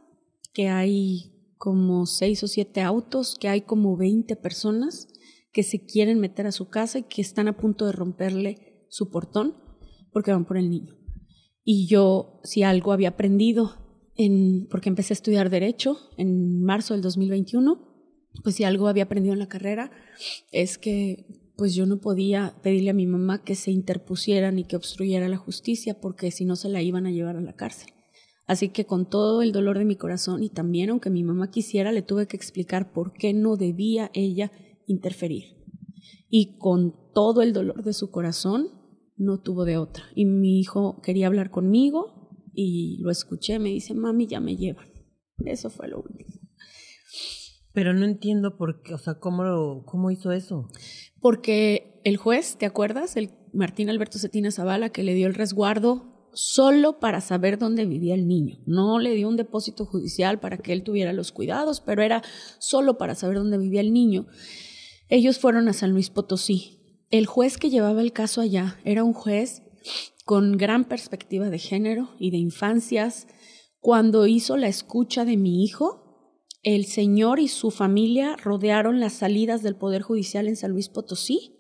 que 0.52 0.70
hay 0.70 1.54
como 1.58 2.08
seis 2.08 2.44
o 2.44 2.48
siete 2.48 2.82
autos, 2.82 3.38
que 3.40 3.50
hay 3.50 3.62
como 3.62 3.98
20 3.98 4.36
personas 4.38 5.11
que 5.52 5.64
se 5.64 5.86
quieren 5.86 6.20
meter 6.20 6.48
a 6.48 6.52
su 6.52 6.70
casa 6.70 7.00
y 7.00 7.04
que 7.04 7.22
están 7.22 7.48
a 7.48 7.58
punto 7.58 7.86
de 7.86 7.92
romperle 7.92 8.86
su 8.90 9.10
portón 9.10 9.56
porque 10.12 10.32
van 10.32 10.46
por 10.46 10.58
el 10.58 10.70
niño. 10.70 10.96
Y 11.64 11.88
yo, 11.88 12.40
si 12.44 12.64
algo 12.64 12.92
había 12.92 13.10
aprendido, 13.10 13.78
en, 14.16 14.68
porque 14.70 14.90
empecé 14.90 15.14
a 15.14 15.16
estudiar 15.16 15.50
Derecho 15.50 15.98
en 16.18 16.64
marzo 16.64 16.94
del 16.94 17.02
2021, 17.02 17.88
pues 18.44 18.56
si 18.56 18.64
algo 18.64 18.88
había 18.88 19.04
aprendido 19.04 19.34
en 19.34 19.40
la 19.40 19.48
carrera, 19.48 19.92
es 20.52 20.78
que 20.78 21.26
pues 21.58 21.76
yo 21.76 21.86
no 21.86 22.00
podía 22.00 22.56
pedirle 22.64 22.90
a 22.90 22.94
mi 22.94 23.06
mamá 23.06 23.44
que 23.44 23.56
se 23.56 23.72
interpusiera 23.72 24.52
ni 24.52 24.64
que 24.64 24.76
obstruyera 24.76 25.30
la 25.30 25.38
justicia, 25.38 26.00
porque 26.00 26.32
si 26.32 26.44
no 26.46 26.56
se 26.56 26.70
la 26.70 26.82
iban 26.82 27.06
a 27.06 27.12
llevar 27.12 27.36
a 27.36 27.42
la 27.42 27.56
cárcel. 27.56 27.94
Así 28.48 28.70
que 28.70 28.86
con 28.86 29.08
todo 29.08 29.44
el 29.44 29.52
dolor 29.52 29.78
de 29.78 29.86
mi 29.86 29.96
corazón 29.96 30.42
y 30.42 30.50
también 30.50 30.90
aunque 30.90 31.10
mi 31.10 31.24
mamá 31.24 31.52
quisiera, 31.52 31.92
le 31.92 32.02
tuve 32.02 32.28
que 32.28 32.36
explicar 32.36 32.92
por 32.92 33.14
qué 33.14 33.34
no 33.34 33.58
debía 33.58 34.10
ella 34.14 34.52
interferir. 34.88 35.58
Y 36.30 36.58
con 36.58 36.96
todo 37.14 37.42
el 37.42 37.54
dolor 37.54 37.84
de 37.84 37.94
su 37.94 38.10
corazón, 38.10 38.68
no 39.18 39.40
tuvo 39.40 39.66
de 39.66 39.78
otra. 39.78 40.06
Y 40.16 40.26
mi 40.26 40.60
hijo 40.60 41.02
quería 41.02 41.28
hablar 41.28 41.52
conmigo 41.52 42.32
y 42.54 42.98
lo 43.02 43.12
escuché, 43.12 43.60
me 43.60 43.70
dice, 43.70 43.94
mami, 43.94 44.28
ya 44.28 44.40
me 44.40 44.56
llevan. 44.56 44.88
Eso 45.46 45.70
fue 45.70 45.88
lo 45.88 46.02
último. 46.02 46.32
Pero 47.74 47.94
no 47.94 48.06
entiendo 48.06 48.58
por 48.58 48.82
qué, 48.82 48.94
o 48.94 48.98
sea, 48.98 49.20
¿cómo, 49.20 49.86
cómo 49.86 50.12
hizo 50.12 50.32
eso? 50.32 50.68
Porque 51.20 52.02
el 52.04 52.18
juez, 52.18 52.58
¿te 52.58 52.66
acuerdas? 52.66 53.16
El 53.16 53.32
Martín 53.54 53.90
Alberto 53.90 54.20
Cetina 54.20 54.52
Zavala, 54.52 54.90
que 54.90 55.04
le 55.04 55.14
dio 55.14 55.28
el 55.28 55.36
resguardo 55.36 56.30
solo 56.34 57.00
para 57.00 57.22
saber 57.22 57.58
dónde 57.58 57.86
vivía 57.86 58.14
el 58.14 58.28
niño. 58.28 58.58
No 58.66 59.00
le 59.00 59.14
dio 59.14 59.28
un 59.28 59.38
depósito 59.38 59.86
judicial 59.86 60.40
para 60.40 60.58
que 60.58 60.74
él 60.74 60.84
tuviera 60.84 61.14
los 61.14 61.32
cuidados, 61.32 61.82
pero 61.82 62.02
era 62.02 62.24
solo 62.60 62.98
para 62.98 63.16
saber 63.16 63.38
dónde 63.38 63.58
vivía 63.58 63.82
el 63.82 63.94
niño. 63.94 64.28
Ellos 65.14 65.40
fueron 65.40 65.68
a 65.68 65.74
San 65.74 65.92
Luis 65.92 66.10
Potosí. 66.10 66.80
El 67.10 67.26
juez 67.26 67.58
que 67.58 67.70
llevaba 67.70 68.02
el 68.02 68.14
caso 68.14 68.40
allá 68.40 68.80
era 68.86 69.04
un 69.04 69.12
juez 69.12 69.62
con 70.24 70.56
gran 70.56 70.86
perspectiva 70.86 71.50
de 71.50 71.60
género 71.60 72.12
y 72.18 72.32
de 72.32 72.38
infancias. 72.38 73.28
Cuando 73.82 74.26
hizo 74.26 74.56
la 74.56 74.70
escucha 74.70 75.26
de 75.26 75.36
mi 75.36 75.66
hijo, 75.66 76.40
el 76.64 76.86
señor 76.86 77.42
y 77.42 77.50
su 77.50 77.72
familia 77.72 78.38
rodearon 78.38 79.02
las 79.02 79.12
salidas 79.12 79.62
del 79.64 79.76
Poder 79.76 80.02
Judicial 80.02 80.48
en 80.48 80.56
San 80.56 80.72
Luis 80.72 80.88
Potosí 80.88 81.58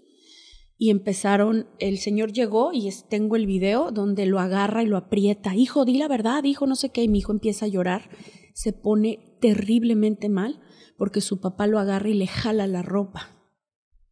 y 0.77 0.89
empezaron, 0.89 1.67
el 1.79 1.97
señor 1.97 2.31
llegó 2.31 2.71
y 2.71 2.89
tengo 3.09 3.35
el 3.35 3.47
video 3.47 3.91
donde 3.91 4.27
lo 4.27 4.39
agarra 4.39 4.81
y 4.81 4.85
lo 4.85 4.95
aprieta, 4.95 5.55
hijo, 5.55 5.83
di 5.83 5.97
la 5.97 6.07
verdad, 6.07 6.45
hijo, 6.45 6.67
no 6.67 6.77
sé 6.77 6.91
qué, 6.91 7.03
y 7.03 7.09
mi 7.09 7.19
hijo 7.19 7.33
empieza 7.33 7.65
a 7.65 7.67
llorar, 7.67 8.09
se 8.53 8.71
pone 8.71 9.37
terriblemente 9.41 10.29
mal 10.29 10.61
porque 10.97 11.19
su 11.19 11.41
papá 11.41 11.67
lo 11.67 11.79
agarra 11.79 12.07
y 12.07 12.13
le 12.13 12.27
jala 12.27 12.65
la 12.65 12.81
ropa. 12.81 13.40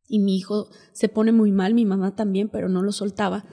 Y 0.09 0.19
mi 0.19 0.35
hijo 0.35 0.69
se 0.91 1.07
pone 1.07 1.31
muy 1.31 1.51
mal, 1.51 1.73
mi 1.73 1.85
mamá 1.85 2.15
también, 2.15 2.49
pero 2.49 2.67
no 2.67 2.81
lo 2.81 2.91
soltaba. 2.91 3.45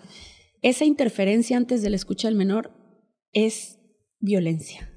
Esa 0.63 0.85
interferencia 0.85 1.57
antes 1.57 1.83
de 1.83 1.91
la 1.91 1.97
escucha 1.97 2.27
del 2.27 2.37
menor 2.37 2.73
es 3.33 3.79
violencia, 4.19 4.91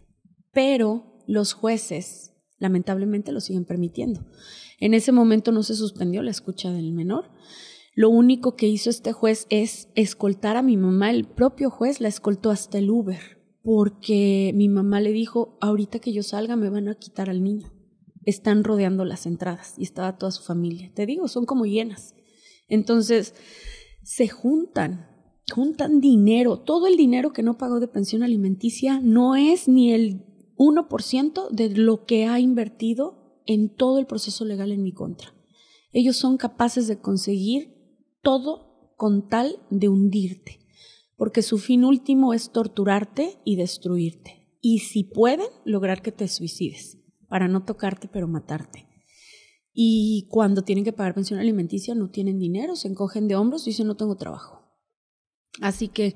pero 0.51 1.19
los 1.27 1.53
jueces 1.53 2.33
lamentablemente 2.57 3.31
lo 3.31 3.41
siguen 3.41 3.65
permitiendo. 3.65 4.25
En 4.79 4.93
ese 4.93 5.11
momento 5.11 5.51
no 5.51 5.61
se 5.61 5.75
suspendió 5.75 6.23
la 6.23 6.31
escucha 6.31 6.71
del 6.71 6.93
menor. 6.93 7.29
Lo 7.93 8.09
único 8.09 8.55
que 8.55 8.67
hizo 8.67 8.89
este 8.89 9.11
juez 9.11 9.45
es 9.49 9.89
escoltar 9.95 10.55
a 10.55 10.61
mi 10.61 10.77
mamá. 10.77 11.11
El 11.11 11.25
propio 11.25 11.69
juez 11.69 11.99
la 11.99 12.07
escoltó 12.07 12.49
hasta 12.49 12.77
el 12.77 12.89
Uber, 12.89 13.19
porque 13.61 14.51
mi 14.55 14.69
mamá 14.69 15.01
le 15.01 15.11
dijo, 15.11 15.57
ahorita 15.59 15.99
que 15.99 16.13
yo 16.13 16.23
salga 16.23 16.55
me 16.55 16.69
van 16.69 16.87
a 16.87 16.95
quitar 16.95 17.29
al 17.29 17.43
niño. 17.43 17.71
Están 18.29 18.63
rodeando 18.63 19.05
las 19.05 19.25
entradas 19.25 19.73
y 19.77 19.83
estaba 19.83 20.17
toda 20.17 20.31
su 20.31 20.43
familia. 20.43 20.91
Te 20.93 21.05
digo, 21.05 21.27
son 21.27 21.45
como 21.45 21.65
llenas. 21.65 22.13
Entonces, 22.67 23.33
se 24.03 24.27
juntan, 24.27 25.07
juntan 25.51 25.99
dinero. 25.99 26.59
Todo 26.59 26.85
el 26.85 26.95
dinero 26.95 27.33
que 27.33 27.41
no 27.41 27.57
pagó 27.57 27.79
de 27.79 27.87
pensión 27.87 28.21
alimenticia 28.21 28.99
no 29.01 29.35
es 29.35 29.67
ni 29.67 29.93
el 29.93 30.23
1% 30.57 31.49
de 31.49 31.69
lo 31.69 32.05
que 32.05 32.25
ha 32.25 32.39
invertido 32.39 33.41
en 33.45 33.69
todo 33.69 33.97
el 33.97 34.05
proceso 34.05 34.45
legal 34.45 34.71
en 34.71 34.83
mi 34.83 34.91
contra. 34.91 35.33
Ellos 35.91 36.17
son 36.17 36.37
capaces 36.37 36.87
de 36.87 36.99
conseguir 36.99 37.73
todo 38.21 38.93
con 38.95 39.27
tal 39.27 39.57
de 39.71 39.89
hundirte, 39.89 40.59
porque 41.15 41.41
su 41.41 41.57
fin 41.57 41.83
último 41.83 42.33
es 42.33 42.51
torturarte 42.51 43.39
y 43.43 43.55
destruirte. 43.55 44.47
Y 44.61 44.79
si 44.79 45.03
pueden, 45.03 45.47
lograr 45.63 46.01
que 46.01 46.11
te 46.11 46.27
suicides, 46.27 46.97
para 47.29 47.47
no 47.47 47.63
tocarte 47.63 48.09
pero 48.11 48.27
matarte. 48.27 48.87
Y 49.71 50.27
cuando 50.29 50.63
tienen 50.63 50.83
que 50.83 50.93
pagar 50.93 51.13
pensión 51.13 51.39
alimenticia 51.39 51.95
no 51.95 52.09
tienen 52.09 52.39
dinero, 52.39 52.75
se 52.75 52.87
encogen 52.87 53.27
de 53.27 53.35
hombros 53.35 53.65
y 53.65 53.69
dicen 53.69 53.87
no 53.87 53.95
tengo 53.95 54.17
trabajo. 54.17 54.63
Así 55.61 55.87
que 55.87 56.15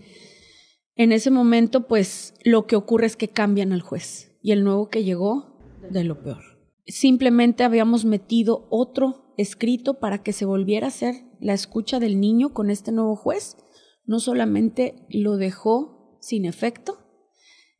en 0.95 1.11
ese 1.11 1.31
momento, 1.31 1.87
pues 1.87 2.35
lo 2.43 2.67
que 2.67 2.75
ocurre 2.75 3.07
es 3.07 3.15
que 3.15 3.27
cambian 3.27 3.71
al 3.73 3.81
juez 3.81 4.37
y 4.41 4.51
el 4.51 4.63
nuevo 4.63 4.89
que 4.89 5.03
llegó, 5.03 5.57
de 5.89 6.03
lo 6.03 6.21
peor. 6.21 6.43
Simplemente 6.85 7.63
habíamos 7.63 8.05
metido 8.05 8.67
otro 8.69 9.33
escrito 9.37 9.95
para 9.95 10.21
que 10.21 10.33
se 10.33 10.45
volviera 10.45 10.87
a 10.87 10.89
hacer 10.89 11.15
la 11.39 11.53
escucha 11.53 11.99
del 11.99 12.19
niño 12.19 12.53
con 12.53 12.69
este 12.69 12.91
nuevo 12.91 13.15
juez. 13.15 13.57
No 14.05 14.19
solamente 14.19 15.07
lo 15.09 15.37
dejó 15.37 16.17
sin 16.21 16.45
efecto, 16.45 16.99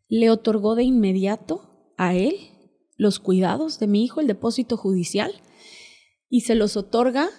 le 0.07 0.29
otorgó 0.29 0.75
de 0.75 0.83
inmediato 0.83 1.93
a 1.97 2.15
él 2.15 2.35
los 2.95 3.19
cuidados 3.19 3.79
de 3.79 3.87
mi 3.87 4.03
hijo, 4.03 4.21
el 4.21 4.27
depósito 4.27 4.77
judicial, 4.77 5.33
y 6.29 6.41
se 6.41 6.53
los 6.55 6.75
otorga, 6.77 7.29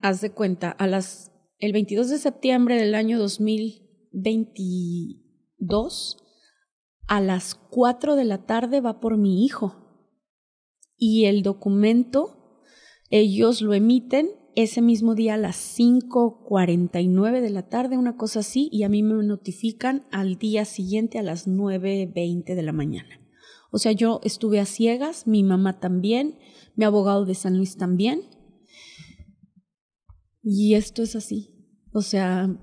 haz 0.00 0.20
de 0.20 0.32
cuenta, 0.32 0.70
a 0.70 0.86
las, 0.86 1.32
el 1.58 1.72
22 1.72 2.10
de 2.10 2.18
septiembre 2.18 2.76
del 2.76 2.94
año 2.94 3.18
2022 3.18 6.18
a 7.10 7.20
las 7.20 7.56
4 7.56 8.14
de 8.14 8.24
la 8.24 8.46
tarde 8.46 8.80
va 8.80 9.00
por 9.00 9.18
mi 9.18 9.44
hijo. 9.44 9.74
Y 10.96 11.24
el 11.24 11.42
documento, 11.42 12.62
ellos 13.10 13.62
lo 13.62 13.74
emiten 13.74 14.30
ese 14.54 14.80
mismo 14.80 15.16
día 15.16 15.34
a 15.34 15.38
las 15.38 15.56
5.49 15.76 17.40
de 17.40 17.50
la 17.50 17.68
tarde, 17.68 17.98
una 17.98 18.16
cosa 18.16 18.40
así, 18.40 18.68
y 18.70 18.84
a 18.84 18.88
mí 18.88 19.02
me 19.02 19.24
notifican 19.24 20.06
al 20.12 20.36
día 20.36 20.64
siguiente 20.64 21.18
a 21.18 21.22
las 21.22 21.48
9.20 21.48 22.54
de 22.54 22.62
la 22.62 22.72
mañana. 22.72 23.19
O 23.70 23.78
sea, 23.78 23.92
yo 23.92 24.20
estuve 24.24 24.60
a 24.60 24.66
ciegas, 24.66 25.26
mi 25.26 25.42
mamá 25.42 25.80
también, 25.80 26.38
mi 26.76 26.84
abogado 26.84 27.24
de 27.24 27.34
San 27.34 27.56
Luis 27.56 27.76
también. 27.76 28.22
Y 30.42 30.74
esto 30.74 31.02
es 31.02 31.16
así. 31.16 31.50
O 31.92 32.02
sea, 32.02 32.56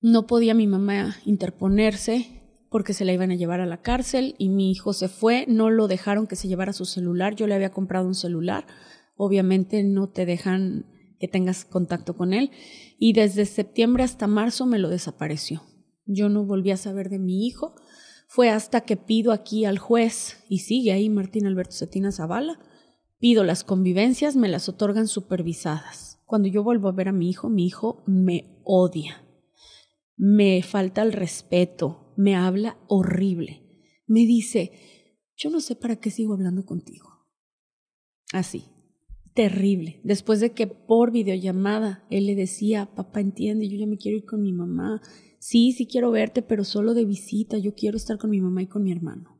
no 0.00 0.26
podía 0.26 0.54
mi 0.54 0.66
mamá 0.66 1.16
interponerse, 1.24 2.42
porque 2.74 2.92
se 2.92 3.04
la 3.04 3.12
iban 3.12 3.30
a 3.30 3.36
llevar 3.36 3.60
a 3.60 3.66
la 3.66 3.82
cárcel 3.82 4.34
y 4.36 4.48
mi 4.48 4.72
hijo 4.72 4.94
se 4.94 5.06
fue, 5.06 5.44
no 5.46 5.70
lo 5.70 5.86
dejaron 5.86 6.26
que 6.26 6.34
se 6.34 6.48
llevara 6.48 6.72
su 6.72 6.86
celular, 6.86 7.36
yo 7.36 7.46
le 7.46 7.54
había 7.54 7.70
comprado 7.70 8.04
un 8.04 8.16
celular, 8.16 8.66
obviamente 9.14 9.84
no 9.84 10.10
te 10.10 10.26
dejan 10.26 10.84
que 11.20 11.28
tengas 11.28 11.64
contacto 11.64 12.16
con 12.16 12.32
él 12.32 12.50
y 12.98 13.12
desde 13.12 13.44
septiembre 13.44 14.02
hasta 14.02 14.26
marzo 14.26 14.66
me 14.66 14.80
lo 14.80 14.88
desapareció. 14.88 15.62
Yo 16.04 16.28
no 16.28 16.44
volví 16.44 16.72
a 16.72 16.76
saber 16.76 17.10
de 17.10 17.20
mi 17.20 17.46
hijo, 17.46 17.76
fue 18.34 18.50
hasta 18.50 18.80
que 18.80 18.96
pido 18.96 19.30
aquí 19.30 19.64
al 19.64 19.78
juez 19.78 20.44
y 20.48 20.58
sigue 20.58 20.90
ahí 20.90 21.08
Martín 21.08 21.46
Alberto 21.46 21.70
Cetina 21.76 22.10
Zavala, 22.10 22.58
pido 23.20 23.44
las 23.44 23.62
convivencias, 23.62 24.34
me 24.34 24.48
las 24.48 24.68
otorgan 24.68 25.06
supervisadas. 25.06 26.20
Cuando 26.26 26.48
yo 26.48 26.64
vuelvo 26.64 26.88
a 26.88 26.92
ver 26.92 27.06
a 27.06 27.12
mi 27.12 27.30
hijo, 27.30 27.48
mi 27.48 27.64
hijo 27.64 28.02
me 28.08 28.58
odia, 28.64 29.24
me 30.16 30.64
falta 30.64 31.02
el 31.02 31.12
respeto, 31.12 32.12
me 32.16 32.34
habla 32.34 32.76
horrible. 32.88 33.62
Me 34.08 34.26
dice, 34.26 34.72
yo 35.36 35.48
no 35.48 35.60
sé 35.60 35.76
para 35.76 36.00
qué 36.00 36.10
sigo 36.10 36.34
hablando 36.34 36.66
contigo. 36.66 37.08
Así, 38.32 38.64
terrible. 39.34 40.00
Después 40.02 40.40
de 40.40 40.50
que 40.50 40.66
por 40.66 41.12
videollamada 41.12 42.04
él 42.10 42.26
le 42.26 42.34
decía, 42.34 42.92
papá 42.96 43.20
entiende, 43.20 43.68
yo 43.68 43.78
ya 43.78 43.86
me 43.86 43.96
quiero 43.96 44.18
ir 44.18 44.24
con 44.24 44.42
mi 44.42 44.52
mamá. 44.52 45.00
Sí, 45.46 45.72
sí 45.72 45.86
quiero 45.86 46.10
verte, 46.10 46.40
pero 46.40 46.64
solo 46.64 46.94
de 46.94 47.04
visita. 47.04 47.58
Yo 47.58 47.74
quiero 47.74 47.98
estar 47.98 48.16
con 48.16 48.30
mi 48.30 48.40
mamá 48.40 48.62
y 48.62 48.66
con 48.66 48.82
mi 48.82 48.92
hermano. 48.92 49.38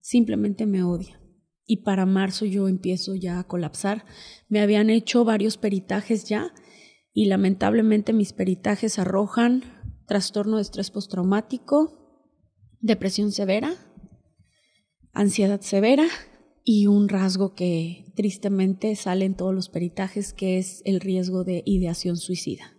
Simplemente 0.00 0.66
me 0.66 0.82
odia. 0.82 1.20
Y 1.64 1.84
para 1.84 2.06
marzo 2.06 2.44
yo 2.44 2.66
empiezo 2.66 3.14
ya 3.14 3.38
a 3.38 3.46
colapsar. 3.46 4.04
Me 4.48 4.60
habían 4.60 4.90
hecho 4.90 5.24
varios 5.24 5.58
peritajes 5.58 6.24
ya 6.24 6.52
y 7.12 7.26
lamentablemente 7.26 8.12
mis 8.12 8.32
peritajes 8.32 8.98
arrojan 8.98 9.62
trastorno 10.08 10.56
de 10.56 10.62
estrés 10.62 10.90
postraumático, 10.90 12.26
depresión 12.80 13.30
severa, 13.30 13.76
ansiedad 15.12 15.60
severa 15.60 16.08
y 16.64 16.88
un 16.88 17.08
rasgo 17.08 17.54
que 17.54 18.12
tristemente 18.16 18.96
sale 18.96 19.24
en 19.24 19.36
todos 19.36 19.54
los 19.54 19.68
peritajes, 19.68 20.32
que 20.32 20.58
es 20.58 20.82
el 20.84 20.98
riesgo 20.98 21.44
de 21.44 21.62
ideación 21.64 22.16
suicida. 22.16 22.71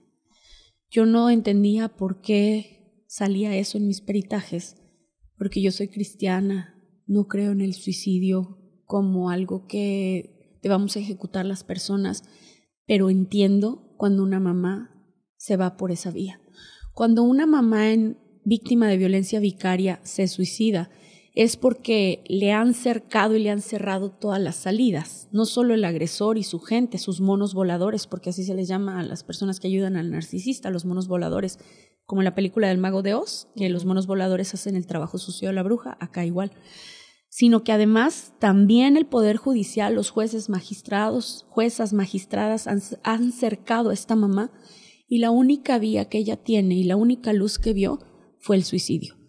Yo 0.94 1.08
no 1.08 1.32
entendía 1.32 1.90
por 1.90 2.22
qué 2.22 3.04
salía 3.08 3.56
eso 3.56 3.80
en 3.80 3.88
mis 3.88 4.00
peritajes, 4.00 4.76
porque 5.40 5.60
yo 5.60 5.72
soy 5.72 5.88
cristiana, 5.88 6.80
no 7.08 7.28
creo 7.28 7.52
en 7.52 7.62
el 7.62 7.74
suicidio 7.74 8.60
como 8.86 9.32
algo 9.32 9.66
que 9.66 10.60
debamos 10.62 10.96
ejecutar 10.96 11.48
las 11.48 11.64
personas, 11.64 12.22
pero 12.86 13.10
entiendo 13.10 13.96
cuando 13.98 14.22
una 14.22 14.40
mamá 14.40 15.04
se 15.36 15.58
va 15.58 15.78
por 15.78 15.90
esa 15.92 16.12
vía. 16.12 16.40
Cuando 16.94 17.24
una 17.24 17.48
mamá 17.48 17.92
en, 17.92 18.20
víctima 18.46 18.88
de 18.88 18.98
violencia 18.98 19.40
vicaria 19.40 20.00
se 20.04 20.28
suicida, 20.28 20.92
es 21.34 21.58
porque 21.58 22.24
le 22.28 22.52
han 22.52 22.76
cercado 22.76 23.36
y 23.36 23.42
le 23.42 23.50
han 23.50 23.62
cerrado 23.62 24.12
todas 24.12 24.40
las 24.40 24.56
salidas, 24.56 25.30
no 25.32 25.46
solo 25.46 25.74
el 25.74 25.84
agresor 25.84 26.38
y 26.38 26.44
su 26.44 26.60
gente, 26.60 27.00
sus 27.00 27.22
monos 27.22 27.56
voladores, 27.56 28.06
porque 28.06 28.30
así 28.30 28.44
se 28.44 28.54
les 28.54 28.68
llama 28.68 29.00
a 29.00 29.04
las 29.04 29.24
personas 29.24 29.60
que 29.60 29.68
ayudan 29.68 29.98
al 29.98 30.12
narcisista, 30.12 30.70
los 30.70 30.86
monos 30.86 31.08
voladores, 31.08 31.58
como 32.06 32.22
en 32.22 32.26
la 32.26 32.36
película 32.36 32.68
del 32.68 32.78
mago 32.78 33.02
de 33.02 33.16
Oz, 33.16 33.48
que 33.56 33.70
los 33.70 33.86
monos 33.86 34.06
voladores 34.06 34.54
hacen 34.54 34.76
el 34.76 34.86
trabajo 34.86 35.18
sucio 35.18 35.48
de 35.48 35.56
la 35.56 35.64
bruja, 35.64 35.98
acá 36.00 36.24
igual, 36.24 36.52
sino 37.30 37.64
que 37.64 37.72
además 37.72 38.34
también 38.40 38.96
el 38.96 39.08
Poder 39.08 39.38
Judicial, 39.38 39.96
los 39.96 40.12
jueces 40.12 40.50
magistrados, 40.50 41.48
juezas 41.50 41.94
magistradas 41.94 42.68
han, 42.68 42.80
han 43.04 43.32
cercado 43.32 43.90
a 43.90 43.94
esta 43.94 44.16
mamá 44.16 44.52
y 45.08 45.18
la 45.18 45.32
única 45.32 45.80
vía 45.80 46.06
que 46.06 46.20
ella 46.20 46.38
tiene 46.38 46.76
y 46.76 46.84
la 46.84 46.96
única 46.96 47.34
luz 47.34 47.58
que 47.58 47.74
vio 47.74 47.98
fue 48.40 48.56
el 48.56 48.64
suicidio. 48.64 49.23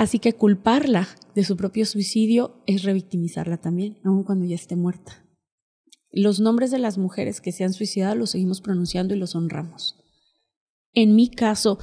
Así 0.00 0.18
que 0.18 0.32
culparla 0.32 1.08
de 1.34 1.44
su 1.44 1.58
propio 1.58 1.84
suicidio 1.84 2.62
es 2.66 2.84
revictimizarla 2.84 3.58
también, 3.58 3.98
aun 4.02 4.24
cuando 4.24 4.46
ya 4.46 4.54
esté 4.54 4.74
muerta. 4.74 5.28
Los 6.10 6.40
nombres 6.40 6.70
de 6.70 6.78
las 6.78 6.96
mujeres 6.96 7.42
que 7.42 7.52
se 7.52 7.64
han 7.64 7.74
suicidado 7.74 8.14
los 8.14 8.30
seguimos 8.30 8.62
pronunciando 8.62 9.14
y 9.14 9.18
los 9.18 9.34
honramos. 9.34 10.02
En 10.94 11.14
mi 11.14 11.28
caso, 11.28 11.78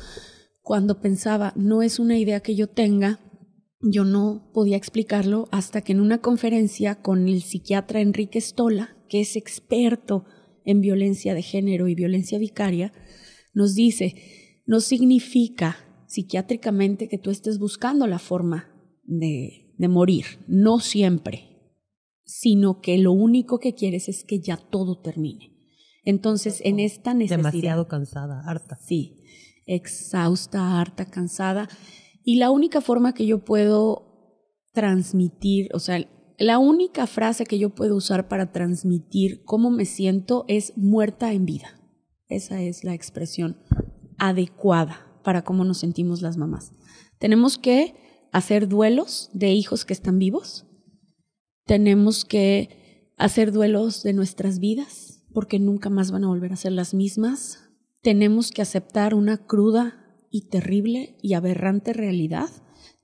cuando 0.63 0.99
pensaba, 0.99 1.53
no 1.55 1.83
es 1.83 1.99
una 1.99 2.17
idea 2.17 2.39
que 2.39 2.55
yo 2.55 2.65
tenga, 2.65 3.19
yo 3.81 4.03
no 4.03 4.49
podía 4.51 4.77
explicarlo 4.77 5.47
hasta 5.51 5.81
que 5.81 5.91
en 5.91 6.01
una 6.01 6.17
conferencia 6.17 7.03
con 7.03 7.27
el 7.27 7.43
psiquiatra 7.43 8.01
Enrique 8.01 8.41
Stola, 8.41 8.97
que 9.09 9.21
es 9.21 9.35
experto 9.35 10.25
en 10.65 10.81
violencia 10.81 11.35
de 11.35 11.43
género 11.43 11.87
y 11.87 11.93
violencia 11.93 12.39
vicaria, 12.39 12.93
nos 13.53 13.75
dice, 13.75 14.15
no 14.65 14.79
significa 14.79 15.86
psiquiátricamente 16.07 17.07
que 17.07 17.17
tú 17.17 17.29
estés 17.29 17.59
buscando 17.59 18.07
la 18.07 18.19
forma 18.19 18.73
de, 19.03 19.73
de 19.77 19.87
morir, 19.87 20.25
no 20.47 20.79
siempre, 20.79 21.73
sino 22.23 22.81
que 22.81 22.97
lo 22.97 23.11
único 23.11 23.59
que 23.59 23.75
quieres 23.75 24.09
es 24.09 24.23
que 24.23 24.39
ya 24.39 24.57
todo 24.57 24.99
termine. 24.99 25.53
Entonces, 26.03 26.61
en 26.63 26.79
esta 26.79 27.13
necesidad... 27.13 27.37
Demasiado 27.37 27.87
cansada, 27.87 28.41
harta. 28.45 28.77
Sí, 28.81 29.23
exhausta, 29.65 30.79
harta, 30.79 31.05
cansada. 31.05 31.67
Y 32.23 32.37
la 32.37 32.49
única 32.49 32.81
forma 32.81 33.13
que 33.13 33.25
yo 33.25 33.43
puedo 33.43 34.07
transmitir, 34.73 35.69
o 35.73 35.79
sea, 35.79 36.07
la 36.37 36.59
única 36.59 37.07
frase 37.07 37.45
que 37.45 37.59
yo 37.59 37.71
puedo 37.71 37.95
usar 37.95 38.27
para 38.27 38.51
transmitir 38.51 39.43
cómo 39.43 39.69
me 39.69 39.85
siento 39.85 40.45
es 40.47 40.77
muerta 40.77 41.33
en 41.33 41.45
vida. 41.45 41.81
Esa 42.27 42.61
es 42.61 42.83
la 42.83 42.93
expresión 42.93 43.57
adecuada 44.17 45.06
para 45.27 45.41
cómo 45.41 45.65
nos 45.65 45.79
sentimos 45.79 46.21
las 46.21 46.37
mamás. 46.37 46.71
Tenemos 47.19 47.57
que 47.57 48.29
hacer 48.31 48.69
duelos 48.69 49.29
de 49.33 49.51
hijos 49.51 49.83
que 49.83 49.91
están 49.91 50.19
vivos. 50.19 50.65
Tenemos 51.65 52.23
que 52.23 53.11
hacer 53.17 53.51
duelos 53.51 54.03
de 54.03 54.13
nuestras 54.13 54.59
vidas 54.59 55.25
porque 55.33 55.59
nunca 55.59 55.89
más 55.89 56.11
van 56.11 56.23
a 56.23 56.29
volver 56.29 56.53
a 56.53 56.55
ser 56.55 56.71
las 56.71 56.93
mismas. 56.93 57.59
Tenemos 58.01 58.51
que 58.51 58.61
aceptar 58.61 59.13
una 59.13 59.45
cruda 59.45 60.05
y 60.31 60.47
terrible 60.47 61.17
y 61.21 61.33
aberrante 61.33 61.91
realidad. 61.91 62.47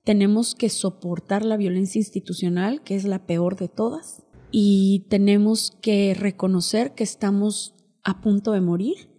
Tenemos 0.02 0.54
que 0.54 0.70
soportar 0.70 1.44
la 1.44 1.58
violencia 1.58 1.98
institucional, 1.98 2.82
que 2.84 2.94
es 2.94 3.04
la 3.04 3.26
peor 3.26 3.56
de 3.56 3.68
todas. 3.68 4.24
Y 4.50 5.04
tenemos 5.10 5.76
que 5.82 6.14
reconocer 6.14 6.94
que 6.94 7.04
estamos 7.04 7.74
a 8.02 8.22
punto 8.22 8.52
de 8.52 8.62
morir. 8.62 9.10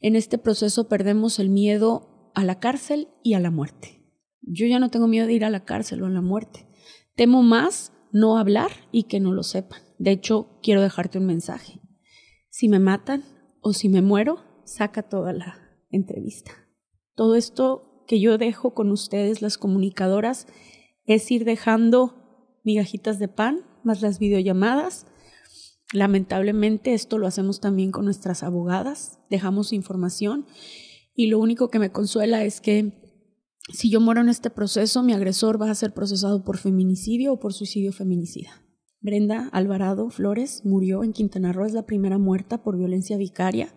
En 0.00 0.16
este 0.16 0.38
proceso 0.38 0.88
perdemos 0.88 1.38
el 1.38 1.50
miedo 1.50 2.07
a 2.38 2.44
la 2.44 2.60
cárcel 2.60 3.08
y 3.24 3.34
a 3.34 3.40
la 3.40 3.50
muerte. 3.50 4.00
Yo 4.42 4.68
ya 4.68 4.78
no 4.78 4.90
tengo 4.90 5.08
miedo 5.08 5.26
de 5.26 5.32
ir 5.32 5.44
a 5.44 5.50
la 5.50 5.64
cárcel 5.64 6.04
o 6.04 6.06
a 6.06 6.10
la 6.10 6.20
muerte. 6.20 6.68
Temo 7.16 7.42
más 7.42 7.92
no 8.12 8.38
hablar 8.38 8.70
y 8.92 9.08
que 9.08 9.18
no 9.18 9.32
lo 9.32 9.42
sepan. 9.42 9.80
De 9.98 10.12
hecho, 10.12 10.60
quiero 10.62 10.80
dejarte 10.80 11.18
un 11.18 11.26
mensaje. 11.26 11.80
Si 12.48 12.68
me 12.68 12.78
matan 12.78 13.24
o 13.60 13.72
si 13.72 13.88
me 13.88 14.02
muero, 14.02 14.38
saca 14.64 15.02
toda 15.02 15.32
la 15.32 15.58
entrevista. 15.90 16.52
Todo 17.16 17.34
esto 17.34 18.04
que 18.06 18.20
yo 18.20 18.38
dejo 18.38 18.72
con 18.72 18.92
ustedes, 18.92 19.42
las 19.42 19.58
comunicadoras, 19.58 20.46
es 21.06 21.28
ir 21.32 21.44
dejando 21.44 22.60
migajitas 22.62 23.18
de 23.18 23.26
pan, 23.26 23.62
más 23.82 24.00
las 24.00 24.20
videollamadas. 24.20 25.08
Lamentablemente 25.92 26.94
esto 26.94 27.18
lo 27.18 27.26
hacemos 27.26 27.58
también 27.58 27.90
con 27.90 28.04
nuestras 28.04 28.44
abogadas, 28.44 29.18
dejamos 29.28 29.72
información 29.72 30.46
y 31.18 31.26
lo 31.26 31.40
único 31.40 31.68
que 31.68 31.80
me 31.80 31.90
consuela 31.90 32.44
es 32.44 32.60
que 32.60 32.92
si 33.72 33.90
yo 33.90 34.00
muero 34.00 34.20
en 34.20 34.28
este 34.28 34.50
proceso, 34.50 35.02
mi 35.02 35.12
agresor 35.12 35.60
va 35.60 35.68
a 35.68 35.74
ser 35.74 35.92
procesado 35.92 36.44
por 36.44 36.58
feminicidio 36.58 37.32
o 37.32 37.40
por 37.40 37.52
suicidio 37.52 37.92
feminicida. 37.92 38.64
Brenda 39.00 39.48
Alvarado 39.48 40.10
Flores 40.10 40.64
murió 40.64 41.02
en 41.02 41.12
Quintana 41.12 41.52
Roo, 41.52 41.66
es 41.66 41.72
la 41.72 41.86
primera 41.86 42.18
muerta 42.18 42.62
por 42.62 42.78
violencia 42.78 43.16
vicaria. 43.16 43.74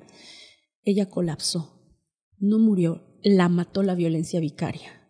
Ella 0.83 1.09
colapsó. 1.09 1.97
No 2.37 2.59
murió, 2.59 3.17
la 3.23 3.49
mató 3.49 3.81
la 3.81 3.95
violencia 3.95 4.39
vicaria. 4.39 5.09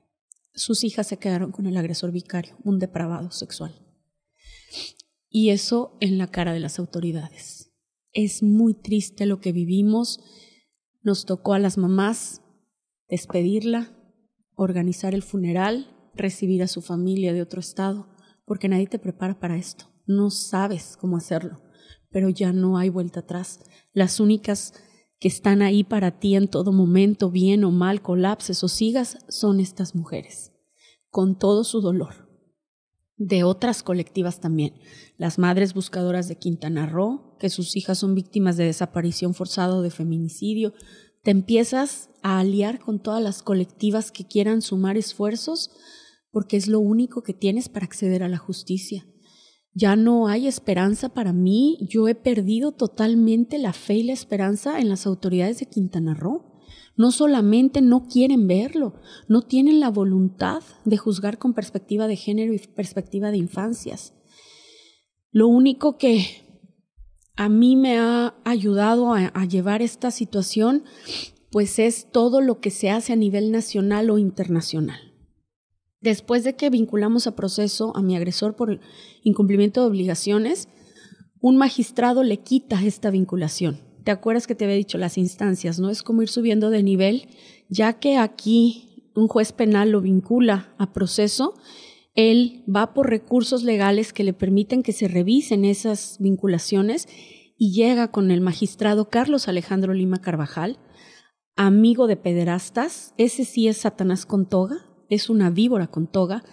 Sus 0.53 0.85
hijas 0.85 1.07
se 1.07 1.17
quedaron 1.17 1.51
con 1.51 1.67
el 1.67 1.75
agresor 1.75 2.13
vicario, 2.13 2.55
un 2.63 2.79
depravado 2.79 3.31
sexual. 3.31 3.73
Y 5.27 5.49
eso 5.49 5.97
en 5.99 6.17
la 6.17 6.27
cara 6.27 6.53
de 6.53 6.61
las 6.61 6.79
autoridades. 6.79 7.73
Es 8.13 8.41
muy 8.41 8.73
triste 8.73 9.25
lo 9.25 9.41
que 9.41 9.51
vivimos 9.51 10.21
nos 11.03 11.25
tocó 11.25 11.53
a 11.53 11.59
las 11.59 11.77
mamás 11.77 12.41
despedirla, 13.09 13.91
organizar 14.55 15.13
el 15.13 15.21
funeral, 15.21 15.87
recibir 16.15 16.63
a 16.63 16.67
su 16.67 16.81
familia 16.81 17.33
de 17.33 17.41
otro 17.41 17.59
estado, 17.59 18.07
porque 18.45 18.69
nadie 18.69 18.87
te 18.87 18.99
prepara 18.99 19.39
para 19.39 19.57
esto. 19.57 19.85
No 20.05 20.29
sabes 20.29 20.97
cómo 20.97 21.17
hacerlo, 21.17 21.61
pero 22.09 22.29
ya 22.29 22.53
no 22.53 22.77
hay 22.77 22.89
vuelta 22.89 23.21
atrás. 23.21 23.59
Las 23.93 24.19
únicas 24.19 24.73
que 25.19 25.27
están 25.27 25.61
ahí 25.61 25.83
para 25.83 26.19
ti 26.19 26.35
en 26.35 26.47
todo 26.47 26.71
momento, 26.71 27.29
bien 27.29 27.63
o 27.63 27.71
mal, 27.71 28.01
colapses 28.01 28.63
o 28.63 28.67
sigas, 28.67 29.17
son 29.27 29.59
estas 29.59 29.93
mujeres, 29.93 30.51
con 31.09 31.37
todo 31.37 31.63
su 31.63 31.81
dolor. 31.81 32.30
De 33.23 33.43
otras 33.43 33.83
colectivas 33.83 34.39
también, 34.39 34.73
las 35.15 35.37
madres 35.37 35.75
buscadoras 35.75 36.27
de 36.27 36.39
Quintana 36.39 36.87
Roo, 36.87 37.37
que 37.37 37.51
sus 37.51 37.75
hijas 37.75 37.99
son 37.99 38.15
víctimas 38.15 38.57
de 38.57 38.63
desaparición 38.63 39.35
forzada 39.35 39.75
o 39.75 39.83
de 39.83 39.91
feminicidio, 39.91 40.73
te 41.21 41.29
empiezas 41.29 42.09
a 42.23 42.39
aliar 42.39 42.79
con 42.79 42.99
todas 42.99 43.21
las 43.21 43.43
colectivas 43.43 44.11
que 44.11 44.25
quieran 44.25 44.63
sumar 44.63 44.97
esfuerzos 44.97 45.69
porque 46.31 46.57
es 46.57 46.67
lo 46.67 46.79
único 46.79 47.21
que 47.21 47.35
tienes 47.35 47.69
para 47.69 47.85
acceder 47.85 48.23
a 48.23 48.27
la 48.27 48.39
justicia. 48.39 49.05
Ya 49.75 49.95
no 49.95 50.27
hay 50.27 50.47
esperanza 50.47 51.09
para 51.09 51.31
mí, 51.31 51.77
yo 51.87 52.07
he 52.07 52.15
perdido 52.15 52.71
totalmente 52.71 53.59
la 53.59 53.73
fe 53.73 53.97
y 53.97 54.03
la 54.03 54.13
esperanza 54.13 54.79
en 54.79 54.89
las 54.89 55.05
autoridades 55.05 55.59
de 55.59 55.67
Quintana 55.67 56.15
Roo. 56.15 56.50
No 57.01 57.11
solamente 57.11 57.81
no 57.81 58.05
quieren 58.07 58.45
verlo, 58.45 58.93
no 59.27 59.41
tienen 59.41 59.79
la 59.79 59.89
voluntad 59.89 60.61
de 60.85 60.97
juzgar 60.97 61.39
con 61.39 61.55
perspectiva 61.55 62.05
de 62.05 62.15
género 62.15 62.53
y 62.53 62.59
perspectiva 62.59 63.31
de 63.31 63.37
infancias. 63.37 64.13
Lo 65.31 65.47
único 65.47 65.97
que 65.97 66.27
a 67.35 67.49
mí 67.49 67.75
me 67.75 67.97
ha 67.97 68.35
ayudado 68.43 69.15
a, 69.15 69.45
llevar 69.45 69.81
esta 69.81 70.11
situación, 70.11 70.83
pues 71.49 71.79
es 71.79 72.11
todo 72.11 72.39
lo 72.39 72.59
que 72.59 72.69
se 72.69 72.91
hace 72.91 73.13
a 73.13 73.15
nivel 73.15 73.51
nacional 73.51 74.11
o 74.11 74.19
internacional. 74.19 74.99
Después 76.01 76.43
de 76.43 76.55
que 76.55 76.69
vinculamos 76.69 77.25
a 77.25 77.35
proceso 77.35 77.97
a 77.97 78.03
mi 78.03 78.15
agresor 78.15 78.55
por 78.55 78.79
incumplimiento 79.23 79.81
de 79.81 79.87
obligaciones, 79.87 80.67
un 81.39 81.57
magistrado 81.57 82.21
le 82.21 82.37
quita 82.37 82.85
esta 82.85 83.09
vinculación. 83.09 83.90
¿Te 84.03 84.11
acuerdas 84.11 84.47
que 84.47 84.55
te 84.55 84.65
había 84.65 84.77
dicho 84.77 84.97
las 84.97 85.17
instancias? 85.17 85.79
No 85.79 85.89
es 85.89 86.01
como 86.01 86.23
ir 86.23 86.29
subiendo 86.29 86.69
de 86.69 86.81
nivel, 86.81 87.27
ya 87.69 87.99
que 87.99 88.17
aquí 88.17 89.11
un 89.15 89.27
juez 89.27 89.51
penal 89.51 89.91
lo 89.91 90.01
vincula 90.01 90.73
a 90.77 90.91
proceso, 90.91 91.53
él 92.15 92.63
va 92.73 92.93
por 92.93 93.09
recursos 93.09 93.63
legales 93.63 94.11
que 94.11 94.23
le 94.23 94.33
permiten 94.33 94.83
que 94.83 94.91
se 94.91 95.07
revisen 95.07 95.65
esas 95.65 96.17
vinculaciones 96.19 97.07
y 97.57 97.73
llega 97.73 98.11
con 98.11 98.31
el 98.31 98.41
magistrado 98.41 99.09
Carlos 99.09 99.47
Alejandro 99.47 99.93
Lima 99.93 100.19
Carvajal, 100.19 100.79
amigo 101.55 102.07
de 102.07 102.17
pederastas, 102.17 103.13
ese 103.17 103.45
sí 103.45 103.67
es 103.67 103.77
Satanás 103.77 104.25
con 104.25 104.49
toga, 104.49 104.85
es 105.09 105.29
una 105.29 105.49
víbora 105.49 105.87
con 105.87 106.07
toga. 106.07 106.43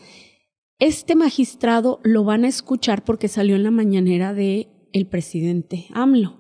Este 0.79 1.15
magistrado 1.17 2.01
lo 2.05 2.25
van 2.25 2.45
a 2.45 2.49
escuchar 2.49 3.05
porque 3.05 3.29
salió 3.29 3.57
en 3.57 3.63
la 3.63 3.71
mañanera 3.71 4.35
de 4.35 4.69
el 4.93 5.07
presidente 5.07 5.87
AMLO 5.93 6.39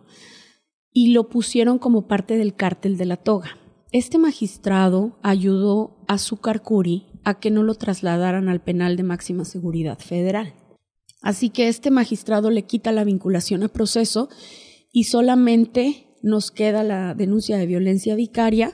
y 1.00 1.12
lo 1.12 1.28
pusieron 1.28 1.78
como 1.78 2.08
parte 2.08 2.36
del 2.36 2.56
cártel 2.56 2.96
de 2.96 3.06
la 3.06 3.16
toga. 3.16 3.56
Este 3.92 4.18
magistrado 4.18 5.16
ayudó 5.22 5.96
a 6.08 6.18
Zucarcuri 6.18 7.06
a 7.22 7.38
que 7.38 7.52
no 7.52 7.62
lo 7.62 7.76
trasladaran 7.76 8.48
al 8.48 8.60
penal 8.60 8.96
de 8.96 9.04
máxima 9.04 9.44
seguridad 9.44 10.00
federal. 10.00 10.54
Así 11.22 11.50
que 11.50 11.68
este 11.68 11.92
magistrado 11.92 12.50
le 12.50 12.64
quita 12.64 12.90
la 12.90 13.04
vinculación 13.04 13.62
a 13.62 13.68
proceso 13.68 14.28
y 14.90 15.04
solamente 15.04 16.18
nos 16.20 16.50
queda 16.50 16.82
la 16.82 17.14
denuncia 17.14 17.58
de 17.58 17.66
violencia 17.66 18.16
vicaria 18.16 18.72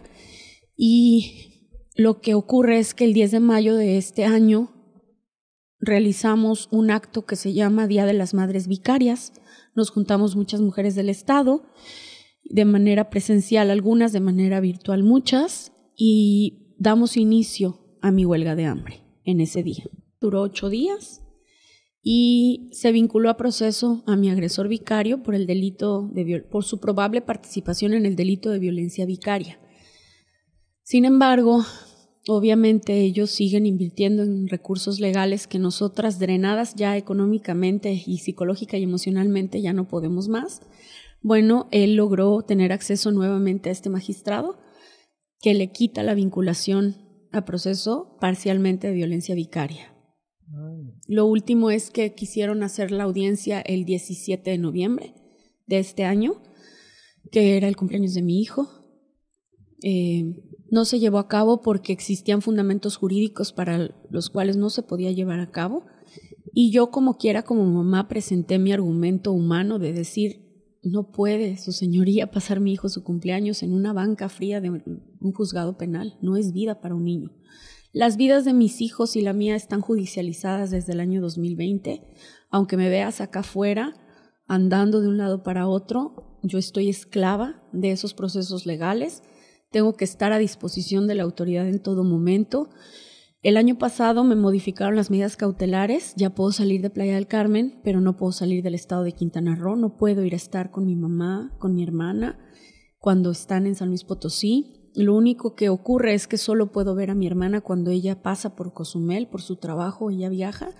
y 0.78 1.76
lo 1.94 2.22
que 2.22 2.32
ocurre 2.32 2.78
es 2.78 2.94
que 2.94 3.04
el 3.04 3.12
10 3.12 3.32
de 3.32 3.40
mayo 3.40 3.76
de 3.76 3.98
este 3.98 4.24
año 4.24 4.72
realizamos 5.78 6.70
un 6.70 6.90
acto 6.90 7.26
que 7.26 7.36
se 7.36 7.52
llama 7.52 7.86
Día 7.86 8.06
de 8.06 8.14
las 8.14 8.32
Madres 8.32 8.66
Vicarias. 8.66 9.34
Nos 9.74 9.90
juntamos 9.90 10.36
muchas 10.36 10.62
mujeres 10.62 10.94
del 10.94 11.10
Estado, 11.10 11.66
de 12.44 12.64
manera 12.64 13.10
presencial 13.10 13.70
algunas, 13.70 14.12
de 14.12 14.20
manera 14.20 14.60
virtual 14.60 15.02
muchas, 15.02 15.72
y 15.96 16.74
damos 16.78 17.16
inicio 17.16 17.80
a 18.00 18.10
mi 18.10 18.24
huelga 18.24 18.54
de 18.54 18.66
hambre 18.66 19.00
en 19.24 19.40
ese 19.40 19.62
día. 19.62 19.84
Duró 20.20 20.42
ocho 20.42 20.68
días 20.68 21.22
y 22.02 22.68
se 22.72 22.92
vinculó 22.92 23.30
a 23.30 23.36
proceso 23.36 24.04
a 24.06 24.14
mi 24.14 24.28
agresor 24.28 24.68
vicario 24.68 25.22
por 25.22 25.34
el 25.34 25.46
delito 25.46 26.08
de 26.12 26.40
por 26.40 26.64
su 26.64 26.78
probable 26.78 27.22
participación 27.22 27.94
en 27.94 28.04
el 28.04 28.14
delito 28.14 28.50
de 28.50 28.58
violencia 28.58 29.06
vicaria. 29.06 29.58
Sin 30.82 31.06
embargo, 31.06 31.64
obviamente 32.28 33.00
ellos 33.00 33.30
siguen 33.30 33.64
invirtiendo 33.64 34.22
en 34.22 34.48
recursos 34.48 35.00
legales 35.00 35.46
que 35.46 35.58
nosotras, 35.58 36.18
drenadas 36.18 36.74
ya 36.74 36.98
económicamente 36.98 38.02
y 38.06 38.18
psicológica 38.18 38.76
y 38.76 38.82
emocionalmente, 38.82 39.62
ya 39.62 39.72
no 39.72 39.88
podemos 39.88 40.28
más. 40.28 40.60
Bueno, 41.24 41.68
él 41.70 41.94
logró 41.94 42.42
tener 42.42 42.70
acceso 42.70 43.10
nuevamente 43.10 43.70
a 43.70 43.72
este 43.72 43.88
magistrado 43.88 44.58
que 45.40 45.54
le 45.54 45.72
quita 45.72 46.02
la 46.02 46.12
vinculación 46.12 46.96
a 47.32 47.46
proceso 47.46 48.18
parcialmente 48.20 48.88
de 48.88 48.92
violencia 48.92 49.34
vicaria. 49.34 49.96
Lo 51.08 51.24
último 51.24 51.70
es 51.70 51.90
que 51.90 52.14
quisieron 52.14 52.62
hacer 52.62 52.90
la 52.90 53.04
audiencia 53.04 53.62
el 53.62 53.86
17 53.86 54.50
de 54.50 54.58
noviembre 54.58 55.14
de 55.66 55.78
este 55.78 56.04
año, 56.04 56.42
que 57.32 57.56
era 57.56 57.68
el 57.68 57.76
cumpleaños 57.76 58.12
de 58.12 58.20
mi 58.20 58.42
hijo. 58.42 58.68
Eh, 59.82 60.24
no 60.70 60.84
se 60.84 60.98
llevó 60.98 61.16
a 61.16 61.28
cabo 61.28 61.62
porque 61.62 61.94
existían 61.94 62.42
fundamentos 62.42 62.96
jurídicos 62.98 63.54
para 63.54 63.96
los 64.10 64.28
cuales 64.28 64.58
no 64.58 64.68
se 64.68 64.82
podía 64.82 65.10
llevar 65.10 65.40
a 65.40 65.50
cabo. 65.50 65.86
Y 66.52 66.70
yo 66.70 66.90
como 66.90 67.16
quiera, 67.16 67.44
como 67.44 67.64
mamá, 67.64 68.08
presenté 68.08 68.58
mi 68.58 68.72
argumento 68.72 69.32
humano 69.32 69.78
de 69.78 69.94
decir, 69.94 70.43
no 70.84 71.10
puede 71.10 71.56
su 71.56 71.72
señoría 71.72 72.30
pasar 72.30 72.60
mi 72.60 72.72
hijo 72.72 72.88
su 72.88 73.02
cumpleaños 73.02 73.62
en 73.62 73.72
una 73.72 73.92
banca 73.92 74.28
fría 74.28 74.60
de 74.60 74.70
un 74.70 75.32
juzgado 75.32 75.76
penal. 75.78 76.18
No 76.20 76.36
es 76.36 76.52
vida 76.52 76.80
para 76.80 76.94
un 76.94 77.04
niño. 77.04 77.30
Las 77.92 78.16
vidas 78.16 78.44
de 78.44 78.52
mis 78.52 78.80
hijos 78.80 79.14
y 79.14 79.20
la 79.20 79.32
mía 79.32 79.54
están 79.54 79.80
judicializadas 79.80 80.72
desde 80.72 80.92
el 80.92 81.00
año 81.00 81.20
2020. 81.20 82.02
Aunque 82.50 82.76
me 82.76 82.88
veas 82.88 83.20
acá 83.20 83.40
afuera, 83.40 83.94
andando 84.48 85.00
de 85.00 85.06
un 85.06 85.16
lado 85.16 85.42
para 85.42 85.68
otro, 85.68 86.38
yo 86.42 86.58
estoy 86.58 86.88
esclava 86.88 87.62
de 87.72 87.92
esos 87.92 88.12
procesos 88.12 88.66
legales. 88.66 89.22
Tengo 89.70 89.94
que 89.94 90.04
estar 90.04 90.32
a 90.32 90.38
disposición 90.38 91.06
de 91.06 91.14
la 91.14 91.22
autoridad 91.22 91.68
en 91.68 91.80
todo 91.80 92.02
momento. 92.02 92.68
El 93.44 93.58
año 93.58 93.76
pasado 93.76 94.24
me 94.24 94.36
modificaron 94.36 94.96
las 94.96 95.10
medidas 95.10 95.36
cautelares, 95.36 96.14
ya 96.16 96.30
puedo 96.30 96.50
salir 96.50 96.80
de 96.80 96.88
Playa 96.88 97.16
del 97.16 97.26
Carmen, 97.26 97.78
pero 97.84 98.00
no 98.00 98.16
puedo 98.16 98.32
salir 98.32 98.62
del 98.62 98.74
estado 98.74 99.02
de 99.02 99.12
Quintana 99.12 99.54
Roo, 99.54 99.76
no 99.76 99.98
puedo 99.98 100.24
ir 100.24 100.32
a 100.32 100.36
estar 100.36 100.70
con 100.70 100.86
mi 100.86 100.96
mamá, 100.96 101.54
con 101.58 101.74
mi 101.74 101.82
hermana, 101.82 102.38
cuando 102.98 103.30
están 103.30 103.66
en 103.66 103.74
San 103.74 103.88
Luis 103.88 104.02
Potosí. 104.02 104.90
Lo 104.94 105.14
único 105.14 105.54
que 105.56 105.68
ocurre 105.68 106.14
es 106.14 106.26
que 106.26 106.38
solo 106.38 106.72
puedo 106.72 106.94
ver 106.94 107.10
a 107.10 107.14
mi 107.14 107.26
hermana 107.26 107.60
cuando 107.60 107.90
ella 107.90 108.22
pasa 108.22 108.56
por 108.56 108.72
Cozumel, 108.72 109.28
por 109.28 109.42
su 109.42 109.56
trabajo, 109.56 110.08
ella 110.08 110.30
viaja, 110.30 110.70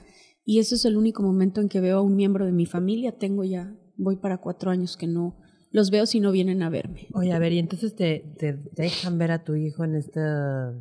y 0.42 0.58
ese 0.58 0.76
es 0.76 0.86
el 0.86 0.96
único 0.96 1.22
momento 1.22 1.60
en 1.60 1.68
que 1.68 1.82
veo 1.82 1.98
a 1.98 2.02
un 2.02 2.16
miembro 2.16 2.46
de 2.46 2.52
mi 2.52 2.64
familia. 2.64 3.18
Tengo 3.18 3.44
ya, 3.44 3.76
voy 3.98 4.16
para 4.16 4.38
cuatro 4.38 4.70
años 4.70 4.96
que 4.96 5.06
no 5.06 5.36
los 5.70 5.90
veo 5.90 6.06
si 6.06 6.18
no 6.18 6.32
vienen 6.32 6.62
a 6.62 6.70
verme. 6.70 7.08
Oye, 7.12 7.34
a 7.34 7.38
ver, 7.38 7.52
y 7.52 7.58
entonces 7.58 7.94
te, 7.94 8.34
te 8.38 8.58
dejan 8.74 9.18
ver 9.18 9.32
a 9.32 9.44
tu 9.44 9.54
hijo 9.54 9.84
en 9.84 9.96
esta 9.96 10.72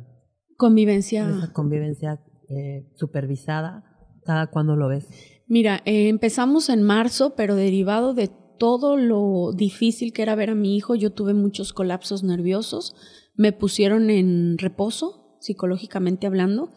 Convivencia. 0.56 1.28
Esa 1.28 1.52
convivencia 1.52 2.20
eh, 2.48 2.86
supervisada. 2.94 3.84
¿Cada 4.24 4.46
cuándo 4.46 4.76
lo 4.76 4.88
ves? 4.88 5.06
Mira, 5.46 5.82
eh, 5.84 6.08
empezamos 6.08 6.68
en 6.68 6.82
marzo, 6.82 7.34
pero 7.36 7.54
derivado 7.54 8.14
de 8.14 8.30
todo 8.58 8.96
lo 8.96 9.52
difícil 9.52 10.12
que 10.12 10.22
era 10.22 10.34
ver 10.34 10.50
a 10.50 10.54
mi 10.54 10.76
hijo, 10.76 10.94
yo 10.94 11.12
tuve 11.12 11.34
muchos 11.34 11.72
colapsos 11.72 12.22
nerviosos. 12.22 12.94
Me 13.34 13.52
pusieron 13.52 14.10
en 14.10 14.56
reposo, 14.58 15.36
psicológicamente 15.40 16.26
hablando. 16.26 16.70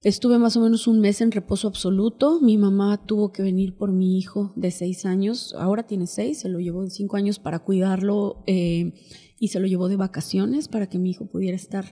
Estuve 0.00 0.38
más 0.38 0.56
o 0.56 0.60
menos 0.60 0.86
un 0.86 1.00
mes 1.00 1.20
en 1.20 1.32
reposo 1.32 1.66
absoluto. 1.68 2.40
Mi 2.40 2.56
mamá 2.56 3.04
tuvo 3.04 3.32
que 3.32 3.42
venir 3.42 3.76
por 3.76 3.92
mi 3.92 4.16
hijo 4.16 4.52
de 4.54 4.70
seis 4.70 5.04
años. 5.04 5.54
Ahora 5.58 5.86
tiene 5.86 6.06
seis, 6.06 6.40
se 6.40 6.48
lo 6.48 6.60
llevó 6.60 6.84
de 6.84 6.90
cinco 6.90 7.16
años 7.16 7.40
para 7.40 7.58
cuidarlo 7.58 8.44
eh, 8.46 8.92
y 9.38 9.48
se 9.48 9.58
lo 9.58 9.66
llevó 9.66 9.88
de 9.88 9.96
vacaciones 9.96 10.68
para 10.68 10.88
que 10.88 10.98
mi 10.98 11.10
hijo 11.10 11.26
pudiera 11.26 11.56
estar 11.56 11.84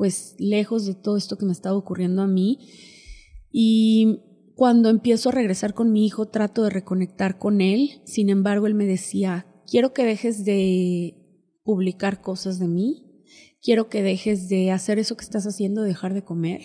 pues 0.00 0.34
lejos 0.38 0.86
de 0.86 0.94
todo 0.94 1.18
esto 1.18 1.36
que 1.36 1.44
me 1.44 1.52
estaba 1.52 1.76
ocurriendo 1.76 2.22
a 2.22 2.26
mí. 2.26 2.58
Y 3.52 4.22
cuando 4.56 4.88
empiezo 4.88 5.28
a 5.28 5.32
regresar 5.32 5.74
con 5.74 5.92
mi 5.92 6.06
hijo, 6.06 6.24
trato 6.24 6.64
de 6.64 6.70
reconectar 6.70 7.38
con 7.38 7.60
él. 7.60 8.00
Sin 8.06 8.30
embargo, 8.30 8.66
él 8.66 8.72
me 8.72 8.86
decía, 8.86 9.44
quiero 9.66 9.92
que 9.92 10.06
dejes 10.06 10.46
de 10.46 11.58
publicar 11.64 12.22
cosas 12.22 12.58
de 12.58 12.66
mí, 12.66 13.26
quiero 13.62 13.90
que 13.90 14.02
dejes 14.02 14.48
de 14.48 14.70
hacer 14.70 14.98
eso 14.98 15.18
que 15.18 15.24
estás 15.24 15.46
haciendo, 15.46 15.82
dejar 15.82 16.14
de 16.14 16.24
comer. 16.24 16.62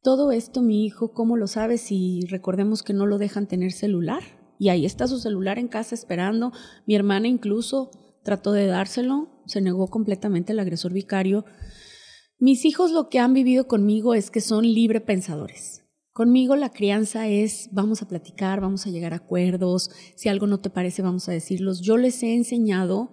Todo 0.00 0.30
esto, 0.30 0.62
mi 0.62 0.86
hijo, 0.86 1.12
¿cómo 1.14 1.36
lo 1.36 1.48
sabes? 1.48 1.90
Y 1.90 2.20
recordemos 2.28 2.84
que 2.84 2.92
no 2.92 3.06
lo 3.06 3.18
dejan 3.18 3.48
tener 3.48 3.72
celular. 3.72 4.22
Y 4.60 4.68
ahí 4.68 4.86
está 4.86 5.08
su 5.08 5.18
celular 5.18 5.58
en 5.58 5.66
casa 5.66 5.96
esperando. 5.96 6.52
Mi 6.86 6.94
hermana 6.94 7.26
incluso 7.26 7.90
trató 8.22 8.52
de 8.52 8.66
dárselo, 8.66 9.42
se 9.46 9.60
negó 9.60 9.88
completamente 9.88 10.52
el 10.52 10.60
agresor 10.60 10.92
vicario. 10.92 11.44
Mis 12.40 12.64
hijos 12.64 12.92
lo 12.92 13.08
que 13.08 13.18
han 13.18 13.34
vivido 13.34 13.66
conmigo 13.66 14.14
es 14.14 14.30
que 14.30 14.40
son 14.40 14.62
libre 14.62 15.00
pensadores. 15.00 15.82
Conmigo 16.12 16.54
la 16.54 16.70
crianza 16.70 17.26
es 17.26 17.68
vamos 17.72 18.00
a 18.00 18.06
platicar, 18.06 18.60
vamos 18.60 18.86
a 18.86 18.90
llegar 18.90 19.12
a 19.12 19.16
acuerdos, 19.16 19.90
si 20.14 20.28
algo 20.28 20.46
no 20.46 20.60
te 20.60 20.70
parece 20.70 21.02
vamos 21.02 21.28
a 21.28 21.32
decirlos. 21.32 21.80
Yo 21.80 21.96
les 21.96 22.22
he 22.22 22.36
enseñado 22.36 23.10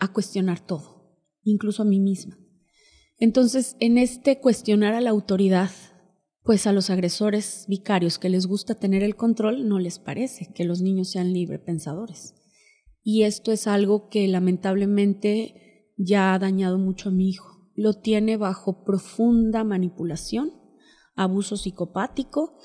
a 0.00 0.12
cuestionar 0.12 0.58
todo, 0.58 1.20
incluso 1.44 1.82
a 1.82 1.84
mí 1.84 2.00
misma. 2.00 2.36
Entonces, 3.16 3.76
en 3.78 3.96
este 3.96 4.40
cuestionar 4.40 4.94
a 4.94 5.00
la 5.00 5.10
autoridad, 5.10 5.70
pues 6.42 6.66
a 6.66 6.72
los 6.72 6.90
agresores 6.90 7.66
vicarios 7.68 8.18
que 8.18 8.28
les 8.28 8.46
gusta 8.46 8.74
tener 8.74 9.04
el 9.04 9.14
control, 9.14 9.68
no 9.68 9.78
les 9.78 10.00
parece 10.00 10.52
que 10.52 10.64
los 10.64 10.82
niños 10.82 11.12
sean 11.12 11.32
libre 11.32 11.60
pensadores. 11.60 12.34
Y 13.04 13.22
esto 13.22 13.52
es 13.52 13.68
algo 13.68 14.08
que 14.08 14.26
lamentablemente 14.26 15.92
ya 15.96 16.34
ha 16.34 16.40
dañado 16.40 16.76
mucho 16.76 17.10
a 17.10 17.12
mi 17.12 17.28
hijo 17.28 17.53
lo 17.74 17.94
tiene 17.94 18.36
bajo 18.36 18.84
profunda 18.84 19.64
manipulación, 19.64 20.52
abuso 21.14 21.56
psicopático, 21.56 22.58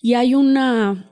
y 0.00 0.14
hay 0.14 0.34
una, 0.34 1.10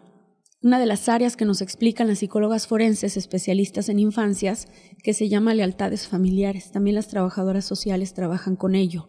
una 0.63 0.79
de 0.79 0.87
las 0.87 1.09
áreas 1.09 1.37
que 1.37 1.45
nos 1.45 1.63
explican 1.63 2.09
las 2.09 2.19
psicólogas 2.19 2.67
forenses 2.67 3.17
especialistas 3.17 3.89
en 3.89 3.99
infancias 3.99 4.69
que 5.03 5.15
se 5.15 5.29
llama 5.29 5.55
lealtades 5.55 6.09
familiares. 6.09 6.71
También 6.73 6.97
las 6.97 7.09
trabajadoras 7.09 7.65
sociales 7.65 8.15
trabajan 8.15 8.57
con 8.57 8.75
ello. 8.75 9.09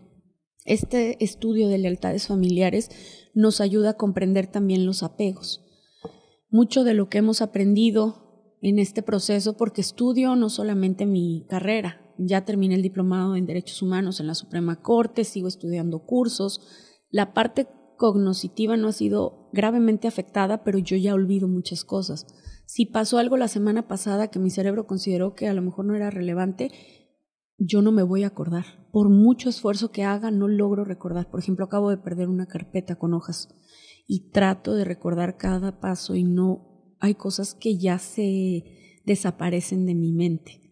Este 0.65 1.22
estudio 1.23 1.68
de 1.68 1.77
lealtades 1.77 2.27
familiares 2.27 2.89
nos 3.34 3.60
ayuda 3.60 3.91
a 3.91 3.97
comprender 3.97 4.47
también 4.47 4.85
los 4.85 5.03
apegos. 5.03 5.65
Mucho 6.49 6.84
de 6.84 6.93
lo 6.93 7.10
que 7.10 7.18
hemos 7.18 7.41
aprendido 7.41 8.55
en 8.61 8.80
este 8.80 9.03
proceso, 9.03 9.57
porque 9.57 9.81
estudio 9.81 10.38
no 10.38 10.49
solamente 10.49 11.05
mi 11.05 11.45
carrera, 11.49 12.02
ya 12.18 12.45
terminé 12.45 12.76
el 12.76 12.81
diplomado 12.81 13.35
en 13.35 13.45
Derechos 13.45 13.81
Humanos 13.81 14.19
en 14.19 14.27
la 14.27 14.35
Suprema 14.35 14.81
Corte, 14.81 15.23
sigo 15.23 15.48
estudiando 15.48 16.06
cursos. 16.06 16.61
La 17.10 17.34
parte 17.34 17.68
cognoscitiva 17.98 18.77
no 18.77 18.90
ha 18.90 18.91
sido 18.94 19.49
gravemente 19.53 20.07
afectada, 20.07 20.64
pero 20.64 20.80
yo 20.80 20.98
ya 20.98 21.14
olvido 21.14 21.48
muchas 21.48 21.84
cosas. 21.84 22.26
Si 22.65 22.85
pasó 22.85 23.18
algo 23.18 23.38
la 23.38 23.48
semana 23.48 23.88
pasada 23.88 24.30
que 24.30 24.40
mi 24.40 24.49
cerebro 24.49 24.88
consideró 24.88 25.35
que 25.35 25.48
a 25.48 25.53
lo 25.53 25.61
mejor 25.61 25.85
no 25.85 25.95
era 25.95 26.10
relevante, 26.10 26.72
yo 27.57 27.81
no 27.81 27.91
me 27.91 28.03
voy 28.03 28.23
a 28.23 28.27
acordar. 28.27 28.65
Por 28.91 29.10
mucho 29.10 29.49
esfuerzo 29.49 29.91
que 29.91 30.03
haga, 30.03 30.31
no 30.31 30.48
logro 30.48 30.84
recordar. 30.84 31.30
Por 31.30 31.40
ejemplo, 31.40 31.65
acabo 31.65 31.90
de 31.90 31.98
perder 31.98 32.30
una 32.30 32.48
carpeta 32.48 32.95
con 32.95 33.14
hojas 33.14 33.49
y 34.07 34.31
trato 34.31 34.73
de 34.76 34.85
recordar 34.85 35.38
cada 35.38 35.80
paso 35.80 36.15
y 36.15 36.23
no 36.23 36.95
hay 36.99 37.15
cosas 37.15 37.53
que 37.53 37.77
ya 37.77 37.99
se 37.99 38.64
desaparecen 39.06 39.85
de 39.85 39.95
mi 39.95 40.14
mente. 40.14 40.62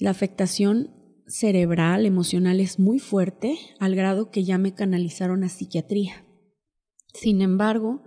La 0.00 0.10
afectación 0.10 0.94
cerebral, 1.26 2.06
emocional 2.06 2.58
es 2.58 2.78
muy 2.78 2.98
fuerte 2.98 3.58
al 3.78 3.94
grado 3.94 4.30
que 4.30 4.44
ya 4.44 4.56
me 4.56 4.72
canalizaron 4.72 5.44
a 5.44 5.50
psiquiatría. 5.50 6.24
Sin 7.12 7.42
embargo, 7.42 8.02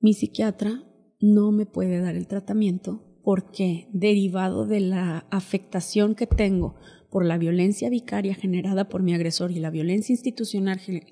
mi 0.00 0.12
psiquiatra 0.12 0.82
no 1.20 1.52
me 1.52 1.66
puede 1.66 2.00
dar 2.00 2.16
el 2.16 2.26
tratamiento 2.26 3.06
porque 3.22 3.88
derivado 3.92 4.66
de 4.66 4.80
la 4.80 5.28
afectación 5.30 6.16
que 6.16 6.26
tengo 6.26 6.74
por 7.10 7.24
la 7.24 7.38
violencia 7.38 7.90
vicaria 7.90 8.34
generada 8.34 8.88
por 8.88 9.04
mi 9.04 9.14
agresor 9.14 9.52
y 9.52 9.60
la 9.60 9.70
violencia 9.70 10.16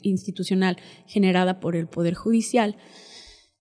institucional, 0.03 0.79
generada 1.07 1.61
por 1.61 1.77
el 1.77 1.87
Poder 1.87 2.15
Judicial, 2.15 2.77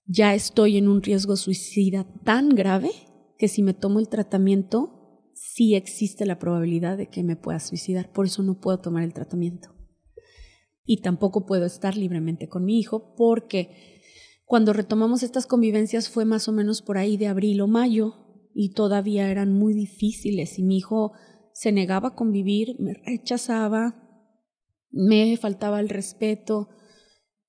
ya 0.08 0.34
estoy 0.34 0.78
en 0.78 0.88
un 0.88 1.04
riesgo 1.04 1.36
suicida 1.36 2.08
tan 2.24 2.50
grave 2.50 2.90
que 3.38 3.48
si 3.48 3.62
me 3.62 3.76
tomo 3.76 4.00
el 4.00 4.10
tratamiento 4.10 4.97
sí 5.38 5.76
existe 5.76 6.26
la 6.26 6.40
probabilidad 6.40 6.98
de 6.98 7.08
que 7.08 7.24
me 7.24 7.36
pueda 7.36 7.60
suicidar. 7.60 8.12
Por 8.12 8.26
eso 8.26 8.44
no 8.44 8.60
puedo 8.60 8.80
tomar 8.80 9.04
el 9.04 9.14
tratamiento. 9.14 9.76
Y 10.84 11.02
tampoco 11.02 11.46
puedo 11.46 11.66
estar 11.66 11.98
libremente 11.98 12.48
con 12.48 12.66
mi 12.66 12.80
hijo 12.80 13.14
porque 13.16 14.02
cuando 14.46 14.74
retomamos 14.74 15.24
estas 15.24 15.46
convivencias 15.46 16.10
fue 16.10 16.26
más 16.26 16.48
o 16.48 16.54
menos 16.54 16.82
por 16.82 16.98
ahí 16.98 17.18
de 17.18 17.28
abril 17.28 17.62
o 17.62 17.68
mayo 17.68 18.16
y 18.54 18.74
todavía 18.74 19.30
eran 19.30 19.52
muy 19.52 19.74
difíciles 19.74 20.58
y 20.58 20.64
mi 20.64 20.78
hijo 20.78 21.12
se 21.54 21.72
negaba 21.72 22.10
a 22.10 22.16
convivir, 22.16 22.76
me 22.80 22.94
rechazaba, 22.94 24.08
me 24.90 25.36
faltaba 25.38 25.80
el 25.80 25.90
respeto 25.90 26.70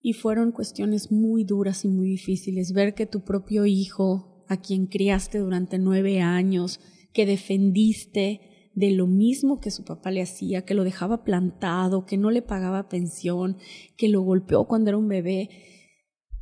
y 0.01 0.15
fueron 0.15 0.51
cuestiones 0.51 1.13
muy 1.13 1.45
duras 1.45 1.85
y 1.85 1.89
muy 1.89 2.09
difíciles. 2.09 2.73
Ver 2.73 2.95
que 2.95 3.07
tu 3.07 3.23
propio 3.23 3.67
hijo, 3.67 4.45
a 4.49 4.57
quien 4.57 4.87
criaste 4.87 5.39
durante 5.39 5.79
nueve 5.79 6.21
años, 6.21 6.81
que 7.13 7.27
defendiste, 7.27 8.41
de 8.79 8.93
lo 8.93 9.09
mismo 9.09 9.59
que 9.59 9.73
su 9.73 9.85
papá 9.85 10.13
le 10.13 10.23
hacía, 10.23 10.65
que 10.65 10.75
lo 10.75 10.85
dejaba 10.85 11.25
plantado, 11.25 12.07
que 12.07 12.17
no 12.17 12.31
le 12.31 12.43
pagaba 12.43 12.89
pensión, 12.89 13.57
que 13.97 14.09
lo 14.09 14.23
golpeó 14.23 14.69
cuando 14.69 14.91
era 14.91 14.99
un 14.99 15.09
bebé, 15.09 15.51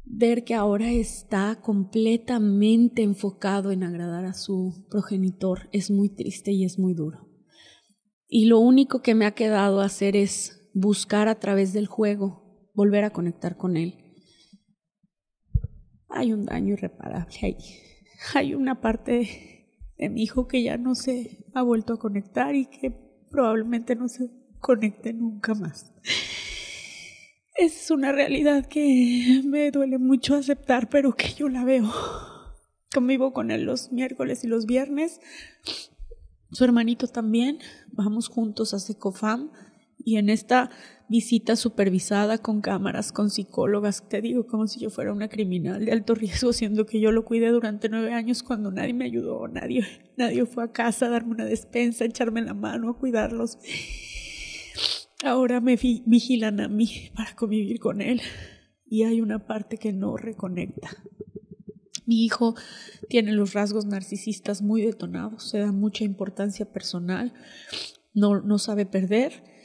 ver 0.04 0.44
que 0.44 0.54
ahora 0.54 0.92
está 0.92 1.60
completamente 1.62 3.02
enfocado 3.02 3.70
en 3.72 3.82
agradar 3.82 4.26
a 4.26 4.34
su 4.34 4.86
progenitor 4.90 5.70
es 5.72 5.90
muy 5.90 6.10
triste 6.10 6.52
y 6.52 6.64
es 6.64 6.78
muy 6.78 6.92
duro. 6.92 7.26
Y 8.28 8.46
lo 8.46 8.58
único 8.58 9.00
que 9.00 9.14
me 9.14 9.24
ha 9.24 9.34
quedado 9.34 9.80
hacer 9.80 10.14
es 10.14 10.70
buscar 10.74 11.28
a 11.28 11.40
través 11.40 11.72
del 11.72 11.86
juego, 11.86 12.70
volver 12.74 13.04
a 13.04 13.14
conectar 13.14 13.56
con 13.56 13.78
él. 13.78 13.94
Hay 16.10 16.34
un 16.34 16.44
daño 16.44 16.74
irreparable 16.74 17.36
ahí. 17.42 17.56
Hay 18.34 18.54
una 18.54 18.80
parte 18.80 19.55
de 19.98 20.08
mi 20.08 20.22
hijo 20.22 20.46
que 20.46 20.62
ya 20.62 20.76
no 20.76 20.94
se 20.94 21.44
ha 21.54 21.62
vuelto 21.62 21.94
a 21.94 21.98
conectar 21.98 22.54
y 22.54 22.66
que 22.66 22.90
probablemente 23.30 23.96
no 23.96 24.08
se 24.08 24.30
conecte 24.60 25.12
nunca 25.12 25.54
más. 25.54 25.92
Es 27.56 27.90
una 27.90 28.12
realidad 28.12 28.66
que 28.66 29.42
me 29.44 29.70
duele 29.70 29.98
mucho 29.98 30.34
aceptar, 30.34 30.88
pero 30.90 31.14
que 31.14 31.32
yo 31.34 31.48
la 31.48 31.64
veo. 31.64 31.90
Convivo 32.92 33.32
con 33.32 33.50
él 33.50 33.62
los 33.64 33.92
miércoles 33.92 34.44
y 34.44 34.46
los 34.46 34.66
viernes. 34.66 35.20
Su 36.50 36.64
hermanito 36.64 37.08
también. 37.08 37.58
Vamos 37.92 38.28
juntos 38.28 38.74
a 38.74 38.78
Secofam. 38.78 39.50
Y 39.98 40.18
en 40.18 40.28
esta 40.28 40.70
visita 41.08 41.54
supervisada 41.54 42.38
con 42.38 42.60
cámaras, 42.60 43.12
con 43.12 43.30
psicólogas, 43.30 44.08
te 44.08 44.20
digo 44.20 44.46
como 44.46 44.66
si 44.66 44.80
yo 44.80 44.90
fuera 44.90 45.12
una 45.12 45.28
criminal 45.28 45.84
de 45.84 45.92
alto 45.92 46.14
riesgo, 46.14 46.52
siendo 46.52 46.86
que 46.86 47.00
yo 47.00 47.12
lo 47.12 47.24
cuidé 47.24 47.48
durante 47.48 47.88
nueve 47.88 48.12
años 48.12 48.42
cuando 48.42 48.70
nadie 48.70 48.94
me 48.94 49.04
ayudó, 49.04 49.46
nadie, 49.48 49.84
nadie 50.16 50.44
fue 50.46 50.64
a 50.64 50.72
casa 50.72 51.06
a 51.06 51.10
darme 51.10 51.32
una 51.32 51.44
despensa, 51.44 52.04
echarme 52.04 52.42
la 52.42 52.54
mano, 52.54 52.90
a 52.90 52.98
cuidarlos. 52.98 53.58
Ahora 55.24 55.60
me 55.60 55.76
vigilan 55.76 56.60
a 56.60 56.68
mí 56.68 57.10
para 57.14 57.34
convivir 57.34 57.78
con 57.78 58.00
él 58.00 58.20
y 58.86 59.04
hay 59.04 59.20
una 59.20 59.46
parte 59.46 59.78
que 59.78 59.92
no 59.92 60.16
reconecta. 60.16 60.90
Mi 62.04 62.24
hijo 62.24 62.54
tiene 63.08 63.32
los 63.32 63.52
rasgos 63.52 63.86
narcisistas 63.86 64.62
muy 64.62 64.82
detonados, 64.82 65.48
se 65.48 65.58
da 65.58 65.72
mucha 65.72 66.04
importancia 66.04 66.70
personal, 66.72 67.32
no, 68.14 68.40
no 68.40 68.58
sabe 68.58 68.86
perder 68.86 69.55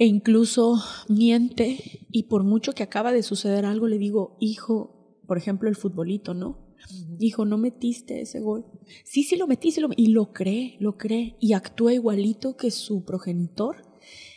e 0.00 0.06
incluso 0.06 0.82
miente 1.08 2.06
y 2.10 2.22
por 2.22 2.42
mucho 2.42 2.72
que 2.72 2.82
acaba 2.82 3.12
de 3.12 3.22
suceder 3.22 3.66
algo 3.66 3.86
le 3.86 3.98
digo, 3.98 4.38
hijo, 4.40 5.20
por 5.26 5.36
ejemplo 5.36 5.68
el 5.68 5.76
futbolito, 5.76 6.32
¿no? 6.32 6.74
Hijo, 7.18 7.44
no 7.44 7.58
metiste 7.58 8.22
ese 8.22 8.40
gol. 8.40 8.64
Sí, 9.04 9.24
sí 9.24 9.36
lo 9.36 9.46
metí, 9.46 9.70
sí 9.70 9.82
lo 9.82 9.90
y 9.94 10.06
lo 10.06 10.32
cree, 10.32 10.78
lo 10.80 10.96
cree 10.96 11.36
y 11.38 11.52
actúa 11.52 11.92
igualito 11.92 12.56
que 12.56 12.70
su 12.70 13.04
progenitor 13.04 13.76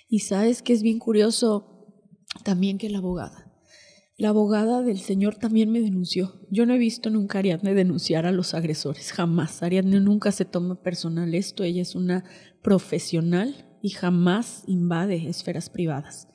y 0.09 0.19
sabes 0.19 0.61
que 0.61 0.73
es 0.73 0.83
bien 0.83 0.99
curioso 0.99 1.87
también 2.43 2.77
que 2.77 2.89
la 2.89 2.97
abogada. 2.97 3.49
La 4.17 4.29
abogada 4.29 4.81
del 4.81 4.99
señor 4.99 5.35
también 5.35 5.71
me 5.71 5.79
denunció. 5.79 6.41
Yo 6.51 6.65
no 6.65 6.73
he 6.73 6.77
visto 6.77 7.09
nunca 7.09 7.37
a 7.37 7.39
Ariadne 7.39 7.73
denunciar 7.73 8.25
a 8.25 8.33
los 8.33 8.53
agresores, 8.53 9.13
jamás. 9.13 9.63
Ariadne 9.63 10.01
nunca 10.01 10.33
se 10.33 10.43
toma 10.43 10.81
personal 10.81 11.33
esto, 11.33 11.63
ella 11.63 11.81
es 11.81 11.95
una 11.95 12.25
profesional 12.61 13.72
y 13.83 13.89
jamás 13.89 14.63
invade 14.65 15.27
esferas 15.27 15.69
privadas. 15.69 16.29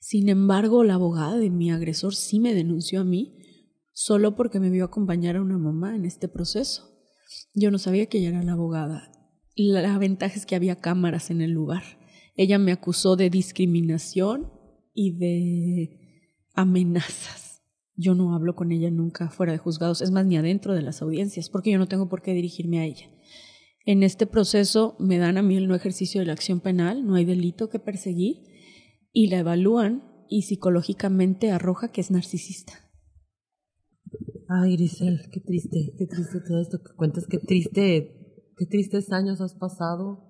Sin 0.00 0.28
embargo, 0.28 0.82
la 0.82 0.94
abogada 0.94 1.38
de 1.38 1.48
mi 1.48 1.70
agresor 1.70 2.12
sí 2.16 2.40
me 2.40 2.54
denunció 2.54 3.00
a 3.00 3.04
mí 3.04 3.36
solo 3.92 4.34
porque 4.34 4.58
me 4.58 4.68
vio 4.68 4.84
acompañar 4.84 5.36
a 5.36 5.40
una 5.40 5.58
mamá 5.58 5.94
en 5.94 6.04
este 6.04 6.26
proceso. 6.26 6.90
Yo 7.54 7.70
no 7.70 7.78
sabía 7.78 8.06
que 8.06 8.18
ella 8.18 8.30
era 8.30 8.42
la 8.42 8.52
abogada. 8.52 9.12
La 9.54 9.96
ventaja 9.96 10.34
es 10.34 10.44
que 10.44 10.56
había 10.56 10.80
cámaras 10.80 11.30
en 11.30 11.40
el 11.40 11.52
lugar. 11.52 11.84
Ella 12.34 12.58
me 12.58 12.72
acusó 12.72 13.14
de 13.14 13.30
discriminación 13.30 14.52
y 14.92 15.12
de 15.18 16.34
amenazas. 16.54 17.62
Yo 17.94 18.16
no 18.16 18.34
hablo 18.34 18.56
con 18.56 18.72
ella 18.72 18.90
nunca 18.90 19.30
fuera 19.30 19.52
de 19.52 19.58
juzgados, 19.58 20.02
es 20.02 20.10
más, 20.10 20.26
ni 20.26 20.36
adentro 20.36 20.74
de 20.74 20.82
las 20.82 21.00
audiencias, 21.00 21.48
porque 21.48 21.70
yo 21.70 21.78
no 21.78 21.86
tengo 21.86 22.08
por 22.08 22.22
qué 22.22 22.34
dirigirme 22.34 22.80
a 22.80 22.84
ella. 22.84 23.08
En 23.88 24.02
este 24.02 24.26
proceso 24.26 24.96
me 24.98 25.16
dan 25.16 25.38
a 25.38 25.42
mí 25.42 25.56
el 25.56 25.66
no 25.66 25.74
ejercicio 25.74 26.20
de 26.20 26.26
la 26.26 26.34
acción 26.34 26.60
penal, 26.60 27.06
no 27.06 27.14
hay 27.14 27.24
delito 27.24 27.70
que 27.70 27.78
perseguir, 27.78 28.36
y 29.12 29.28
la 29.28 29.38
evalúan 29.38 30.26
y 30.28 30.42
psicológicamente 30.42 31.50
arroja 31.50 31.90
que 31.90 32.02
es 32.02 32.10
narcisista. 32.10 32.74
Ay, 34.46 34.76
Grisel, 34.76 35.30
qué 35.32 35.40
triste, 35.40 35.94
qué 35.96 36.06
triste 36.06 36.40
todo 36.46 36.60
esto 36.60 36.78
que 36.82 36.94
cuentas, 36.96 37.26
qué 37.26 37.38
triste, 37.38 38.44
qué 38.58 38.66
tristes 38.66 39.10
años 39.10 39.40
has 39.40 39.54
pasado 39.54 40.28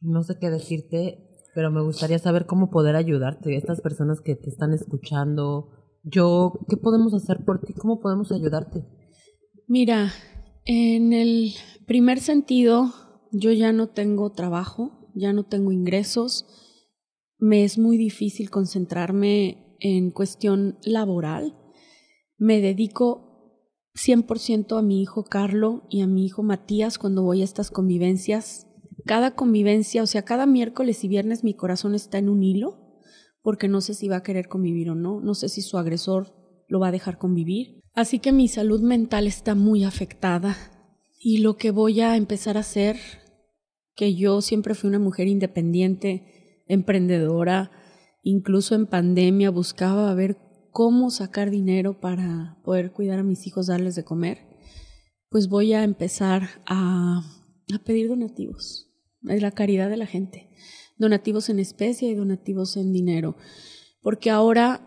no 0.00 0.22
sé 0.22 0.38
qué 0.40 0.50
decirte, 0.50 1.18
pero 1.54 1.70
me 1.70 1.82
gustaría 1.82 2.18
saber 2.18 2.46
cómo 2.46 2.70
poder 2.70 2.94
ayudarte, 2.94 3.56
estas 3.56 3.80
personas 3.80 4.20
que 4.20 4.36
te 4.36 4.50
están 4.50 4.72
escuchando. 4.72 5.70
Yo, 6.04 6.52
¿qué 6.68 6.76
podemos 6.76 7.14
hacer 7.14 7.44
por 7.44 7.60
ti? 7.62 7.72
¿Cómo 7.72 7.98
podemos 7.98 8.30
ayudarte? 8.30 8.84
Mira, 9.66 10.12
en 10.64 11.12
el 11.12 11.54
primer 11.86 12.20
sentido, 12.20 12.92
yo 13.32 13.52
ya 13.52 13.72
no 13.72 13.88
tengo 13.88 14.30
trabajo, 14.32 15.10
ya 15.14 15.32
no 15.32 15.44
tengo 15.44 15.72
ingresos, 15.72 16.46
me 17.38 17.64
es 17.64 17.78
muy 17.78 17.96
difícil 17.96 18.50
concentrarme 18.50 19.76
en 19.80 20.10
cuestión 20.10 20.78
laboral. 20.82 21.56
Me 22.38 22.60
dedico 22.60 23.62
100% 23.94 24.78
a 24.78 24.82
mi 24.82 25.02
hijo 25.02 25.24
Carlo 25.24 25.86
y 25.88 26.02
a 26.02 26.06
mi 26.06 26.26
hijo 26.26 26.42
Matías 26.42 26.98
cuando 26.98 27.22
voy 27.22 27.40
a 27.40 27.44
estas 27.44 27.70
convivencias 27.70 28.66
cada 29.06 29.36
convivencia, 29.36 30.02
o 30.02 30.06
sea, 30.06 30.24
cada 30.24 30.46
miércoles 30.46 31.04
y 31.04 31.08
viernes 31.08 31.44
mi 31.44 31.54
corazón 31.54 31.94
está 31.94 32.18
en 32.18 32.28
un 32.28 32.42
hilo 32.42 33.00
porque 33.40 33.68
no 33.68 33.80
sé 33.80 33.94
si 33.94 34.08
va 34.08 34.16
a 34.16 34.22
querer 34.24 34.48
convivir 34.48 34.90
o 34.90 34.96
no, 34.96 35.20
no 35.20 35.34
sé 35.34 35.48
si 35.48 35.62
su 35.62 35.78
agresor 35.78 36.34
lo 36.66 36.80
va 36.80 36.88
a 36.88 36.92
dejar 36.92 37.16
convivir. 37.16 37.80
Así 37.94 38.18
que 38.18 38.32
mi 38.32 38.48
salud 38.48 38.80
mental 38.80 39.28
está 39.28 39.54
muy 39.54 39.84
afectada 39.84 40.56
y 41.18 41.38
lo 41.38 41.56
que 41.56 41.70
voy 41.70 42.00
a 42.00 42.16
empezar 42.16 42.56
a 42.56 42.60
hacer, 42.60 42.96
que 43.94 44.14
yo 44.14 44.40
siempre 44.42 44.74
fui 44.74 44.88
una 44.88 44.98
mujer 44.98 45.28
independiente, 45.28 46.64
emprendedora, 46.68 47.70
incluso 48.22 48.74
en 48.74 48.86
pandemia 48.86 49.50
buscaba 49.50 50.12
ver 50.14 50.38
cómo 50.70 51.10
sacar 51.10 51.50
dinero 51.50 52.00
para 52.00 52.60
poder 52.62 52.92
cuidar 52.92 53.20
a 53.20 53.22
mis 53.22 53.46
hijos, 53.46 53.68
darles 53.68 53.94
de 53.94 54.04
comer, 54.04 54.46
pues 55.30 55.48
voy 55.48 55.72
a 55.72 55.84
empezar 55.84 56.62
a, 56.66 57.22
a 57.74 57.84
pedir 57.84 58.08
donativos. 58.08 58.92
Es 59.28 59.40
la 59.40 59.52
caridad 59.52 59.88
de 59.88 59.96
la 59.96 60.06
gente, 60.06 60.50
donativos 60.98 61.48
en 61.48 61.58
especie 61.58 62.10
y 62.10 62.14
donativos 62.14 62.76
en 62.76 62.92
dinero, 62.92 63.36
porque 64.02 64.30
ahora 64.30 64.85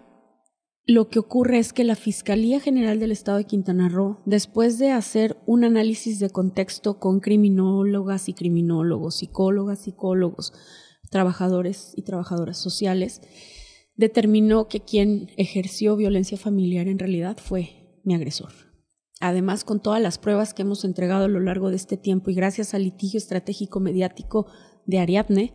lo 0.90 1.08
que 1.08 1.20
ocurre 1.20 1.60
es 1.60 1.72
que 1.72 1.84
la 1.84 1.96
Fiscalía 1.96 2.60
General 2.60 3.00
del 3.00 3.12
Estado 3.12 3.38
de 3.38 3.44
Quintana 3.44 3.90
Roo, 3.90 4.24
después 4.26 4.80
de 4.80 4.90
hacer 4.90 5.38
un 5.46 5.64
análisis 5.64 6.18
de 6.18 6.32
contexto 6.32 6.98
con 6.98 7.20
criminólogas 7.20 8.28
y 8.28 8.34
criminólogos, 8.34 9.18
psicólogas, 9.18 9.84
psicólogos, 9.84 10.52
trabajadores 11.12 11.94
y 11.96 12.02
trabajadoras 12.02 12.58
sociales, 12.58 13.22
determinó 13.98 14.68
que 14.68 14.80
quien 14.80 15.30
ejerció 15.38 15.96
violencia 15.96 16.40
familiar 16.40 16.88
en 16.88 16.98
realidad 16.98 17.38
fue 17.38 18.02
mi 18.04 18.16
agresor. 18.16 18.52
Además, 19.20 19.66
con 19.66 19.84
todas 19.84 20.02
las 20.02 20.18
pruebas 20.18 20.56
que 20.56 20.64
hemos 20.64 20.84
entregado 20.84 21.26
a 21.26 21.30
lo 21.30 21.40
largo 21.40 21.70
de 21.70 21.76
este 21.76 21.98
tiempo 21.98 22.32
y 22.32 22.34
gracias 22.34 22.74
al 22.74 22.82
litigio 22.82 23.20
estratégico 23.20 23.80
mediático 23.80 24.48
de 24.88 24.98
Ariadne, 24.98 25.54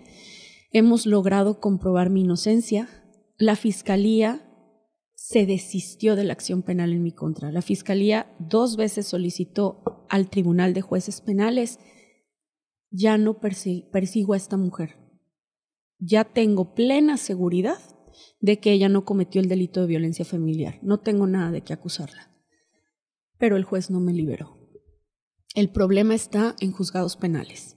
hemos 0.70 1.06
logrado 1.06 1.58
comprobar 1.58 2.08
mi 2.08 2.20
inocencia. 2.20 2.88
La 3.36 3.56
Fiscalía 3.56 4.48
se 5.26 5.46
desistió 5.46 6.16
de 6.16 6.24
la 6.24 6.32
acción 6.32 6.62
penal 6.62 6.92
en 6.92 7.02
mi 7.02 7.12
contra. 7.12 7.50
La 7.50 7.62
Fiscalía 7.62 8.34
dos 8.38 8.76
veces 8.76 9.06
solicitó 9.06 10.06
al 10.08 10.28
Tribunal 10.28 10.74
de 10.74 10.82
Jueces 10.82 11.20
Penales, 11.20 11.78
ya 12.90 13.18
no 13.18 13.40
persigo 13.40 14.34
a 14.34 14.36
esta 14.36 14.56
mujer. 14.56 14.96
Ya 15.98 16.24
tengo 16.24 16.74
plena 16.74 17.16
seguridad 17.16 17.78
de 18.40 18.58
que 18.60 18.72
ella 18.72 18.88
no 18.88 19.04
cometió 19.04 19.40
el 19.40 19.48
delito 19.48 19.80
de 19.80 19.86
violencia 19.86 20.24
familiar. 20.24 20.78
No 20.82 21.00
tengo 21.00 21.26
nada 21.26 21.50
de 21.50 21.62
qué 21.62 21.72
acusarla 21.72 22.34
pero 23.38 23.56
el 23.56 23.64
juez 23.64 23.90
no 23.90 24.00
me 24.00 24.12
liberó. 24.12 24.58
El 25.54 25.70
problema 25.70 26.14
está 26.14 26.56
en 26.60 26.72
juzgados 26.72 27.16
penales, 27.16 27.76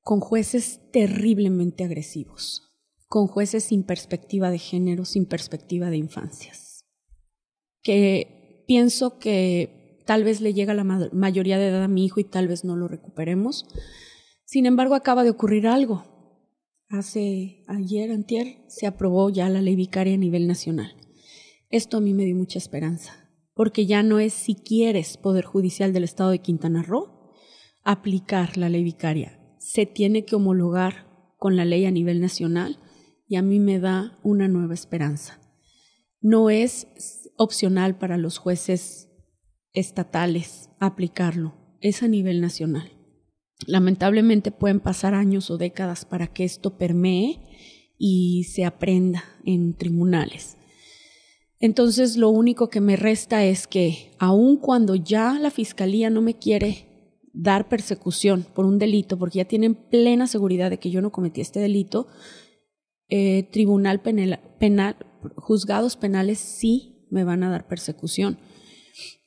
con 0.00 0.20
jueces 0.20 0.80
terriblemente 0.92 1.84
agresivos, 1.84 2.63
con 3.14 3.28
jueces 3.28 3.62
sin 3.62 3.84
perspectiva 3.84 4.50
de 4.50 4.58
género, 4.58 5.04
sin 5.04 5.24
perspectiva 5.24 5.88
de 5.88 5.98
infancias, 5.98 6.84
que 7.80 8.64
pienso 8.66 9.20
que 9.20 10.02
tal 10.04 10.24
vez 10.24 10.40
le 10.40 10.52
llega 10.52 10.74
la 10.74 10.82
mayoría 10.82 11.56
de 11.56 11.68
edad 11.68 11.84
a 11.84 11.86
mi 11.86 12.04
hijo 12.04 12.18
y 12.18 12.24
tal 12.24 12.48
vez 12.48 12.64
no 12.64 12.74
lo 12.74 12.88
recuperemos. 12.88 13.68
Sin 14.44 14.66
embargo, 14.66 14.96
acaba 14.96 15.22
de 15.22 15.30
ocurrir 15.30 15.68
algo. 15.68 16.02
Hace 16.88 17.62
ayer, 17.68 18.10
antier, 18.10 18.64
se 18.66 18.88
aprobó 18.88 19.30
ya 19.30 19.48
la 19.48 19.62
ley 19.62 19.76
vicaria 19.76 20.14
a 20.14 20.18
nivel 20.18 20.48
nacional. 20.48 20.96
Esto 21.70 21.98
a 21.98 22.00
mí 22.00 22.14
me 22.14 22.24
dio 22.24 22.34
mucha 22.34 22.58
esperanza 22.58 23.30
porque 23.54 23.86
ya 23.86 24.02
no 24.02 24.18
es 24.18 24.32
si 24.32 24.56
quieres 24.56 25.18
Poder 25.18 25.44
Judicial 25.44 25.92
del 25.92 26.02
Estado 26.02 26.30
de 26.30 26.40
Quintana 26.40 26.82
Roo 26.82 27.30
aplicar 27.84 28.56
la 28.56 28.68
ley 28.68 28.82
vicaria, 28.82 29.38
se 29.60 29.86
tiene 29.86 30.24
que 30.24 30.34
homologar 30.34 31.06
con 31.38 31.54
la 31.54 31.64
ley 31.64 31.86
a 31.86 31.92
nivel 31.92 32.20
nacional 32.20 32.80
y 33.26 33.36
a 33.36 33.42
mí 33.42 33.60
me 33.60 33.78
da 33.78 34.18
una 34.22 34.48
nueva 34.48 34.74
esperanza. 34.74 35.40
No 36.20 36.50
es 36.50 36.86
opcional 37.36 37.98
para 37.98 38.16
los 38.18 38.38
jueces 38.38 39.08
estatales 39.72 40.70
aplicarlo, 40.78 41.54
es 41.80 42.02
a 42.02 42.08
nivel 42.08 42.40
nacional. 42.40 42.92
Lamentablemente 43.66 44.50
pueden 44.50 44.80
pasar 44.80 45.14
años 45.14 45.50
o 45.50 45.58
décadas 45.58 46.04
para 46.04 46.26
que 46.26 46.44
esto 46.44 46.76
permee 46.76 47.40
y 47.98 48.44
se 48.44 48.64
aprenda 48.64 49.24
en 49.44 49.74
tribunales. 49.74 50.56
Entonces 51.60 52.16
lo 52.16 52.28
único 52.28 52.68
que 52.68 52.80
me 52.80 52.96
resta 52.96 53.44
es 53.44 53.66
que 53.66 54.12
aun 54.18 54.56
cuando 54.56 54.96
ya 54.96 55.38
la 55.38 55.50
fiscalía 55.50 56.10
no 56.10 56.20
me 56.20 56.34
quiere 56.34 56.86
dar 57.32 57.68
persecución 57.68 58.46
por 58.54 58.64
un 58.64 58.78
delito, 58.78 59.18
porque 59.18 59.38
ya 59.38 59.44
tienen 59.44 59.74
plena 59.74 60.26
seguridad 60.26 60.70
de 60.70 60.78
que 60.78 60.90
yo 60.90 61.02
no 61.02 61.10
cometí 61.10 61.40
este 61.40 61.60
delito, 61.60 62.06
eh, 63.08 63.48
tribunal 63.52 64.00
penal, 64.02 64.40
penal, 64.58 64.96
juzgados 65.36 65.96
penales 65.96 66.38
sí 66.38 67.06
me 67.10 67.24
van 67.24 67.42
a 67.42 67.50
dar 67.50 67.66
persecución. 67.66 68.38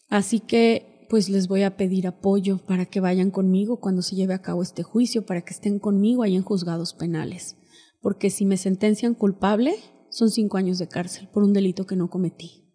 Así 0.10 0.40
que 0.40 1.06
pues 1.10 1.30
les 1.30 1.48
voy 1.48 1.64
a 1.64 1.78
pedir 1.78 2.08
apoyo 2.08 2.58
para 2.58 2.86
que 2.86 3.00
vayan 3.00 3.32
conmigo 3.32 3.80
cuando 3.80 4.02
se 4.02 4.16
lleve 4.16 4.34
a 4.34 4.42
cabo 4.42 4.62
este 4.62 4.84
juicio, 4.84 5.26
para 5.26 5.42
que 5.42 5.54
estén 5.54 5.80
conmigo 5.80 6.24
ahí 6.24 6.36
en 6.36 6.44
juzgados 6.44 6.94
penales. 6.94 7.56
Porque 8.02 8.30
si 8.30 8.46
me 8.46 8.58
sentencian 8.58 9.14
culpable, 9.14 9.76
son 10.10 10.30
cinco 10.30 10.58
años 10.58 10.80
de 10.80 10.88
cárcel 10.88 11.30
por 11.30 11.44
un 11.44 11.54
delito 11.54 11.86
que 11.86 11.96
no 11.96 12.10
cometí. 12.10 12.66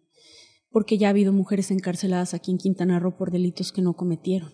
Porque 0.71 0.97
ya 0.97 1.07
ha 1.07 1.09
habido 1.11 1.31
mujeres 1.31 1.69
encarceladas 1.69 2.33
aquí 2.33 2.51
en 2.51 2.57
Quintana 2.57 2.99
Roo 2.99 3.15
por 3.17 3.31
delitos 3.31 3.71
que 3.71 3.81
no 3.81 3.95
cometieron. 3.95 4.53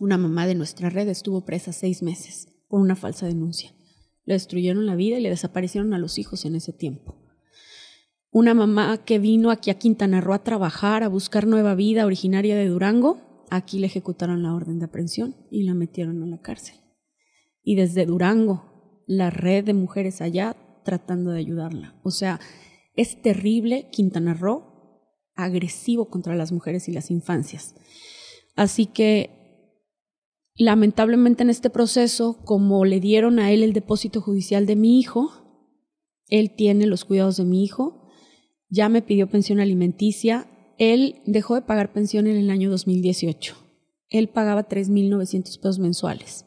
Una 0.00 0.16
mamá 0.16 0.46
de 0.46 0.54
nuestra 0.54 0.88
red 0.88 1.08
estuvo 1.08 1.44
presa 1.44 1.72
seis 1.72 2.02
meses 2.02 2.46
por 2.68 2.80
una 2.80 2.96
falsa 2.96 3.26
denuncia. 3.26 3.74
Le 4.24 4.34
destruyeron 4.34 4.86
la 4.86 4.94
vida 4.94 5.18
y 5.18 5.22
le 5.22 5.30
desaparecieron 5.30 5.94
a 5.94 5.98
los 5.98 6.18
hijos 6.18 6.44
en 6.44 6.54
ese 6.54 6.72
tiempo. 6.72 7.18
Una 8.30 8.54
mamá 8.54 9.04
que 9.04 9.18
vino 9.18 9.50
aquí 9.50 9.70
a 9.70 9.78
Quintana 9.78 10.20
Roo 10.20 10.34
a 10.34 10.42
trabajar, 10.42 11.02
a 11.02 11.08
buscar 11.08 11.46
nueva 11.46 11.74
vida, 11.74 12.06
originaria 12.06 12.56
de 12.56 12.66
Durango, 12.66 13.46
aquí 13.50 13.78
le 13.78 13.86
ejecutaron 13.86 14.42
la 14.42 14.54
orden 14.54 14.78
de 14.78 14.86
aprehensión 14.86 15.36
y 15.50 15.64
la 15.64 15.74
metieron 15.74 16.22
en 16.22 16.30
la 16.30 16.40
cárcel. 16.40 16.76
Y 17.62 17.74
desde 17.74 18.06
Durango, 18.06 19.04
la 19.06 19.28
red 19.28 19.64
de 19.64 19.74
mujeres 19.74 20.22
allá 20.22 20.56
tratando 20.84 21.30
de 21.30 21.40
ayudarla. 21.40 22.00
O 22.02 22.10
sea, 22.10 22.40
es 22.96 23.20
terrible 23.20 23.88
Quintana 23.90 24.34
Roo, 24.34 24.72
agresivo 25.34 26.08
contra 26.08 26.34
las 26.34 26.52
mujeres 26.52 26.88
y 26.88 26.92
las 26.92 27.10
infancias. 27.10 27.74
Así 28.54 28.86
que 28.86 29.41
Lamentablemente 30.56 31.42
en 31.42 31.50
este 31.50 31.70
proceso, 31.70 32.38
como 32.44 32.84
le 32.84 33.00
dieron 33.00 33.38
a 33.38 33.50
él 33.50 33.62
el 33.62 33.72
depósito 33.72 34.20
judicial 34.20 34.66
de 34.66 34.76
mi 34.76 34.98
hijo, 34.98 35.30
él 36.28 36.54
tiene 36.54 36.86
los 36.86 37.04
cuidados 37.04 37.38
de 37.38 37.44
mi 37.44 37.64
hijo, 37.64 38.08
ya 38.68 38.88
me 38.88 39.02
pidió 39.02 39.28
pensión 39.28 39.60
alimenticia, 39.60 40.48
él 40.78 41.22
dejó 41.26 41.54
de 41.54 41.62
pagar 41.62 41.92
pensión 41.92 42.26
en 42.26 42.36
el 42.36 42.50
año 42.50 42.70
2018. 42.70 43.54
Él 44.08 44.28
pagaba 44.28 44.68
3.900 44.68 45.58
pesos 45.58 45.78
mensuales. 45.78 46.44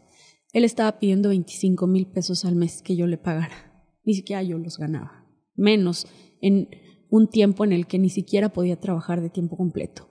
Él 0.54 0.64
estaba 0.64 1.00
pidiendo 1.00 1.30
25 1.30 1.88
mil 1.88 2.08
pesos 2.08 2.46
al 2.46 2.56
mes 2.56 2.82
que 2.82 2.96
yo 2.96 3.08
le 3.08 3.18
pagara. 3.18 3.90
Ni 4.04 4.14
siquiera 4.14 4.44
yo 4.44 4.58
los 4.58 4.78
ganaba. 4.78 5.26
Menos 5.56 6.08
en 6.42 6.70
un 7.10 7.28
tiempo 7.28 7.64
en 7.64 7.74
el 7.74 7.88
que 7.88 7.98
ni 7.98 8.10
siquiera 8.10 8.50
podía 8.50 8.80
trabajar 8.80 9.22
de 9.22 9.30
tiempo 9.30 9.58
completo. 9.58 10.08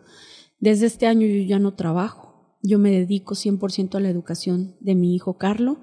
Desde 0.58 0.86
este 0.86 1.06
año 1.06 1.26
yo 1.26 1.42
ya 1.44 1.58
no 1.58 1.74
trabajo 1.74 2.23
yo 2.64 2.78
me 2.78 2.90
dedico 2.90 3.34
100% 3.34 3.96
a 3.96 4.00
la 4.00 4.08
educación 4.08 4.74
de 4.80 4.94
mi 4.94 5.14
hijo 5.14 5.36
Carlo, 5.36 5.80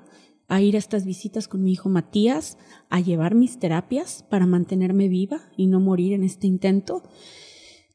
a 0.47 0.61
ir 0.61 0.75
a 0.75 0.79
estas 0.79 1.05
visitas 1.05 1.47
con 1.47 1.61
mi 1.61 1.71
hijo 1.71 1.87
Matías, 1.89 2.57
a 2.89 2.99
llevar 2.99 3.35
mis 3.35 3.59
terapias 3.59 4.25
para 4.29 4.47
mantenerme 4.47 5.07
viva 5.07 5.41
y 5.55 5.67
no 5.67 5.79
morir 5.79 6.13
en 6.13 6.23
este 6.23 6.47
intento. 6.47 7.03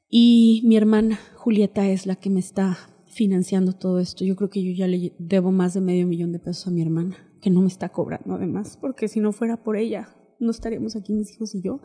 Y 0.09 0.63
mi 0.65 0.77
hermana 0.77 1.19
Julieta 1.35 1.89
es 1.89 2.07
la 2.07 2.15
que 2.15 2.31
me 2.31 2.41
está 2.41 2.79
financiando 3.07 3.73
todo 3.73 3.99
esto. 3.99 4.25
Yo 4.25 4.37
creo 4.37 4.51
que 4.51 4.63
yo 4.63 4.73
ya 4.73 4.87
le 4.87 5.15
debo 5.19 5.51
más 5.51 5.75
de 5.75 5.81
medio 5.81 6.07
millón 6.07 6.33
de 6.33 6.39
pesos 6.39 6.69
a 6.69 6.71
mi 6.71 6.81
hermana, 6.81 7.17
que 7.43 7.51
no 7.51 7.63
me 7.63 7.69
está 7.69 7.89
cobrando 7.89 8.35
además, 8.35 8.79
porque 8.81 9.09
si 9.09 9.19
no 9.19 9.33
fuera 9.33 9.65
por 9.65 9.77
ella, 9.77 10.17
no 10.39 10.53
estaríamos 10.53 10.95
aquí 10.95 11.13
mis 11.13 11.33
hijos 11.33 11.57
y 11.57 11.63
yo. 11.63 11.81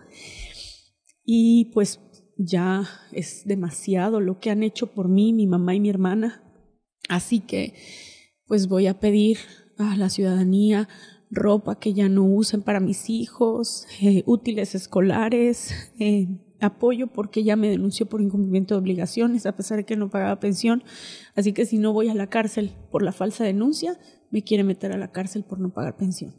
Y 1.26 1.72
pues 1.74 2.00
ya 2.38 2.88
es 3.12 3.42
demasiado 3.46 4.20
lo 4.20 4.40
que 4.40 4.52
han 4.52 4.62
hecho 4.62 4.88
por 4.94 5.10
mí, 5.10 5.34
mi 5.34 5.48
mamá 5.48 5.74
y 5.74 5.80
mi 5.80 5.90
hermana. 5.90 6.44
Así 7.12 7.42
que, 7.42 7.74
pues 8.48 8.70
voy 8.70 8.88
a 8.88 9.02
pedir 9.02 9.38
a 9.78 9.98
la 9.98 10.10
ciudadanía 10.10 10.88
ropa 11.30 11.78
que 11.78 11.94
ya 11.94 12.08
no 12.08 12.24
usen 12.24 12.62
para 12.62 12.80
mis 12.80 13.10
hijos, 13.10 13.86
eh, 14.02 14.24
útiles 14.26 14.76
escolares, 14.76 15.74
eh, 16.00 16.30
apoyo 16.62 17.08
porque 17.08 17.44
ya 17.44 17.58
me 17.58 17.68
denunció 17.68 18.06
por 18.06 18.22
incumplimiento 18.22 18.76
de 18.76 18.80
obligaciones 18.80 19.46
a 19.46 19.58
pesar 19.58 19.80
de 19.80 19.84
que 19.84 19.98
no 19.98 20.10
pagaba 20.10 20.40
pensión. 20.40 20.86
Así 21.36 21.52
que 21.52 21.66
si 21.66 21.80
no 21.80 21.92
voy 21.92 22.08
a 22.08 22.16
la 22.16 22.28
cárcel 22.28 22.72
por 22.92 23.04
la 23.04 23.12
falsa 23.12 23.44
denuncia, 23.44 24.00
me 24.30 24.46
quiere 24.46 24.64
meter 24.64 24.94
a 24.94 24.98
la 24.98 25.12
cárcel 25.12 25.44
por 25.44 25.60
no 25.60 25.74
pagar 25.74 25.98
pensión. 25.98 26.34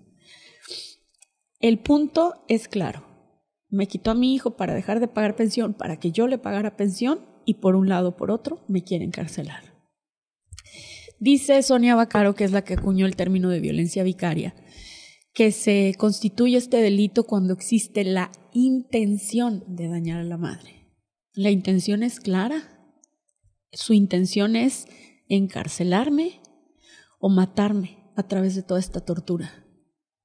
El 1.61 1.81
punto 1.81 2.47
es 2.49 2.67
claro. 2.67 3.05
Me 3.69 3.89
quitó 3.89 4.13
a 4.13 4.15
mi 4.15 4.35
hijo 4.35 4.57
para 4.57 4.73
dejar 4.73 5.01
de 5.01 5.09
pagar 5.09 5.37
pensión, 5.37 5.75
para 5.75 6.01
que 6.01 6.13
yo 6.13 6.29
le 6.29 6.39
pagara 6.39 6.79
pensión 6.79 7.21
y 7.45 7.55
por 7.55 7.77
un 7.77 7.91
lado 7.91 8.11
o 8.11 8.17
por 8.17 8.31
otro 8.31 8.65
me 8.69 8.83
quiere 8.83 9.05
encarcelar. 9.05 9.72
Dice 11.23 11.63
Sonia 11.63 11.95
Bacaro, 11.95 12.35
que 12.35 12.43
es 12.43 12.51
la 12.51 12.65
que 12.65 12.75
acuñó 12.75 13.07
el 13.07 13.15
término 13.15 13.49
de 13.49 13.61
violencia 13.61 14.03
vicaria, 14.03 14.57
que 15.33 15.53
se 15.53 15.95
constituye 15.97 16.57
este 16.57 16.79
delito 16.79 17.23
cuando 17.23 17.53
existe 17.53 18.03
la 18.03 18.33
intención 18.53 19.63
de 19.69 19.87
dañar 19.87 20.19
a 20.19 20.25
la 20.25 20.37
madre. 20.37 20.93
La 21.33 21.53
intención 21.53 22.03
es 22.03 22.19
clara. 22.19 22.97
Su 23.71 23.93
intención 23.93 24.57
es 24.57 24.89
encarcelarme 25.29 26.41
o 27.21 27.29
matarme 27.29 28.11
a 28.17 28.27
través 28.27 28.57
de 28.57 28.65
toda 28.65 28.81
esta 28.81 29.05
tortura. 29.05 29.65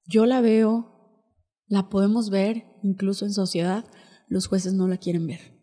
Yo 0.04 0.26
la 0.26 0.42
veo, 0.42 1.22
la 1.68 1.90
podemos 1.90 2.32
ver 2.32 2.66
incluso 2.82 3.24
en 3.26 3.34
sociedad, 3.34 3.86
los 4.30 4.48
jueces 4.48 4.74
no 4.74 4.88
la 4.88 4.98
quieren 4.98 5.28
ver, 5.28 5.62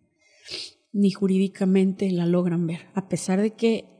ni 0.93 1.11
jurídicamente 1.11 2.09
la 2.12 2.24
logran 2.24 2.69
ver, 2.69 2.86
a 2.94 3.09
pesar 3.09 3.40
de 3.40 3.56
que 3.56 3.94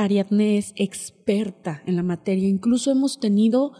Ariadne 0.00 0.56
es 0.56 0.72
experta 0.76 1.82
en 1.86 1.96
la 1.96 2.02
materia. 2.02 2.48
Incluso 2.48 2.90
hemos 2.90 3.20
tenido 3.20 3.72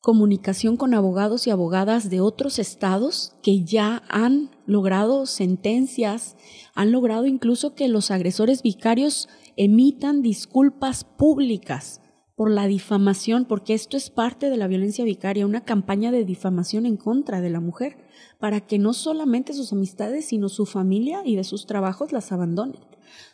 comunicación 0.00 0.76
con 0.76 0.92
abogados 0.92 1.46
y 1.46 1.50
abogadas 1.50 2.10
de 2.10 2.20
otros 2.20 2.58
estados 2.58 3.34
que 3.42 3.62
ya 3.62 4.02
han 4.08 4.50
logrado 4.66 5.26
sentencias, 5.26 6.36
han 6.74 6.90
logrado 6.90 7.26
incluso 7.26 7.76
que 7.76 7.86
los 7.86 8.10
agresores 8.10 8.62
vicarios 8.62 9.28
emitan 9.56 10.20
disculpas 10.20 11.04
públicas 11.04 12.01
por 12.42 12.50
la 12.50 12.66
difamación, 12.66 13.44
porque 13.44 13.72
esto 13.72 13.96
es 13.96 14.10
parte 14.10 14.50
de 14.50 14.56
la 14.56 14.66
violencia 14.66 15.04
vicaria, 15.04 15.46
una 15.46 15.64
campaña 15.64 16.10
de 16.10 16.24
difamación 16.24 16.86
en 16.86 16.96
contra 16.96 17.40
de 17.40 17.50
la 17.50 17.60
mujer, 17.60 17.98
para 18.40 18.66
que 18.66 18.80
no 18.80 18.94
solamente 18.94 19.52
sus 19.52 19.72
amistades, 19.72 20.24
sino 20.24 20.48
su 20.48 20.66
familia 20.66 21.22
y 21.24 21.36
de 21.36 21.44
sus 21.44 21.66
trabajos 21.66 22.10
las 22.10 22.32
abandonen. 22.32 22.80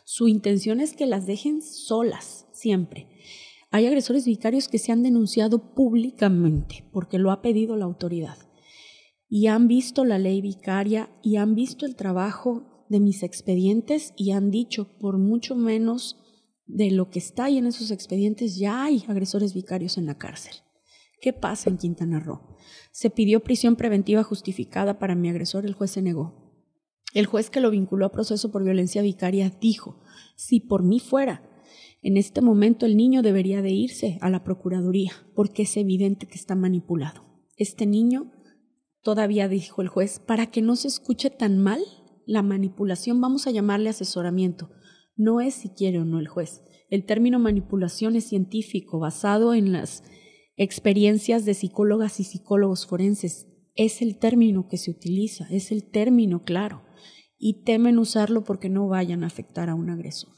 Su 0.05 0.27
intención 0.27 0.79
es 0.79 0.93
que 0.93 1.07
las 1.07 1.25
dejen 1.25 1.63
solas, 1.63 2.45
siempre. 2.51 3.07
Hay 3.71 3.87
agresores 3.87 4.25
vicarios 4.25 4.67
que 4.67 4.77
se 4.77 4.91
han 4.91 5.01
denunciado 5.01 5.73
públicamente 5.73 6.87
porque 6.93 7.17
lo 7.17 7.31
ha 7.31 7.41
pedido 7.41 7.77
la 7.77 7.85
autoridad 7.85 8.37
y 9.27 9.47
han 9.47 9.67
visto 9.67 10.05
la 10.05 10.19
ley 10.19 10.39
vicaria 10.39 11.09
y 11.23 11.37
han 11.37 11.55
visto 11.55 11.87
el 11.87 11.95
trabajo 11.95 12.85
de 12.89 12.99
mis 12.99 13.23
expedientes 13.23 14.13
y 14.15 14.33
han 14.33 14.51
dicho 14.51 14.99
por 14.99 15.17
mucho 15.17 15.55
menos 15.55 16.28
de 16.69 16.91
lo 16.91 17.09
que 17.09 17.19
está 17.19 17.45
ahí 17.45 17.57
en 17.57 17.65
esos 17.65 17.89
expedientes 17.89 18.57
ya 18.57 18.83
hay 18.83 19.03
agresores 19.07 19.53
vicarios 19.53 19.97
en 19.97 20.05
la 20.05 20.17
cárcel. 20.17 20.53
¿Qué 21.19 21.33
pasa 21.33 21.69
en 21.69 21.77
Quintana 21.77 22.19
Roo? 22.19 22.55
Se 22.91 23.09
pidió 23.09 23.41
prisión 23.41 23.75
preventiva 23.75 24.23
justificada 24.23 24.99
para 24.99 25.15
mi 25.15 25.29
agresor, 25.29 25.65
el 25.65 25.73
juez 25.73 25.91
se 25.91 26.01
negó. 26.01 26.53
El 27.13 27.25
juez 27.25 27.49
que 27.49 27.59
lo 27.59 27.71
vinculó 27.71 28.05
a 28.05 28.11
proceso 28.11 28.51
por 28.51 28.63
violencia 28.63 29.01
vicaria 29.01 29.49
dijo, 29.49 29.99
si 30.35 30.59
por 30.59 30.83
mí 30.83 30.99
fuera, 30.99 31.43
en 32.03 32.17
este 32.17 32.39
momento 32.39 32.85
el 32.85 32.95
niño 32.95 33.23
debería 33.23 33.63
de 33.63 33.71
irse 33.71 34.19
a 34.21 34.29
la 34.29 34.43
Procuraduría, 34.43 35.11
porque 35.33 35.63
es 35.63 35.75
evidente 35.75 36.27
que 36.27 36.35
está 36.35 36.53
manipulado. 36.55 37.25
Este 37.57 37.87
niño, 37.87 38.31
todavía 39.01 39.47
dijo 39.47 39.81
el 39.81 39.87
juez, 39.87 40.19
para 40.19 40.51
que 40.51 40.61
no 40.61 40.75
se 40.75 40.87
escuche 40.87 41.31
tan 41.31 41.57
mal 41.57 41.81
la 42.27 42.43
manipulación, 42.43 43.19
vamos 43.19 43.47
a 43.47 43.51
llamarle 43.51 43.89
asesoramiento. 43.89 44.69
No 45.19 45.41
es 45.41 45.53
si 45.53 45.67
quiere 45.67 45.99
o 45.99 46.05
no 46.05 46.17
el 46.17 46.29
juez. 46.29 46.61
El 46.89 47.05
término 47.05 47.39
manipulación 47.39 48.15
es 48.15 48.23
científico, 48.23 48.99
basado 48.99 49.53
en 49.53 49.73
las 49.73 50.05
experiencias 50.55 51.43
de 51.43 51.55
psicólogas 51.55 52.21
y 52.21 52.23
psicólogos 52.23 52.87
forenses. 52.87 53.47
Es 53.75 54.01
el 54.01 54.17
término 54.17 54.69
que 54.69 54.77
se 54.77 54.91
utiliza, 54.91 55.45
es 55.51 55.73
el 55.73 55.83
término 55.83 56.45
claro 56.45 56.83
y 57.37 57.65
temen 57.65 57.99
usarlo 57.99 58.45
porque 58.45 58.69
no 58.69 58.87
vayan 58.87 59.25
a 59.25 59.27
afectar 59.27 59.69
a 59.69 59.75
un 59.75 59.89
agresor. 59.89 60.31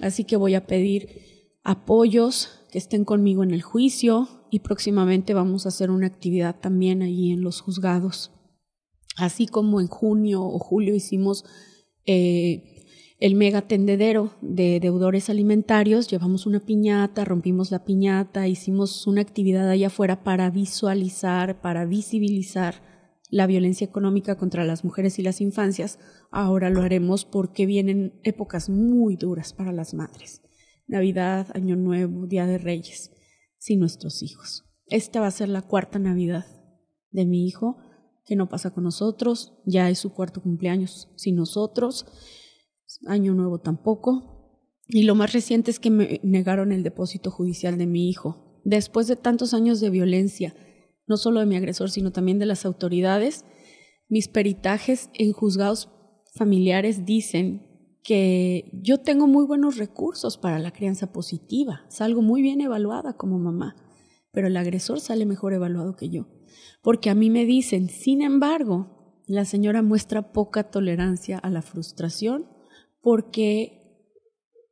Así 0.00 0.22
que 0.22 0.36
voy 0.36 0.54
a 0.54 0.68
pedir 0.68 1.56
apoyos 1.64 2.60
que 2.70 2.78
estén 2.78 3.04
conmigo 3.04 3.42
en 3.42 3.50
el 3.50 3.62
juicio 3.62 4.46
y 4.52 4.60
próximamente 4.60 5.34
vamos 5.34 5.66
a 5.66 5.70
hacer 5.70 5.90
una 5.90 6.06
actividad 6.06 6.60
también 6.60 7.02
ahí 7.02 7.32
en 7.32 7.42
los 7.42 7.60
juzgados. 7.60 8.30
Así 9.16 9.48
como 9.48 9.80
en 9.80 9.88
junio 9.88 10.44
o 10.44 10.60
julio 10.60 10.94
hicimos 10.94 11.44
eh, 12.06 12.73
el 13.24 13.36
mega 13.36 13.62
tendedero 13.62 14.34
de 14.42 14.80
deudores 14.80 15.30
alimentarios, 15.30 16.08
llevamos 16.08 16.44
una 16.44 16.60
piñata, 16.60 17.24
rompimos 17.24 17.70
la 17.70 17.82
piñata, 17.82 18.48
hicimos 18.48 19.06
una 19.06 19.22
actividad 19.22 19.66
allá 19.70 19.86
afuera 19.86 20.22
para 20.22 20.50
visualizar, 20.50 21.62
para 21.62 21.86
visibilizar 21.86 22.82
la 23.30 23.46
violencia 23.46 23.86
económica 23.86 24.36
contra 24.36 24.66
las 24.66 24.84
mujeres 24.84 25.18
y 25.18 25.22
las 25.22 25.40
infancias. 25.40 25.98
Ahora 26.30 26.68
lo 26.68 26.82
haremos 26.82 27.24
porque 27.24 27.64
vienen 27.64 28.20
épocas 28.24 28.68
muy 28.68 29.16
duras 29.16 29.54
para 29.54 29.72
las 29.72 29.94
madres. 29.94 30.42
Navidad, 30.86 31.46
Año 31.54 31.76
Nuevo, 31.76 32.26
Día 32.26 32.44
de 32.44 32.58
Reyes, 32.58 33.10
sin 33.56 33.80
nuestros 33.80 34.22
hijos. 34.22 34.66
Esta 34.88 35.22
va 35.22 35.28
a 35.28 35.30
ser 35.30 35.48
la 35.48 35.62
cuarta 35.62 35.98
Navidad 35.98 36.44
de 37.10 37.24
mi 37.24 37.46
hijo, 37.46 37.78
que 38.26 38.36
no 38.36 38.50
pasa 38.50 38.74
con 38.74 38.84
nosotros, 38.84 39.54
ya 39.64 39.88
es 39.88 39.98
su 39.98 40.12
cuarto 40.12 40.42
cumpleaños 40.42 41.08
sin 41.16 41.36
nosotros 41.36 42.04
año 43.06 43.34
nuevo 43.34 43.60
tampoco. 43.60 44.60
Y 44.86 45.04
lo 45.04 45.14
más 45.14 45.32
reciente 45.32 45.70
es 45.70 45.80
que 45.80 45.90
me 45.90 46.20
negaron 46.22 46.72
el 46.72 46.82
depósito 46.82 47.30
judicial 47.30 47.78
de 47.78 47.86
mi 47.86 48.08
hijo. 48.08 48.60
Después 48.64 49.06
de 49.06 49.16
tantos 49.16 49.54
años 49.54 49.80
de 49.80 49.90
violencia, 49.90 50.54
no 51.06 51.16
solo 51.16 51.40
de 51.40 51.46
mi 51.46 51.56
agresor, 51.56 51.90
sino 51.90 52.12
también 52.12 52.38
de 52.38 52.46
las 52.46 52.64
autoridades, 52.64 53.44
mis 54.08 54.28
peritajes 54.28 55.10
en 55.14 55.32
juzgados 55.32 55.90
familiares 56.34 57.04
dicen 57.04 57.74
que 58.02 58.70
yo 58.82 58.98
tengo 58.98 59.26
muy 59.26 59.46
buenos 59.46 59.78
recursos 59.78 60.36
para 60.36 60.58
la 60.58 60.72
crianza 60.72 61.12
positiva, 61.12 61.84
salgo 61.88 62.20
muy 62.20 62.42
bien 62.42 62.60
evaluada 62.60 63.16
como 63.16 63.38
mamá, 63.38 63.76
pero 64.30 64.48
el 64.48 64.56
agresor 64.56 65.00
sale 65.00 65.24
mejor 65.24 65.54
evaluado 65.54 65.96
que 65.96 66.10
yo, 66.10 66.26
porque 66.82 67.08
a 67.08 67.14
mí 67.14 67.30
me 67.30 67.46
dicen, 67.46 67.88
sin 67.88 68.20
embargo, 68.20 69.22
la 69.26 69.46
señora 69.46 69.80
muestra 69.80 70.32
poca 70.32 70.70
tolerancia 70.70 71.38
a 71.38 71.48
la 71.48 71.62
frustración 71.62 72.46
porque 73.04 74.08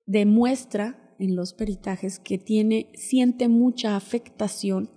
demuestra 0.06 1.14
en 1.18 1.36
los 1.36 1.52
peritajes 1.52 2.18
que 2.18 2.38
tiene, 2.38 2.90
siente 2.94 3.46
mucha 3.46 3.94
afectación 3.94 4.90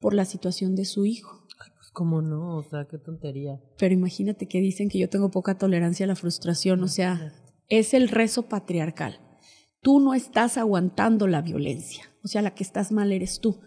por 0.00 0.12
la 0.12 0.24
situación 0.24 0.74
de 0.74 0.84
su 0.84 1.06
hijo. 1.06 1.46
Ay, 1.60 1.70
pues 1.76 1.90
cómo 1.92 2.20
no, 2.20 2.56
o 2.56 2.62
sea, 2.64 2.88
qué 2.90 2.98
tontería. 2.98 3.60
Pero 3.78 3.94
imagínate 3.94 4.48
que 4.48 4.60
dicen 4.60 4.88
que 4.88 4.98
yo 4.98 5.08
tengo 5.08 5.30
poca 5.30 5.56
tolerancia 5.56 6.04
a 6.04 6.08
la 6.08 6.16
frustración, 6.16 6.82
o 6.82 6.88
sea, 6.88 7.32
es 7.68 7.94
el 7.94 8.08
rezo 8.08 8.48
patriarcal. 8.48 9.20
Tú 9.80 10.00
no 10.00 10.12
estás 10.12 10.58
aguantando 10.58 11.28
la 11.28 11.42
violencia, 11.42 12.12
o 12.24 12.28
sea, 12.28 12.42
la 12.42 12.54
que 12.54 12.64
estás 12.64 12.90
mal 12.90 13.12
eres 13.12 13.38
tú, 13.40 13.60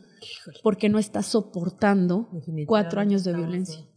porque 0.61 0.89
no 0.89 0.99
estás 0.99 1.27
soportando 1.27 2.29
cuatro 2.67 2.99
años 2.99 3.23
de 3.23 3.33
violencia. 3.33 3.87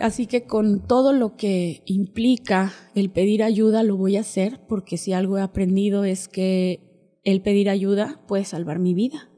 Así 0.00 0.26
que 0.26 0.46
con 0.46 0.86
todo 0.86 1.12
lo 1.12 1.36
que 1.36 1.82
implica 1.86 2.72
el 2.94 3.10
pedir 3.10 3.42
ayuda 3.42 3.82
lo 3.82 3.96
voy 3.96 4.16
a 4.16 4.20
hacer 4.20 4.60
porque 4.66 4.96
si 4.96 5.12
algo 5.12 5.38
he 5.38 5.42
aprendido 5.42 6.04
es 6.04 6.28
que 6.28 7.18
el 7.24 7.42
pedir 7.42 7.68
ayuda 7.68 8.24
puede 8.26 8.44
salvar 8.44 8.78
mi 8.78 8.94
vida 8.94 9.30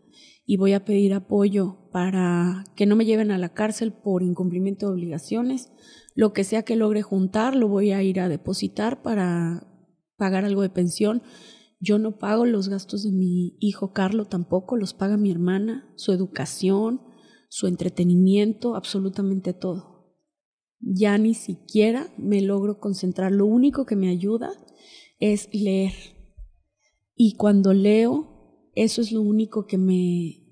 y 0.47 0.57
voy 0.57 0.73
a 0.73 0.85
pedir 0.85 1.13
apoyo 1.13 1.91
para 1.91 2.65
que 2.77 2.87
no 2.87 2.97
me 2.97 3.05
lleven 3.05 3.31
a 3.31 3.39
la 3.39 3.53
cárcel 3.53 3.93
por 3.93 4.23
incumplimiento 4.23 4.87
de 4.87 4.93
obligaciones. 4.93 5.73
Lo 6.15 6.33
que 6.33 6.45
sea 6.45 6.63
que 6.63 6.77
logre 6.77 7.03
juntar 7.03 7.57
lo 7.57 7.69
voy 7.69 7.91
a 7.91 8.03
ir 8.03 8.21
a 8.21 8.29
depositar 8.29 9.03
para 9.03 9.67
pagar 10.17 10.45
algo 10.45 10.63
de 10.63 10.71
pensión. 10.71 11.23
Yo 11.81 11.99
no 11.99 12.19
pago 12.19 12.47
los 12.47 12.69
gastos 12.69 13.03
de 13.03 13.11
mi 13.11 13.57
hijo 13.59 13.93
Carlos 13.93 14.29
tampoco, 14.29 14.77
los 14.77 14.95
paga 14.95 15.17
mi 15.17 15.31
hermana, 15.31 15.93
su 15.97 16.13
educación, 16.13 17.03
su 17.49 17.67
entretenimiento, 17.67 18.77
absolutamente 18.77 19.53
todo 19.53 19.94
ya 20.87 21.17
ni 21.19 21.35
siquiera 21.35 22.13
me 22.19 22.41
logro 22.43 22.79
concentrar. 22.79 23.33
Lo 23.33 23.47
único 23.47 23.87
que 23.87 23.97
me 23.97 24.09
ayuda 24.09 24.53
es 25.19 25.49
leer. 25.53 25.93
Y 27.17 27.37
cuando 27.37 27.73
leo, 27.73 28.71
eso 28.75 29.01
es 29.01 29.13
lo 29.13 29.23
único 29.23 29.67
que 29.67 29.79
me, 29.79 30.45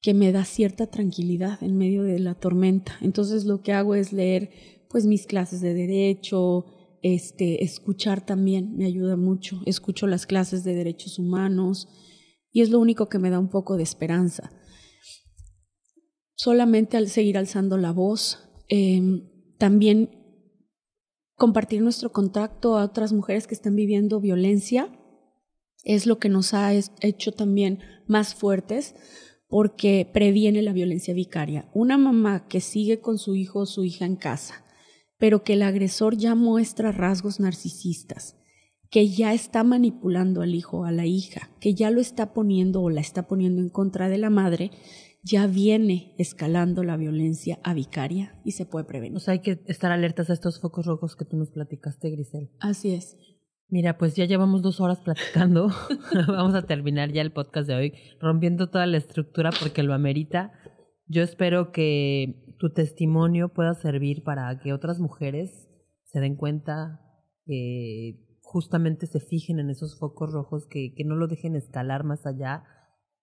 que 0.00 0.14
me 0.14 0.32
da 0.32 0.44
cierta 0.44 0.86
tranquilidad 0.86 1.62
en 1.62 1.76
medio 1.76 2.04
de 2.04 2.18
la 2.18 2.34
tormenta. 2.34 2.96
Entonces 3.00 3.44
lo 3.44 3.62
que 3.62 3.72
hago 3.72 3.94
es 3.94 4.12
leer 4.12 4.50
pues 4.88 5.06
mis 5.06 5.26
clases 5.26 5.60
de 5.60 5.74
derecho, 5.74 6.66
este, 7.02 7.64
escuchar 7.64 8.24
también 8.24 8.76
me 8.76 8.86
ayuda 8.86 9.16
mucho. 9.16 9.60
Escucho 9.66 10.06
las 10.06 10.26
clases 10.26 10.62
de 10.62 10.74
derechos 10.74 11.18
humanos 11.18 11.88
y 12.52 12.60
es 12.60 12.70
lo 12.70 12.78
único 12.78 13.08
que 13.08 13.18
me 13.18 13.30
da 13.30 13.40
un 13.40 13.48
poco 13.48 13.76
de 13.76 13.82
esperanza. 13.82 14.52
Solamente 16.36 16.96
al 16.96 17.08
seguir 17.08 17.38
alzando 17.38 17.76
la 17.76 17.92
voz, 17.92 18.38
em, 18.68 19.33
también 19.58 20.10
compartir 21.36 21.82
nuestro 21.82 22.12
contacto 22.12 22.76
a 22.76 22.84
otras 22.84 23.12
mujeres 23.12 23.46
que 23.46 23.54
están 23.54 23.76
viviendo 23.76 24.20
violencia 24.20 24.88
es 25.84 26.06
lo 26.06 26.18
que 26.18 26.28
nos 26.28 26.54
ha 26.54 26.72
hecho 26.72 27.32
también 27.32 27.80
más 28.06 28.34
fuertes 28.34 28.94
porque 29.48 30.08
previene 30.12 30.62
la 30.62 30.72
violencia 30.72 31.14
vicaria. 31.14 31.68
Una 31.74 31.98
mamá 31.98 32.48
que 32.48 32.60
sigue 32.60 33.00
con 33.00 33.18
su 33.18 33.36
hijo 33.36 33.60
o 33.60 33.66
su 33.66 33.84
hija 33.84 34.06
en 34.06 34.16
casa, 34.16 34.64
pero 35.18 35.44
que 35.44 35.52
el 35.52 35.62
agresor 35.62 36.16
ya 36.16 36.34
muestra 36.34 36.92
rasgos 36.92 37.38
narcisistas, 37.38 38.36
que 38.90 39.08
ya 39.08 39.34
está 39.34 39.62
manipulando 39.62 40.42
al 40.42 40.54
hijo 40.54 40.80
o 40.80 40.84
a 40.84 40.92
la 40.92 41.06
hija, 41.06 41.50
que 41.60 41.74
ya 41.74 41.90
lo 41.90 42.00
está 42.00 42.32
poniendo 42.32 42.82
o 42.82 42.90
la 42.90 43.00
está 43.00 43.28
poniendo 43.28 43.60
en 43.60 43.68
contra 43.68 44.08
de 44.08 44.18
la 44.18 44.30
madre, 44.30 44.70
ya 45.24 45.46
viene 45.46 46.14
escalando 46.18 46.84
la 46.84 46.98
violencia 46.98 47.58
a 47.64 47.72
vicaria 47.72 48.38
y 48.44 48.52
se 48.52 48.66
puede 48.66 48.84
prevenir. 48.84 49.16
O 49.16 49.20
sea, 49.20 49.32
hay 49.32 49.40
que 49.40 49.62
estar 49.66 49.90
alertas 49.90 50.28
a 50.28 50.34
estos 50.34 50.60
focos 50.60 50.84
rojos 50.84 51.16
que 51.16 51.24
tú 51.24 51.38
nos 51.38 51.50
platicaste, 51.50 52.10
Grisel. 52.10 52.50
Así 52.60 52.94
es. 52.94 53.16
Mira, 53.68 53.96
pues 53.96 54.14
ya 54.14 54.26
llevamos 54.26 54.60
dos 54.60 54.80
horas 54.80 55.00
platicando. 55.00 55.70
Vamos 56.28 56.54
a 56.54 56.66
terminar 56.66 57.10
ya 57.10 57.22
el 57.22 57.32
podcast 57.32 57.66
de 57.66 57.74
hoy, 57.74 57.92
rompiendo 58.20 58.68
toda 58.68 58.86
la 58.86 58.98
estructura 58.98 59.50
porque 59.58 59.82
lo 59.82 59.94
amerita. 59.94 60.52
Yo 61.06 61.22
espero 61.22 61.72
que 61.72 62.54
tu 62.58 62.72
testimonio 62.72 63.48
pueda 63.48 63.72
servir 63.74 64.22
para 64.24 64.60
que 64.60 64.74
otras 64.74 65.00
mujeres 65.00 65.70
se 66.04 66.20
den 66.20 66.36
cuenta, 66.36 67.00
que 67.46 68.20
justamente 68.42 69.06
se 69.06 69.20
fijen 69.20 69.58
en 69.58 69.70
esos 69.70 69.98
focos 69.98 70.32
rojos, 70.32 70.66
que, 70.66 70.92
que 70.94 71.04
no 71.04 71.16
lo 71.16 71.28
dejen 71.28 71.56
escalar 71.56 72.04
más 72.04 72.26
allá 72.26 72.64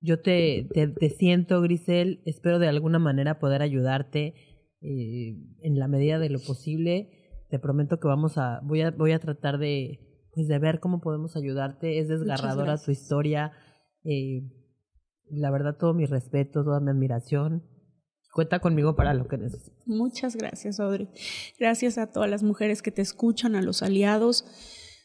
yo 0.02 0.20
te, 0.20 0.68
te, 0.74 1.10
siento, 1.12 1.62
Grisel, 1.62 2.22
espero 2.26 2.58
de 2.58 2.68
alguna 2.68 2.98
manera 2.98 3.40
poder 3.40 3.62
ayudarte 3.62 4.34
eh, 4.82 5.38
en 5.62 5.80
la 5.80 5.88
medida 5.88 6.18
de 6.18 6.30
lo 6.30 6.40
posible. 6.40 7.46
Te 7.50 7.60
prometo 7.60 8.00
que 8.00 8.08
vamos 8.08 8.38
a, 8.38 8.62
voy 8.64 8.82
a, 8.82 8.92
voy 8.92 9.12
a 9.12 9.20
tratar 9.20 9.60
de, 9.60 10.28
pues 10.34 10.48
de 10.48 10.58
ver 10.58 10.80
cómo 10.80 11.02
podemos 11.02 11.36
ayudarte. 11.36 12.00
Es 12.00 12.08
desgarradora 12.08 12.78
tu 12.80 12.90
historia. 12.90 13.52
Eh, 14.04 14.42
la 15.30 15.52
verdad, 15.52 15.78
todo 15.78 15.94
mi 15.94 16.06
respeto, 16.06 16.64
toda 16.64 16.80
mi 16.80 16.90
admiración. 16.90 17.64
Cuenta 18.34 18.60
conmigo 18.60 18.96
para 18.96 19.14
lo 19.14 19.28
que 19.28 19.38
necesites. 19.38 19.86
Muchas 19.86 20.36
gracias, 20.36 20.80
Audrey. 20.80 21.10
Gracias 21.60 22.00
a 22.00 22.12
todas 22.12 22.30
las 22.30 22.42
mujeres 22.42 22.82
que 22.82 22.92
te 22.92 23.02
escuchan, 23.04 23.56
a 23.56 23.62
los 23.62 23.84
aliados. 23.84 24.46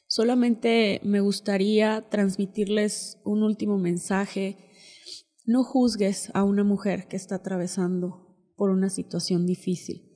Solamente 0.06 1.00
me 1.02 1.20
gustaría 1.20 2.08
transmitirles 2.08 3.20
un 3.24 3.42
último 3.42 3.78
mensaje 3.78 4.65
no 5.46 5.62
juzgues 5.62 6.30
a 6.34 6.42
una 6.42 6.64
mujer 6.64 7.06
que 7.06 7.16
está 7.16 7.36
atravesando 7.36 8.36
por 8.56 8.70
una 8.70 8.90
situación 8.90 9.46
difícil. 9.46 10.12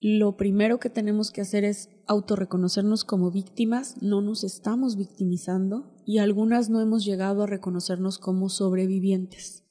Lo 0.00 0.36
primero 0.36 0.80
que 0.80 0.88
tenemos 0.88 1.30
que 1.30 1.42
hacer 1.42 1.64
es 1.64 1.90
autorreconocernos 2.06 3.04
como 3.04 3.30
víctimas, 3.30 4.02
no 4.02 4.22
nos 4.22 4.42
estamos 4.42 4.96
victimizando 4.96 5.94
y 6.06 6.18
algunas 6.18 6.70
no 6.70 6.80
hemos 6.80 7.04
llegado 7.04 7.42
a 7.42 7.46
reconocernos 7.46 8.18
como 8.18 8.48
sobrevivientes. 8.48 9.64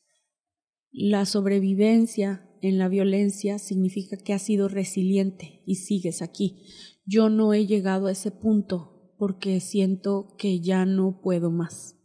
La 0.92 1.26
sobrevivencia 1.26 2.48
en 2.62 2.78
la 2.78 2.88
violencia 2.88 3.58
significa 3.58 4.16
que 4.16 4.34
has 4.34 4.44
sido 4.44 4.68
resiliente 4.68 5.64
y 5.66 5.76
sigues 5.76 6.22
aquí. 6.22 6.68
Yo 7.06 7.30
no 7.30 7.54
he 7.54 7.66
llegado 7.66 8.08
a 8.08 8.12
ese 8.12 8.30
punto 8.30 9.14
porque 9.18 9.60
siento 9.60 10.36
que 10.38 10.62
ya 10.62 10.86
no 10.86 11.20
puedo 11.22 11.50
más. 11.50 11.98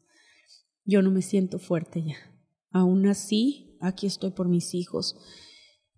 Yo 0.85 1.03
no 1.03 1.11
me 1.11 1.23
siento 1.23 1.59
fuerte 1.59 2.03
ya. 2.03 2.36
Aún 2.71 3.07
así, 3.07 3.77
aquí 3.81 4.07
estoy 4.07 4.31
por 4.31 4.49
mis 4.49 4.75
hijos. 4.75 5.17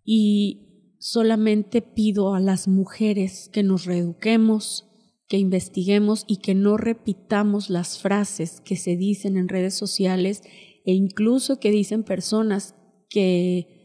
Y 0.05 0.97
solamente 0.99 1.83
pido 1.83 2.35
a 2.35 2.41
las 2.41 2.69
mujeres 2.69 3.49
que 3.53 3.63
nos 3.63 3.85
reeduquemos, 3.85 4.87
que 5.29 5.37
investiguemos 5.37 6.25
y 6.27 6.39
que 6.39 6.55
no 6.55 6.77
repitamos 6.77 7.71
las 7.71 7.99
frases 7.99 8.61
que 8.61 8.77
se 8.77 8.97
dicen 8.97 9.37
en 9.37 9.49
redes 9.49 9.75
sociales 9.75 10.43
e 10.85 10.93
incluso 10.93 11.61
que 11.61 11.71
dicen 11.71 12.03
personas 12.03 12.75
que 13.11 13.79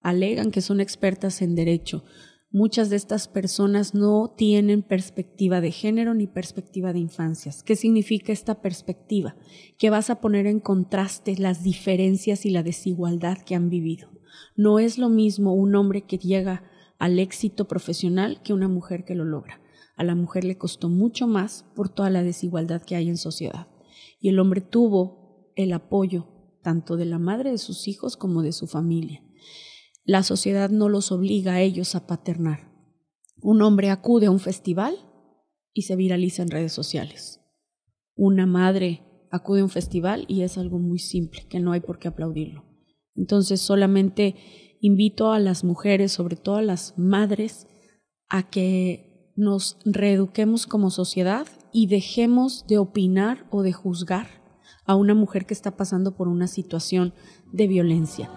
alegan 0.00 0.50
que 0.50 0.60
son 0.60 0.80
expertas 0.80 1.40
en 1.40 1.54
derecho. 1.54 2.04
Muchas 2.54 2.88
de 2.88 2.94
estas 2.94 3.26
personas 3.26 3.94
no 3.94 4.32
tienen 4.34 4.82
perspectiva 4.82 5.60
de 5.60 5.72
género 5.72 6.14
ni 6.14 6.28
perspectiva 6.28 6.92
de 6.92 7.00
infancias. 7.00 7.64
¿Qué 7.64 7.74
significa 7.74 8.32
esta 8.32 8.62
perspectiva? 8.62 9.34
Que 9.76 9.90
vas 9.90 10.08
a 10.08 10.20
poner 10.20 10.46
en 10.46 10.60
contraste 10.60 11.36
las 11.36 11.64
diferencias 11.64 12.46
y 12.46 12.50
la 12.50 12.62
desigualdad 12.62 13.38
que 13.44 13.56
han 13.56 13.70
vivido. 13.70 14.08
No 14.54 14.78
es 14.78 14.98
lo 14.98 15.08
mismo 15.08 15.52
un 15.52 15.74
hombre 15.74 16.02
que 16.02 16.16
llega 16.16 16.62
al 17.00 17.18
éxito 17.18 17.66
profesional 17.66 18.40
que 18.44 18.52
una 18.52 18.68
mujer 18.68 19.04
que 19.04 19.16
lo 19.16 19.24
logra. 19.24 19.60
A 19.96 20.04
la 20.04 20.14
mujer 20.14 20.44
le 20.44 20.56
costó 20.56 20.88
mucho 20.88 21.26
más 21.26 21.64
por 21.74 21.88
toda 21.88 22.08
la 22.08 22.22
desigualdad 22.22 22.82
que 22.82 22.94
hay 22.94 23.08
en 23.08 23.16
sociedad. 23.16 23.66
Y 24.20 24.28
el 24.28 24.38
hombre 24.38 24.60
tuvo 24.60 25.50
el 25.56 25.72
apoyo 25.72 26.28
tanto 26.62 26.96
de 26.96 27.04
la 27.04 27.18
madre 27.18 27.50
de 27.50 27.58
sus 27.58 27.88
hijos 27.88 28.16
como 28.16 28.42
de 28.42 28.52
su 28.52 28.68
familia. 28.68 29.23
La 30.04 30.22
sociedad 30.22 30.68
no 30.68 30.90
los 30.90 31.10
obliga 31.12 31.54
a 31.54 31.60
ellos 31.62 31.94
a 31.94 32.06
paternar. 32.06 32.70
Un 33.40 33.62
hombre 33.62 33.90
acude 33.90 34.26
a 34.26 34.30
un 34.30 34.38
festival 34.38 34.96
y 35.72 35.82
se 35.82 35.96
viraliza 35.96 36.42
en 36.42 36.50
redes 36.50 36.72
sociales. 36.72 37.40
Una 38.14 38.44
madre 38.44 39.02
acude 39.30 39.60
a 39.60 39.64
un 39.64 39.70
festival 39.70 40.26
y 40.28 40.42
es 40.42 40.58
algo 40.58 40.78
muy 40.78 40.98
simple, 40.98 41.46
que 41.48 41.58
no 41.58 41.72
hay 41.72 41.80
por 41.80 41.98
qué 41.98 42.08
aplaudirlo. 42.08 42.64
Entonces 43.16 43.62
solamente 43.62 44.36
invito 44.80 45.32
a 45.32 45.38
las 45.38 45.64
mujeres, 45.64 46.12
sobre 46.12 46.36
todo 46.36 46.56
a 46.56 46.62
las 46.62 46.98
madres, 46.98 47.66
a 48.28 48.48
que 48.50 49.32
nos 49.36 49.78
reeduquemos 49.86 50.66
como 50.66 50.90
sociedad 50.90 51.46
y 51.72 51.86
dejemos 51.86 52.66
de 52.66 52.76
opinar 52.76 53.46
o 53.50 53.62
de 53.62 53.72
juzgar 53.72 54.28
a 54.84 54.96
una 54.96 55.14
mujer 55.14 55.46
que 55.46 55.54
está 55.54 55.76
pasando 55.76 56.14
por 56.14 56.28
una 56.28 56.46
situación 56.46 57.14
de 57.52 57.66
violencia. 57.66 58.30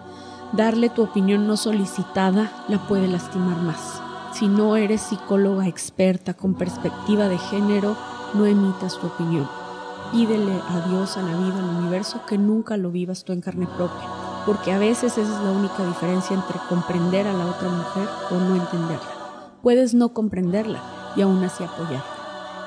Darle 0.52 0.88
tu 0.88 1.02
opinión 1.02 1.46
no 1.46 1.58
solicitada 1.58 2.50
la 2.68 2.78
puede 2.88 3.06
lastimar 3.06 3.58
más. 3.58 4.00
Si 4.32 4.48
no 4.48 4.76
eres 4.76 5.02
psicóloga 5.02 5.66
experta 5.66 6.32
con 6.32 6.54
perspectiva 6.54 7.28
de 7.28 7.36
género, 7.36 7.96
no 8.32 8.46
emitas 8.46 8.98
tu 8.98 9.08
opinión. 9.08 9.46
Pídele 10.10 10.52
a 10.52 10.88
Dios, 10.88 11.18
a 11.18 11.22
la 11.22 11.36
vida, 11.36 11.58
al 11.58 11.76
universo, 11.76 12.22
que 12.26 12.38
nunca 12.38 12.78
lo 12.78 12.90
vivas 12.90 13.24
tú 13.24 13.34
en 13.34 13.42
carne 13.42 13.66
propia, 13.66 14.08
porque 14.46 14.72
a 14.72 14.78
veces 14.78 15.18
esa 15.18 15.20
es 15.20 15.44
la 15.44 15.52
única 15.52 15.86
diferencia 15.86 16.34
entre 16.34 16.58
comprender 16.66 17.26
a 17.26 17.34
la 17.34 17.46
otra 17.46 17.68
mujer 17.68 18.08
o 18.30 18.34
no 18.36 18.56
entenderla. 18.56 19.58
Puedes 19.62 19.92
no 19.92 20.14
comprenderla 20.14 20.80
y 21.14 21.20
aún 21.20 21.44
así 21.44 21.62
apoyarla, 21.62 22.04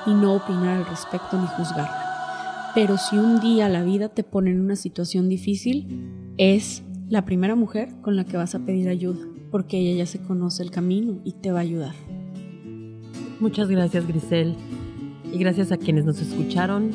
y 0.06 0.14
no 0.14 0.34
opinar 0.34 0.78
al 0.78 0.86
respecto 0.86 1.36
ni 1.36 1.48
juzgarla. 1.48 2.70
Pero 2.76 2.96
si 2.96 3.18
un 3.18 3.40
día 3.40 3.68
la 3.68 3.82
vida 3.82 4.08
te 4.08 4.22
pone 4.22 4.50
en 4.50 4.60
una 4.60 4.76
situación 4.76 5.28
difícil, 5.28 6.34
es 6.38 6.84
la 7.12 7.26
primera 7.26 7.54
mujer 7.54 7.90
con 8.00 8.16
la 8.16 8.24
que 8.24 8.38
vas 8.38 8.54
a 8.54 8.60
pedir 8.60 8.88
ayuda, 8.88 9.20
porque 9.50 9.76
ella 9.76 9.98
ya 9.98 10.06
se 10.06 10.18
conoce 10.18 10.62
el 10.62 10.70
camino 10.70 11.20
y 11.24 11.32
te 11.32 11.52
va 11.52 11.58
a 11.58 11.60
ayudar. 11.60 11.94
Muchas 13.38 13.68
gracias, 13.68 14.06
Grisel. 14.06 14.56
Y 15.30 15.36
gracias 15.36 15.72
a 15.72 15.76
quienes 15.76 16.06
nos 16.06 16.18
escucharon. 16.22 16.90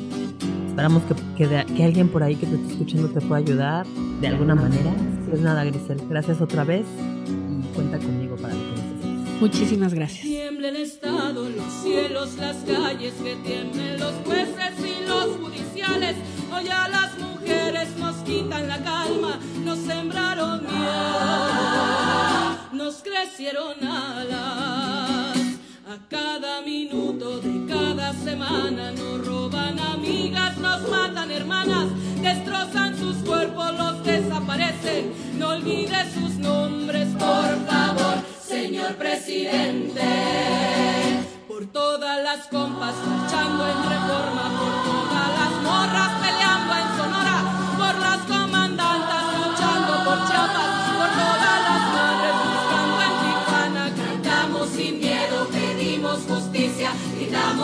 Esperamos 0.66 1.04
que, 1.04 1.14
que, 1.36 1.84
alguien 1.84 2.08
por 2.08 2.24
ahí 2.24 2.34
que 2.34 2.46
te 2.46 2.56
esté 2.56 2.72
escuchando 2.72 3.10
te 3.10 3.20
pueda 3.20 3.36
ayudar 3.36 3.86
de 4.20 4.26
alguna 4.26 4.56
manera. 4.56 4.92
Pues 5.28 5.40
nada, 5.40 5.62
Grisel, 5.64 6.00
gracias 6.08 6.40
otra 6.40 6.64
vez 6.64 6.84
y 7.28 7.74
cuenta 7.76 7.98
conmigo 7.98 8.34
para 8.34 8.54
lo 8.54 8.60
que 8.60 8.70
necesites. 8.70 9.40
Muchísimas 9.40 9.94
gracias. 9.94 10.22
Tiemblen 10.22 10.74
el 10.74 10.82
Estado, 10.82 11.48
los 11.48 11.72
cielos, 11.84 12.36
las 12.38 12.56
calles, 12.64 13.14
que 13.22 13.36
tiemblen 13.46 14.00
los 14.00 14.14
jueces 14.24 14.72
y 14.80 15.08
los 15.08 15.36
judiciales. 15.36 16.16
Hoy 16.52 16.66
a 16.66 16.88
las 16.88 17.16
mujeres 17.18 17.37
nos 17.98 18.16
quitan 18.24 18.68
la 18.68 18.78
calma, 18.78 19.38
nos 19.64 19.78
sembraron 19.78 20.62
miedo, 20.62 21.88
nos 22.72 23.02
crecieron 23.02 23.82
alas. 23.86 25.38
A 25.88 25.96
cada 26.10 26.60
minuto 26.60 27.40
de 27.40 27.66
cada 27.66 28.12
semana 28.12 28.90
nos 28.92 29.26
roban 29.26 29.78
amigas, 29.78 30.58
nos 30.58 30.88
matan 30.90 31.30
hermanas, 31.30 31.86
destrozan 32.20 32.98
sus 32.98 33.16
cuerpos, 33.18 33.72
los 33.78 34.04
desaparecen. 34.04 35.12
No 35.38 35.48
olvides 35.48 36.12
sus 36.12 36.34
nombres, 36.34 37.08
por 37.14 37.66
favor, 37.66 38.16
señor 38.46 38.96
presidente. 38.96 40.02
Por 41.48 41.66
todas 41.66 42.22
las 42.22 42.46
compas 42.48 42.94
luchando 43.06 43.66
en 43.66 43.82
reforma, 43.94 44.44
por 44.60 44.74
todas 44.84 45.28
las 45.40 45.62
morras 45.62 46.12
peleando 46.20 46.47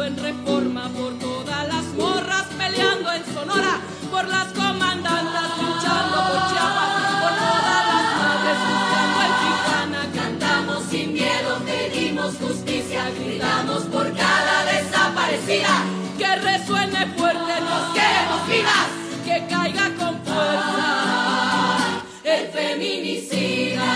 En 0.00 0.16
reforma, 0.16 0.88
por 0.88 1.18
todas 1.18 1.68
las 1.68 1.84
morras 1.98 2.46
peleando 2.56 3.12
en 3.12 3.24
Sonora, 3.34 3.78
por 4.10 4.26
las 4.26 4.46
comandantas 4.52 5.50
luchando 5.58 6.16
por 6.28 6.48
Chiapas, 6.48 6.92
por 7.20 7.32
todas 7.44 7.82
las 7.92 8.06
madres 8.16 8.58
buscando 8.70 9.18
en 9.26 9.32
Tijuana. 9.42 10.02
Cantamos 10.14 10.84
sin 10.88 11.12
miedo, 11.12 11.60
pedimos 11.66 12.36
justicia, 12.36 13.10
gritamos 13.10 13.82
por 13.84 14.16
cada 14.16 14.64
desaparecida. 14.64 15.84
Que 16.16 16.36
resuene 16.36 17.06
fuerte, 17.14 17.60
nos 17.60 17.92
queremos 17.92 18.48
vivas, 18.48 18.88
que 19.26 19.46
caiga 19.46 19.90
con 19.98 20.24
fuerza 20.24 22.02
el 22.24 22.48
feminicida. 22.48 23.92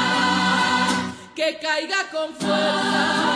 Que 1.34 1.58
caiga 1.58 2.10
con 2.12 2.34
fuerza 2.34 3.35